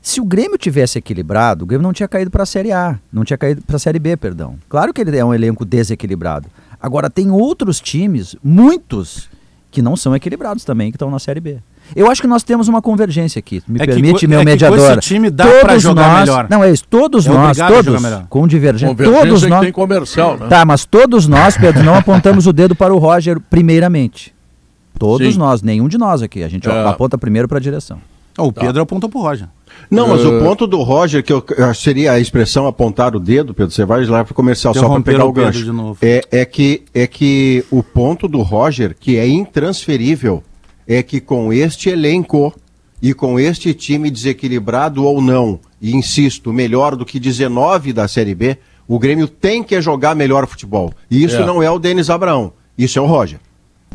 Se 0.02 0.20
o 0.20 0.26
Grêmio 0.26 0.58
tivesse 0.58 0.98
equilibrado, 0.98 1.64
o 1.64 1.66
Grêmio 1.66 1.84
não 1.84 1.94
tinha 1.94 2.08
caído 2.08 2.30
para 2.30 2.44
a 2.44 2.46
Série 2.46 2.72
A, 2.72 3.00
não 3.12 3.24
tinha 3.24 3.38
caído 3.38 3.62
para 3.62 3.78
a 3.78 3.80
Série 3.80 4.00
B, 4.00 4.18
perdão. 4.18 4.58
Claro 4.68 4.94
que 4.94 5.02
ele 5.02 5.18
é 5.18 5.24
um 5.24 5.34
elenco 5.34 5.64
desequilibrado. 5.64 6.50
Agora 6.80 7.10
tem 7.10 7.32
outros 7.32 7.80
times, 7.80 8.36
muitos, 8.44 9.30
que 9.72 9.82
não 9.82 9.96
são 9.96 10.14
equilibrados 10.14 10.66
também, 10.66 10.92
que 10.92 10.98
estão 10.98 11.10
na 11.10 11.20
Série 11.20 11.40
B. 11.40 11.60
Eu 11.96 12.10
acho 12.10 12.22
que 12.22 12.28
nós 12.28 12.44
temos 12.44 12.68
uma 12.68 12.82
convergência 12.82 13.40
aqui. 13.40 13.62
Me 13.68 13.78
É 13.80 13.86
que 13.86 13.94
permite, 13.94 14.26
co- 14.26 14.30
meu 14.30 14.40
é 14.40 14.42
que 14.44 14.46
com 14.46 14.52
mediador. 14.52 14.92
esse 14.98 15.00
time 15.02 15.30
dá 15.30 15.46
pra 15.62 15.78
jogar 15.78 16.08
nós, 16.10 16.20
melhor. 16.22 16.48
Não, 16.50 16.64
é 16.64 16.72
isso. 16.72 16.84
Todos 16.90 17.26
É 17.28 17.30
nós, 17.30 17.58
todos, 17.58 18.02
com 18.30 18.48
divergência. 18.48 18.88
Convergência 18.96 19.22
Todos 19.28 19.44
é 19.44 19.46
que 19.46 19.50
nós. 19.52 19.62
tem 19.62 19.72
comercial, 19.72 20.38
né? 20.38 20.48
Tá, 20.48 20.66
mas 20.66 20.86
todos 20.86 21.28
nós, 21.28 21.56
Pedro, 21.58 21.84
não 21.84 21.96
apontamos 21.96 22.48
o 22.48 22.54
dedo 22.54 22.74
para 22.76 22.94
o 22.94 22.98
Roger 22.98 23.40
primeiramente. 23.50 24.34
Todos 24.98 25.34
Sim. 25.34 25.40
nós, 25.40 25.62
nenhum 25.62 25.88
de 25.88 25.98
nós 25.98 26.22
aqui. 26.22 26.44
A 26.44 26.48
gente 26.48 26.68
É. 26.70 26.88
aponta 26.88 27.18
primeiro 27.18 27.48
para 27.48 27.58
a 27.58 27.62
direção. 27.62 27.98
O 28.38 28.52
Pedro 28.52 28.82
apontou 28.82 29.10
pro 29.10 29.20
Roger. 29.22 29.48
Não, 29.92 30.08
mas 30.08 30.24
Uh, 30.24 30.38
o 30.40 30.44
ponto 30.44 30.66
do 30.66 30.82
Roger, 30.82 31.24
que 31.24 31.32
eu, 31.34 31.42
que 31.42 31.54
seria 31.76 32.14
a 32.14 32.20
expressão 32.20 32.66
apontar 32.66 33.16
o 33.16 33.20
dedo, 33.20 33.54
Pedro, 33.54 33.72
você 33.72 33.86
vai 33.86 34.04
lá 34.06 34.24
para 34.24 34.32
o 34.32 34.36
comercial 34.36 34.74
só 34.74 34.88
para 34.90 35.02
pegar 35.02 35.26
o 35.26 35.30
o 35.30 35.32
gancho. 35.34 35.64
de 35.64 35.72
novo. 35.72 35.98
É, 36.02 36.22
é, 36.32 36.46
que, 36.46 36.84
é 36.94 37.06
que 37.06 37.64
o 37.70 37.84
ponto 37.84 38.28
do 38.28 38.42
Roger, 38.42 38.96
que 39.00 39.18
é 39.18 39.28
intransferível, 39.28 40.44
é 40.88 41.02
que 41.04 41.20
com 41.20 41.52
este 41.54 41.90
elenco 41.90 42.54
e 43.02 43.14
com 43.14 43.40
este 43.40 43.74
time 43.74 44.10
desequilibrado 44.10 45.04
ou 45.04 45.22
não, 45.22 45.60
e 45.82 45.94
insisto, 45.94 46.54
melhor 46.54 46.96
do 46.96 47.06
que 47.06 47.20
19 47.20 47.92
da 47.92 48.08
Série 48.08 48.34
B, 48.34 48.58
o 48.88 48.98
Grêmio 48.98 49.28
tem 49.28 49.64
que 49.64 49.82
jogar 49.82 50.16
melhor 50.16 50.48
futebol. 50.48 50.94
E 51.10 51.24
isso 51.24 51.38
É. 51.42 51.46
não 51.46 51.62
é 51.62 51.70
o 51.70 51.80
Denis 51.80 52.10
Abraão, 52.10 52.54
isso 52.78 52.98
é 52.98 53.02
o 53.02 53.06
Roger. 53.06 53.40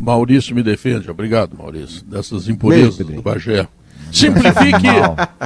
Maurício 0.01 0.55
me 0.55 0.63
defende. 0.63 1.11
Obrigado, 1.11 1.57
Maurício. 1.57 2.05
Dessas 2.05 2.49
impurezas 2.49 2.99
do 2.99 3.21
Bagé. 3.23 3.67
Simplifique 4.13 4.87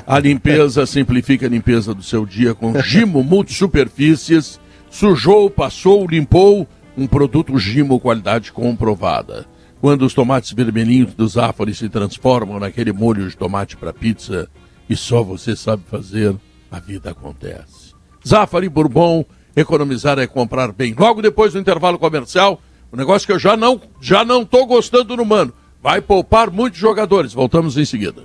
a 0.06 0.18
limpeza, 0.18 0.86
simplifique 0.86 1.44
a 1.44 1.48
limpeza 1.48 1.94
do 1.94 2.02
seu 2.02 2.24
dia 2.26 2.54
com 2.54 2.78
Gimo 2.80 3.22
Multisuperfícies. 3.24 4.60
Sujou, 4.90 5.48
passou, 5.50 6.06
limpou, 6.06 6.68
um 6.96 7.06
produto 7.06 7.58
Gimo 7.58 7.98
qualidade 7.98 8.52
comprovada. 8.52 9.46
Quando 9.82 10.02
os 10.02 10.14
tomates 10.14 10.52
vermelhinhos 10.52 11.12
do 11.12 11.26
Zafari 11.26 11.74
se 11.74 11.88
transformam 11.88 12.60
naquele 12.60 12.92
molho 12.92 13.28
de 13.28 13.36
tomate 13.36 13.76
para 13.76 13.92
pizza 13.92 14.48
e 14.88 14.94
só 14.94 15.24
você 15.24 15.56
sabe 15.56 15.82
fazer, 15.90 16.36
a 16.70 16.78
vida 16.78 17.10
acontece. 17.10 17.92
Zafari 18.24 18.68
Bourbon, 18.68 19.24
economizar 19.56 20.20
é 20.20 20.26
comprar 20.28 20.70
bem. 20.70 20.94
Logo 20.96 21.20
depois 21.20 21.52
do 21.52 21.58
intervalo 21.58 21.98
comercial, 21.98 22.62
o 22.92 22.96
negócio 22.96 23.26
que 23.26 23.32
eu 23.32 23.40
já 23.40 23.56
não, 23.56 23.80
já 24.00 24.24
não 24.24 24.44
tô 24.44 24.64
gostando 24.66 25.16
no 25.16 25.24
mano. 25.24 25.52
Vai 25.82 26.00
poupar 26.00 26.48
muitos 26.48 26.78
jogadores. 26.78 27.32
Voltamos 27.32 27.76
em 27.76 27.84
seguida. 27.84 28.22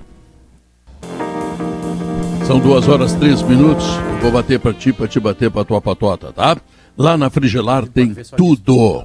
São 2.45 2.59
duas 2.59 2.87
horas 2.87 3.15
três 3.15 3.41
minutos. 3.41 3.83
Eu 4.13 4.19
vou 4.19 4.31
bater 4.31 4.59
pra 4.59 4.75
ti, 4.75 4.93
pra 4.93 5.07
te 5.07 5.19
bater 5.19 5.49
pra 5.49 5.65
tua 5.65 5.81
patota, 5.81 6.31
tá? 6.31 6.55
Lá 6.95 7.17
na 7.17 7.31
Frigelar 7.31 7.87
tem 7.87 8.13
tudo, 8.13 9.03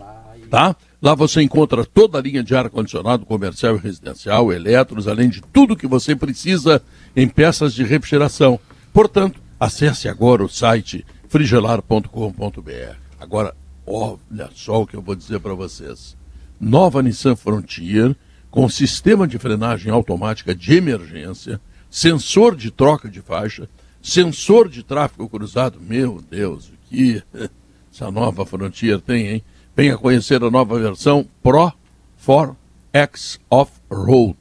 tá? 0.50 0.76
Lá 1.02 1.16
você 1.16 1.42
encontra 1.42 1.84
toda 1.84 2.18
a 2.18 2.22
linha 2.22 2.44
de 2.44 2.54
ar-condicionado 2.54 3.26
comercial 3.26 3.74
e 3.74 3.80
residencial, 3.80 4.52
eletros, 4.52 5.08
além 5.08 5.28
de 5.28 5.42
tudo 5.52 5.76
que 5.76 5.88
você 5.88 6.14
precisa 6.14 6.80
em 7.16 7.26
peças 7.26 7.74
de 7.74 7.82
refrigeração. 7.82 8.60
Portanto, 8.92 9.40
acesse 9.58 10.08
agora 10.08 10.44
o 10.44 10.48
site 10.48 11.04
frigelar.com.br. 11.28 12.96
Agora, 13.18 13.52
olha 13.84 14.48
só 14.54 14.82
o 14.82 14.86
que 14.86 14.94
eu 14.94 15.02
vou 15.02 15.16
dizer 15.16 15.40
para 15.40 15.54
vocês. 15.54 16.16
Nova 16.60 17.02
Nissan 17.02 17.34
Frontier, 17.34 18.14
com 18.48 18.68
sistema 18.68 19.26
de 19.26 19.40
frenagem 19.40 19.90
automática 19.90 20.54
de 20.54 20.76
emergência, 20.76 21.60
sensor 21.90 22.54
de 22.54 22.70
troca 22.70 23.08
de 23.08 23.20
faixa, 23.20 23.68
sensor 24.00 24.68
de 24.68 24.84
tráfego 24.84 25.28
cruzado. 25.28 25.80
Meu 25.80 26.22
Deus, 26.30 26.68
o 26.68 26.72
que 26.88 27.20
essa 27.92 28.08
nova 28.08 28.46
Frontier 28.46 29.00
tem, 29.00 29.26
hein? 29.26 29.44
Venha 29.74 29.96
conhecer 29.96 30.42
a 30.42 30.50
nova 30.50 30.78
versão 30.78 31.26
Pro 31.42 31.72
4X 32.26 33.40
Off-Road 33.48 34.36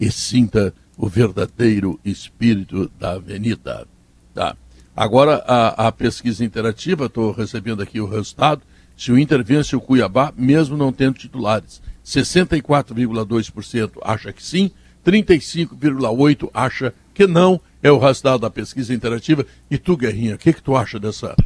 e 0.00 0.10
sinta 0.10 0.74
o 0.96 1.08
verdadeiro 1.08 2.00
espírito 2.02 2.90
da 2.98 3.12
avenida. 3.12 3.86
Tá. 4.34 4.56
Agora, 4.96 5.44
a, 5.46 5.88
a 5.88 5.92
pesquisa 5.92 6.42
interativa, 6.42 7.04
estou 7.04 7.32
recebendo 7.32 7.82
aqui 7.82 8.00
o 8.00 8.08
resultado. 8.08 8.62
Se 8.96 9.12
o 9.12 9.18
Inter 9.18 9.44
vence 9.44 9.76
o 9.76 9.80
Cuiabá, 9.80 10.32
mesmo 10.36 10.76
não 10.76 10.90
tendo 10.90 11.18
titulares, 11.18 11.82
64,2% 12.04 13.92
acha 14.02 14.32
que 14.32 14.42
sim, 14.42 14.70
35,8% 15.04 16.50
acha 16.54 16.94
que 17.12 17.26
não. 17.26 17.60
É 17.82 17.90
o 17.90 17.98
resultado 17.98 18.40
da 18.40 18.50
pesquisa 18.50 18.94
interativa. 18.94 19.44
E 19.70 19.76
tu, 19.76 19.96
Guerrinha, 19.98 20.36
o 20.36 20.38
que, 20.38 20.52
que 20.52 20.62
tu 20.62 20.74
acha 20.74 20.98
dessa 20.98 21.36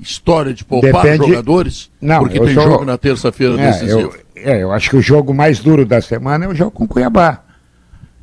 história 0.00 0.52
de 0.54 0.64
poupar 0.64 1.02
Depende- 1.02 1.28
jogadores? 1.28 1.90
Não, 2.00 2.20
porque 2.20 2.38
tem 2.40 2.54
sou- 2.54 2.62
jogo 2.64 2.84
na 2.84 2.98
terça-feira 2.98 3.60
É, 3.60 3.70
decisivo. 3.72 4.00
eu, 4.00 4.14
é, 4.36 4.62
eu 4.62 4.72
acho 4.72 4.90
que 4.90 4.96
o 4.96 5.02
jogo 5.02 5.32
mais 5.34 5.60
duro 5.60 5.84
da 5.86 6.00
semana 6.00 6.44
é 6.44 6.48
o 6.48 6.54
jogo 6.54 6.70
com 6.70 6.84
o 6.84 6.88
Cuiabá. 6.88 7.42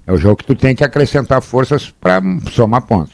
É 0.05 0.12
o 0.12 0.18
jogo 0.18 0.38
que 0.38 0.45
tu 0.45 0.55
tem 0.55 0.76
que 0.76 0.84
acrescentar 0.84 1.41
forças 1.41 1.91
para 2.01 2.22
somar 2.51 2.82
pontos. 2.82 3.14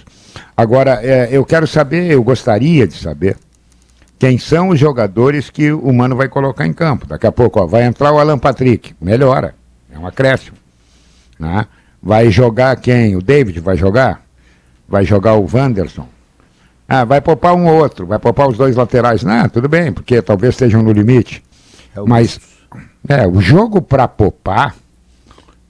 Agora, 0.56 1.00
é, 1.04 1.28
eu 1.32 1.44
quero 1.46 1.68
saber, 1.68 2.10
eu 2.12 2.24
gostaria 2.24 2.88
de 2.88 2.94
saber, 2.96 3.38
quem 4.18 4.38
são 4.38 4.70
os 4.70 4.80
jogadores 4.80 5.50
que 5.50 5.72
o 5.74 5.92
Mano 5.94 6.16
vai 6.16 6.30
colocar 6.30 6.66
em 6.66 6.72
campo. 6.74 7.06
Daqui 7.06 7.28
a 7.28 7.32
pouco, 7.32 7.60
ó, 7.60 7.66
vai 7.68 7.84
entrar 7.84 8.12
o 8.14 8.18
Alan 8.20 8.38
Patrick, 8.40 8.96
melhora, 9.02 9.54
é 9.94 10.00
um 10.00 10.08
acréscimo. 10.08 10.56
né? 11.38 11.66
Vai 12.02 12.32
jogar 12.32 12.76
quem? 12.78 13.16
O 13.16 13.22
David 13.22 13.60
vai 13.60 13.76
jogar? 13.76 14.22
Vai 14.88 15.04
jogar 15.04 15.34
o 15.34 15.46
Wanderson? 15.52 16.08
Ah, 16.88 17.04
vai 17.04 17.20
poupar 17.20 17.56
um 17.56 17.66
ou 17.68 17.76
outro, 17.82 18.06
vai 18.06 18.20
poupar 18.20 18.48
os 18.48 18.58
dois 18.58 18.76
laterais. 18.76 19.24
Não, 19.24 19.50
tudo 19.50 19.68
bem, 19.68 19.92
porque 19.92 20.22
talvez 20.22 20.54
estejam 20.54 20.84
no 20.84 20.92
limite. 20.92 21.44
Mas 22.06 22.40
é, 23.08 23.26
o 23.28 23.42
jogo 23.42 23.82
para 23.82 24.08
poupar, 24.08 24.76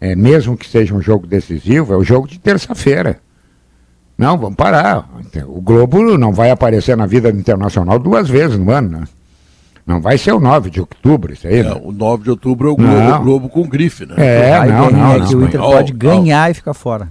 é, 0.01 0.16
mesmo 0.16 0.57
que 0.57 0.68
seja 0.68 0.93
um 0.93 1.01
jogo 1.01 1.26
decisivo, 1.26 1.93
é 1.93 1.97
o 1.97 2.03
jogo 2.03 2.28
de 2.28 2.38
terça-feira. 2.39 3.20
Não, 4.18 4.38
vamos 4.38 4.55
parar. 4.55 5.09
O 5.45 5.61
Globo 5.61 6.18
não 6.18 6.32
vai 6.32 6.49
aparecer 6.49 6.95
na 6.95 7.05
vida 7.05 7.30
internacional 7.30 7.99
duas 7.99 8.30
vezes 8.30 8.57
no 8.57 8.72
ano, 8.72 8.99
né? 8.99 9.03
Não 9.86 10.01
vai 10.01 10.18
ser 10.18 10.32
o 10.32 10.39
9 10.39 10.70
de 10.72 10.80
outubro, 10.80 11.32
isso 11.34 11.45
aí, 11.47 11.59
É, 11.59 11.63
né? 11.63 11.80
o 11.84 11.91
9 11.91 12.24
de 12.24 12.30
outubro 12.32 12.70
é 12.70 12.72
o 12.72 12.76
Globo, 12.76 12.93
Não. 12.93 13.24
Globo 13.24 13.49
com 13.49 13.68
grife, 13.68 14.05
né? 14.05 14.16
É, 14.18 14.59
não, 14.66 14.88
ganha, 14.88 14.91
não, 14.91 15.13
é 15.13 15.18
não. 15.20 15.28
que 15.28 15.36
o 15.36 15.43
Inter 15.45 15.59
pode 15.61 15.91
ganhar 15.93 16.49
e 16.49 16.53
ficar 16.55 16.74
fora. 16.74 17.09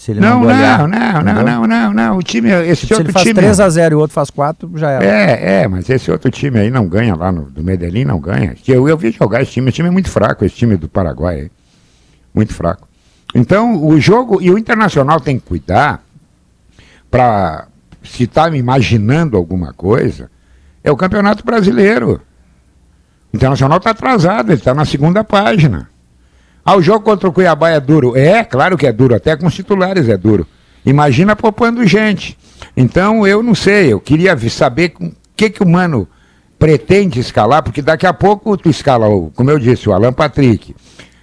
Se 0.00 0.12
ele 0.12 0.20
não, 0.20 0.40
Não, 0.40 0.88
não, 0.88 1.22
não, 1.22 1.44
não, 1.44 1.66
não, 1.66 1.92
não. 1.92 2.16
O 2.16 2.22
time, 2.22 2.48
esse 2.48 2.86
Se 2.86 2.94
ele 2.94 3.00
outro 3.00 3.12
faz 3.12 3.26
time. 3.26 3.38
3x0 3.38 3.90
e 3.90 3.94
o 3.94 3.98
outro 3.98 4.14
faz 4.14 4.30
4, 4.30 4.70
já 4.76 4.92
era. 4.92 5.04
É, 5.04 5.60
é, 5.60 5.68
mas 5.68 5.90
esse 5.90 6.10
outro 6.10 6.30
time 6.30 6.58
aí 6.58 6.70
não 6.70 6.88
ganha 6.88 7.14
lá 7.14 7.30
no 7.30 7.42
do 7.50 7.62
Medellín, 7.62 8.06
não 8.06 8.18
ganha. 8.18 8.56
Eu, 8.66 8.88
eu 8.88 8.96
vi 8.96 9.10
jogar 9.10 9.42
esse 9.42 9.52
time, 9.52 9.68
esse 9.68 9.76
time 9.76 9.88
é 9.88 9.92
muito 9.92 10.08
fraco, 10.08 10.42
esse 10.42 10.56
time 10.56 10.78
do 10.78 10.88
Paraguai 10.88 11.40
aí. 11.40 11.50
Muito 12.32 12.54
fraco. 12.54 12.88
Então, 13.34 13.84
o 13.84 14.00
jogo, 14.00 14.40
e 14.40 14.50
o 14.50 14.56
Internacional 14.56 15.20
tem 15.20 15.38
que 15.38 15.44
cuidar 15.44 16.02
para 17.10 17.66
se 18.02 18.22
está 18.22 18.50
me 18.50 18.56
imaginando 18.56 19.36
alguma 19.36 19.74
coisa, 19.74 20.30
é 20.82 20.90
o 20.90 20.96
Campeonato 20.96 21.44
Brasileiro. 21.44 22.22
O 23.30 23.36
Internacional 23.36 23.76
está 23.76 23.90
atrasado, 23.90 24.48
ele 24.48 24.60
está 24.60 24.72
na 24.72 24.86
segunda 24.86 25.22
página. 25.22 25.89
Ah, 26.64 26.76
o 26.76 26.82
jogo 26.82 27.00
contra 27.00 27.28
o 27.28 27.32
Cuiabá 27.32 27.70
é 27.70 27.80
duro. 27.80 28.16
É, 28.16 28.44
claro 28.44 28.76
que 28.76 28.86
é 28.86 28.92
duro, 28.92 29.14
até 29.14 29.36
com 29.36 29.46
os 29.46 29.54
titulares 29.54 30.08
é 30.08 30.16
duro. 30.16 30.46
Imagina 30.84 31.34
poupando 31.36 31.86
gente. 31.86 32.36
Então, 32.76 33.26
eu 33.26 33.42
não 33.42 33.54
sei, 33.54 33.92
eu 33.92 34.00
queria 34.00 34.36
saber 34.50 34.92
o 35.00 35.10
que, 35.36 35.50
que 35.50 35.62
o 35.62 35.68
Mano 35.68 36.06
pretende 36.58 37.18
escalar, 37.20 37.62
porque 37.62 37.80
daqui 37.82 38.06
a 38.06 38.12
pouco 38.12 38.56
tu 38.56 38.68
escala, 38.68 39.08
o- 39.08 39.30
como 39.34 39.50
eu 39.50 39.58
disse, 39.58 39.88
o 39.88 39.92
Alan 39.92 40.12
Patrick. 40.12 40.74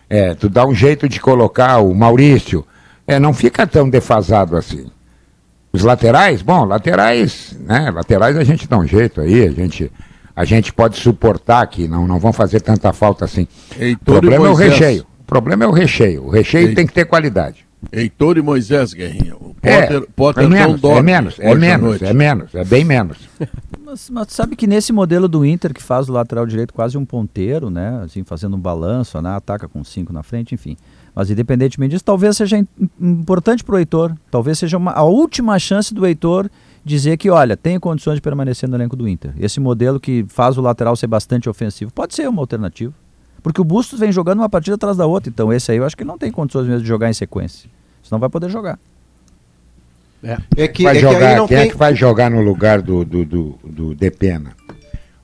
É, 0.09 0.33
tu 0.33 0.49
dá 0.49 0.65
um 0.65 0.73
jeito 0.73 1.07
de 1.07 1.19
colocar 1.19 1.77
o 1.79 1.93
Maurício. 1.93 2.65
É, 3.05 3.19
não 3.19 3.33
fica 3.33 3.67
tão 3.67 3.89
defasado 3.89 4.55
assim. 4.57 4.87
Os 5.71 5.83
laterais, 5.83 6.41
bom, 6.41 6.65
laterais, 6.65 7.55
né? 7.59 7.91
Laterais 7.91 8.35
a 8.37 8.43
gente 8.43 8.67
dá 8.67 8.77
um 8.77 8.87
jeito 8.87 9.21
aí, 9.21 9.43
a 9.45 9.51
gente, 9.51 9.91
a 10.35 10.43
gente 10.45 10.73
pode 10.73 10.97
suportar 10.97 11.65
que 11.67 11.87
não, 11.87 12.07
não 12.07 12.19
vão 12.19 12.33
fazer 12.33 12.61
tanta 12.61 12.91
falta 12.93 13.25
assim. 13.25 13.47
O 13.77 13.83
Heitor 13.83 14.17
e 14.17 14.19
problema 14.21 14.47
é 14.47 14.49
o 14.49 14.53
recheio. 14.71 15.05
O 15.27 15.29
problema 15.29 15.65
é 15.65 15.67
o 15.67 15.71
recheio. 15.71 16.23
O 16.25 16.29
recheio 16.29 16.69
Ei. 16.69 16.73
tem 16.75 16.87
que 16.87 16.93
ter 16.93 17.03
qualidade. 17.05 17.67
Heitor 17.91 18.37
e 18.37 18.41
Moisés, 18.41 18.93
Guerrinha. 18.93 19.35
O 19.35 19.55
É, 19.61 19.81
Potter, 19.81 20.09
Potter 20.15 20.43
é 20.43 20.47
não 20.47 20.49
menos, 20.57 20.81
é 20.83 21.01
menos, 21.01 21.39
é 21.39 21.53
menos, 21.55 22.01
é 22.01 22.13
menos, 22.13 22.55
é 22.55 22.63
bem 22.63 22.83
menos. 22.85 23.17
Mas, 23.85 24.09
mas 24.09 24.27
sabe 24.33 24.57
que 24.57 24.67
nesse 24.67 24.91
modelo 24.91 25.29
do 25.29 25.45
Inter, 25.45 25.73
que 25.73 25.81
faz 25.81 26.09
o 26.09 26.11
lateral 26.11 26.45
direito 26.45 26.73
quase 26.73 26.97
um 26.97 27.05
ponteiro, 27.05 27.69
né? 27.69 28.01
Assim, 28.03 28.21
fazendo 28.21 28.57
um 28.57 28.59
balanço, 28.59 29.21
né? 29.21 29.29
Ataca 29.33 29.65
com 29.65 29.81
cinco 29.81 30.11
na 30.11 30.23
frente, 30.23 30.53
enfim. 30.53 30.75
Mas 31.15 31.29
independentemente 31.31 31.91
disso, 31.91 32.03
talvez 32.03 32.35
seja 32.35 32.57
im- 32.57 32.67
importante 32.99 33.63
para 33.63 33.75
o 33.75 33.79
Heitor. 33.79 34.13
Talvez 34.29 34.59
seja 34.59 34.75
uma, 34.75 34.91
a 34.91 35.03
última 35.03 35.57
chance 35.57 35.93
do 35.93 36.05
Heitor 36.05 36.49
dizer 36.83 37.15
que, 37.15 37.29
olha, 37.29 37.55
tem 37.55 37.79
condições 37.79 38.15
de 38.15 38.21
permanecer 38.21 38.67
no 38.67 38.75
elenco 38.75 38.95
do 38.97 39.07
Inter. 39.07 39.31
Esse 39.39 39.57
modelo 39.61 40.01
que 40.01 40.25
faz 40.27 40.57
o 40.57 40.61
lateral 40.61 40.93
ser 40.97 41.07
bastante 41.07 41.47
ofensivo 41.49 41.89
pode 41.93 42.13
ser 42.13 42.27
uma 42.27 42.41
alternativa. 42.41 42.93
Porque 43.47 43.61
o 43.61 43.63
Bustos 43.63 43.97
vem 43.97 44.11
jogando 44.11 44.39
uma 44.39 44.49
partida 44.49 44.75
atrás 44.75 44.97
da 44.97 45.05
outra, 45.05 45.29
então 45.29 45.53
esse 45.53 45.71
aí 45.71 45.77
eu 45.77 45.85
acho 45.85 45.95
que 45.95 46.03
ele 46.03 46.09
não 46.09 46.17
tem 46.17 46.29
condições 46.29 46.67
mesmo 46.67 46.81
de 46.81 46.87
jogar 46.87 47.09
em 47.09 47.13
sequência. 47.13 47.69
Senão 48.03 48.19
vai 48.19 48.27
poder 48.27 48.49
jogar. 48.49 48.77
É 50.21 50.67
que, 50.67 50.83
vai 50.83 50.97
é 50.97 50.99
que 50.99 51.05
aí 51.05 51.13
jogar, 51.13 51.37
não 51.37 51.47
quem 51.47 51.57
tem... 51.57 51.65
é 51.65 51.69
que 51.69 51.77
vai 51.77 51.95
jogar 51.95 52.29
no 52.29 52.41
lugar 52.41 52.81
do, 52.81 53.05
do, 53.05 53.23
do, 53.23 53.59
do 53.63 53.95
Depena? 53.95 54.51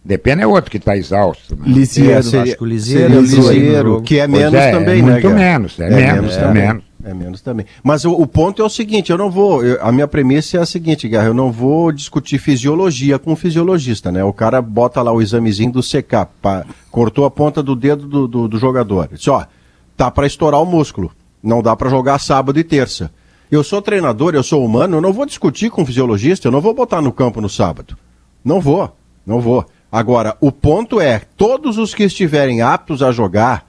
Depena 0.06 0.42
é 0.42 0.48
outro 0.48 0.72
que 0.72 0.78
está 0.78 0.96
exausto. 0.96 1.54
Né? 1.54 1.64
Lisieiro. 1.68 2.20
É, 2.20 2.22
seria- 2.22 2.44
acho 2.44 2.56
que 2.56 2.64
o 2.64 2.66
Lisieiro 2.66 3.10
seria 3.10 3.20
o 3.20 3.26
entrou 3.26 3.50
aí 3.50 3.56
no 3.56 3.62
Lisieiro, 3.62 3.90
jogo. 3.90 4.02
que 4.04 4.20
é 4.20 4.28
menos 4.28 4.54
é, 4.54 4.72
também, 4.72 5.00
é 5.00 5.02
né? 5.02 5.12
muito 5.12 5.30
menos, 5.30 5.80
é, 5.82 5.90
menos, 5.90 6.38
é 6.38 6.48
menos. 6.54 6.84
É 7.06 7.14
menos 7.14 7.42
também. 7.42 7.66
Mas 7.84 8.06
o, 8.06 8.12
o 8.14 8.26
ponto 8.26 8.62
é 8.62 8.66
o 8.66 8.70
seguinte, 8.70 9.12
eu 9.12 9.18
não 9.18 9.30
vou, 9.30 9.64
eu- 9.64 9.78
a 9.86 9.92
minha 9.92 10.08
premissa 10.08 10.58
é 10.58 10.62
a 10.62 10.66
seguinte, 10.66 11.08
Guerra, 11.10 11.26
eu 11.28 11.34
não 11.34 11.52
vou 11.52 11.92
discutir 11.92 12.38
fisiologia 12.38 13.20
com 13.20 13.34
o 13.34 13.36
fisiologista, 13.36 14.10
né? 14.12 14.24
O 14.24 14.32
cara 14.32 14.62
bota 14.62 15.02
lá 15.02 15.12
o 15.12 15.22
examezinho 15.22 15.72
do 15.72 15.82
CK, 15.82 16.28
pá, 16.42 16.66
cortou 16.90 17.26
a 17.26 17.32
ponta 17.32 17.62
do 17.62 17.76
dedo 17.76 18.08
do, 18.08 18.28
do, 18.28 18.48
do 18.48 18.58
jogador. 18.58 19.10
Disse, 19.12 19.30
ó, 19.30 19.44
tá 19.98 20.10
para 20.10 20.26
estourar 20.26 20.62
o 20.62 20.66
músculo, 20.66 21.12
não 21.44 21.62
dá 21.62 21.76
para 21.76 21.90
jogar 21.90 22.20
sábado 22.20 22.58
e 22.58 22.64
terça. 22.64 23.12
Eu 23.52 23.64
sou 23.64 23.82
treinador, 23.82 24.34
eu 24.34 24.42
sou 24.42 24.66
humano, 24.66 24.98
eu 24.98 25.02
não 25.02 25.12
vou 25.12 25.26
discutir 25.26 25.70
com 25.70 25.82
o 25.82 25.86
fisiologista, 25.86 26.48
eu 26.48 26.52
não 26.54 26.62
vou 26.62 26.74
botar 26.74 27.02
no 27.02 27.12
campo 27.12 27.42
no 27.42 27.50
sábado. 27.50 27.98
Não 28.46 28.62
vou, 28.62 28.96
não 29.28 29.42
vou. 29.42 29.66
Agora, 29.92 30.36
o 30.40 30.52
ponto 30.52 31.00
é, 31.02 31.22
todos 31.38 31.78
os 31.78 31.94
que 31.94 32.04
estiverem 32.04 32.62
aptos 32.62 33.04
a 33.04 33.12
jogar 33.12 33.68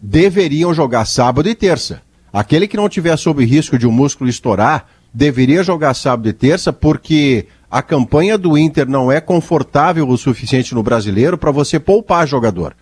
deveriam 0.00 0.72
jogar 0.72 1.04
sábado 1.04 1.48
e 1.48 1.54
terça. 1.54 2.00
Aquele 2.32 2.68
que 2.68 2.76
não 2.76 2.88
tiver 2.88 3.16
sob 3.16 3.44
risco 3.44 3.78
de 3.78 3.86
um 3.86 3.92
músculo 3.92 4.28
estourar, 4.28 4.86
deveria 5.12 5.62
jogar 5.62 5.94
sábado 5.94 6.28
e 6.28 6.32
terça, 6.32 6.72
porque 6.72 7.46
a 7.70 7.82
campanha 7.82 8.36
do 8.36 8.56
Inter 8.56 8.88
não 8.88 9.10
é 9.10 9.20
confortável 9.20 10.08
o 10.08 10.18
suficiente 10.18 10.74
no 10.74 10.82
brasileiro 10.82 11.38
para 11.38 11.50
você 11.50 11.78
poupar 11.78 12.26
jogador. 12.26 12.74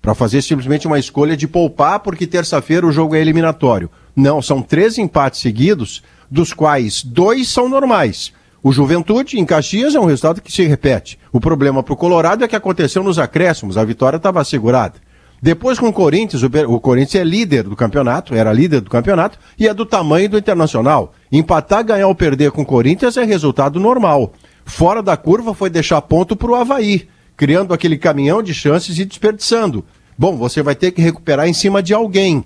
Para 0.00 0.14
fazer 0.14 0.42
simplesmente 0.42 0.86
uma 0.86 0.98
escolha 0.98 1.36
de 1.36 1.48
poupar, 1.48 2.00
porque 2.00 2.26
terça-feira 2.26 2.86
o 2.86 2.92
jogo 2.92 3.14
é 3.14 3.20
eliminatório. 3.20 3.90
Não, 4.14 4.42
são 4.42 4.60
três 4.60 4.98
empates 4.98 5.40
seguidos, 5.40 6.02
dos 6.30 6.52
quais 6.52 7.02
dois 7.02 7.48
são 7.48 7.68
normais. 7.68 8.32
O 8.62 8.72
Juventude, 8.72 9.38
em 9.38 9.44
Caxias, 9.44 9.94
é 9.94 10.00
um 10.00 10.06
resultado 10.06 10.40
que 10.40 10.52
se 10.52 10.64
repete. 10.64 11.18
O 11.32 11.40
problema 11.40 11.82
para 11.82 11.94
o 11.94 11.96
Colorado 11.96 12.44
é 12.44 12.48
que 12.48 12.56
aconteceu 12.56 13.02
nos 13.02 13.18
acréscimos, 13.18 13.76
a 13.76 13.84
vitória 13.84 14.16
estava 14.16 14.40
assegurada. 14.40 14.94
Depois 15.44 15.78
com 15.78 15.88
o 15.88 15.92
Corinthians, 15.92 16.42
o, 16.42 16.80
Corinthians 16.80 17.20
é 17.20 17.22
líder 17.22 17.64
do 17.64 17.76
campeonato, 17.76 18.34
era 18.34 18.50
líder 18.50 18.80
do 18.80 18.88
campeonato, 18.88 19.38
e 19.58 19.68
é 19.68 19.74
do 19.74 19.84
tamanho 19.84 20.26
do 20.26 20.38
Internacional. 20.38 21.12
Empatar, 21.30 21.84
ganhar 21.84 22.08
ou 22.08 22.14
perder 22.14 22.50
com 22.50 22.62
o 22.62 22.64
Corinthians 22.64 23.18
é 23.18 23.24
resultado 23.24 23.78
normal. 23.78 24.32
Fora 24.64 25.02
da 25.02 25.18
curva 25.18 25.52
foi 25.52 25.68
deixar 25.68 26.00
ponto 26.00 26.34
para 26.34 26.50
o 26.50 26.54
Havaí, 26.54 27.06
criando 27.36 27.74
aquele 27.74 27.98
caminhão 27.98 28.42
de 28.42 28.54
chances 28.54 28.98
e 28.98 29.04
desperdiçando. 29.04 29.84
Bom, 30.16 30.34
você 30.34 30.62
vai 30.62 30.74
ter 30.74 30.92
que 30.92 31.02
recuperar 31.02 31.46
em 31.46 31.52
cima 31.52 31.82
de 31.82 31.92
alguém. 31.92 32.42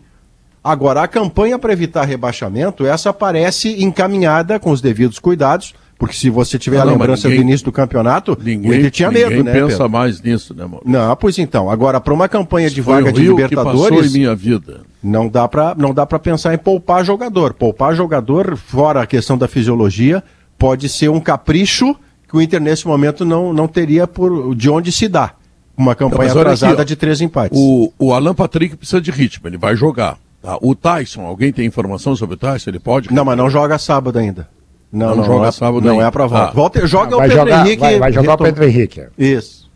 Agora, 0.65 1.01
a 1.01 1.07
campanha 1.07 1.57
para 1.57 1.73
evitar 1.73 2.05
rebaixamento, 2.05 2.85
essa 2.85 3.13
parece 3.13 3.81
encaminhada 3.81 4.59
com 4.59 4.73
os 4.73 4.81
devidos 4.81 5.21
cuidados, 5.21 5.73
porque 5.99 6.15
se 6.15 6.31
você 6.31 6.59
tiver 6.59 6.77
Não, 6.77 6.83
a 6.83 6.87
não, 6.87 6.93
mas 6.93 7.01
lembrança 7.01 7.29
ninguém- 7.29 7.45
do 7.45 7.49
início 7.49 7.65
do 7.65 7.73
campeonato, 7.73 8.33
o 8.33 8.39
Ninguém, 8.43 8.79
Inter 8.79 8.91
tinha 8.91 9.09
ninguém 9.11 9.29
medo, 9.31 9.45
né? 9.45 9.53
pensa 9.53 9.69
Pedro? 9.79 9.91
mais 9.91 10.23
nisso, 10.23 10.55
né, 10.55 10.65
mano? 10.65 10.81
Não, 10.85 11.17
pois 11.17 11.39
então. 11.39 11.69
Agora, 11.69 12.01
para 12.01 12.15
uma 12.15 12.29
campanha 12.29 12.71
de 12.71 12.81
Foi 12.83 12.95
vaga 12.95 13.09
o 13.11 13.13
de 13.13 13.21
que 13.21 13.27
Libertadores, 13.29 14.15
em 14.15 14.19
minha 14.19 14.35
vida. 14.35 14.83
não 15.03 15.29
dá 15.29 15.49
para 15.49 15.75
não 15.77 15.93
dá 15.93 16.07
para 16.07 16.19
pensar 16.19 16.55
em 16.55 16.59
poupar 16.59 17.05
jogador. 17.05 17.53
Poupar 17.53 17.95
jogador, 17.97 18.57
fora 18.57 19.03
a 19.03 19.07
questão 19.07 19.37
da 19.37 19.49
fisiologia, 19.49 20.23
pode 20.57 20.89
ser 20.89 21.09
um 21.11 21.21
capricho 21.21 21.97
que 22.29 22.37
o 22.37 22.41
Inter 22.43 22.61
nesse 22.61 22.87
momento 22.87 23.25
não, 23.25 23.53
não 23.53 23.67
teria 23.67 24.07
por 24.07 24.55
de 24.55 24.71
onde 24.71 24.93
se 24.93 25.09
dá. 25.09 25.33
Uma 25.77 25.95
campanha 25.95 26.31
atrasada 26.33 26.73
aqui, 26.75 26.83
ó. 26.83 26.85
de 26.85 26.97
três 26.97 27.21
empates. 27.21 27.59
O, 27.59 27.93
o 27.99 28.13
Alan 28.13 28.35
Patrick 28.35 28.77
precisa 28.77 29.01
de 29.01 29.11
ritmo, 29.11 29.49
ele 29.49 29.57
vai 29.57 29.75
jogar. 29.77 30.17
tá? 30.43 30.59
O 30.61 30.75
Tyson, 30.75 31.23
alguém 31.25 31.53
tem 31.53 31.65
informação 31.67 32.15
sobre 32.17 32.35
o 32.35 32.37
Tyson? 32.39 32.71
Ele 32.71 32.79
pode? 32.81 33.13
Não, 33.15 33.25
mas 33.25 33.37
não 33.39 33.49
joga 33.49 33.79
sábado 33.79 34.19
ainda. 34.19 34.49
Não, 34.91 35.09
Não 35.11 35.17
não, 35.17 35.25
joga 35.25 35.49
é, 35.49 35.53
sábado 35.53 35.85
Não 35.85 35.93
ainda. 36.01 36.07
é 36.07 36.11
volta. 36.11 36.37
Ah. 36.49 36.51
volta. 36.51 36.87
Joga 36.87 37.15
o 37.15 37.19
vai, 37.19 37.29
Pedro 37.29 37.45
jogar, 37.45 37.61
Henrique. 37.67 37.81
vai, 37.81 37.99
vai 37.99 38.13
jogar 38.13 38.29
o 38.29 38.31
retom- 38.33 38.45
Pedro 38.45 38.65
Henrique. 38.65 39.03
Isso. 39.19 39.71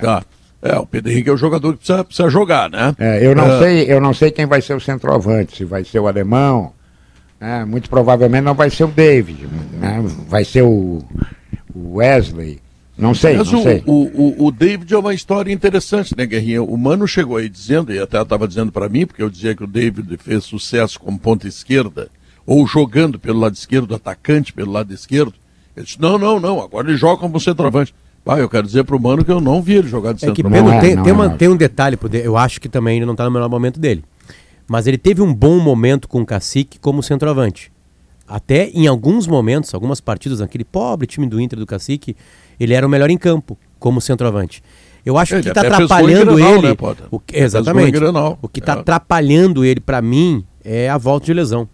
Tá. 0.00 0.22
É, 0.60 0.76
o 0.78 0.84
Pedro 0.86 1.10
Henrique 1.12 1.30
é 1.30 1.32
o 1.32 1.36
jogador 1.36 1.72
que 1.72 1.78
precisa, 1.78 2.04
precisa 2.04 2.28
jogar, 2.28 2.68
né? 2.68 2.94
É, 2.98 3.24
eu, 3.24 3.34
não 3.34 3.44
Ah. 3.44 3.58
sei, 3.60 3.84
eu 3.90 4.00
não 4.00 4.12
sei 4.12 4.30
quem 4.30 4.44
vai 4.44 4.60
ser 4.60 4.74
o 4.74 4.80
centroavante, 4.80 5.56
se 5.56 5.64
vai 5.64 5.84
ser 5.84 6.00
o 6.00 6.06
alemão. 6.08 6.72
né? 7.40 7.64
muito 7.64 7.88
provavelmente 7.88 8.42
não 8.42 8.54
vai 8.54 8.68
ser 8.68 8.82
o 8.84 8.88
David. 8.88 9.46
né? 9.80 10.04
vai 10.28 10.44
ser 10.44 10.62
o, 10.62 11.02
o 11.74 11.96
Wesley. 11.98 12.58
Não 12.98 13.14
sei, 13.14 13.36
Mas 13.36 13.52
não 13.52 13.60
o, 13.60 13.62
sei. 13.62 13.82
o, 13.86 13.92
o, 13.92 14.46
o 14.48 14.50
David 14.50 14.92
é 14.92 14.98
uma 14.98 15.14
história 15.14 15.52
interessante, 15.52 16.16
né, 16.18 16.26
Guerrinha? 16.26 16.60
O 16.60 16.76
Mano 16.76 17.06
chegou 17.06 17.36
aí 17.36 17.48
dizendo, 17.48 17.94
e 17.94 17.98
até 18.00 18.20
estava 18.20 18.48
dizendo 18.48 18.72
para 18.72 18.88
mim, 18.88 19.06
porque 19.06 19.22
eu 19.22 19.30
dizia 19.30 19.54
que 19.54 19.62
o 19.62 19.68
David 19.68 20.18
fez 20.18 20.42
sucesso 20.42 20.98
como 20.98 21.16
ponta 21.16 21.46
esquerda, 21.46 22.08
ou 22.50 22.66
jogando 22.66 23.18
pelo 23.18 23.38
lado 23.38 23.54
esquerdo, 23.54 23.94
atacante 23.94 24.54
pelo 24.54 24.72
lado 24.72 24.90
esquerdo. 24.94 25.34
Ele 25.76 25.84
disse, 25.84 26.00
não, 26.00 26.16
não, 26.16 26.40
não, 26.40 26.62
agora 26.62 26.88
ele 26.88 26.96
joga 26.96 27.20
como 27.20 27.38
centroavante. 27.38 27.94
Pai, 28.24 28.40
eu 28.40 28.48
quero 28.48 28.66
dizer 28.66 28.84
pro 28.84 28.98
Mano 28.98 29.22
que 29.22 29.30
eu 29.30 29.38
não 29.40 29.60
vi 29.60 29.74
ele 29.74 29.86
jogar 29.88 30.12
de 30.14 30.24
É 30.24 30.30
que 30.32 30.36
centroavante. 30.42 30.62
Pedro, 30.62 30.70
Não 30.70 30.78
é, 30.78 30.80
tem, 30.80 30.96
não 30.96 31.02
tem, 31.02 31.10
é, 31.10 31.14
uma- 31.14 31.28
não. 31.28 31.36
tem 31.36 31.48
um 31.48 31.56
detalhe, 31.56 31.96
pro 31.96 32.08
De- 32.08 32.24
eu 32.24 32.36
acho 32.38 32.58
que 32.58 32.68
também 32.68 32.96
ele 32.96 33.04
não 33.06 33.14
tá 33.14 33.24
no 33.24 33.30
melhor 33.30 33.50
momento 33.50 33.78
dele. 33.78 34.02
Mas 34.66 34.86
ele 34.86 34.96
teve 34.98 35.20
um 35.20 35.32
bom 35.32 35.58
momento 35.60 36.08
com 36.08 36.20
o 36.22 36.26
Cacique 36.26 36.78
como 36.78 37.02
centroavante. 37.02 37.70
Até 38.26 38.68
em 38.70 38.86
alguns 38.86 39.26
momentos, 39.26 39.72
algumas 39.74 40.00
partidas, 40.00 40.40
naquele 40.40 40.64
pobre 40.64 41.06
time 41.06 41.26
do 41.26 41.38
Inter 41.40 41.58
do 41.58 41.66
Cacique, 41.66 42.16
ele 42.58 42.74
era 42.74 42.86
o 42.86 42.90
melhor 42.90 43.08
em 43.10 43.16
campo 43.18 43.56
como 43.78 44.00
centroavante. 44.00 44.62
Eu 45.06 45.16
acho 45.16 45.34
Ele 45.34 45.42
que 45.42 45.48
está 45.48 45.60
fez 45.62 45.72
gol 45.72 45.80
em 45.80 45.84
atrapalhando 45.84 46.34
Grenal, 46.34 46.54
ele. 46.58 46.68
né, 46.68 46.76
o 47.10 47.18
que- 47.20 47.36
exatamente. 47.38 47.96
O 48.42 48.48
que 48.48 48.58
está 48.60 48.72
É. 48.74 48.78
atrapalhando 48.80 49.64
ele, 49.64 49.80
para 49.80 50.02
mim, 50.02 50.44
é 50.64 50.90
a 50.90 50.98
volta 50.98 51.24
de 51.26 51.32
lesão. 51.32 51.66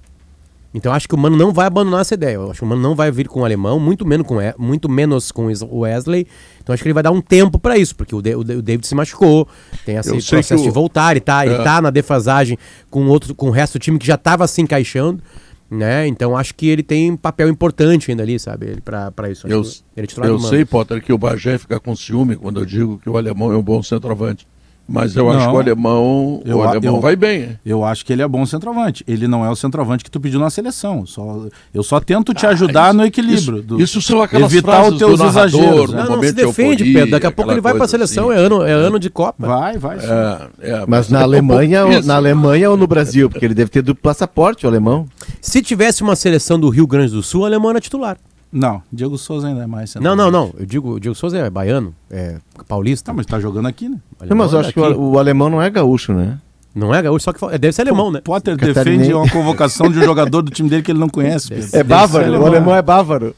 Então 0.77 0.93
acho 0.93 1.07
que 1.09 1.15
o 1.15 1.19
Mano 1.19 1.37
não 1.37 1.53
vai 1.53 1.67
abandonar 1.67 2.01
essa 2.01 2.15
ideia. 2.15 2.35
Eu 2.35 2.51
acho 2.51 2.59
que 2.59 2.65
o 2.65 2.67
Mano 2.69 2.83
não 2.83 2.97
vai 2.97 3.09
vir 3.11 3.29
com 3.29 3.41
o 3.41 3.45
alemão, 3.45 3.79
muito 3.79 4.05
menos 4.05 4.27
com, 4.27 4.39
muito 4.59 4.89
menos 4.89 5.31
com 5.31 5.47
o 5.47 5.79
Wesley. 5.79 6.27
Então 6.61 6.75
acho 6.75 6.83
que 6.83 6.89
ele 6.89 6.95
vai 6.95 7.03
dar 7.03 7.13
um 7.13 7.21
tempo 7.21 7.59
para 7.61 7.79
isso, 7.79 7.95
porque 7.95 8.13
o, 8.15 8.21
De- 8.21 8.35
o 8.35 8.43
David 8.43 8.85
se 8.87 8.95
machucou, 8.95 9.47
tem 9.87 9.95
esse 9.97 10.11
processo 10.11 10.57
o- 10.57 10.63
de 10.67 10.71
voltar, 10.71 11.13
ele 11.13 11.21
tá, 11.21 11.47
ele 11.47 11.55
É. 11.55 11.63
tá 11.63 11.81
na 11.81 11.91
defasagem 11.91 12.59
com, 12.91 13.07
outro, 13.07 13.35
com 13.37 13.47
o 13.49 13.51
resto 13.51 13.79
do 13.79 13.83
time 13.83 13.99
que 13.99 14.07
já 14.07 14.17
estava 14.17 14.47
se 14.49 14.61
encaixando. 14.61 15.23
Né? 15.71 16.07
Então 16.07 16.37
acho 16.37 16.55
que 16.55 16.69
ele 16.69 16.83
tem 16.83 17.11
um 17.11 17.17
papel 17.17 17.49
importante 17.49 18.11
ainda 18.11 18.23
ali, 18.23 18.39
sabe? 18.39 18.67
Ele 18.67 18.81
pra, 18.81 19.11
pra 19.11 19.31
isso. 19.31 19.47
Acho 19.47 19.55
Eu, 19.55 19.63
ele 19.97 20.07
é 20.23 20.29
eu 20.29 20.39
sei, 20.39 20.65
Potter, 20.65 21.03
que 21.03 21.13
o 21.13 21.19
Bagé 21.19 21.57
fica 21.59 21.81
com 21.81 21.97
ciúme 21.97 22.37
quando 22.37 22.61
eu 22.61 22.67
digo 22.67 22.99
que 22.99 23.09
o 23.09 23.17
alemão 23.17 23.51
é 23.51 23.57
um 23.57 23.63
bom 23.63 23.83
centroavante. 23.83 24.47
Mas 24.87 25.17
eu 25.17 25.31
acho 25.31 25.39
Não. 25.41 25.51
que 25.51 25.57
o 25.57 25.61
alemão, 25.61 26.43
Eu 26.45 26.59
o 26.59 26.63
a- 26.63 26.69
alemão 26.69 26.97
eu- 26.97 27.01
vai 27.01 27.17
bem. 27.17 27.41
hein? 27.43 27.59
Eu 27.65 27.83
acho 27.85 28.05
que 28.05 28.13
ele 28.13 28.21
é 28.21 28.29
bom 28.29 28.45
centroavante. 28.45 29.03
Ele 29.09 29.27
não 29.27 29.43
é 29.45 29.49
o 29.49 29.57
centroavante 29.57 30.05
que 30.05 30.11
tu 30.11 30.21
pediu 30.21 30.39
na 30.39 30.51
seleção. 30.51 31.07
Só, 31.07 31.47
eu 31.73 31.83
só 31.83 31.99
tento 32.01 32.35
te 32.35 32.45
Ah, 32.47 32.51
ajudar 32.51 32.89
isso- 32.89 32.97
no 32.99 33.05
equilíbrio. 33.07 33.57
Isso, 33.59 33.63
do- 33.67 33.81
isso 33.81 34.03
são 34.03 34.21
aquelas 34.21 34.53
evitar 34.53 34.73
frases 34.73 34.93
os 34.93 34.99
teus 34.99 35.19
do 35.19 35.25
narrador, 35.25 35.61
exageros. 35.63 35.91
no 35.91 35.97
né? 35.97 36.03
Não, 36.05 36.17
não 36.17 36.23
se 36.23 36.29
de 36.29 36.33
defende, 36.35 36.71
euforia, 36.85 36.95
Pedro. 36.95 37.11
Daqui 37.13 37.27
a 37.27 37.31
pouco 37.33 37.51
ele 37.51 37.61
vai 37.63 37.73
pra 37.73 37.79
coisa 37.79 37.91
seleção, 37.93 38.29
assim. 38.31 38.39
é, 38.41 38.45
ano, 38.45 38.63
é 38.63 38.73
ano 38.73 38.99
de 38.99 39.09
Copa. 39.09 39.47
Vai, 39.47 39.79
vai. 39.79 39.99
sim. 40.01 40.07
É, 40.07 40.49
é, 40.71 40.85
Mas 40.87 41.09
na 41.09 41.21
a 41.21 41.23
Alemanha, 41.23 41.85
ou- 41.87 42.03
na 42.03 42.17
Alemanha 42.17 42.71
ou 42.71 42.77
no 42.77 42.87
Brasil? 42.87 43.31
Porque 43.31 43.45
ele 43.45 43.55
deve 43.55 43.71
ter 43.71 43.81
duplo 43.81 44.03
passaporte, 44.03 44.67
o 44.67 44.69
alemão. 44.69 45.07
Se 45.41 45.63
tivesse 45.63 46.03
uma 46.03 46.15
seleção 46.15 46.61
do 46.61 46.69
Rio 46.69 46.87
Grande 46.87 47.13
do 47.13 47.23
Sul, 47.23 47.41
o 47.41 47.45
alemão 47.47 47.71
era 47.71 47.81
titular. 47.81 48.19
Não, 48.55 48.81
Diego 48.93 49.19
Souza 49.19 49.49
ainda 49.49 49.65
é 49.65 49.67
mais 49.67 49.93
Não, 49.97 50.15
não, 50.15 50.31
não. 50.31 50.55
Eu 50.57 50.65
digo, 50.65 50.93
o 50.93 51.01
Diego 51.01 51.15
Souza 51.15 51.37
é 51.39 51.51
baiano, 51.51 51.93
é 52.09 52.37
paulista. 52.69 53.07
Tá, 53.07 53.13
mas 53.13 53.27
tá 53.27 53.41
jogando 53.41 53.67
aqui, 53.67 53.89
né? 53.89 53.99
Alemão 54.21 54.45
mas 54.47 54.53
eu 54.53 54.59
é 54.59 54.63
acho 54.63 54.73
que 54.73 54.79
o, 54.81 55.11
o 55.13 55.19
alemão 55.19 55.51
não 55.51 55.61
é 55.61 55.69
gaúcho, 55.69 56.13
né? 56.13 56.39
Não 56.73 56.95
é 56.95 57.03
gaúcho, 57.03 57.25
só 57.25 57.33
que 57.33 57.41
fa- 57.41 57.57
deve 57.57 57.73
ser 57.73 57.83
alemão, 57.83 58.13
né? 58.13 58.21
Potter 58.21 58.57
defende 58.57 59.13
uma 59.13 59.29
convocação 59.29 59.91
de 59.91 59.99
um 59.99 60.03
jogador 60.03 60.41
do 60.43 60.51
time 60.53 60.69
dele 60.69 60.83
que 60.83 60.93
ele 60.93 60.99
não 61.01 61.09
conhece. 61.09 61.49
Pedro. 61.49 61.69
É 61.73 61.83
bávaro, 61.83 62.41
o 62.41 62.47
alemão 62.47 62.75
é 62.77 62.83
bávaro. 62.83 63.35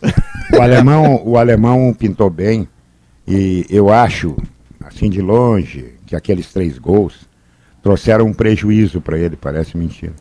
O 0.52 0.60
alemão, 0.62 1.22
o 1.24 1.36
alemão 1.38 1.94
pintou 1.98 2.28
bem 2.30 2.68
e 3.26 3.66
eu 3.70 3.90
acho, 3.92 4.36
assim 4.84 5.08
de 5.10 5.20
longe, 5.22 5.94
que 6.06 6.14
aqueles 6.14 6.52
três 6.52 6.78
gols 6.78 7.14
trouxeram 7.82 8.26
um 8.26 8.32
prejuízo 8.32 9.00
para 9.00 9.18
ele, 9.18 9.36
parece 9.36 9.76
mentira. 9.76 10.12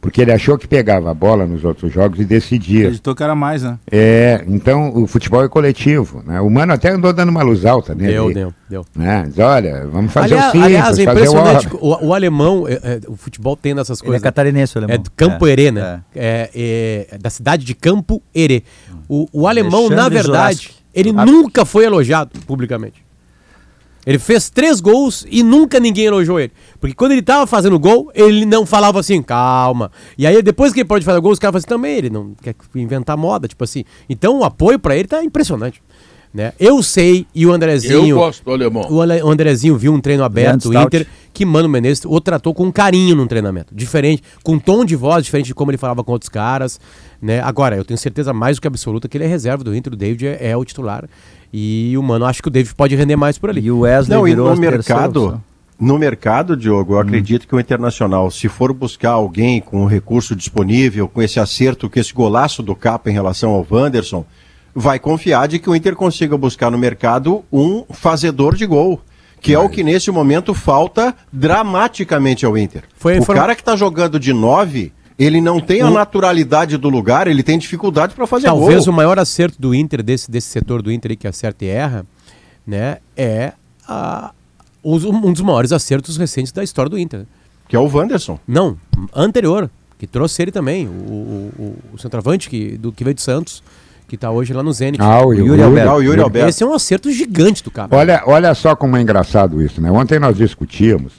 Porque 0.00 0.20
ele 0.22 0.30
achou 0.32 0.56
que 0.56 0.68
pegava 0.68 1.10
a 1.10 1.14
bola 1.14 1.46
nos 1.46 1.64
outros 1.64 1.92
jogos 1.92 2.20
e 2.20 2.24
decidia. 2.24 2.80
Acreditou 2.82 3.14
que 3.14 3.22
era 3.22 3.34
mais, 3.34 3.62
né? 3.62 3.78
É, 3.90 4.44
então 4.46 4.92
o 4.94 5.06
futebol 5.06 5.42
é 5.42 5.48
coletivo. 5.48 6.22
Né? 6.24 6.40
O 6.40 6.48
Mano 6.48 6.72
até 6.74 6.90
andou 6.90 7.12
dando 7.12 7.30
uma 7.30 7.42
luz 7.42 7.64
alta 7.64 7.94
nele. 7.94 8.12
Deu, 8.12 8.32
deu, 8.32 8.54
deu. 8.68 8.86
Né? 8.94 9.24
Diz, 9.26 9.38
olha, 9.38 9.86
vamos 9.86 10.12
fazer 10.12 10.34
aliás, 10.34 10.48
o 10.48 10.52
simples, 10.52 10.64
aliás, 10.66 10.86
é 10.86 11.04
fazer 11.04 11.08
o 11.08 11.12
impressionante. 11.12 11.66
óbvio. 11.66 11.78
O, 11.82 12.06
o 12.08 12.14
alemão, 12.14 12.68
é, 12.68 12.72
é, 12.74 13.00
o 13.08 13.16
futebol 13.16 13.56
tem 13.56 13.74
dessas 13.74 13.98
Ele 14.00 14.06
é 14.06 14.10
coisas. 14.10 14.22
catarinense, 14.22 14.76
o 14.76 14.78
alemão. 14.78 14.94
É 14.94 14.98
do 14.98 15.10
Campo 15.10 15.46
É, 15.46 15.50
Herê, 15.50 15.70
né? 15.72 16.00
É. 16.14 16.50
É, 16.54 17.08
é 17.12 17.18
da 17.18 17.30
cidade 17.30 17.64
de 17.64 17.74
Campo 17.74 18.22
Herê. 18.34 18.62
O, 19.08 19.26
o 19.32 19.48
alemão, 19.48 19.88
na 19.88 20.04
Alexandre 20.04 20.14
verdade, 20.14 20.56
Zoraski. 20.56 20.74
ele 20.94 21.12
nunca 21.12 21.64
foi 21.64 21.84
elogiado 21.84 22.30
publicamente. 22.46 23.05
Ele 24.06 24.20
fez 24.20 24.48
três 24.48 24.80
gols 24.80 25.26
e 25.28 25.42
nunca 25.42 25.80
ninguém 25.80 26.04
elogiou 26.06 26.38
ele. 26.38 26.52
Porque 26.78 26.94
quando 26.94 27.12
ele 27.12 27.22
tava 27.22 27.44
fazendo 27.46 27.76
gol, 27.76 28.08
ele 28.14 28.46
não 28.46 28.64
falava 28.64 29.00
assim, 29.00 29.20
calma. 29.20 29.90
E 30.16 30.26
aí 30.26 30.40
depois 30.40 30.72
que 30.72 30.80
ele 30.80 30.88
pode 30.88 31.04
fazer 31.04 31.20
gol, 31.20 31.32
os 31.32 31.38
caras 31.40 31.52
falam 31.52 31.58
assim, 31.58 31.68
também 31.68 31.96
ele 31.96 32.10
não 32.10 32.32
quer 32.40 32.54
inventar 32.76 33.16
moda, 33.16 33.48
tipo 33.48 33.64
assim. 33.64 33.84
Então 34.08 34.38
o 34.38 34.44
apoio 34.44 34.78
pra 34.78 34.96
ele 34.96 35.08
tá 35.08 35.24
impressionante. 35.24 35.82
Né? 36.36 36.52
Eu 36.60 36.82
sei, 36.82 37.26
e 37.34 37.46
o 37.46 37.52
Andrezinho. 37.52 38.08
Eu 38.08 38.16
gosto 38.18 38.44
do 38.44 38.52
alemão. 38.52 38.86
O 38.90 39.30
Andrezinho 39.30 39.74
viu 39.74 39.90
um 39.90 39.98
treino 39.98 40.22
aberto 40.22 40.68
do. 40.68 40.78
Inter 40.78 41.06
que 41.32 41.46
Mano 41.46 41.66
Menezes 41.66 42.04
o 42.04 42.20
tratou 42.20 42.52
com 42.52 42.70
carinho 42.70 43.16
num 43.16 43.26
treinamento. 43.26 43.74
Diferente, 43.74 44.22
com 44.42 44.52
um 44.52 44.58
tom 44.58 44.84
de 44.84 44.94
voz 44.94 45.24
diferente 45.24 45.46
de 45.46 45.54
como 45.54 45.70
ele 45.70 45.78
falava 45.78 46.04
com 46.04 46.12
outros 46.12 46.28
caras. 46.28 46.78
Né? 47.22 47.40
Agora, 47.40 47.74
eu 47.74 47.86
tenho 47.86 47.96
certeza 47.96 48.34
mais 48.34 48.58
do 48.58 48.60
que 48.60 48.66
absoluta 48.66 49.08
que 49.08 49.16
ele 49.16 49.24
é 49.24 49.26
reserva 49.26 49.64
do 49.64 49.74
Inter. 49.74 49.94
O 49.94 49.96
David 49.96 50.26
é, 50.26 50.50
é 50.50 50.56
o 50.56 50.62
titular. 50.62 51.08
E 51.50 51.94
o 51.96 52.02
Mano, 52.02 52.26
acho 52.26 52.42
que 52.42 52.48
o 52.48 52.50
David 52.50 52.74
pode 52.74 52.94
render 52.94 53.16
mais 53.16 53.38
por 53.38 53.48
ali. 53.48 53.62
E 53.62 53.70
o 53.70 53.80
Wesley 53.80 54.18
Não, 54.18 54.28
e 54.28 54.36
no 54.36 54.54
mercado, 54.56 55.24
opção. 55.24 55.44
no 55.80 55.98
mercado, 55.98 56.54
Diogo, 56.54 56.92
eu 56.92 56.98
acredito 56.98 57.48
que 57.48 57.54
o 57.54 57.60
Internacional, 57.60 58.30
se 58.30 58.46
for 58.46 58.74
buscar 58.74 59.12
alguém 59.12 59.58
com 59.58 59.84
o 59.84 59.86
recurso 59.86 60.36
disponível, 60.36 61.08
com 61.08 61.22
esse 61.22 61.40
acerto, 61.40 61.88
com 61.88 61.98
esse 61.98 62.12
golaço 62.12 62.62
do 62.62 62.76
Capa 62.76 63.08
em 63.08 63.14
relação 63.14 63.52
ao 63.52 63.66
Wanderson, 63.70 64.26
vai 64.78 64.98
confiar 64.98 65.48
de 65.48 65.58
que 65.58 65.70
o 65.70 65.74
Inter 65.74 65.96
consiga 65.96 66.36
buscar 66.36 66.70
no 66.70 66.76
mercado 66.76 67.42
um 67.50 67.82
fazedor 67.90 68.54
de 68.54 68.66
gol. 68.66 69.00
Que 69.40 69.54
é 69.54 69.58
o 69.58 69.68
que 69.68 69.82
nesse 69.84 70.10
momento 70.10 70.52
falta 70.52 71.14
dramaticamente 71.32 72.44
ao 72.44 72.56
Inter. 72.58 72.84
Foi- 72.96 73.18
o 73.18 73.22
foram- 73.22 73.40
cara 73.40 73.54
que 73.54 73.62
está 73.62 73.76
jogando 73.76 74.18
de 74.20 74.32
nove, 74.32 74.92
ele 75.18 75.40
não 75.40 75.60
tem 75.60 75.80
a 75.82 75.90
naturalidade 75.90 76.76
do 76.76 76.88
lugar, 76.88 77.26
ele 77.28 77.42
tem 77.42 77.58
dificuldade 77.58 78.14
para 78.14 78.26
fazer 78.26 78.46
Talvez 78.46 78.84
gol. 78.84 78.92
o 78.92 78.96
maior 78.96 79.18
acerto 79.18 79.60
do 79.60 79.74
Inter, 79.74 80.02
desse, 80.02 80.30
desse 80.30 80.48
setor 80.48 80.82
do 80.82 80.90
Inter 80.92 81.12
aí 81.12 81.16
que 81.16 81.26
acerta 81.28 81.64
e 81.64 81.68
erra, 81.68 82.04
né? 82.66 82.98
É 83.16 83.52
a- 83.88 84.32
os- 84.82 85.04
um 85.04 85.32
dos 85.32 85.42
maiores 85.42 85.72
acertos 85.72 86.16
recentes 86.16 86.52
da 86.52 86.62
história 86.64 86.90
do 86.90 86.98
Inter. 86.98 87.24
Que 87.68 87.76
é 87.76 87.78
o 87.78 87.86
Wanderson. 87.88 88.38
Não, 88.46 88.76
anterior, 89.14 89.70
que 89.98 90.06
trouxe 90.06 90.42
ele 90.42 90.50
também, 90.52 90.86
o, 90.86 90.90
o, 90.90 91.52
o- 91.58 91.76
o 91.94 91.98
centroavante 91.98 92.48
que, 92.50 92.76
do, 92.76 92.90
que 92.92 93.04
veio 93.04 93.14
de 93.14 93.22
Santos, 93.22 93.62
que 94.08 94.16
tá 94.16 94.30
hoje 94.30 94.52
lá 94.52 94.62
no 94.62 94.72
Zenit. 94.72 95.02
Ah, 95.02 95.24
o 95.24 95.32
Yuri 95.32 95.48
Yuri 95.48 95.62
Alberto. 95.62 95.90
Ah, 95.90 95.94
o 95.96 96.02
Yuri 96.02 96.20
Alberto. 96.20 96.48
Esse 96.48 96.62
é 96.62 96.66
um 96.66 96.74
acerto 96.74 97.10
gigante 97.10 97.62
do 97.62 97.70
cara. 97.70 97.88
Olha, 97.90 98.22
olha 98.26 98.54
só 98.54 98.76
como 98.76 98.96
é 98.96 99.00
engraçado 99.00 99.60
isso, 99.62 99.80
né? 99.80 99.90
Ontem 99.90 100.18
nós 100.18 100.36
discutíamos 100.36 101.12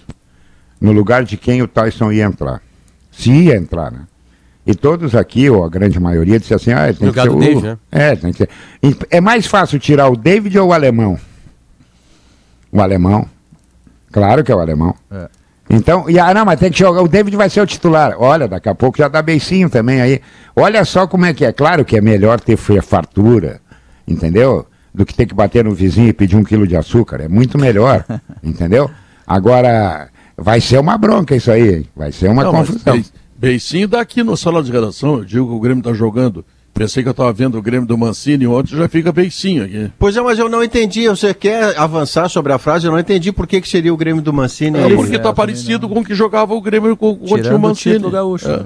no 0.79 0.91
lugar 0.91 1.23
de 1.23 1.37
quem 1.37 1.61
o 1.61 1.67
Tyson 1.67 2.11
ia 2.11 2.25
entrar. 2.25 2.61
Se 3.11 3.31
ia 3.31 3.55
entrar, 3.55 3.91
né? 3.91 4.01
E 4.65 4.75
todos 4.75 5.15
aqui, 5.15 5.49
ou 5.49 5.63
a 5.63 5.69
grande 5.69 5.99
maioria, 5.99 6.39
disse 6.39 6.53
assim, 6.53 6.71
ah, 6.71 6.87
tem 6.87 6.95
que 6.95 7.05
lugar 7.05 7.23
ser 7.23 7.29
do 7.29 7.37
o... 7.37 7.39
David, 7.39 7.61
né? 7.63 7.77
É, 7.89 8.15
tem 8.15 8.31
que 8.31 8.37
ser... 8.37 8.49
É 9.09 9.21
mais 9.21 9.45
fácil 9.45 9.79
tirar 9.79 10.09
o 10.09 10.17
David 10.17 10.59
ou 10.59 10.69
o 10.69 10.73
alemão? 10.73 11.17
O 12.71 12.81
alemão. 12.81 13.25
Claro 14.11 14.43
que 14.43 14.51
é 14.51 14.55
o 14.55 14.59
alemão. 14.59 14.93
É. 15.09 15.29
Então, 15.69 16.09
e, 16.09 16.19
ah, 16.19 16.33
não, 16.33 16.45
mas 16.45 16.59
tem 16.59 16.71
que 16.71 16.79
jogar. 16.79 17.01
O 17.01 17.07
David 17.07 17.35
vai 17.35 17.49
ser 17.49 17.61
o 17.61 17.65
titular. 17.65 18.15
Olha, 18.17 18.47
daqui 18.47 18.69
a 18.69 18.75
pouco 18.75 18.97
já 18.97 19.07
dá 19.07 19.21
beicinho 19.21 19.69
também 19.69 20.01
aí. 20.01 20.21
Olha 20.59 20.83
só 20.83 21.05
como 21.07 21.25
é 21.25 21.33
que 21.33 21.45
é. 21.45 21.51
Claro 21.51 21.85
que 21.85 21.95
é 21.97 22.01
melhor 22.01 22.39
ter 22.39 22.57
fartura, 22.57 23.61
entendeu? 24.07 24.65
Do 24.93 25.05
que 25.05 25.13
ter 25.13 25.25
que 25.27 25.33
bater 25.35 25.63
no 25.63 25.73
vizinho 25.75 26.07
e 26.07 26.13
pedir 26.13 26.35
um 26.35 26.43
quilo 26.43 26.65
de 26.65 26.75
açúcar. 26.75 27.21
É 27.21 27.27
muito 27.27 27.57
melhor, 27.57 28.03
entendeu? 28.43 28.89
Agora, 29.25 30.09
vai 30.35 30.59
ser 30.59 30.79
uma 30.79 30.97
bronca 30.97 31.35
isso 31.35 31.51
aí. 31.51 31.75
hein? 31.75 31.85
Vai 31.95 32.11
ser 32.11 32.29
uma 32.29 32.43
Não, 32.43 32.51
confusão. 32.51 32.97
Be- 32.97 33.05
Beicinho 33.37 33.87
daqui 33.87 34.23
no 34.23 34.35
sala 34.35 34.63
de 34.63 34.71
redação. 34.71 35.17
Eu 35.19 35.25
digo 35.25 35.47
que 35.47 35.53
o 35.53 35.59
Grêmio 35.59 35.83
tá 35.83 35.93
jogando. 35.93 36.43
Pensei 36.73 37.03
que 37.03 37.09
eu 37.09 37.13
tava 37.13 37.31
vendo 37.33 37.57
o 37.57 37.61
Grêmio 37.61 37.87
do 37.87 37.97
Mancini 37.97 38.45
ontem, 38.47 38.75
já 38.75 38.87
fica 38.87 39.11
beicinho 39.11 39.63
aqui. 39.65 39.91
Pois 39.97 40.15
é, 40.15 40.21
mas 40.21 40.37
eu 40.39 40.47
não 40.47 40.63
entendi. 40.63 41.07
Você 41.07 41.33
quer 41.33 41.77
avançar 41.77 42.29
sobre 42.29 42.53
a 42.53 42.57
frase? 42.59 42.85
Eu 42.87 42.91
não 42.91 42.99
entendi 42.99 43.31
por 43.31 43.45
que, 43.47 43.59
que 43.61 43.67
seria 43.67 43.91
o 43.93 43.97
Grêmio 43.97 44.21
do 44.21 44.31
Mancini. 44.31 44.77
É, 44.79 44.95
porque 44.95 45.17
tá 45.19 45.33
parecido 45.33 45.87
com 45.89 45.99
o 45.99 46.03
que 46.05 46.13
jogava 46.15 46.53
o 46.53 46.61
Grêmio 46.61 46.95
com, 46.95 47.15
com 47.15 47.33
o 47.33 47.41
time 47.41 47.55
o 47.55 47.59
Mancini. 47.59 47.95
título 47.95 48.11
gaúcho, 48.11 48.47
É. 48.49 48.65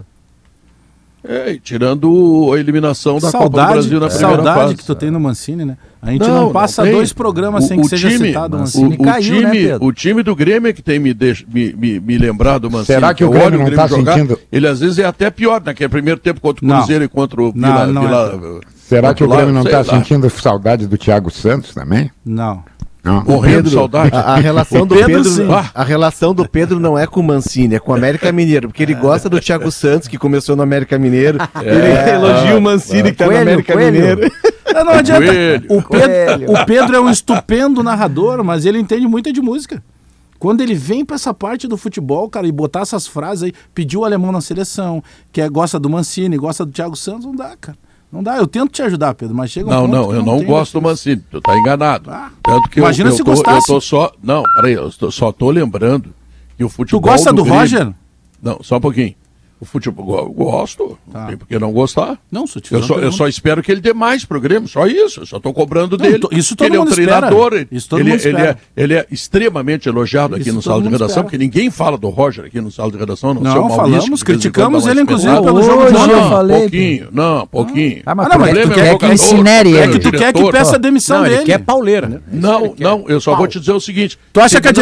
né? 1.23 1.29
É, 1.47 1.51
e 1.51 1.59
tirando 1.59 2.51
a 2.53 2.59
eliminação 2.59 3.15
da 3.19 3.31
Copa 3.31 3.37
do 3.49 3.57
saudade 3.57 3.71
Brasil 3.73 3.99
na 3.99 4.07
primeira 4.07 4.35
saudade 4.35 4.59
fase. 4.59 4.75
que 4.75 4.85
tu 4.85 4.95
tem 4.95 5.11
no 5.11 5.19
Mancini, 5.19 5.65
né? 5.65 5.77
A 6.01 6.11
gente 6.11 6.27
não, 6.27 6.51
passa 6.51 6.81
tem. 6.81 6.93
dois 6.93 7.13
programas 7.13 7.65
O- 7.65 7.67
sem 7.67 7.79
que 7.79 7.85
o 7.85 7.89
seja 7.89 8.09
time- 8.09 8.27
citado 8.29 8.55
o 8.55 8.57
o, 8.57 8.61
Mancini. 8.61 8.95
o 8.95 9.03
caiu, 9.03 9.41
né, 9.41 9.51
time, 9.51 9.51
Pedro? 9.67 9.85
o 9.85 9.93
time 9.93 10.23
do 10.23 10.35
Grêmio 10.35 10.69
é 10.69 10.73
que 10.73 10.81
tem 10.81 10.97
me, 10.97 11.13
deix- 11.13 11.45
me, 11.47 11.73
me, 11.73 11.99
me 11.99 12.17
lembrado 12.17 12.63
do 12.63 12.71
Mancini. 12.71 12.85
Será 12.87 13.13
que 13.13 13.23
o 13.23 13.27
Eu 13.27 13.31
Grêmio 13.31 13.59
olho 13.61 13.69
não 13.69 13.75
tá 13.75 13.87
sentindo- 13.87 14.39
Ele 14.51 14.67
às 14.67 14.79
vezes 14.79 14.97
é 14.97 15.05
até 15.05 15.29
pior, 15.29 15.61
naquele 15.63 15.89
primeiro 15.89 16.19
tempo 16.19 16.41
contra 16.41 16.65
o 16.65 16.67
Não. 16.67 16.77
Cruzeiro 16.77 17.03
e 17.03 17.07
contra 17.07 17.39
o 17.41 17.51
Não, 17.55 17.69
Vila... 17.71 17.85
não 17.87 18.57
é. 18.57 18.59
Será 18.75 19.13
que 19.13 19.23
o 19.23 19.27
Grêmio 19.29 19.53
não 19.53 19.61
está 19.63 19.83
sentindo 19.83 20.27
saudade 20.29 20.87
do 20.87 20.97
Thiago 20.97 21.29
Santos 21.29 21.73
também? 21.73 22.09
Não. 22.25 22.63
Não. 23.03 23.23
Morrendo 23.23 23.63
de 23.63 23.75
saudade. 23.75 24.15
A, 24.15 24.19
a 24.19 24.35
relação 24.35 24.83
O 24.83 24.85
do 24.85 24.95
Pedro, 24.95 25.23
Pedro, 25.23 25.53
a 25.73 25.83
relação 25.83 26.33
do 26.35 26.47
Pedro 26.47 26.79
não 26.79 26.97
é 26.97 27.07
com 27.07 27.19
o 27.19 27.23
Mancini, 27.23 27.75
é 27.75 27.79
com 27.79 27.91
o 27.91 27.95
América 27.95 28.31
Mineiro, 28.31 28.67
porque 28.67 28.83
ele 28.83 28.93
gosta 28.93 29.27
do 29.27 29.39
Thiago 29.39 29.71
Santos, 29.71 30.07
que 30.07 30.17
começou 30.17 30.55
no 30.55 30.61
América 30.61 30.99
Mineiro. 30.99 31.39
ele 31.61 32.11
elogia 32.11 32.55
o 32.55 32.61
Mancini, 32.61 33.11
que 33.11 33.17
tá 33.17 33.25
no 33.25 33.35
América 33.35 33.73
Coelho. 33.73 33.91
Mineiro. 33.91 34.31
Não, 34.73 34.85
não 34.85 34.93
adianta. 34.93 35.25
Coelho. 35.25 35.65
O 35.69 35.83
Pedro, 35.83 36.53
o 36.53 36.65
Pedro 36.65 36.95
é 36.95 37.01
um 37.01 37.09
estupendo 37.09 37.83
narrador, 37.83 38.41
mas 38.41 38.65
ele 38.65 38.79
entende 38.79 39.05
muito 39.05 39.33
de 39.33 39.41
música. 39.41 39.83
Quando 40.39 40.61
ele 40.61 40.73
vem 40.73 41.03
pra 41.03 41.17
essa 41.17 41.33
parte 41.33 41.67
do 41.67 41.75
futebol, 41.75 42.29
cara, 42.29 42.47
e 42.47 42.51
botar 42.53 42.79
essas 42.79 43.05
frases 43.05 43.43
aí, 43.43 43.53
pediu 43.75 43.99
o 43.99 44.05
alemão 44.05 44.31
na 44.31 44.39
seleção, 44.39 45.03
que 45.29 45.41
é, 45.41 45.49
gosta 45.49 45.77
do 45.77 45.89
Mancini, 45.89 46.37
gosta 46.37 46.65
do 46.65 46.71
Thiago 46.71 46.95
Santos, 46.95 47.25
não 47.25 47.35
dá, 47.35 47.55
cara. 47.59 47.77
Não 48.11 48.21
dá. 48.21 48.37
Eu 48.37 48.45
tento 48.47 48.71
te 48.71 48.81
ajudar, 48.81 49.13
Pedro, 49.13 49.33
mas 49.35 49.49
chega 49.51 49.67
um 49.67 49.69
Não, 49.69 49.87
não, 49.87 50.13
eu 50.13 50.23
não 50.23 50.37
tem 50.39 50.47
gosto 50.47 50.73
do. 50.73 50.81
Mancini, 50.81 51.21
tu 51.31 51.39
tá 51.39 51.57
enganado. 51.57 52.09
Ah, 52.11 52.29
Tanto 52.43 52.69
que 52.69 52.79
eu- 52.79 52.83
imagina 52.83 53.09
eu, 53.09 53.13
se 53.13 53.23
tô, 53.23 53.31
eu 53.31 53.35
gostasse. 53.35 53.67
tô 53.67 53.79
só. 53.79 54.11
Não, 54.21 54.43
peraí, 54.55 54.73
eu 54.73 54.91
tô- 54.91 55.09
só 55.11 55.31
tô 55.31 55.49
lembrando 55.49 56.13
que 56.57 56.63
o 56.63 56.69
futebol. 56.69 56.99
Tu 56.99 57.03
gosta 57.07 57.31
do 57.31 57.43
Grêmio- 57.43 57.59
Roger? 57.61 57.93
Não, 58.41 58.59
só 58.61 58.77
um 58.77 58.81
pouquinho. 58.81 59.15
O 59.61 59.65
futebol, 59.65 60.17
eu 60.17 60.31
gosto, 60.31 60.97
Tá. 61.11 61.19
não 61.19 61.27
tem 61.27 61.37
por 61.37 61.47
que 61.47 61.59
não 61.59 61.71
gostar. 61.71 62.17
Não, 62.31 62.47
só 62.47 62.59
te 62.59 62.73
Eu 62.73 62.81
só, 62.81 62.95
eu 62.95 63.11
só 63.11 63.27
espero 63.27 63.61
que 63.61 63.71
ele 63.71 63.79
dê 63.79 63.93
mais 63.93 64.25
pro 64.25 64.41
Grêmio, 64.41 64.67
só 64.67 64.87
isso. 64.87 65.19
Eu 65.21 65.25
só 65.27 65.39
tô 65.39 65.53
cobrando 65.53 65.95
Não, 65.99 66.03
dele. 66.03 66.19
isso 66.31 66.55
todo 66.55 66.67
ele 66.67 66.77
é 66.77 66.79
um 66.79 66.83
mundo 66.83 66.89
espera. 66.99 67.27
treinador. 67.27 67.53
ele- 67.53 67.67
Isso 67.71 67.87
todo 67.87 67.99
ele, 67.99 68.09
mundo 68.09 68.25
ele, 68.25 68.37
é, 68.41 68.57
ele 68.75 68.93
é 68.95 69.05
extremamente 69.11 69.87
elogiado 69.87 70.33
aqui 70.33 70.45
Isso 70.49 70.53
no 70.55 70.61
todo 70.63 70.63
sala 70.63 70.77
de 70.79 70.85
mundo 70.85 70.93
redação, 70.93 71.07
espera. 71.09 71.23
porque 71.25 71.37
ninguém 71.37 71.69
fala 71.69 71.95
do 71.95 72.09
Roger 72.09 72.45
aqui 72.45 72.59
no 72.59 72.71
sala 72.71 72.91
de 72.91 72.97
redação, 72.97 73.35
não, 73.35 73.41
Não, 73.43 73.51
seu 73.51 73.61
Maurício, 73.61 73.99
falamos, 73.99 74.23
criticamos 74.23 74.87
ele, 74.87 75.01
inclusive, 75.01 75.31
espetada. 75.31 75.53
pelo 75.53 75.63
jogo 75.63 75.83
Hoje 75.83 75.93
eu 75.95 76.07
Não, 76.21 76.29
falei. 76.29 76.61
pouquinho, 76.61 77.07
não, 77.11 77.45
pouquinho. 77.47 78.01
Ah, 78.03 78.15
mas 78.15 78.25
Ah, 78.25 78.29
não, 78.29 78.35
tu 78.37 78.39
mas 78.41 78.53
quer- 78.53 78.61
tu 78.63 78.69
tu 78.69 78.73
quer 78.73 78.97
que 78.97 79.05
incinere 79.13 79.77
É 79.77 79.83
ele. 79.83 79.93
que 79.93 79.99
tu 79.99 80.11
quer 80.11 80.33
que 80.33 80.51
peça 80.51 80.75
a 80.75 80.79
demissão 80.79 81.17
Não, 81.19 81.25
ele 81.27 81.35
dele. 81.35 81.45
quer 81.45 81.59
pauleira, 81.59 82.09
né? 82.09 82.19
Não, 82.31 82.73
não, 82.79 83.05
eu 83.07 83.21
só 83.21 83.35
vou 83.35 83.47
te 83.47 83.59
dizer 83.59 83.73
o 83.73 83.79
seguinte. 83.79 84.17
Tu 84.33 84.39
acha 84.39 84.55
se 84.55 84.59
que 84.61 84.67
a 84.67 84.71
ele 84.71 84.81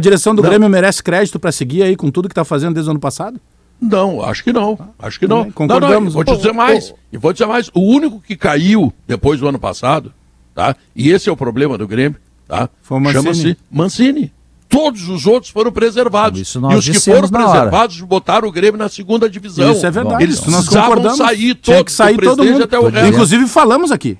direção 0.00 0.34
do 0.34 0.40
Grêmio, 0.42 0.70
merece 0.70 1.02
crédito 1.02 1.38
pra 1.38 1.52
seguir 1.52 1.82
aí 1.82 1.96
com 1.96 2.10
tudo 2.10 2.30
que 2.30 2.34
tá 2.34 2.44
fazendo 2.46 2.72
desde 2.72 2.88
o 2.88 2.92
ano 2.92 3.00
passado? 3.00 3.38
Não, 3.80 4.22
acho 4.22 4.44
que 4.44 4.52
não. 4.52 4.78
Acho 4.98 5.18
que 5.18 5.26
não. 5.26 5.38
Também, 5.38 5.52
concordamos. 5.52 5.92
Não, 5.92 6.00
não, 6.00 6.10
vou 6.10 6.24
te 6.24 6.36
dizer 6.36 6.52
mais. 6.52 6.94
E 7.12 7.16
vou 7.16 7.32
dizer 7.32 7.46
mais. 7.46 7.70
O 7.72 7.80
único 7.80 8.20
que 8.20 8.36
caiu 8.36 8.92
depois 9.06 9.40
do 9.40 9.48
ano 9.48 9.58
passado, 9.58 10.12
tá? 10.54 10.76
E 10.94 11.10
esse 11.10 11.28
é 11.28 11.32
o 11.32 11.36
problema 11.36 11.78
do 11.78 11.88
Grêmio, 11.88 12.18
tá? 12.46 12.68
Chama-se 13.12 13.56
Mancini. 13.70 14.32
Todos 14.68 15.08
os 15.08 15.26
outros 15.26 15.50
foram 15.50 15.72
preservados. 15.72 16.40
Isso 16.40 16.60
nós 16.60 16.74
e 16.74 16.76
os 16.76 16.88
que 16.88 17.10
foram 17.10 17.28
preservados 17.28 18.00
botaram 18.02 18.46
o 18.46 18.52
Grêmio 18.52 18.78
na 18.78 18.88
segunda 18.88 19.28
divisão. 19.28 19.72
Isso 19.72 19.84
é 19.84 19.90
verdade. 19.90 20.22
Eles 20.22 20.44
nós 20.46 20.66
precisavam 20.66 21.16
sair 21.16 21.56
Tinha 21.56 21.76
todos, 21.76 21.82
que 21.82 21.92
sair 21.92 22.16
do 22.16 22.22
todo 22.22 22.44
mundo. 22.44 22.68
Inclusive 23.08 23.48
falamos 23.48 23.90
aqui. 23.90 24.16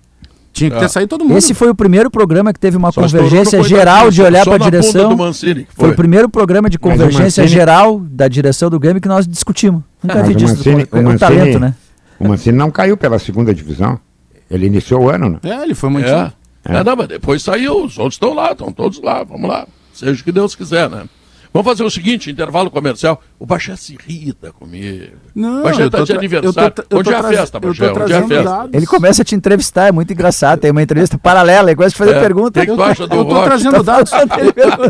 Tinha 0.53 0.71
que 0.71 0.79
ter 0.79 0.85
É. 0.85 0.89
saído 0.89 1.09
todo 1.09 1.25
mundo. 1.25 1.37
Esse 1.39 1.55
foi 1.55 1.71
o 1.71 1.75
primeiro 1.75 2.11
programa 2.11 2.53
que 2.53 2.59
teve 2.59 2.77
uma 2.77 2.91
Só 2.91 3.01
convergência 3.03 3.63
geral 3.63 4.11
de 4.11 4.21
olhar 4.23 4.45
para 4.45 4.57
a 4.57 4.59
direção. 4.59 5.17
Mancini, 5.17 5.67
Foi 5.75 5.87
foi. 5.87 5.91
o 5.91 5.97
primeiro 5.97 6.29
programa 6.29 6.69
de 6.69 6.77
o 6.77 6.81
convergência 6.81 7.43
Mancini- 7.43 7.49
geral 7.49 8.01
da 8.01 8.27
direção 8.29 8.69
do 8.69 8.79
Grêmio 8.79 9.01
que 9.01 9.09
nós 9.09 9.27
discutimos. 9.29 9.83
Nunca 10.03 10.17
Mas 10.19 10.27
vi 10.29 10.33
o 10.35 10.37
disso. 10.37 10.57
Mancini, 10.57 10.85
do- 10.85 10.97
o 10.97 11.01
o 11.01 11.03
Mancini- 11.05 11.19
talento, 11.19 11.59
né? 11.61 11.75
O 12.19 12.29
Mancini 12.29 12.59
não 12.59 12.71
caiu 12.71 12.97
pela 12.97 13.19
segunda 13.19 13.55
divisão. 13.55 13.99
Ele 14.51 14.67
iniciou 14.67 15.05
o 15.05 15.09
ano, 15.11 15.31
né? 15.31 15.39
É, 15.45 15.63
ele 15.63 15.75
foi 15.75 15.89
mantido. 15.89 16.13
É. 16.13 16.33
É, 16.65 16.85
não, 16.85 16.97
mas 16.97 17.09
depois 17.09 17.43
saiu, 17.43 17.85
os 17.85 17.97
outros 17.97 18.17
estão 18.17 18.35
lá, 18.35 18.51
estão 18.53 18.71
todos 18.73 19.01
lá, 19.01 19.23
vamos 19.25 19.49
lá. 19.49 19.67
Seja 19.95 20.21
o 20.21 20.25
que 20.25 20.33
Deus 20.33 20.55
quiser, 20.55 20.91
né? 20.91 21.05
Vamos 21.53 21.67
fazer 21.69 21.83
o 21.83 21.91
seguinte, 21.91 22.31
intervalo 22.31 22.71
comercial. 22.71 23.21
O 23.37 23.45
Baxé 23.45 23.75
se 23.75 23.95
irrita 23.95 24.53
comigo. 24.53 25.17
Não, 25.35 25.61
o 25.61 25.63
Baxé 25.65 25.83
eu 25.83 25.91
tá 25.91 26.05
de 26.05 26.13
aniversário. 26.13 26.69
eu 26.69 26.71
tô 26.71 26.83
eu 26.89 26.99
Onde 27.01 27.11
é 27.11 27.17
a 27.17 27.23
festa, 27.25 27.57
eu 27.57 27.61
Baxé? 27.61 27.91
Onde 27.91 28.13
é 28.13 28.17
a 28.17 28.27
festa? 28.29 28.45
dados. 28.45 28.71
Ele 28.75 28.87
começa 28.87 29.23
a 29.23 29.25
te 29.25 29.35
entrevistar, 29.35 29.89
é 29.89 29.93
muito 29.93 30.13
engraçado. 30.13 30.61
Tem 30.61 30.71
uma 30.71 30.81
entrevista 30.83 31.19
paralela, 31.19 31.71
ele 31.71 31.77
começa 31.77 31.97
a 31.97 31.99
fazer 31.99 32.15
É, 32.17 32.21
pergunta. 32.21 32.61
que 32.61 32.67
que 32.67 32.73
tu 32.77 32.83
acha 32.83 33.07
do 33.07 33.15
Eu 33.17 33.25
tô 33.25 33.35
Rocha? 33.35 33.45
trazendo 33.47 33.83
dados. 33.83 34.13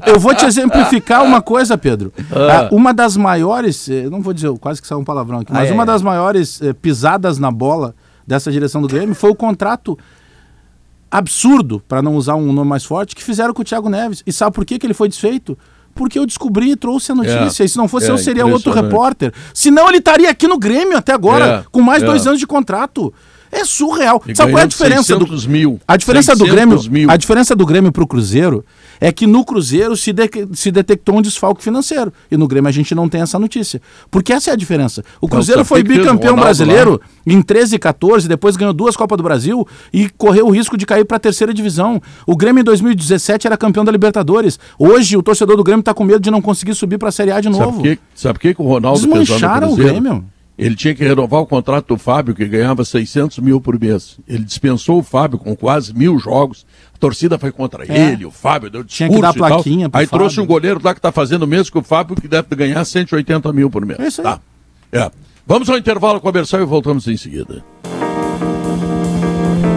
Eu 0.07 0.21
vou 0.21 0.35
te 0.35 0.45
exemplificar 0.45 1.25
uma 1.25 1.41
coisa, 1.41 1.79
Pedro. 1.79 2.13
Ah. 2.31 2.67
Ah, 2.67 2.69
Uma 2.73 2.93
das 2.93 3.17
maiores, 3.17 3.89
eh, 3.89 4.09
não 4.11 4.21
vou 4.21 4.35
dizer, 4.35 4.53
quase 4.59 4.83
que 4.83 4.87
saiu 4.87 4.99
um 5.01 5.05
palavrão 5.05 5.39
aqui, 5.41 5.53
mas 5.53 5.69
Ah, 5.69 5.71
é. 5.71 5.75
uma 5.75 5.87
das 5.87 6.03
maiores 6.03 6.61
eh, 6.61 6.75
pisadas 6.75 7.39
na 7.39 7.51
bola 7.51 7.95
dessa 8.27 8.53
direção 8.53 8.83
do 8.83 8.87
Grêmio 8.89 9.15
foi 9.15 9.31
o 9.31 9.35
contrato 9.35 9.99
absurdo, 11.11 11.83
para 11.89 12.03
não 12.03 12.15
usar 12.15 12.35
um 12.37 12.53
nome 12.53 12.69
mais 12.69 12.85
forte, 12.85 13.17
que 13.17 13.25
fizeram 13.25 13.53
com 13.53 13.63
o 13.63 13.65
Thiago 13.65 13.89
Neves. 13.89 14.23
E 14.27 14.33
sabe 14.33 14.55
por 14.55 14.65
que, 14.65 14.79
que 14.79 14.87
ele 14.87 14.95
foi 14.95 15.09
desfeito? 15.09 15.59
Porque 15.95 16.19
eu 16.19 16.25
descobri 16.27 16.71
e 16.71 16.77
trouxe 16.77 17.13
a 17.13 17.15
notícia. 17.15 17.63
É. 17.63 17.67
E 17.67 17.69
se 17.69 17.77
não 17.77 17.89
fosse 17.89 18.07
É, 18.09 18.11
eu, 18.11 18.19
seria 18.19 18.47
outro 18.47 18.73
repórter. 18.73 19.33
Senão 19.53 19.89
ele 19.89 19.99
estaria 19.99 20.31
aqui 20.31 20.47
no 20.47 20.59
Grêmio 20.59 20.97
até 20.97 21.13
agora, 21.13 21.47
É, 21.47 21.65
com 21.71 21.83
mais 21.83 22.03
é. 22.03 22.07
dois 22.07 22.27
anos 22.27 22.39
de 22.39 22.47
contrato. 22.47 23.13
É 23.53 23.65
surreal. 23.65 24.23
E 24.29 24.35
Sabe 24.35 24.53
qual 24.53 24.61
é 24.61 24.65
a 24.65 24.67
diferença 24.67 25.17
do 25.17 25.25
600 25.27 25.47
mil. 25.47 25.81
A 25.87 25.97
diferença 25.97 26.33
do 26.37 26.45
600 26.45 26.55
Grêmio, 26.55 26.91
mil. 26.93 27.11
a 27.11 27.17
diferença 27.17 27.57
do 27.57 27.67
Grêmio 27.67 27.91
pro 27.91 28.07
Cruzeiro 28.07 28.65
é 29.01 29.11
que 29.11 29.27
no 29.27 29.45
Cruzeiro 29.45 29.97
se, 29.97 30.13
de- 30.13 30.31
se 30.53 30.71
detectou 30.71 31.19
um 31.19 31.23
desfalque 31.23 31.63
financeiro 31.63 32.13
e 32.31 32.37
no 32.37 32.47
Grêmio 32.47 32.69
a 32.69 32.73
gente 32.73 32.95
não 32.95 33.09
tem 33.09 33.21
essa 33.23 33.39
notícia. 33.39 33.83
Porque 34.11 34.33
essa 34.33 34.51
é 34.51 34.53
a 34.53 34.57
diferença. 34.57 35.03
O 35.21 35.29
Cruzeiro 35.29 35.61
sabe 35.61 35.69
foi 35.69 35.83
bicampeão 35.83 36.37
brasileiro 36.37 37.01
em 37.27 37.43
13 37.43 37.77
e 37.77 37.79
14, 37.79 38.29
depois 38.29 38.57
ganhou 38.57 38.73
duas 38.73 38.97
Copas 38.97 39.17
do 39.17 39.23
Brasil 39.25 39.67
e 39.93 40.09
correu 40.11 40.47
o 40.47 40.51
risco 40.51 40.77
de 40.77 40.87
cair 40.87 41.05
para 41.05 41.17
a 41.17 41.21
terceira 41.21 41.53
divisão. 41.53 42.01
O 42.27 42.37
Grêmio 42.37 42.61
em 42.61 42.65
2017 42.65 43.47
era 43.47 43.57
campeão 43.57 43.85
da 43.85 43.91
Libertadores. 43.91 44.59
Hoje 44.79 45.17
o 45.17 45.23
torcedor 45.23 45.57
do 45.57 45.65
Grêmio 45.65 45.81
está 45.81 45.93
com 45.93 46.05
medo 46.05 46.21
de 46.21 46.31
não 46.31 46.41
conseguir 46.41 46.75
subir 46.75 46.99
para 46.99 47.09
a 47.09 47.13
Série 47.13 47.33
A 47.33 47.41
de 47.41 47.49
Sabe 47.49 47.59
novo. 47.59 47.77
por 47.79 47.83
que, 47.83 47.99
sabe 48.15 48.35
por 48.35 48.41
que 48.41 48.55
que 48.55 48.63
o 48.63 48.65
Ronaldo 48.65 49.01
Desmancharam 49.01 49.73
o? 49.73 49.77
Grêmio. 49.77 50.25
Ele 50.63 50.77
tinha 50.77 50.95
que 50.95 51.03
renovar 51.03 51.41
o 51.41 51.47
contrato 51.47 51.87
do 51.89 51.97
Fábio, 51.97 52.35
que 52.35 52.45
ganhava 52.47 52.85
600 52.85 53.39
mil 53.39 53.63
por 53.63 53.81
mês. 53.81 54.19
Ele 54.29 54.45
dispensou 54.45 54.99
o 54.99 55.03
Fábio 55.03 55.39
com 55.39 55.57
quase 55.57 55.95
mil 55.95 56.19
jogos. 56.19 56.67
A 56.95 56.99
torcida 56.99 57.39
foi 57.39 57.51
contra 57.51 57.85
É. 57.91 58.13
ele, 58.13 58.27
o 58.27 58.31
Fábio 58.31 58.69
deu 58.69 58.85
Tinha 58.85 59.09
discurso 59.09 59.33
que 59.33 59.39
dar 59.41 59.49
plaquinha 59.49 59.89
Aí 59.91 60.07
trouxe 60.07 60.37
Fábio. 60.37 60.45
um 60.45 60.47
goleiro 60.47 60.81
lá 60.85 60.93
que 60.93 60.99
está 60.99 61.11
fazendo 61.11 61.45
o 61.45 61.47
mesmo 61.47 61.73
que 61.73 61.79
o 61.79 61.83
Fábio, 61.83 62.15
que 62.15 62.29
deve 62.29 62.55
ganhar 62.55 62.85
180 62.85 63.51
mil 63.55 63.71
por 63.71 63.87
mês. 63.87 63.99
É 64.01 64.07
isso 64.09 64.21
aí. 64.21 64.25
Tá. 64.27 64.41
É. 64.93 65.11
Vamos 65.47 65.71
ao 65.71 65.79
intervalo 65.79 66.21
comercial 66.21 66.61
e 66.61 66.67
voltamos 66.67 67.09
em 67.09 67.17
seguida. 67.17 67.65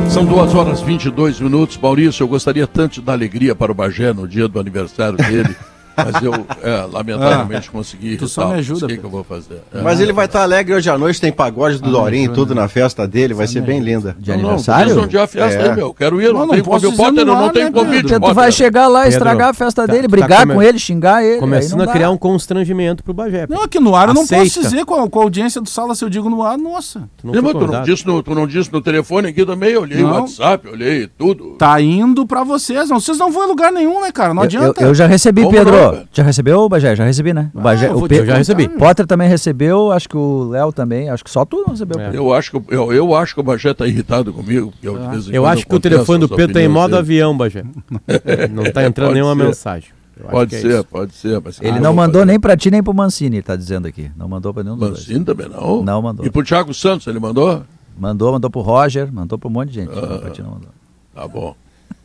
São 0.09 0.25
duas 0.25 0.53
horas 0.53 0.81
e 0.81 0.83
22 0.83 1.39
minutos. 1.39 1.77
Maurício, 1.81 2.23
eu 2.23 2.27
gostaria 2.27 2.67
tanto 2.67 2.95
de 2.95 3.01
dar 3.01 3.13
alegria 3.13 3.55
para 3.55 3.71
o 3.71 3.75
Bagé 3.75 4.13
no 4.13 4.27
dia 4.27 4.47
do 4.49 4.59
aniversário 4.59 5.17
dele, 5.17 5.55
mas 5.95 6.23
eu, 6.23 6.33
é, 6.61 6.85
lamentavelmente, 6.91 7.69
consegui. 7.71 8.15
Ah, 8.15 8.19
tu 8.19 8.27
só 8.27 8.47
me 8.49 8.55
ajuda, 8.55 8.85
O 8.85 8.89
que, 8.89 8.97
que 8.97 9.03
eu 9.03 9.09
vou 9.09 9.23
fazer? 9.23 9.61
É. 9.73 9.81
Mas 9.81 9.99
ele 9.99 10.13
vai 10.13 10.25
estar 10.25 10.43
alegre 10.43 10.73
hoje 10.73 10.89
à 10.89 10.97
noite, 10.97 11.19
tem 11.19 11.31
pagode 11.31 11.79
do 11.79 11.91
Dorinho 11.91 12.31
e 12.31 12.33
tudo 12.33 12.53
na 12.55 12.67
festa 12.67 13.07
dele, 13.07 13.33
vai 13.33 13.47
ser 13.47 13.61
bem 13.61 13.79
linda. 13.79 14.15
De 14.19 14.31
Não, 14.31 14.37
não, 14.37 14.45
aniversário? 14.49 14.95
Não, 14.95 15.07
dia 15.07 15.23
a 15.23 15.27
festa 15.27 15.59
É. 15.59 15.69
aí, 15.69 15.75
meu. 15.75 15.93
Quero 15.93 16.21
ir, 16.21 16.27
não, 16.27 16.39
Não, 16.39 16.45
não 16.47 16.53
tem 16.53 16.63
posso 16.63 16.85
convite. 16.85 16.97
Potter, 16.97 17.19
eu 17.19 17.25
não 17.25 17.49
tenho 17.49 17.65
né, 17.65 17.71
convite. 17.71 18.01
Porque 18.07 18.19
tu 18.19 18.33
vai 18.33 18.51
chegar 18.51 18.87
lá 18.87 19.03
Pedro, 19.03 19.17
estragar 19.17 19.49
a 19.49 19.53
festa 19.53 19.85
tá- 19.85 19.91
dele, 19.93 20.07
tá 20.07 20.11
brigar 20.11 20.47
com 20.47 20.61
ele, 20.61 20.79
xingar 20.79 21.23
ele. 21.23 21.39
Começando 21.39 21.79
não 21.79 21.89
a 21.89 21.93
criar 21.93 22.09
um 22.09 22.17
constrangimento 22.17 23.03
pro 23.03 23.13
Bagé. 23.13 23.45
Não, 23.49 23.63
aqui 23.63 23.79
no 23.79 23.95
ar 23.95 24.09
eu 24.09 24.13
não 24.13 24.25
posso 24.25 24.61
dizer 24.61 24.85
com 24.85 24.95
a, 24.95 25.23
audiência 25.23 25.61
do 25.61 25.69
Sala, 25.69 25.95
se 25.95 26.03
eu 26.03 26.09
digo 26.09 26.29
no 26.29 26.41
ar, 26.43 26.57
nossa. 26.57 27.09
Tu 27.17 27.27
não 27.27 27.33
não 27.41 27.83
disse 27.83 28.05
no, 28.05 28.21
tu 28.21 28.35
não 28.35 28.47
disse 28.47 28.71
no 28.71 28.81
telefone 28.81 29.29
aqui 29.29 29.45
também? 29.45 29.71
Eu 29.71 29.81
olhei 29.81 30.03
o 30.03 30.07
Não. 30.07 30.21
WhatsApp, 30.21 30.67
olhei 30.67 31.07
tudo. 31.07 31.55
Tá 31.57 31.79
indo 31.81 32.25
pra 32.25 32.43
vocês. 32.43 32.89
Não, 32.89 32.99
vocês 32.99 33.17
não 33.17 33.31
vão 33.31 33.45
em 33.45 33.47
lugar 33.47 33.71
nenhum, 33.71 34.01
né, 34.01 34.11
cara? 34.11 34.33
Não 34.33 34.43
adianta. 34.43 34.83
eu- 34.83 34.93
já 34.93 35.07
recebi, 35.07 35.47
Pedro. 35.49 35.75
Velho? 35.91 36.07
já 36.11 36.23
recebeu, 36.23 36.69
Bagé? 36.69 36.95
Já 36.95 37.03
recebi, 37.05 37.33
né? 37.33 37.51
O 37.53 37.61
Bagé, 37.61 37.87
eu 37.87 37.95
o 37.95 37.99
vou 37.99 38.07
Pe- 38.07 38.19
te 38.21 38.25
já 38.25 38.35
recebi. 38.37 38.67
Potter 38.69 39.05
também 39.05 39.27
recebeu, 39.29 39.91
acho 39.91 40.07
que 40.09 40.17
o 40.17 40.49
Léo 40.49 40.71
também. 40.71 41.09
Acho 41.09 41.23
que 41.23 41.29
só 41.29 41.43
tu 41.45 41.57
não 41.57 41.67
recebeu. 41.73 41.99
É. 41.99 42.05
Pedro. 42.05 42.17
Eu 42.23 42.33
acho, 42.33 42.51
que, 42.51 42.73
eu, 42.73 42.93
eu 42.93 43.15
acho 43.15 43.33
que 43.35 43.39
o 43.39 43.43
Bagé 43.43 43.73
tá 43.73 43.85
irritado 43.87 44.33
comigo. 44.33 44.73
Eu, 44.81 44.97
em 44.97 45.33
Eu 45.33 45.45
acho 45.45 45.65
que 45.67 45.75
o 45.75 45.79
telefone 45.79 46.19
do 46.21 46.29
Pedro 46.29 46.53
tá 46.53 46.61
em 46.61 46.67
modo 46.67 46.91
dele. 46.91 46.99
avião, 46.99 47.35
Bagé. 47.37 47.63
Não 48.51 48.63
tá 48.71 48.83
entrando 48.85 49.07
Pode 49.09 49.13
nenhuma 49.19 49.35
ser. 49.35 49.47
mensagem. 49.47 49.89
Eu 50.15 50.23
acho 50.25 50.31
Pode 50.31 50.55
é 50.55 50.59
ser, 50.59 50.67
isso. 50.75 50.83
pode 50.85 51.13
ser. 51.15 51.41
Ele 51.61 51.77
Ah, 51.77 51.81
não 51.81 51.91
mandou 51.93 52.21
fazer. 52.21 52.25
nem 52.25 52.39
pra 52.39 52.55
ti 52.55 52.69
nem 52.69 52.83
pro 52.83 52.93
Mancini, 52.93 53.41
tá 53.41 53.55
dizendo 53.55 53.87
aqui. 53.87 54.11
Não 54.15 54.27
mandou 54.29 54.53
pra 54.53 54.61
nenhum 54.63 54.77
dos 54.77 54.87
dois. 54.89 54.99
Mancini 55.07 55.25
também 55.25 55.49
não? 55.49 55.81
Não 55.81 56.01
mandou. 56.03 56.23
E 56.23 56.29
pro 56.29 56.43
Thiago 56.43 56.71
Santos 56.71 57.07
ele 57.07 57.19
mandou? 57.19 57.63
Mandou, 57.97 58.31
mandou 58.31 58.49
pro 58.49 58.61
Roger, 58.61 59.11
mandou 59.11 59.39
pra 59.39 59.47
um 59.49 59.51
monte 59.51 59.69
de 59.69 59.75
gente. 59.81 59.89
Não, 59.95 60.19
pra 60.19 60.29
ti 60.29 60.43
não 60.43 60.51
mandou. 60.51 60.69
Tá 61.15 61.27
bom. 61.27 61.55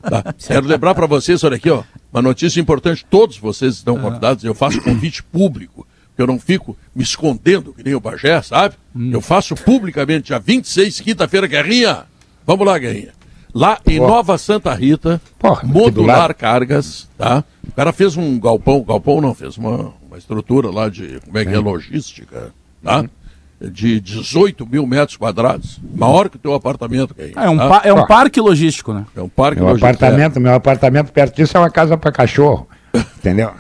Tá. 0.03 0.35
Quero 0.47 0.67
lembrar 0.67 0.95
para 0.95 1.07
vocês, 1.07 1.43
olha 1.45 1.57
aqui, 1.57 1.71
ó, 1.71 1.83
uma 2.13 2.23
notícia 2.23 2.61
importante. 2.61 3.05
Todos 3.09 3.39
vocês 3.39 3.75
estão 3.75 3.99
convidados. 3.99 4.45
Eu 4.45 4.55
faço 4.55 4.81
convite 4.83 5.23
público. 5.23 5.87
Eu 6.17 6.27
não 6.27 6.39
fico 6.39 6.77
me 6.95 7.03
escondendo 7.03 7.73
que 7.73 7.85
nem 7.85 7.95
o 7.95 8.01
Bagé, 8.01 8.43
sabe? 8.43 8.75
Eu 9.13 9.21
faço 9.21 9.55
publicamente, 9.55 10.27
dia 10.27 10.39
26, 10.39 11.01
quinta-feira, 11.01 11.47
Guerrinha. 11.47 12.07
Vamos 12.45 12.67
lá, 12.67 12.77
Guerrinha. 12.77 13.13
Lá 13.55 13.79
em 13.87 13.99
Porra. 13.99 14.11
Nova 14.11 14.39
Santa 14.39 14.75
Rita, 14.75 15.21
Porra, 15.39 15.67
modular 15.67 16.35
cargas, 16.35 17.09
tá? 17.17 17.45
O 17.67 17.73
cara 17.73 17.93
fez 17.93 18.17
um 18.17 18.39
galpão, 18.39 18.83
galpão 18.83 19.21
não, 19.21 19.35
fez 19.35 19.57
uma, 19.57 19.95
uma 20.07 20.19
estrutura 20.19 20.71
lá 20.71 20.89
de, 20.89 21.21
como 21.25 21.39
é 21.39 21.45
que 21.45 21.55
é, 21.55 21.59
logística, 21.59 22.53
tá? 22.83 23.05
De 23.61 24.01
18 24.01 24.65
mil 24.67 24.87
metros 24.87 25.17
quadrados. 25.17 25.81
Maior 25.97 26.29
que 26.29 26.37
o 26.37 26.39
teu 26.39 26.55
apartamento, 26.55 27.13
Guerrinha. 27.13 27.35
Ah, 27.37 27.47
é, 27.47 27.51
um 27.51 27.57
tá? 27.59 27.81
é 27.85 27.93
um 27.93 28.07
parque 28.07 28.41
logístico, 28.41 28.93
né? 28.93 29.05
É 29.17 29.21
um 29.21 29.29
parque 29.29 29.57
Meu 29.61 29.71
logístico. 29.71 29.87
apartamento, 29.89 30.41
meu 30.41 30.55
apartamento 30.55 31.13
perto 31.13 31.35
disso 31.35 31.57
é 31.57 31.61
uma 31.61 31.71
casa 31.71 31.97
para 31.97 32.13
cachorro. 32.13 32.69
Entendeu? 33.19 33.51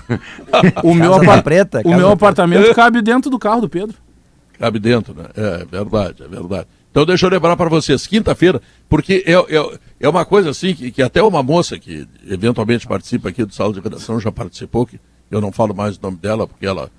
O 0.84 0.94
meu, 0.94 1.14
apar- 1.14 1.42
Preta, 1.42 1.82
o 1.84 1.94
meu 1.94 2.10
apartamento 2.10 2.72
cabe 2.74 3.02
dentro 3.02 3.28
do 3.28 3.38
carro 3.38 3.60
do 3.62 3.68
Pedro. 3.68 3.96
Cabe 4.58 4.78
dentro, 4.78 5.14
né? 5.14 5.24
É 5.36 5.64
verdade, 5.64 6.22
é 6.22 6.28
verdade. 6.28 6.66
Então 6.90 7.04
deixa 7.04 7.26
eu 7.26 7.30
lembrar 7.30 7.56
para 7.56 7.68
vocês, 7.68 8.06
quinta-feira, 8.06 8.60
porque 8.88 9.22
é, 9.26 9.32
é, 9.32 9.78
é 10.00 10.08
uma 10.08 10.24
coisa 10.24 10.50
assim 10.50 10.74
que, 10.74 10.90
que 10.90 11.02
até 11.02 11.22
uma 11.22 11.42
moça 11.42 11.78
que 11.78 12.06
eventualmente 12.26 12.86
participa 12.86 13.28
aqui 13.28 13.44
do 13.44 13.52
Sala 13.52 13.72
de 13.72 13.80
Redação 13.80 14.18
já 14.18 14.32
participou, 14.32 14.86
que 14.86 14.98
eu 15.30 15.40
não 15.40 15.52
falo 15.52 15.74
mais 15.74 15.96
o 15.96 16.00
nome 16.02 16.16
dela, 16.16 16.46
porque 16.46 16.66
ela 16.66 16.90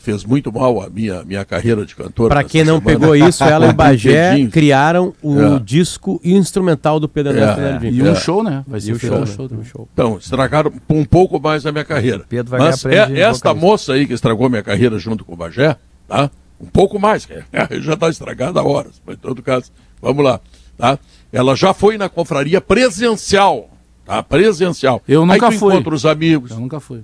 fez 0.00 0.24
muito 0.24 0.52
mal 0.52 0.82
a 0.82 0.90
minha, 0.90 1.22
minha 1.24 1.44
carreira 1.44 1.86
de 1.86 1.94
cantora. 1.94 2.30
Pra 2.30 2.38
nessa 2.42 2.48
quem 2.50 2.64
não 2.64 2.78
semana. 2.78 2.98
pegou 2.98 3.14
isso, 3.14 3.44
ela 3.44 3.66
e 3.66 3.70
o 3.70 3.72
Bagé 3.72 4.46
criaram 4.48 5.14
o 5.22 5.40
É. 5.40 5.58
disco 5.60 6.20
instrumental 6.24 6.98
do 6.98 7.08
Pedro 7.08 7.32
Ernesto 7.32 7.60
É, 7.60 7.70
Nardim. 7.72 7.88
E 7.90 8.00
É. 8.06 8.10
um 8.10 8.14
show, 8.16 8.42
né? 8.42 8.64
Vai 8.66 8.78
E 8.78 8.82
ser 8.82 8.98
show, 8.98 9.16
um 9.16 9.20
né? 9.20 9.26
show. 9.26 9.48
Também. 9.48 9.64
show. 9.64 9.88
Então, 9.92 10.16
estragaram 10.18 10.72
um 10.90 11.04
pouco 11.04 11.38
mais 11.40 11.64
a 11.64 11.70
minha 11.72 11.84
carreira. 11.84 12.24
Pedro 12.28 12.50
vai 12.50 12.60
Mas 12.60 12.84
é, 12.86 13.20
esta 13.20 13.54
moça 13.54 13.92
aí 13.92 14.06
que 14.06 14.12
estragou 14.14 14.48
minha 14.48 14.62
carreira 14.62 14.98
junto 14.98 15.24
com 15.24 15.34
o 15.34 15.36
Bagé, 15.36 15.76
tá? 16.08 16.30
Um 16.60 16.66
pouco 16.66 16.98
mais, 16.98 17.28
já 17.80 17.94
está 17.94 18.08
estragada 18.08 18.58
há 18.58 18.64
horas, 18.64 19.00
mas 19.06 19.14
em 19.14 19.20
todo 19.20 19.40
caso, 19.42 19.70
vamos 20.02 20.24
lá, 20.24 20.40
tá? 20.76 20.98
Ela 21.32 21.54
já 21.54 21.72
foi 21.72 21.96
na 21.96 22.08
confraria 22.08 22.60
presencial, 22.60 23.70
tá? 24.04 24.22
Presencial. 24.24 25.00
Eu 25.06 25.24
nunca 25.24 25.46
aí 25.46 25.52
tu 25.52 25.58
fui. 25.58 25.72
encontra 25.74 25.94
os 25.94 26.04
amigos. 26.04 26.50
Eu 26.50 26.58
nunca 26.58 26.80
fui. 26.80 27.02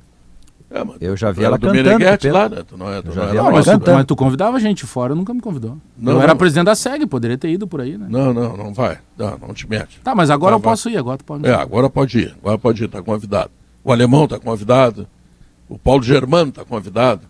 É, 0.74 1.06
Eu 1.06 1.16
já 1.16 1.30
vi 1.30 1.44
ela 1.44 1.56
do 1.56 1.68
cantando, 1.68 1.84
Meneghetti 1.84 2.28
lá, 2.28 2.48
né? 2.48 2.64
Tu 2.66 2.76
não 2.76 2.92
é, 2.92 3.00
tu 3.00 3.14
não 3.14 3.32
Não, 3.32 3.52
mas, 3.52 3.64
tu, 3.64 3.80
mas 3.86 4.04
tu 4.04 4.16
convidava 4.16 4.58
gente 4.58 4.84
fora, 4.84 5.14
nunca 5.14 5.32
me 5.32 5.40
convidou. 5.40 5.78
Não, 5.96 6.14
eu 6.14 6.20
era 6.20 6.34
presidente 6.34 6.64
da 6.64 6.74
SEG, 6.74 7.06
poderia 7.06 7.38
ter 7.38 7.48
ido 7.48 7.64
por 7.68 7.80
aí, 7.80 7.96
né? 7.96 8.06
Não, 8.10 8.34
não, 8.34 8.56
não 8.56 8.74
vai. 8.74 8.98
Não, 9.16 9.38
não 9.38 9.54
te 9.54 9.70
mete. 9.70 10.00
Tá, 10.02 10.16
mas 10.16 10.30
agora 10.30 10.56
eu 10.56 10.58
vai. 10.58 10.72
posso 10.72 10.90
ir, 10.90 10.96
agora 10.96 11.16
tu 11.16 11.24
pode. 11.24 11.46
É, 11.46 11.54
agora 11.54 11.88
pode 11.88 12.18
ir. 12.18 12.34
Agora 12.40 12.58
pode 12.58 12.82
ir, 12.82 12.88
tá 12.88 13.00
convidado. 13.00 13.50
O 13.84 13.92
alemão 13.92 14.26
tá 14.26 14.40
convidado. 14.40 15.06
O 15.68 15.78
Paulo 15.78 16.02
Germano 16.02 16.50
tá 16.50 16.64
convidado. 16.64 17.22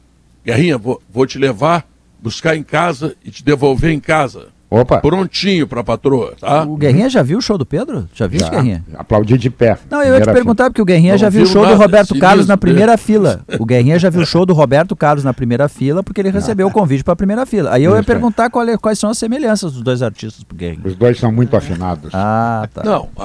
Guerrinha, 0.43 0.79
vou, 0.79 1.03
vou 1.11 1.27
te 1.27 1.39
levar, 1.39 1.87
buscar 2.23 2.57
em 2.57 2.63
casa 2.63 3.15
e 3.23 3.31
te 3.31 3.45
devolver 3.45 3.91
em 3.91 4.01
casa. 4.01 4.49
Opa, 4.81 4.99
Prontinho 5.01 5.67
pra 5.67 5.85
patroa, 5.85 6.35
tá? 6.41 6.63
O 6.65 6.77
Guerrinha 6.77 7.09
já 7.09 7.23
viu 7.23 7.39
o 7.39 7.43
show 7.43 7.57
do 7.59 7.65
Pedro? 7.67 8.09
Já 8.15 8.27
viu 8.27 8.41
já, 8.41 8.49
Guerrinha? 8.49 8.85
aplaudi 8.95 9.39
de 9.39 9.51
pé. 9.51 9.79
Não, 9.91 10.03
eu 10.03 10.15
ia 10.15 10.21
te 10.21 10.33
perguntar, 10.33 10.71
porque 10.71 10.83
o 10.83 10.85
Guerrinha 10.85 11.13
Não 11.13 11.19
já 11.19 11.29
viu 11.29 11.43
o 11.43 11.47
show 11.47 11.63
do 11.63 11.71
nada, 11.71 11.77
Roberto 11.83 12.09
sinistro, 12.09 12.21
Carlos 12.29 12.47
na 12.47 12.57
primeira 12.57 12.97
fila. 12.99 13.41
O 13.59 13.65
Guerrinha 13.65 13.99
já 13.99 14.11
viu 14.11 14.23
o 14.23 14.27
show 14.27 14.45
do 14.45 14.53
Roberto 14.53 14.95
Carlos 14.97 15.25
na 15.25 15.33
primeira 15.33 15.69
fila, 15.69 16.03
porque 16.03 16.21
ele 16.21 16.31
recebeu 16.31 16.67
o 16.67 16.71
convite 16.71 17.05
pra 17.05 17.15
primeira 17.17 17.45
fila. 17.47 17.73
Aí 17.73 17.85
eu 17.85 17.93
ia 17.93 18.01
Isso, 18.01 18.11
é. 18.11 18.13
perguntar 18.13 18.51
qual 18.51 18.69
é- 18.69 18.77
quais 18.77 18.99
são 18.99 19.11
as 19.11 19.19
semelhanças 19.19 19.73
dos 19.73 19.83
dois 19.83 20.03
artistas 20.03 20.43
pro 20.45 20.57
Guerrinha. 20.57 20.83
Os 20.85 20.97
dois 20.97 21.19
são 21.19 21.31
muito 21.33 21.57
afinados. 21.57 22.11
Ah, 22.15 22.69
tá. 22.73 22.83
Não, 22.85 23.09
a- 23.17 23.25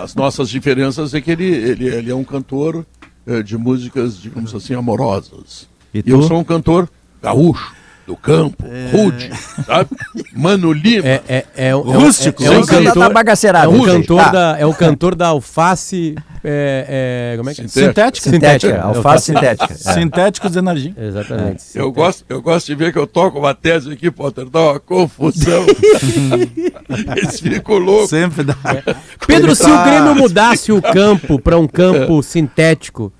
a- 0.00 0.02
as 0.04 0.14
nossas 0.14 0.48
diferenças 0.50 1.14
é 1.14 1.20
que 1.20 1.30
ele, 1.30 1.44
ele, 1.46 1.86
ele 1.86 2.10
é 2.10 2.14
um 2.14 2.24
cantor 2.24 2.84
eh, 3.26 3.42
de 3.42 3.56
músicas, 3.56 4.16
digamos 4.20 4.54
assim, 4.54 4.74
amorosas. 4.74 5.68
E 5.92 5.98
eu 6.06 6.20
tu? 6.20 6.22
sou 6.28 6.38
um 6.38 6.44
cantor 6.44 6.88
gaúcho, 7.22 7.72
do 8.06 8.16
campo, 8.16 8.64
rude, 8.90 9.30
sabe? 9.64 9.90
Mano 10.34 10.72
Lima. 10.72 11.06
É, 11.06 11.22
é, 11.28 11.44
é, 11.56 11.76
um- 11.76 11.80
é, 11.80 11.96
um- 11.96 12.00
Rústico. 12.00 12.42
É, 12.42 12.46
é 12.46 12.50
um 12.50 12.54
Sem 12.64 12.78
Tá- 12.78 12.84
cantor, 12.90 13.02
tá 13.04 13.08
bagaceirado. 13.10 13.66
é 13.66 13.68
um 13.68 13.84
cantor 13.84 14.20
Tá. 14.24 14.28
da, 14.30 14.56
é 14.58 14.66
o 14.66 14.74
cantor 14.74 15.14
da 15.14 15.28
alface. 15.28 16.14
É, 16.42 17.32
é, 17.34 17.36
como 17.36 17.50
é 17.50 17.54
que 17.54 17.60
é? 17.60 17.68
Sintética. 17.68 18.30
Sintética, 18.30 18.80
alface 18.82 19.26
sintética. 19.26 19.72
É. 19.72 19.76
Sintéticos 19.94 20.52
de 20.52 20.58
energia. 20.58 20.94
Exatamente. 20.96 21.62
Eu 21.74 21.92
gosto, 21.92 22.24
eu 22.28 22.40
gosto 22.42 22.66
de 22.66 22.74
ver 22.74 22.92
que 22.92 22.98
eu 22.98 23.06
toco 23.06 23.38
uma 23.38 23.54
tese 23.54 23.92
aqui, 23.92 24.10
Potter, 24.10 24.48
dá 24.48 24.58
uma 24.72 24.80
confusão. 24.80 25.64
Eles 27.16 27.40
ficam 27.40 27.78
loucos. 27.78 28.10
Sempre 28.10 28.44
dá. 28.44 28.56
Pedro, 29.26 29.48
Ele 29.50 29.54
se 29.54 29.62
tá- 29.62 29.80
o 29.80 29.84
Grêmio 29.84 30.14
mudasse 30.16 30.72
o 30.72 30.80
campo 30.82 31.38
para 31.38 31.58
um 31.58 31.68
campo 31.68 32.22
sintético, 32.24 33.12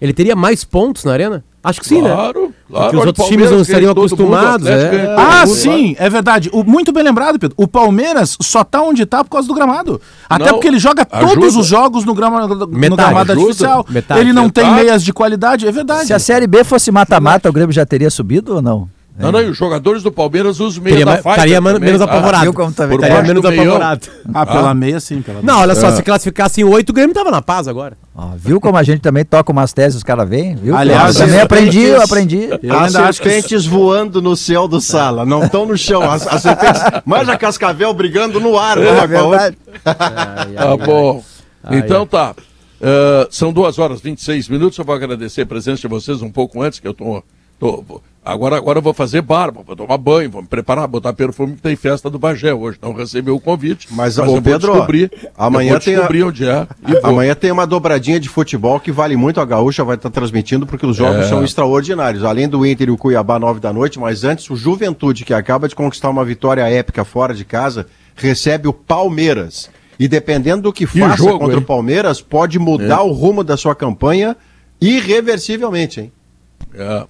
ele 0.00 0.12
teria 0.12 0.34
mais 0.34 0.64
pontos 0.64 1.04
na 1.04 1.12
arena? 1.12 1.44
Acho 1.64 1.80
que 1.80 1.88
sim, 1.88 2.02
né? 2.02 2.10
Claro, 2.12 2.52
claro. 2.68 2.84
Porque 2.84 2.96
os 2.96 3.06
outros 3.06 3.26
times 3.28 3.50
não 3.50 3.60
estariam 3.62 3.88
mundo, 3.94 4.00
acostumados, 4.00 4.66
Atlético 4.66 4.94
é. 4.96 5.16
Ah, 5.16 5.46
mundo, 5.46 5.56
sim, 5.56 5.96
é 5.98 6.10
verdade. 6.10 6.50
O, 6.52 6.62
muito 6.62 6.92
bem 6.92 7.02
lembrado, 7.02 7.38
Pedro. 7.38 7.54
O 7.58 7.66
Palmeiras 7.66 8.36
só 8.42 8.62
tá 8.62 8.82
onde 8.82 9.06
tá 9.06 9.24
por 9.24 9.30
causa 9.30 9.48
do 9.48 9.54
gramado. 9.54 9.98
Até 10.28 10.44
Não, 10.44 10.52
porque 10.52 10.68
ele 10.68 10.78
joga 10.78 11.06
todos 11.06 11.32
ajuda. 11.32 11.58
os 11.60 11.66
jogos 11.66 12.04
no, 12.04 12.14
grama, 12.14 12.46
no 12.46 12.66
Metade. 12.68 12.96
gramado 12.96 13.32
Ajuda. 13.32 13.46
artificial. 13.46 13.86
Metade. 13.88 14.20
Ele 14.20 14.32
não 14.34 14.50
tem 14.50 14.64
Metade. 14.64 14.84
meias 14.84 15.02
de 15.02 15.12
qualidade, 15.12 15.66
é 15.66 15.72
verdade. 15.72 16.06
Se 16.06 16.12
a 16.12 16.18
Série 16.18 16.46
B 16.46 16.64
fosse 16.64 16.92
mata-mata, 16.92 17.48
o 17.48 17.52
Grêmio 17.52 17.72
já 17.72 17.86
teria 17.86 18.10
subido 18.10 18.56
ou 18.56 18.62
não? 18.62 18.88
Não, 19.16 19.30
não, 19.30 19.40
e 19.40 19.44
os 19.48 19.56
jogadores 19.56 20.02
do 20.02 20.10
Palmeiras, 20.10 20.58
os 20.58 20.76
meios 20.76 20.98
Teria 20.98 21.04
da 21.06 21.16
Fighter 21.18 21.32
estaria 21.32 21.62
também, 21.62 21.78
menos 21.80 21.98
tá? 22.00 22.04
apavorado. 22.04 22.42
Viu 22.42 22.52
como 22.52 22.72
tá 22.72 22.86
Por 22.88 22.94
Estaria 22.94 23.22
menos 23.22 23.44
apavorado. 23.44 24.08
Ah, 24.34 24.44
pela 24.44 24.70
Ah. 24.70 24.74
meia 24.74 24.98
sim, 24.98 25.22
pela 25.22 25.40
Não, 25.40 25.60
olha 25.60 25.74
só, 25.76 25.86
É. 25.86 25.92
se 25.92 26.02
classificasse 26.02 26.60
em 26.60 26.64
oito, 26.64 26.90
o 26.90 26.92
Grêmio 26.92 27.14
tava 27.14 27.30
na 27.30 27.40
paz 27.40 27.68
agora. 27.68 27.96
Ó, 28.12 28.30
viu 28.36 28.60
como 28.60 28.76
a 28.76 28.82
gente 28.82 29.00
também 29.00 29.24
toca 29.24 29.52
umas 29.52 29.72
teses, 29.72 29.98
os 29.98 30.02
caras 30.02 30.28
vêm? 30.28 30.56
Viu? 30.56 30.76
Aliás, 30.76 31.14
eu 31.14 31.26
também 31.26 31.40
aprendi, 31.40 31.82
eu 31.82 32.00
serpentes- 32.00 32.10
aprendi. 32.50 32.66
Eu 32.66 32.76
As 32.80 32.96
acho 32.96 33.22
que 33.22 33.30
serpentes 33.30 33.64
voando 33.66 34.20
no 34.20 34.36
céu 34.36 34.66
do 34.66 34.80
sala, 34.80 35.24
não 35.24 35.44
estão 35.44 35.64
no 35.64 35.78
chão. 35.78 36.02
As, 36.10 36.26
as 36.26 36.42
serpentes, 36.42 36.82
manja 37.06 37.36
cascavel 37.36 37.94
brigando 37.94 38.40
no 38.40 38.58
ar. 38.58 38.78
É 38.78 38.90
uma 38.90 39.06
com 39.08 39.16
a 39.16 39.22
outra. 39.22 39.54
Tá 39.84 40.76
bom. 40.76 41.22
então 41.70 42.06
tá. 42.06 42.34
Eh, 42.80 43.28
são 43.30 43.52
duas 43.52 43.78
horas 43.78 44.00
e 44.00 44.02
26 44.02 44.48
minutos. 44.48 44.76
Eu 44.76 44.84
vou 44.84 44.94
agradecer 44.94 45.42
a 45.42 45.46
presença 45.46 45.80
de 45.82 45.88
vocês 45.88 46.20
um 46.20 46.30
pouco 46.30 46.60
antes, 46.62 46.80
que 46.80 46.88
eu 46.88 46.92
tô. 46.94 47.22
tô- 47.58 47.84
agora, 48.24 48.56
agora 48.56 48.78
eu 48.78 48.82
vou 48.82 48.94
fazer 48.94 49.20
barba, 49.22 49.62
vou 49.66 49.76
tomar 49.76 49.98
banho, 49.98 50.30
vou 50.30 50.42
me 50.42 50.48
preparar, 50.48 50.86
botar 50.88 51.12
perfume, 51.12 51.54
que 51.56 51.62
tem 51.62 51.76
festa 51.76 52.08
do 52.08 52.18
Bagé 52.18 52.54
hoje. 52.54 52.78
Não 52.80 52.92
recebi 52.92 53.30
o 53.30 53.38
convite. 53.38 53.88
Mas, 53.90 54.16
eu 54.16 54.24
ô, 54.24 54.26
vou 54.28 54.42
Pedro, 54.42 54.72
descobrir. 54.72 55.10
amanhã 55.36 55.68
eu 55.70 55.72
vou 55.74 55.80
tem 55.80 55.94
a- 55.94 55.98
descobrir 55.98 56.22
onde 56.24 56.46
é. 56.48 56.66
Vou. 56.82 57.00
Amanhã 57.04 57.34
tem 57.34 57.50
uma 57.50 57.66
dobradinha 57.66 58.18
de 58.18 58.28
futebol 58.28 58.80
que 58.80 58.90
vale 58.90 59.16
muito. 59.16 59.40
A 59.40 59.44
Gaúcha 59.44 59.84
vai 59.84 59.96
estar 59.96 60.10
transmitindo 60.10 60.66
porque 60.66 60.86
os 60.86 60.96
jogos 60.96 61.26
É. 61.26 61.28
são 61.28 61.44
extraordinários. 61.44 62.24
Além 62.24 62.48
do 62.48 62.64
Inter 62.66 62.88
e 62.88 62.90
o 62.90 62.96
Cuiabá, 62.96 63.38
nove 63.38 63.60
da 63.60 63.72
noite, 63.72 63.98
mas 63.98 64.24
antes 64.24 64.48
o 64.50 64.56
Juventude, 64.56 65.24
que 65.24 65.34
acaba 65.34 65.68
de 65.68 65.74
conquistar 65.74 66.08
uma 66.10 66.24
vitória 66.24 66.62
épica 66.68 67.04
fora 67.04 67.34
de 67.34 67.44
casa, 67.44 67.86
recebe 68.16 68.66
o 68.68 68.72
Palmeiras. 68.72 69.68
E 69.98 70.08
dependendo 70.08 70.62
do 70.62 70.72
que 70.72 70.86
faça 70.86 71.16
jogo, 71.16 71.38
contra 71.38 71.54
hein? 71.56 71.62
o 71.62 71.64
Palmeiras, 71.64 72.20
pode 72.20 72.58
mudar 72.58 72.98
É. 72.98 73.02
o 73.02 73.12
rumo 73.12 73.44
da 73.44 73.56
sua 73.56 73.74
campanha 73.76 74.36
irreversivelmente, 74.80 76.00
hein? 76.00 76.12
É. 76.74 77.04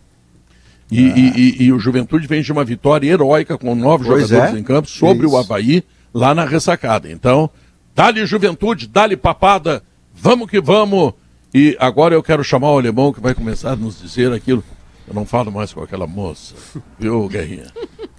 E, 0.95 1.01
e- 1.09 1.33
e- 1.37 1.63
e 1.65 1.73
o 1.73 1.79
Juventude 1.79 2.27
vem 2.27 2.43
de 2.43 2.53
uma 2.53 2.65
vitória 2.65 3.09
heróica 3.11 3.57
com 3.59 3.75
nove 3.75 4.05
Pois 4.05 4.29
jogadores 4.29 4.55
é. 4.55 4.59
em 4.59 4.63
campo 4.63 4.89
sobre 4.89 5.27
Isso. 5.27 5.35
o 5.35 5.39
Havaí, 5.39 5.83
lá 6.13 6.35
na 6.35 6.45
ressacada. 6.45 7.11
Então, 7.11 7.51
dá-lhe 7.95 8.25
Juventude, 8.27 8.87
dá-lhe 8.87 9.17
papada, 9.17 9.83
vamos 10.15 10.49
que 10.49 10.61
vamos. 10.61 11.13
E 11.53 11.77
agora 11.81 12.15
eu 12.15 12.23
quero 12.23 12.43
chamar 12.45 12.73
o 12.73 12.79
alemão 12.79 13.13
que 13.13 13.21
vai 13.21 13.35
começar 13.35 13.73
a 13.73 13.77
nos 13.77 14.01
dizer 14.01 14.33
aquilo. 14.33 14.63
Eu 15.07 15.15
não 15.15 15.25
falo 15.27 15.53
mais 15.53 15.73
com 15.73 15.83
aquela 15.83 16.07
moça, 16.07 16.55
viu, 16.99 17.29
Guerrinha? 17.29 17.67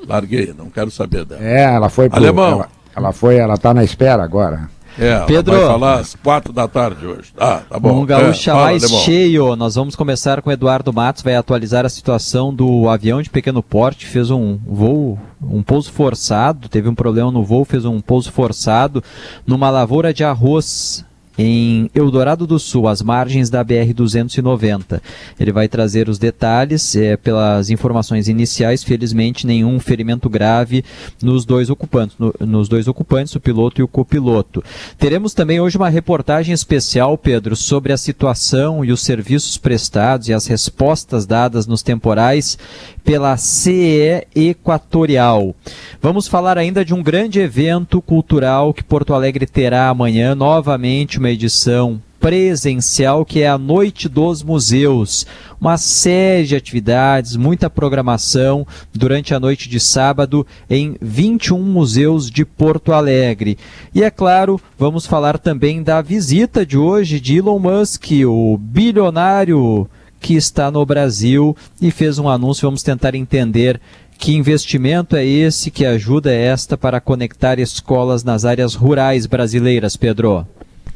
Larguei, 0.07 0.53
não 0.55 0.69
quero 0.69 0.91
saber 0.91 1.25
dela. 1.25 1.43
É, 1.43 1.63
ela 1.63 1.89
foi 1.89 2.09
pro, 2.09 2.17
Alemão. 2.19 2.51
Ela, 2.59 2.69
ela 2.95 3.11
foi, 3.11 3.35
ela 3.37 3.57
tá 3.57 3.73
na 3.73 3.83
espera 3.83 4.23
agora. 4.23 4.69
É, 4.97 5.19
Pedro. 5.25 5.55
vai 5.57 5.65
falar 5.67 5.99
às 5.99 6.15
quatro 6.15 6.53
da 6.53 6.67
tarde 6.67 7.05
hoje. 7.05 7.31
Ah, 7.37 7.61
tá 7.69 7.79
bom. 7.79 8.01
Um 8.01 8.05
gaúcha 8.05 8.51
É, 8.51 8.53
fala, 8.53 8.65
mais 8.65 8.83
alemão. 8.83 9.01
cheio. 9.01 9.55
Nós 9.55 9.75
vamos 9.75 9.95
começar 9.95 10.41
com 10.41 10.49
o 10.49 10.53
Eduardo 10.53 10.93
Matos, 10.93 11.21
vai 11.23 11.35
atualizar 11.35 11.85
a 11.85 11.89
situação 11.89 12.53
do 12.53 12.87
avião 12.89 13.21
de 13.21 13.29
pequeno 13.29 13.61
porte, 13.61 14.05
fez 14.05 14.31
um 14.31 14.57
voo, 14.65 15.19
um 15.41 15.61
pouso 15.61 15.91
forçado, 15.91 16.69
teve 16.69 16.87
um 16.89 16.95
problema 16.95 17.31
no 17.31 17.43
voo, 17.43 17.65
fez 17.65 17.85
um 17.85 17.99
pouso 17.99 18.31
forçado 18.31 19.03
numa 19.45 19.69
lavoura 19.69 20.13
de 20.13 20.23
arroz 20.23 21.03
em 21.37 21.89
Eldorado 21.93 22.47
do 22.47 22.57
Sul, 22.57 22.87
às 22.87 23.01
margens 23.01 23.49
da 23.49 23.63
BR-290. 23.63 25.01
Ele 25.39 25.51
vai 25.51 25.67
trazer 25.67 26.07
os 26.09 26.17
detalhes, 26.17 26.95
é, 26.95 27.17
pelas 27.17 27.69
informações 27.69 28.27
iniciais, 28.27 28.83
felizmente 28.83 29.45
nenhum 29.45 29.79
ferimento 29.79 30.29
grave 30.29 30.83
nos 31.21 31.45
dois 31.45 31.69
ocupantes, 31.69 32.15
no- 32.17 32.33
nos 32.39 32.69
dois 32.69 32.87
ocupantes, 32.87 33.35
o 33.35 33.39
piloto 33.39 33.81
e 33.81 33.83
o 33.83 33.87
copiloto. 33.87 34.63
Teremos 34.97 35.33
também 35.33 35.59
hoje 35.59 35.77
uma 35.77 35.89
reportagem 35.89 36.53
especial, 36.53 37.17
Pedro, 37.17 37.55
sobre 37.55 37.91
a 37.91 37.97
situação 37.97 38.83
e 38.85 38.91
os 38.91 39.01
serviços 39.03 39.57
prestados 39.57 40.29
e 40.29 40.33
as 40.33 40.47
respostas 40.47 41.25
dadas 41.25 41.67
nos 41.67 41.81
temporais 41.83 42.57
pela 43.03 43.37
CE 43.37 44.25
Equatorial. 44.35 45.55
Vamos 46.01 46.27
falar 46.27 46.57
ainda 46.57 46.83
de 46.83 46.93
um 46.93 47.03
grande 47.03 47.39
evento 47.39 48.01
cultural 48.01 48.73
que 48.73 48.83
Porto 48.83 49.13
Alegre 49.13 49.45
terá 49.45 49.89
amanhã, 49.89 50.33
novamente 50.33 51.19
uma 51.25 51.31
edição 51.31 51.99
presencial 52.19 53.25
que 53.25 53.41
é 53.41 53.47
a 53.47 53.57
Noite 53.57 54.07
dos 54.07 54.43
Museus. 54.43 55.25
Uma 55.59 55.75
série 55.75 56.45
de 56.45 56.55
atividades, 56.55 57.35
muita 57.35 57.67
programação 57.67 58.65
durante 58.93 59.33
a 59.33 59.39
noite 59.39 59.67
de 59.67 59.79
sábado 59.79 60.45
em 60.69 60.95
21 61.01 61.59
museus 61.63 62.29
de 62.29 62.45
Porto 62.45 62.93
Alegre. 62.93 63.57
E 63.93 64.03
é 64.03 64.11
claro, 64.11 64.61
vamos 64.77 65.07
falar 65.07 65.39
também 65.39 65.81
da 65.81 65.99
visita 65.99 66.63
de 66.63 66.77
hoje 66.77 67.19
de 67.19 67.37
Elon 67.37 67.57
Musk, 67.57 68.05
o 68.27 68.55
bilionário 68.55 69.89
que 70.19 70.35
está 70.35 70.69
no 70.69 70.85
Brasil 70.85 71.57
e 71.81 71.89
fez 71.89 72.19
um 72.19 72.29
anúncio. 72.29 72.67
Vamos 72.67 72.83
tentar 72.83 73.15
entender 73.15 73.81
que 74.19 74.35
investimento 74.35 75.15
é 75.15 75.25
esse, 75.25 75.71
que 75.71 75.87
ajuda 75.87 76.31
é 76.31 76.39
esta 76.45 76.77
para 76.77 77.01
conectar 77.01 77.57
escolas 77.57 78.23
nas 78.23 78.45
áreas 78.45 78.75
rurais 78.75 79.25
brasileiras, 79.25 79.97
Pedro? 79.97 80.45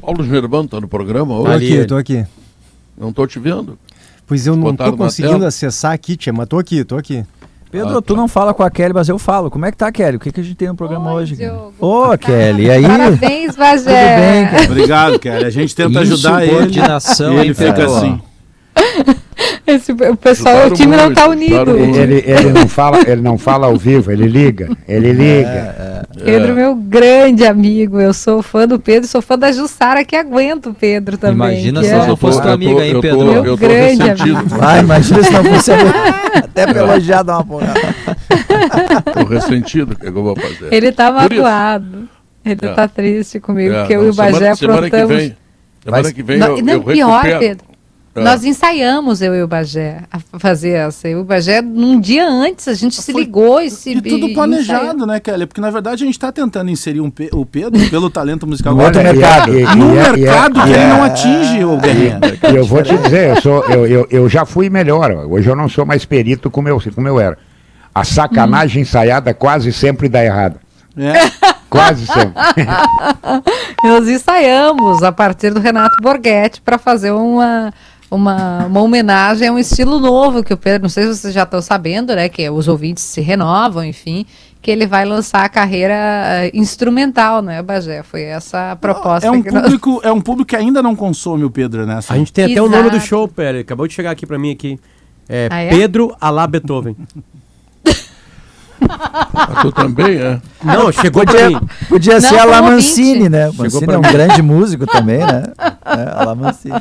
Paulo 0.00 0.24
Germano 0.24 0.64
está 0.64 0.80
no 0.80 0.88
programa 0.88 1.34
Tô 1.34 1.42
hoje? 1.42 1.52
Ali, 1.52 1.78
aqui, 1.78 1.86
tô 1.86 1.96
aqui. 1.96 2.26
Não 2.98 3.10
estou 3.10 3.26
te 3.26 3.38
vendo. 3.38 3.78
Pois 4.26 4.46
eu 4.46 4.56
não 4.56 4.74
tô 4.74 4.84
na 4.90 4.96
conseguindo 4.96 5.34
tela? 5.34 5.48
acessar 5.48 5.92
aqui, 5.92 6.16
tia, 6.16 6.32
mas 6.32 6.46
tô 6.48 6.58
aqui, 6.58 6.84
tô 6.84 6.96
aqui. 6.96 7.24
Pedro, 7.70 7.98
Ah, 7.98 8.02
tu 8.02 8.14
tá. 8.14 8.20
não 8.20 8.26
fala 8.26 8.52
com 8.52 8.62
a 8.64 8.70
Kelly, 8.70 8.92
mas 8.92 9.08
eu 9.08 9.18
falo. 9.18 9.48
Como 9.50 9.64
é 9.64 9.70
que 9.70 9.76
tá, 9.76 9.92
Kelly? 9.92 10.16
O 10.16 10.20
que, 10.20 10.32
que 10.32 10.40
a 10.40 10.42
gente 10.42 10.56
tem 10.56 10.68
no 10.68 10.74
programa 10.74 11.12
Oi, 11.12 11.22
hoje? 11.22 11.36
Ô, 11.78 12.18
Kelly, 12.18 12.64
e 12.64 12.70
aí? 12.70 12.82
Parabéns, 12.82 13.54
Bagé. 13.56 13.82
Tudo 13.84 14.20
bem, 14.32 14.46
cara? 14.50 14.64
Obrigado, 14.64 15.18
cara. 15.20 15.46
A 15.46 15.50
gente 15.50 15.74
tenta 15.76 16.00
ajudar 16.00 16.42
ele. 16.42 16.52
Insubordinação, 16.52 17.34
E 17.34 17.38
ele 17.38 17.54
fica 17.54 17.84
assim. 17.84 18.20
Esse, 19.66 19.92
o 19.92 20.16
pessoal, 20.16 20.54
Ajudaram 20.56 20.72
o 20.72 20.76
time 20.76 20.96
não 20.96 21.04
muito, 21.06 21.16
tá 21.16 21.24
ajudaram 21.30 21.72
unido. 21.74 21.96
Ele, 21.98 22.24
ele, 22.26 22.52
não 22.52 22.68
fala, 22.68 22.98
ele 23.06 23.20
não 23.22 23.38
fala 23.38 23.66
ao 23.66 23.76
vivo, 23.76 24.10
ele 24.10 24.26
liga. 24.26 24.68
Ele 24.88 25.12
liga. 25.12 26.06
Pedro, 26.24 26.54
meu 26.54 26.74
grande 26.74 27.44
amigo. 27.46 28.00
Eu 28.00 28.12
sou 28.12 28.42
fã 28.42 28.66
do 28.66 28.78
Pedro, 28.78 29.08
sou 29.08 29.22
fã 29.22 29.38
da 29.38 29.50
Jussara 29.52 30.04
que 30.04 30.14
aguenta 30.16 30.68
o 30.70 30.74
Pedro 30.74 31.16
também. 31.16 31.34
Imagina 31.36 31.82
se 31.82 31.88
é- 31.88 31.92
ela 31.92 32.06
não 32.06 32.16
fosse 32.16 32.40
tua 32.42 32.52
amiga, 32.52 32.84
hein, 32.84 32.88
eu 32.90 32.94
tô, 32.96 33.00
Pedro? 33.00 33.20
Eu 33.20 33.34
tô, 33.36 33.42
Meu 33.42 33.56
grande 33.56 34.02
ressentido. 34.02 34.36
amigo. 34.36 34.48
Vai, 34.56 34.80
imagina 34.80 35.22
se 35.22 35.32
não 35.32 35.44
fosse. 35.44 35.70
Até 36.34 36.66
pra 36.66 36.80
elogiar 36.82 37.22
dar 37.22 37.34
uma 37.36 37.44
porrada. 37.44 37.80
Tô 39.12 39.24
ressentido. 39.24 39.92
O 39.92 39.96
que, 39.96 40.06
é 40.06 40.10
que 40.12 40.18
eu 40.18 40.22
vou 40.22 40.36
fazer? 40.36 40.68
Ele 40.72 40.92
tá 40.92 41.04
isso. 41.10 41.14
magoado. 41.34 42.08
Ele 42.44 42.60
É. 42.62 42.68
tá 42.74 42.88
triste 42.88 43.38
comigo, 43.40 43.74
É, 43.74 43.78
porque 43.80 43.94
eu 43.94 44.00
não, 44.00 44.06
e 44.08 44.10
o 44.10 44.14
Bagé 44.14 44.32
semana, 44.38 44.56
semana 44.56 44.90
que 44.90 44.96
aprontamos. 44.96 45.22
vem. 45.22 45.36
Semana 45.84 46.02
Vai- 46.02 46.12
que 46.12 46.22
vem 46.22 46.38
Não, 46.38 46.56
eu, 46.58 46.64
não, 46.64 46.72
eu 46.74 46.82
pior, 46.82 47.22
recupero. 47.22 47.38
Pedro. 47.40 47.64
É. 48.12 48.20
Nós 48.22 48.42
ensaiamos, 48.44 49.22
eu 49.22 49.34
e 49.36 49.42
o 49.42 49.46
Bagé, 49.46 50.02
a 50.10 50.18
fazer 50.38 50.70
essa. 50.70 51.08
Eu 51.08 51.18
e 51.18 51.20
o 51.22 51.24
Bagé, 51.24 51.62
num 51.62 52.00
dia 52.00 52.28
antes, 52.28 52.66
a 52.66 52.74
gente 52.74 53.00
se 53.00 53.12
ligou 53.12 53.60
e 53.60 53.70
se 53.70 53.92
E 53.92 54.00
tudo 54.02 54.28
planejado, 54.34 54.84
ensaiou. 54.88 55.06
né, 55.06 55.20
Kelly? 55.20 55.46
Porque 55.46 55.60
na 55.60 55.70
verdade 55.70 56.02
a 56.02 56.06
gente 56.06 56.18
tá 56.18 56.32
tentando 56.32 56.70
inserir 56.72 57.00
um 57.00 57.12
o 57.32 57.46
Pedro 57.46 57.80
pelo 57.88 58.10
talento 58.10 58.48
musical. 58.48 58.74
No 58.74 58.82
outro 58.82 59.00
mercado. 59.00 59.54
e- 59.56 59.62
e 59.62 59.76
No 59.76 59.90
mercado 59.92 60.58
e 60.58 60.62
que 60.64 60.68
ele 60.70 60.78
é- 60.82 60.88
não 60.88 61.04
atinge, 61.04 61.64
o 61.64 61.76
Guerrinha. 61.76 62.20
E 62.52 62.56
eu 62.56 62.64
vou 62.64 62.82
te 62.82 62.96
dizer, 62.98 63.36
eu, 63.36 63.40
sou, 63.40 63.64
eu, 63.66 63.86
eu, 63.86 64.06
eu 64.10 64.28
já 64.28 64.44
fui 64.44 64.68
melhor. 64.68 65.12
Hoje 65.28 65.48
eu 65.48 65.54
não 65.54 65.68
sou 65.68 65.86
mais 65.86 66.04
perito 66.04 66.50
como 66.50 66.68
eu, 66.68 66.82
como 66.92 67.06
eu 67.06 67.20
era. 67.20 67.38
A 67.94 68.02
sacanagem 68.04 68.82
ensaiada 68.82 69.32
quase 69.32 69.72
sempre 69.72 70.08
dá 70.08 70.24
errado. 70.24 70.58
É. 70.96 71.12
Quase 71.70 72.04
sempre. 72.04 72.32
Nós 73.84 74.08
ensaiamos 74.08 75.04
a 75.04 75.12
partir 75.12 75.54
do 75.54 75.60
Renato 75.60 75.94
Borghetti 76.02 76.60
para 76.60 76.78
fazer 76.78 77.12
uma, 77.12 77.72
uma, 78.10 78.66
uma 78.66 78.82
homenagem 78.82 79.46
a 79.48 79.52
um 79.52 79.58
estilo 79.58 80.00
novo 80.00 80.42
que 80.42 80.52
o 80.52 80.56
Pedro, 80.56 80.82
não 80.82 80.88
sei 80.88 81.04
se 81.06 81.16
vocês 81.20 81.34
já 81.34 81.44
estão 81.44 81.62
sabendo, 81.62 82.14
né? 82.14 82.28
Que 82.28 82.48
os 82.50 82.66
ouvintes 82.68 83.04
se 83.04 83.20
renovam, 83.20 83.84
enfim, 83.84 84.26
que 84.60 84.70
ele 84.70 84.86
vai 84.86 85.04
lançar 85.04 85.44
a 85.44 85.48
carreira 85.48 85.94
eh, 85.94 86.50
instrumental, 86.52 87.40
né, 87.40 87.62
Bagé? 87.62 88.02
Foi 88.02 88.22
essa 88.22 88.72
a 88.72 88.76
proposta 88.76 89.26
É 89.26 89.30
um, 89.30 89.40
que 89.42 89.50
nós- 89.50 89.62
público, 89.62 90.00
é 90.02 90.10
um 90.12 90.20
público 90.20 90.48
que 90.48 90.56
ainda 90.56 90.82
não 90.82 90.96
consome 90.96 91.44
o 91.44 91.50
Pedro, 91.50 91.86
né? 91.86 92.00
A 92.08 92.16
gente 92.16 92.32
tem 92.32 92.44
até 92.46 92.60
o 92.60 92.68
nome 92.68 92.90
do 92.90 92.96
Exato. 92.96 93.06
show, 93.06 93.30
ele 93.38 93.60
acabou 93.60 93.86
de 93.86 93.94
chegar 93.94 94.10
aqui 94.10 94.26
pra 94.26 94.38
mim 94.38 94.50
aqui. 94.50 94.78
É, 95.28 95.48
Ah, 95.50 95.60
é? 95.60 95.68
Pedro 95.70 96.14
Alá 96.20 96.46
Beethoven. 96.46 96.96
Ah, 98.88 99.60
Tu 99.62 99.72
também, 99.72 100.16
é? 100.16 100.38
Não, 100.62 100.90
chegou 100.92 101.22
pra 101.24 101.32
Podia, 101.32 101.50
mim. 101.50 101.60
podia 101.88 102.14
Não, 102.14 102.20
ser 102.20 102.34
a 102.36 102.38
como 102.40 102.50
La 102.50 102.56
ouvinte. 102.60 102.74
Mancini, 102.74 103.28
né? 103.28 103.50
Mancini 103.56 103.92
é 103.92 103.98
um 103.98 104.02
grande 104.02 104.42
músico 104.42 104.86
também, 104.86 105.18
né? 105.18 105.42
É, 105.84 106.20
a 106.20 106.24
La 106.24 106.34
Mancini. 106.34 106.80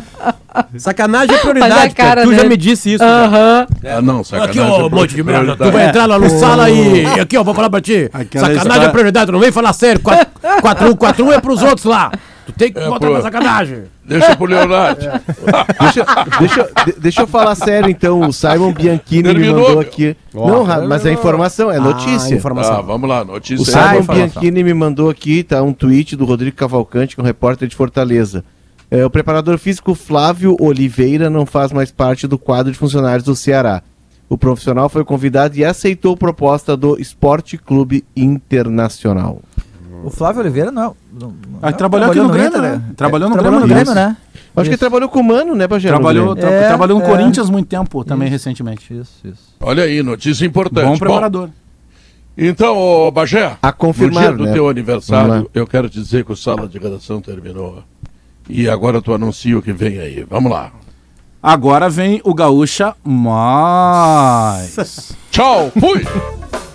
Sacanagem 0.78 1.36
é 1.36 1.40
prioridade, 1.40 1.74
a 1.74 1.78
cara 1.78 1.94
cara. 1.94 2.24
Tu 2.24 2.32
já 2.32 2.38
dele. 2.38 2.50
me 2.50 2.58
disse 2.58 2.94
isso. 2.94 3.04
Aham. 3.04 3.68
Ah, 3.86 4.02
não, 4.02 4.24
sacanagem. 4.24 4.62
Aqui, 4.62 4.72
ó, 4.72 4.86
é 4.86 4.90
monte 4.90 5.16
de 5.16 5.24
merda. 5.24 5.56
Tu 5.56 5.72
vai 5.72 5.88
entrar 5.88 6.06
lá 6.06 6.20
no 6.20 6.30
sala 6.30 6.70
e. 6.70 7.04
e 7.04 7.20
Aqui, 7.20 7.38
ó, 7.38 7.44
vou 7.44 7.54
falar 7.54 7.70
pra 7.70 7.82
ti. 7.82 8.10
Aquela 8.14 8.46
sacanagem 8.48 8.58
história- 8.58 8.86
é 8.86 8.90
prioridade, 8.90 9.26
tu 9.28 9.32
não 9.32 9.40
vem 9.40 9.52
falar 9.52 9.74
sério. 9.74 10.02
4-1, 10.02 10.96
4-1 10.96 11.32
é 11.34 11.40
pros 11.40 11.62
outros 11.62 11.86
lá. 11.86 12.12
Tu 12.52 12.54
tem 12.58 12.72
que 12.74 12.80
É, 12.80 12.88
botar 12.88 13.08
pô. 13.08 13.14
pra 13.14 13.22
sacanagem. 13.22 13.84
Deixa 14.06 14.36
pro 14.36 14.46
Leonardo. 14.48 15.02
Deixa, 15.80 16.06
deixa, 16.40 16.70
de- 16.86 17.00
deixa 17.00 17.22
eu 17.22 17.28
falar 17.28 17.54
sério, 17.56 17.90
então. 17.90 18.22
O 18.22 18.34
Simon 18.34 18.74
Bianchini 18.74 19.24
me 19.24 19.34
Terminou, 19.34 19.56
mandou 19.56 19.70
meu. 19.72 19.80
aqui. 19.82 20.18
Ó. 20.34 20.48
Não, 20.66 20.88
mas 20.88 21.06
é 21.06 21.12
informação, 21.14 21.70
é 21.72 21.80
notícia. 21.80 22.34
Ah, 22.34 22.38
informação. 22.38 22.76
Ah, 22.78 22.82
vamos 22.82 23.08
lá, 23.08 23.24
notícia. 23.24 23.64
O 23.64 23.80
aí, 23.80 23.90
Simon 23.94 24.04
falar. 24.04 24.18
Bianchini 24.18 24.64
me 24.64 24.74
mandou 24.74 25.10
aqui, 25.10 25.44
tá? 25.44 25.62
Um 25.62 25.74
tweet 25.74 26.16
do 26.16 26.26
Rodrigo 26.26 26.56
Cavalcante, 26.58 27.16
que 27.16 27.22
é 27.22 27.24
um 27.24 27.26
repórter 27.28 27.68
de 27.68 27.76
Fortaleza. 27.76 28.44
É, 28.92 29.06
o 29.06 29.10
preparador 29.10 29.58
físico 29.60 29.94
Flávio 29.94 30.56
Oliveira 30.60 31.30
não 31.30 31.46
faz 31.46 31.72
mais 31.72 31.92
parte 31.92 32.26
do 32.28 32.40
quadro 32.40 32.72
de 32.72 32.78
funcionários 32.78 33.24
do 33.24 33.36
Ceará. 33.36 33.84
O 34.28 34.38
profissional 34.38 34.90
foi 34.90 35.04
convidado 35.06 35.56
e 35.58 35.64
aceitou 35.66 36.18
proposta 36.18 36.76
do 36.76 37.00
Esporte 37.00 37.58
Clube 37.58 38.04
Internacional. 38.16 39.40
O 40.04 40.10
Flávio 40.10 40.42
Oliveira 40.42 40.72
não. 40.72 40.96
não 41.12 41.34
Ah, 41.62 41.72
trabalhou 41.72 42.10
aqui 42.10 42.20
no 42.20 42.30
Grêmio, 42.30 42.62
né? 42.62 42.82
Trabalhou 42.96 43.30
no 43.30 43.36
trabalhou 43.36 43.60
Grêmio, 43.60 43.60
no 43.60 43.66
isso. 43.84 43.94
Grêmio, 43.94 44.10
né? 44.10 44.18
Acho 44.56 44.64
que 44.66 44.70
ele 44.72 44.78
trabalhou 44.78 45.10
com 45.10 45.20
o 45.20 45.24
Mano, 45.24 45.56
né, 45.56 45.68
Bagé? 45.68 45.88
Trabalhou, 45.90 46.36
tra- 46.36 46.50
É, 46.50 46.68
trabalhou 46.68 47.00
no 47.00 47.06
é. 47.06 47.08
Corinthians 47.08 47.50
muito 47.50 47.68
tempo 47.68 48.04
também, 48.04 48.30
recentemente. 48.30 48.94
Isso, 48.94 49.12
isso. 49.26 49.56
Olha 49.60 49.84
aí, 49.84 50.02
notícia 50.04 50.46
importante. 50.46 50.86
Bom 50.86 50.98
preparador. 50.98 51.50
então, 52.38 52.78
ô, 52.78 53.12
Bagé, 53.12 53.58
A 53.62 53.72
confirmar, 53.72 54.24
no 54.24 54.28
dia 54.30 54.38
do 54.38 54.46
né? 54.46 54.54
teu 54.54 54.70
aniversário, 54.70 55.50
eu 55.54 55.68
quero 55.68 55.90
dizer 55.90 56.26
que 56.26 56.32
o 56.32 56.36
Sala 56.36 56.68
de 56.68 56.78
Redação 56.80 57.22
terminou. 57.22 57.84
E 58.50 58.68
agora 58.70 59.02
tu 59.02 59.14
anuncia 59.14 59.58
o 59.58 59.62
que 59.62 59.72
vem 59.72 60.00
aí. 60.00 60.26
Vamos 60.30 60.52
lá. 60.52 60.72
Agora 61.42 61.90
vem 61.90 62.20
o 62.26 62.34
Gaúcha 62.34 62.94
Mais. 63.04 65.14
Tchau, 65.32 65.72
fui! 65.80 66.06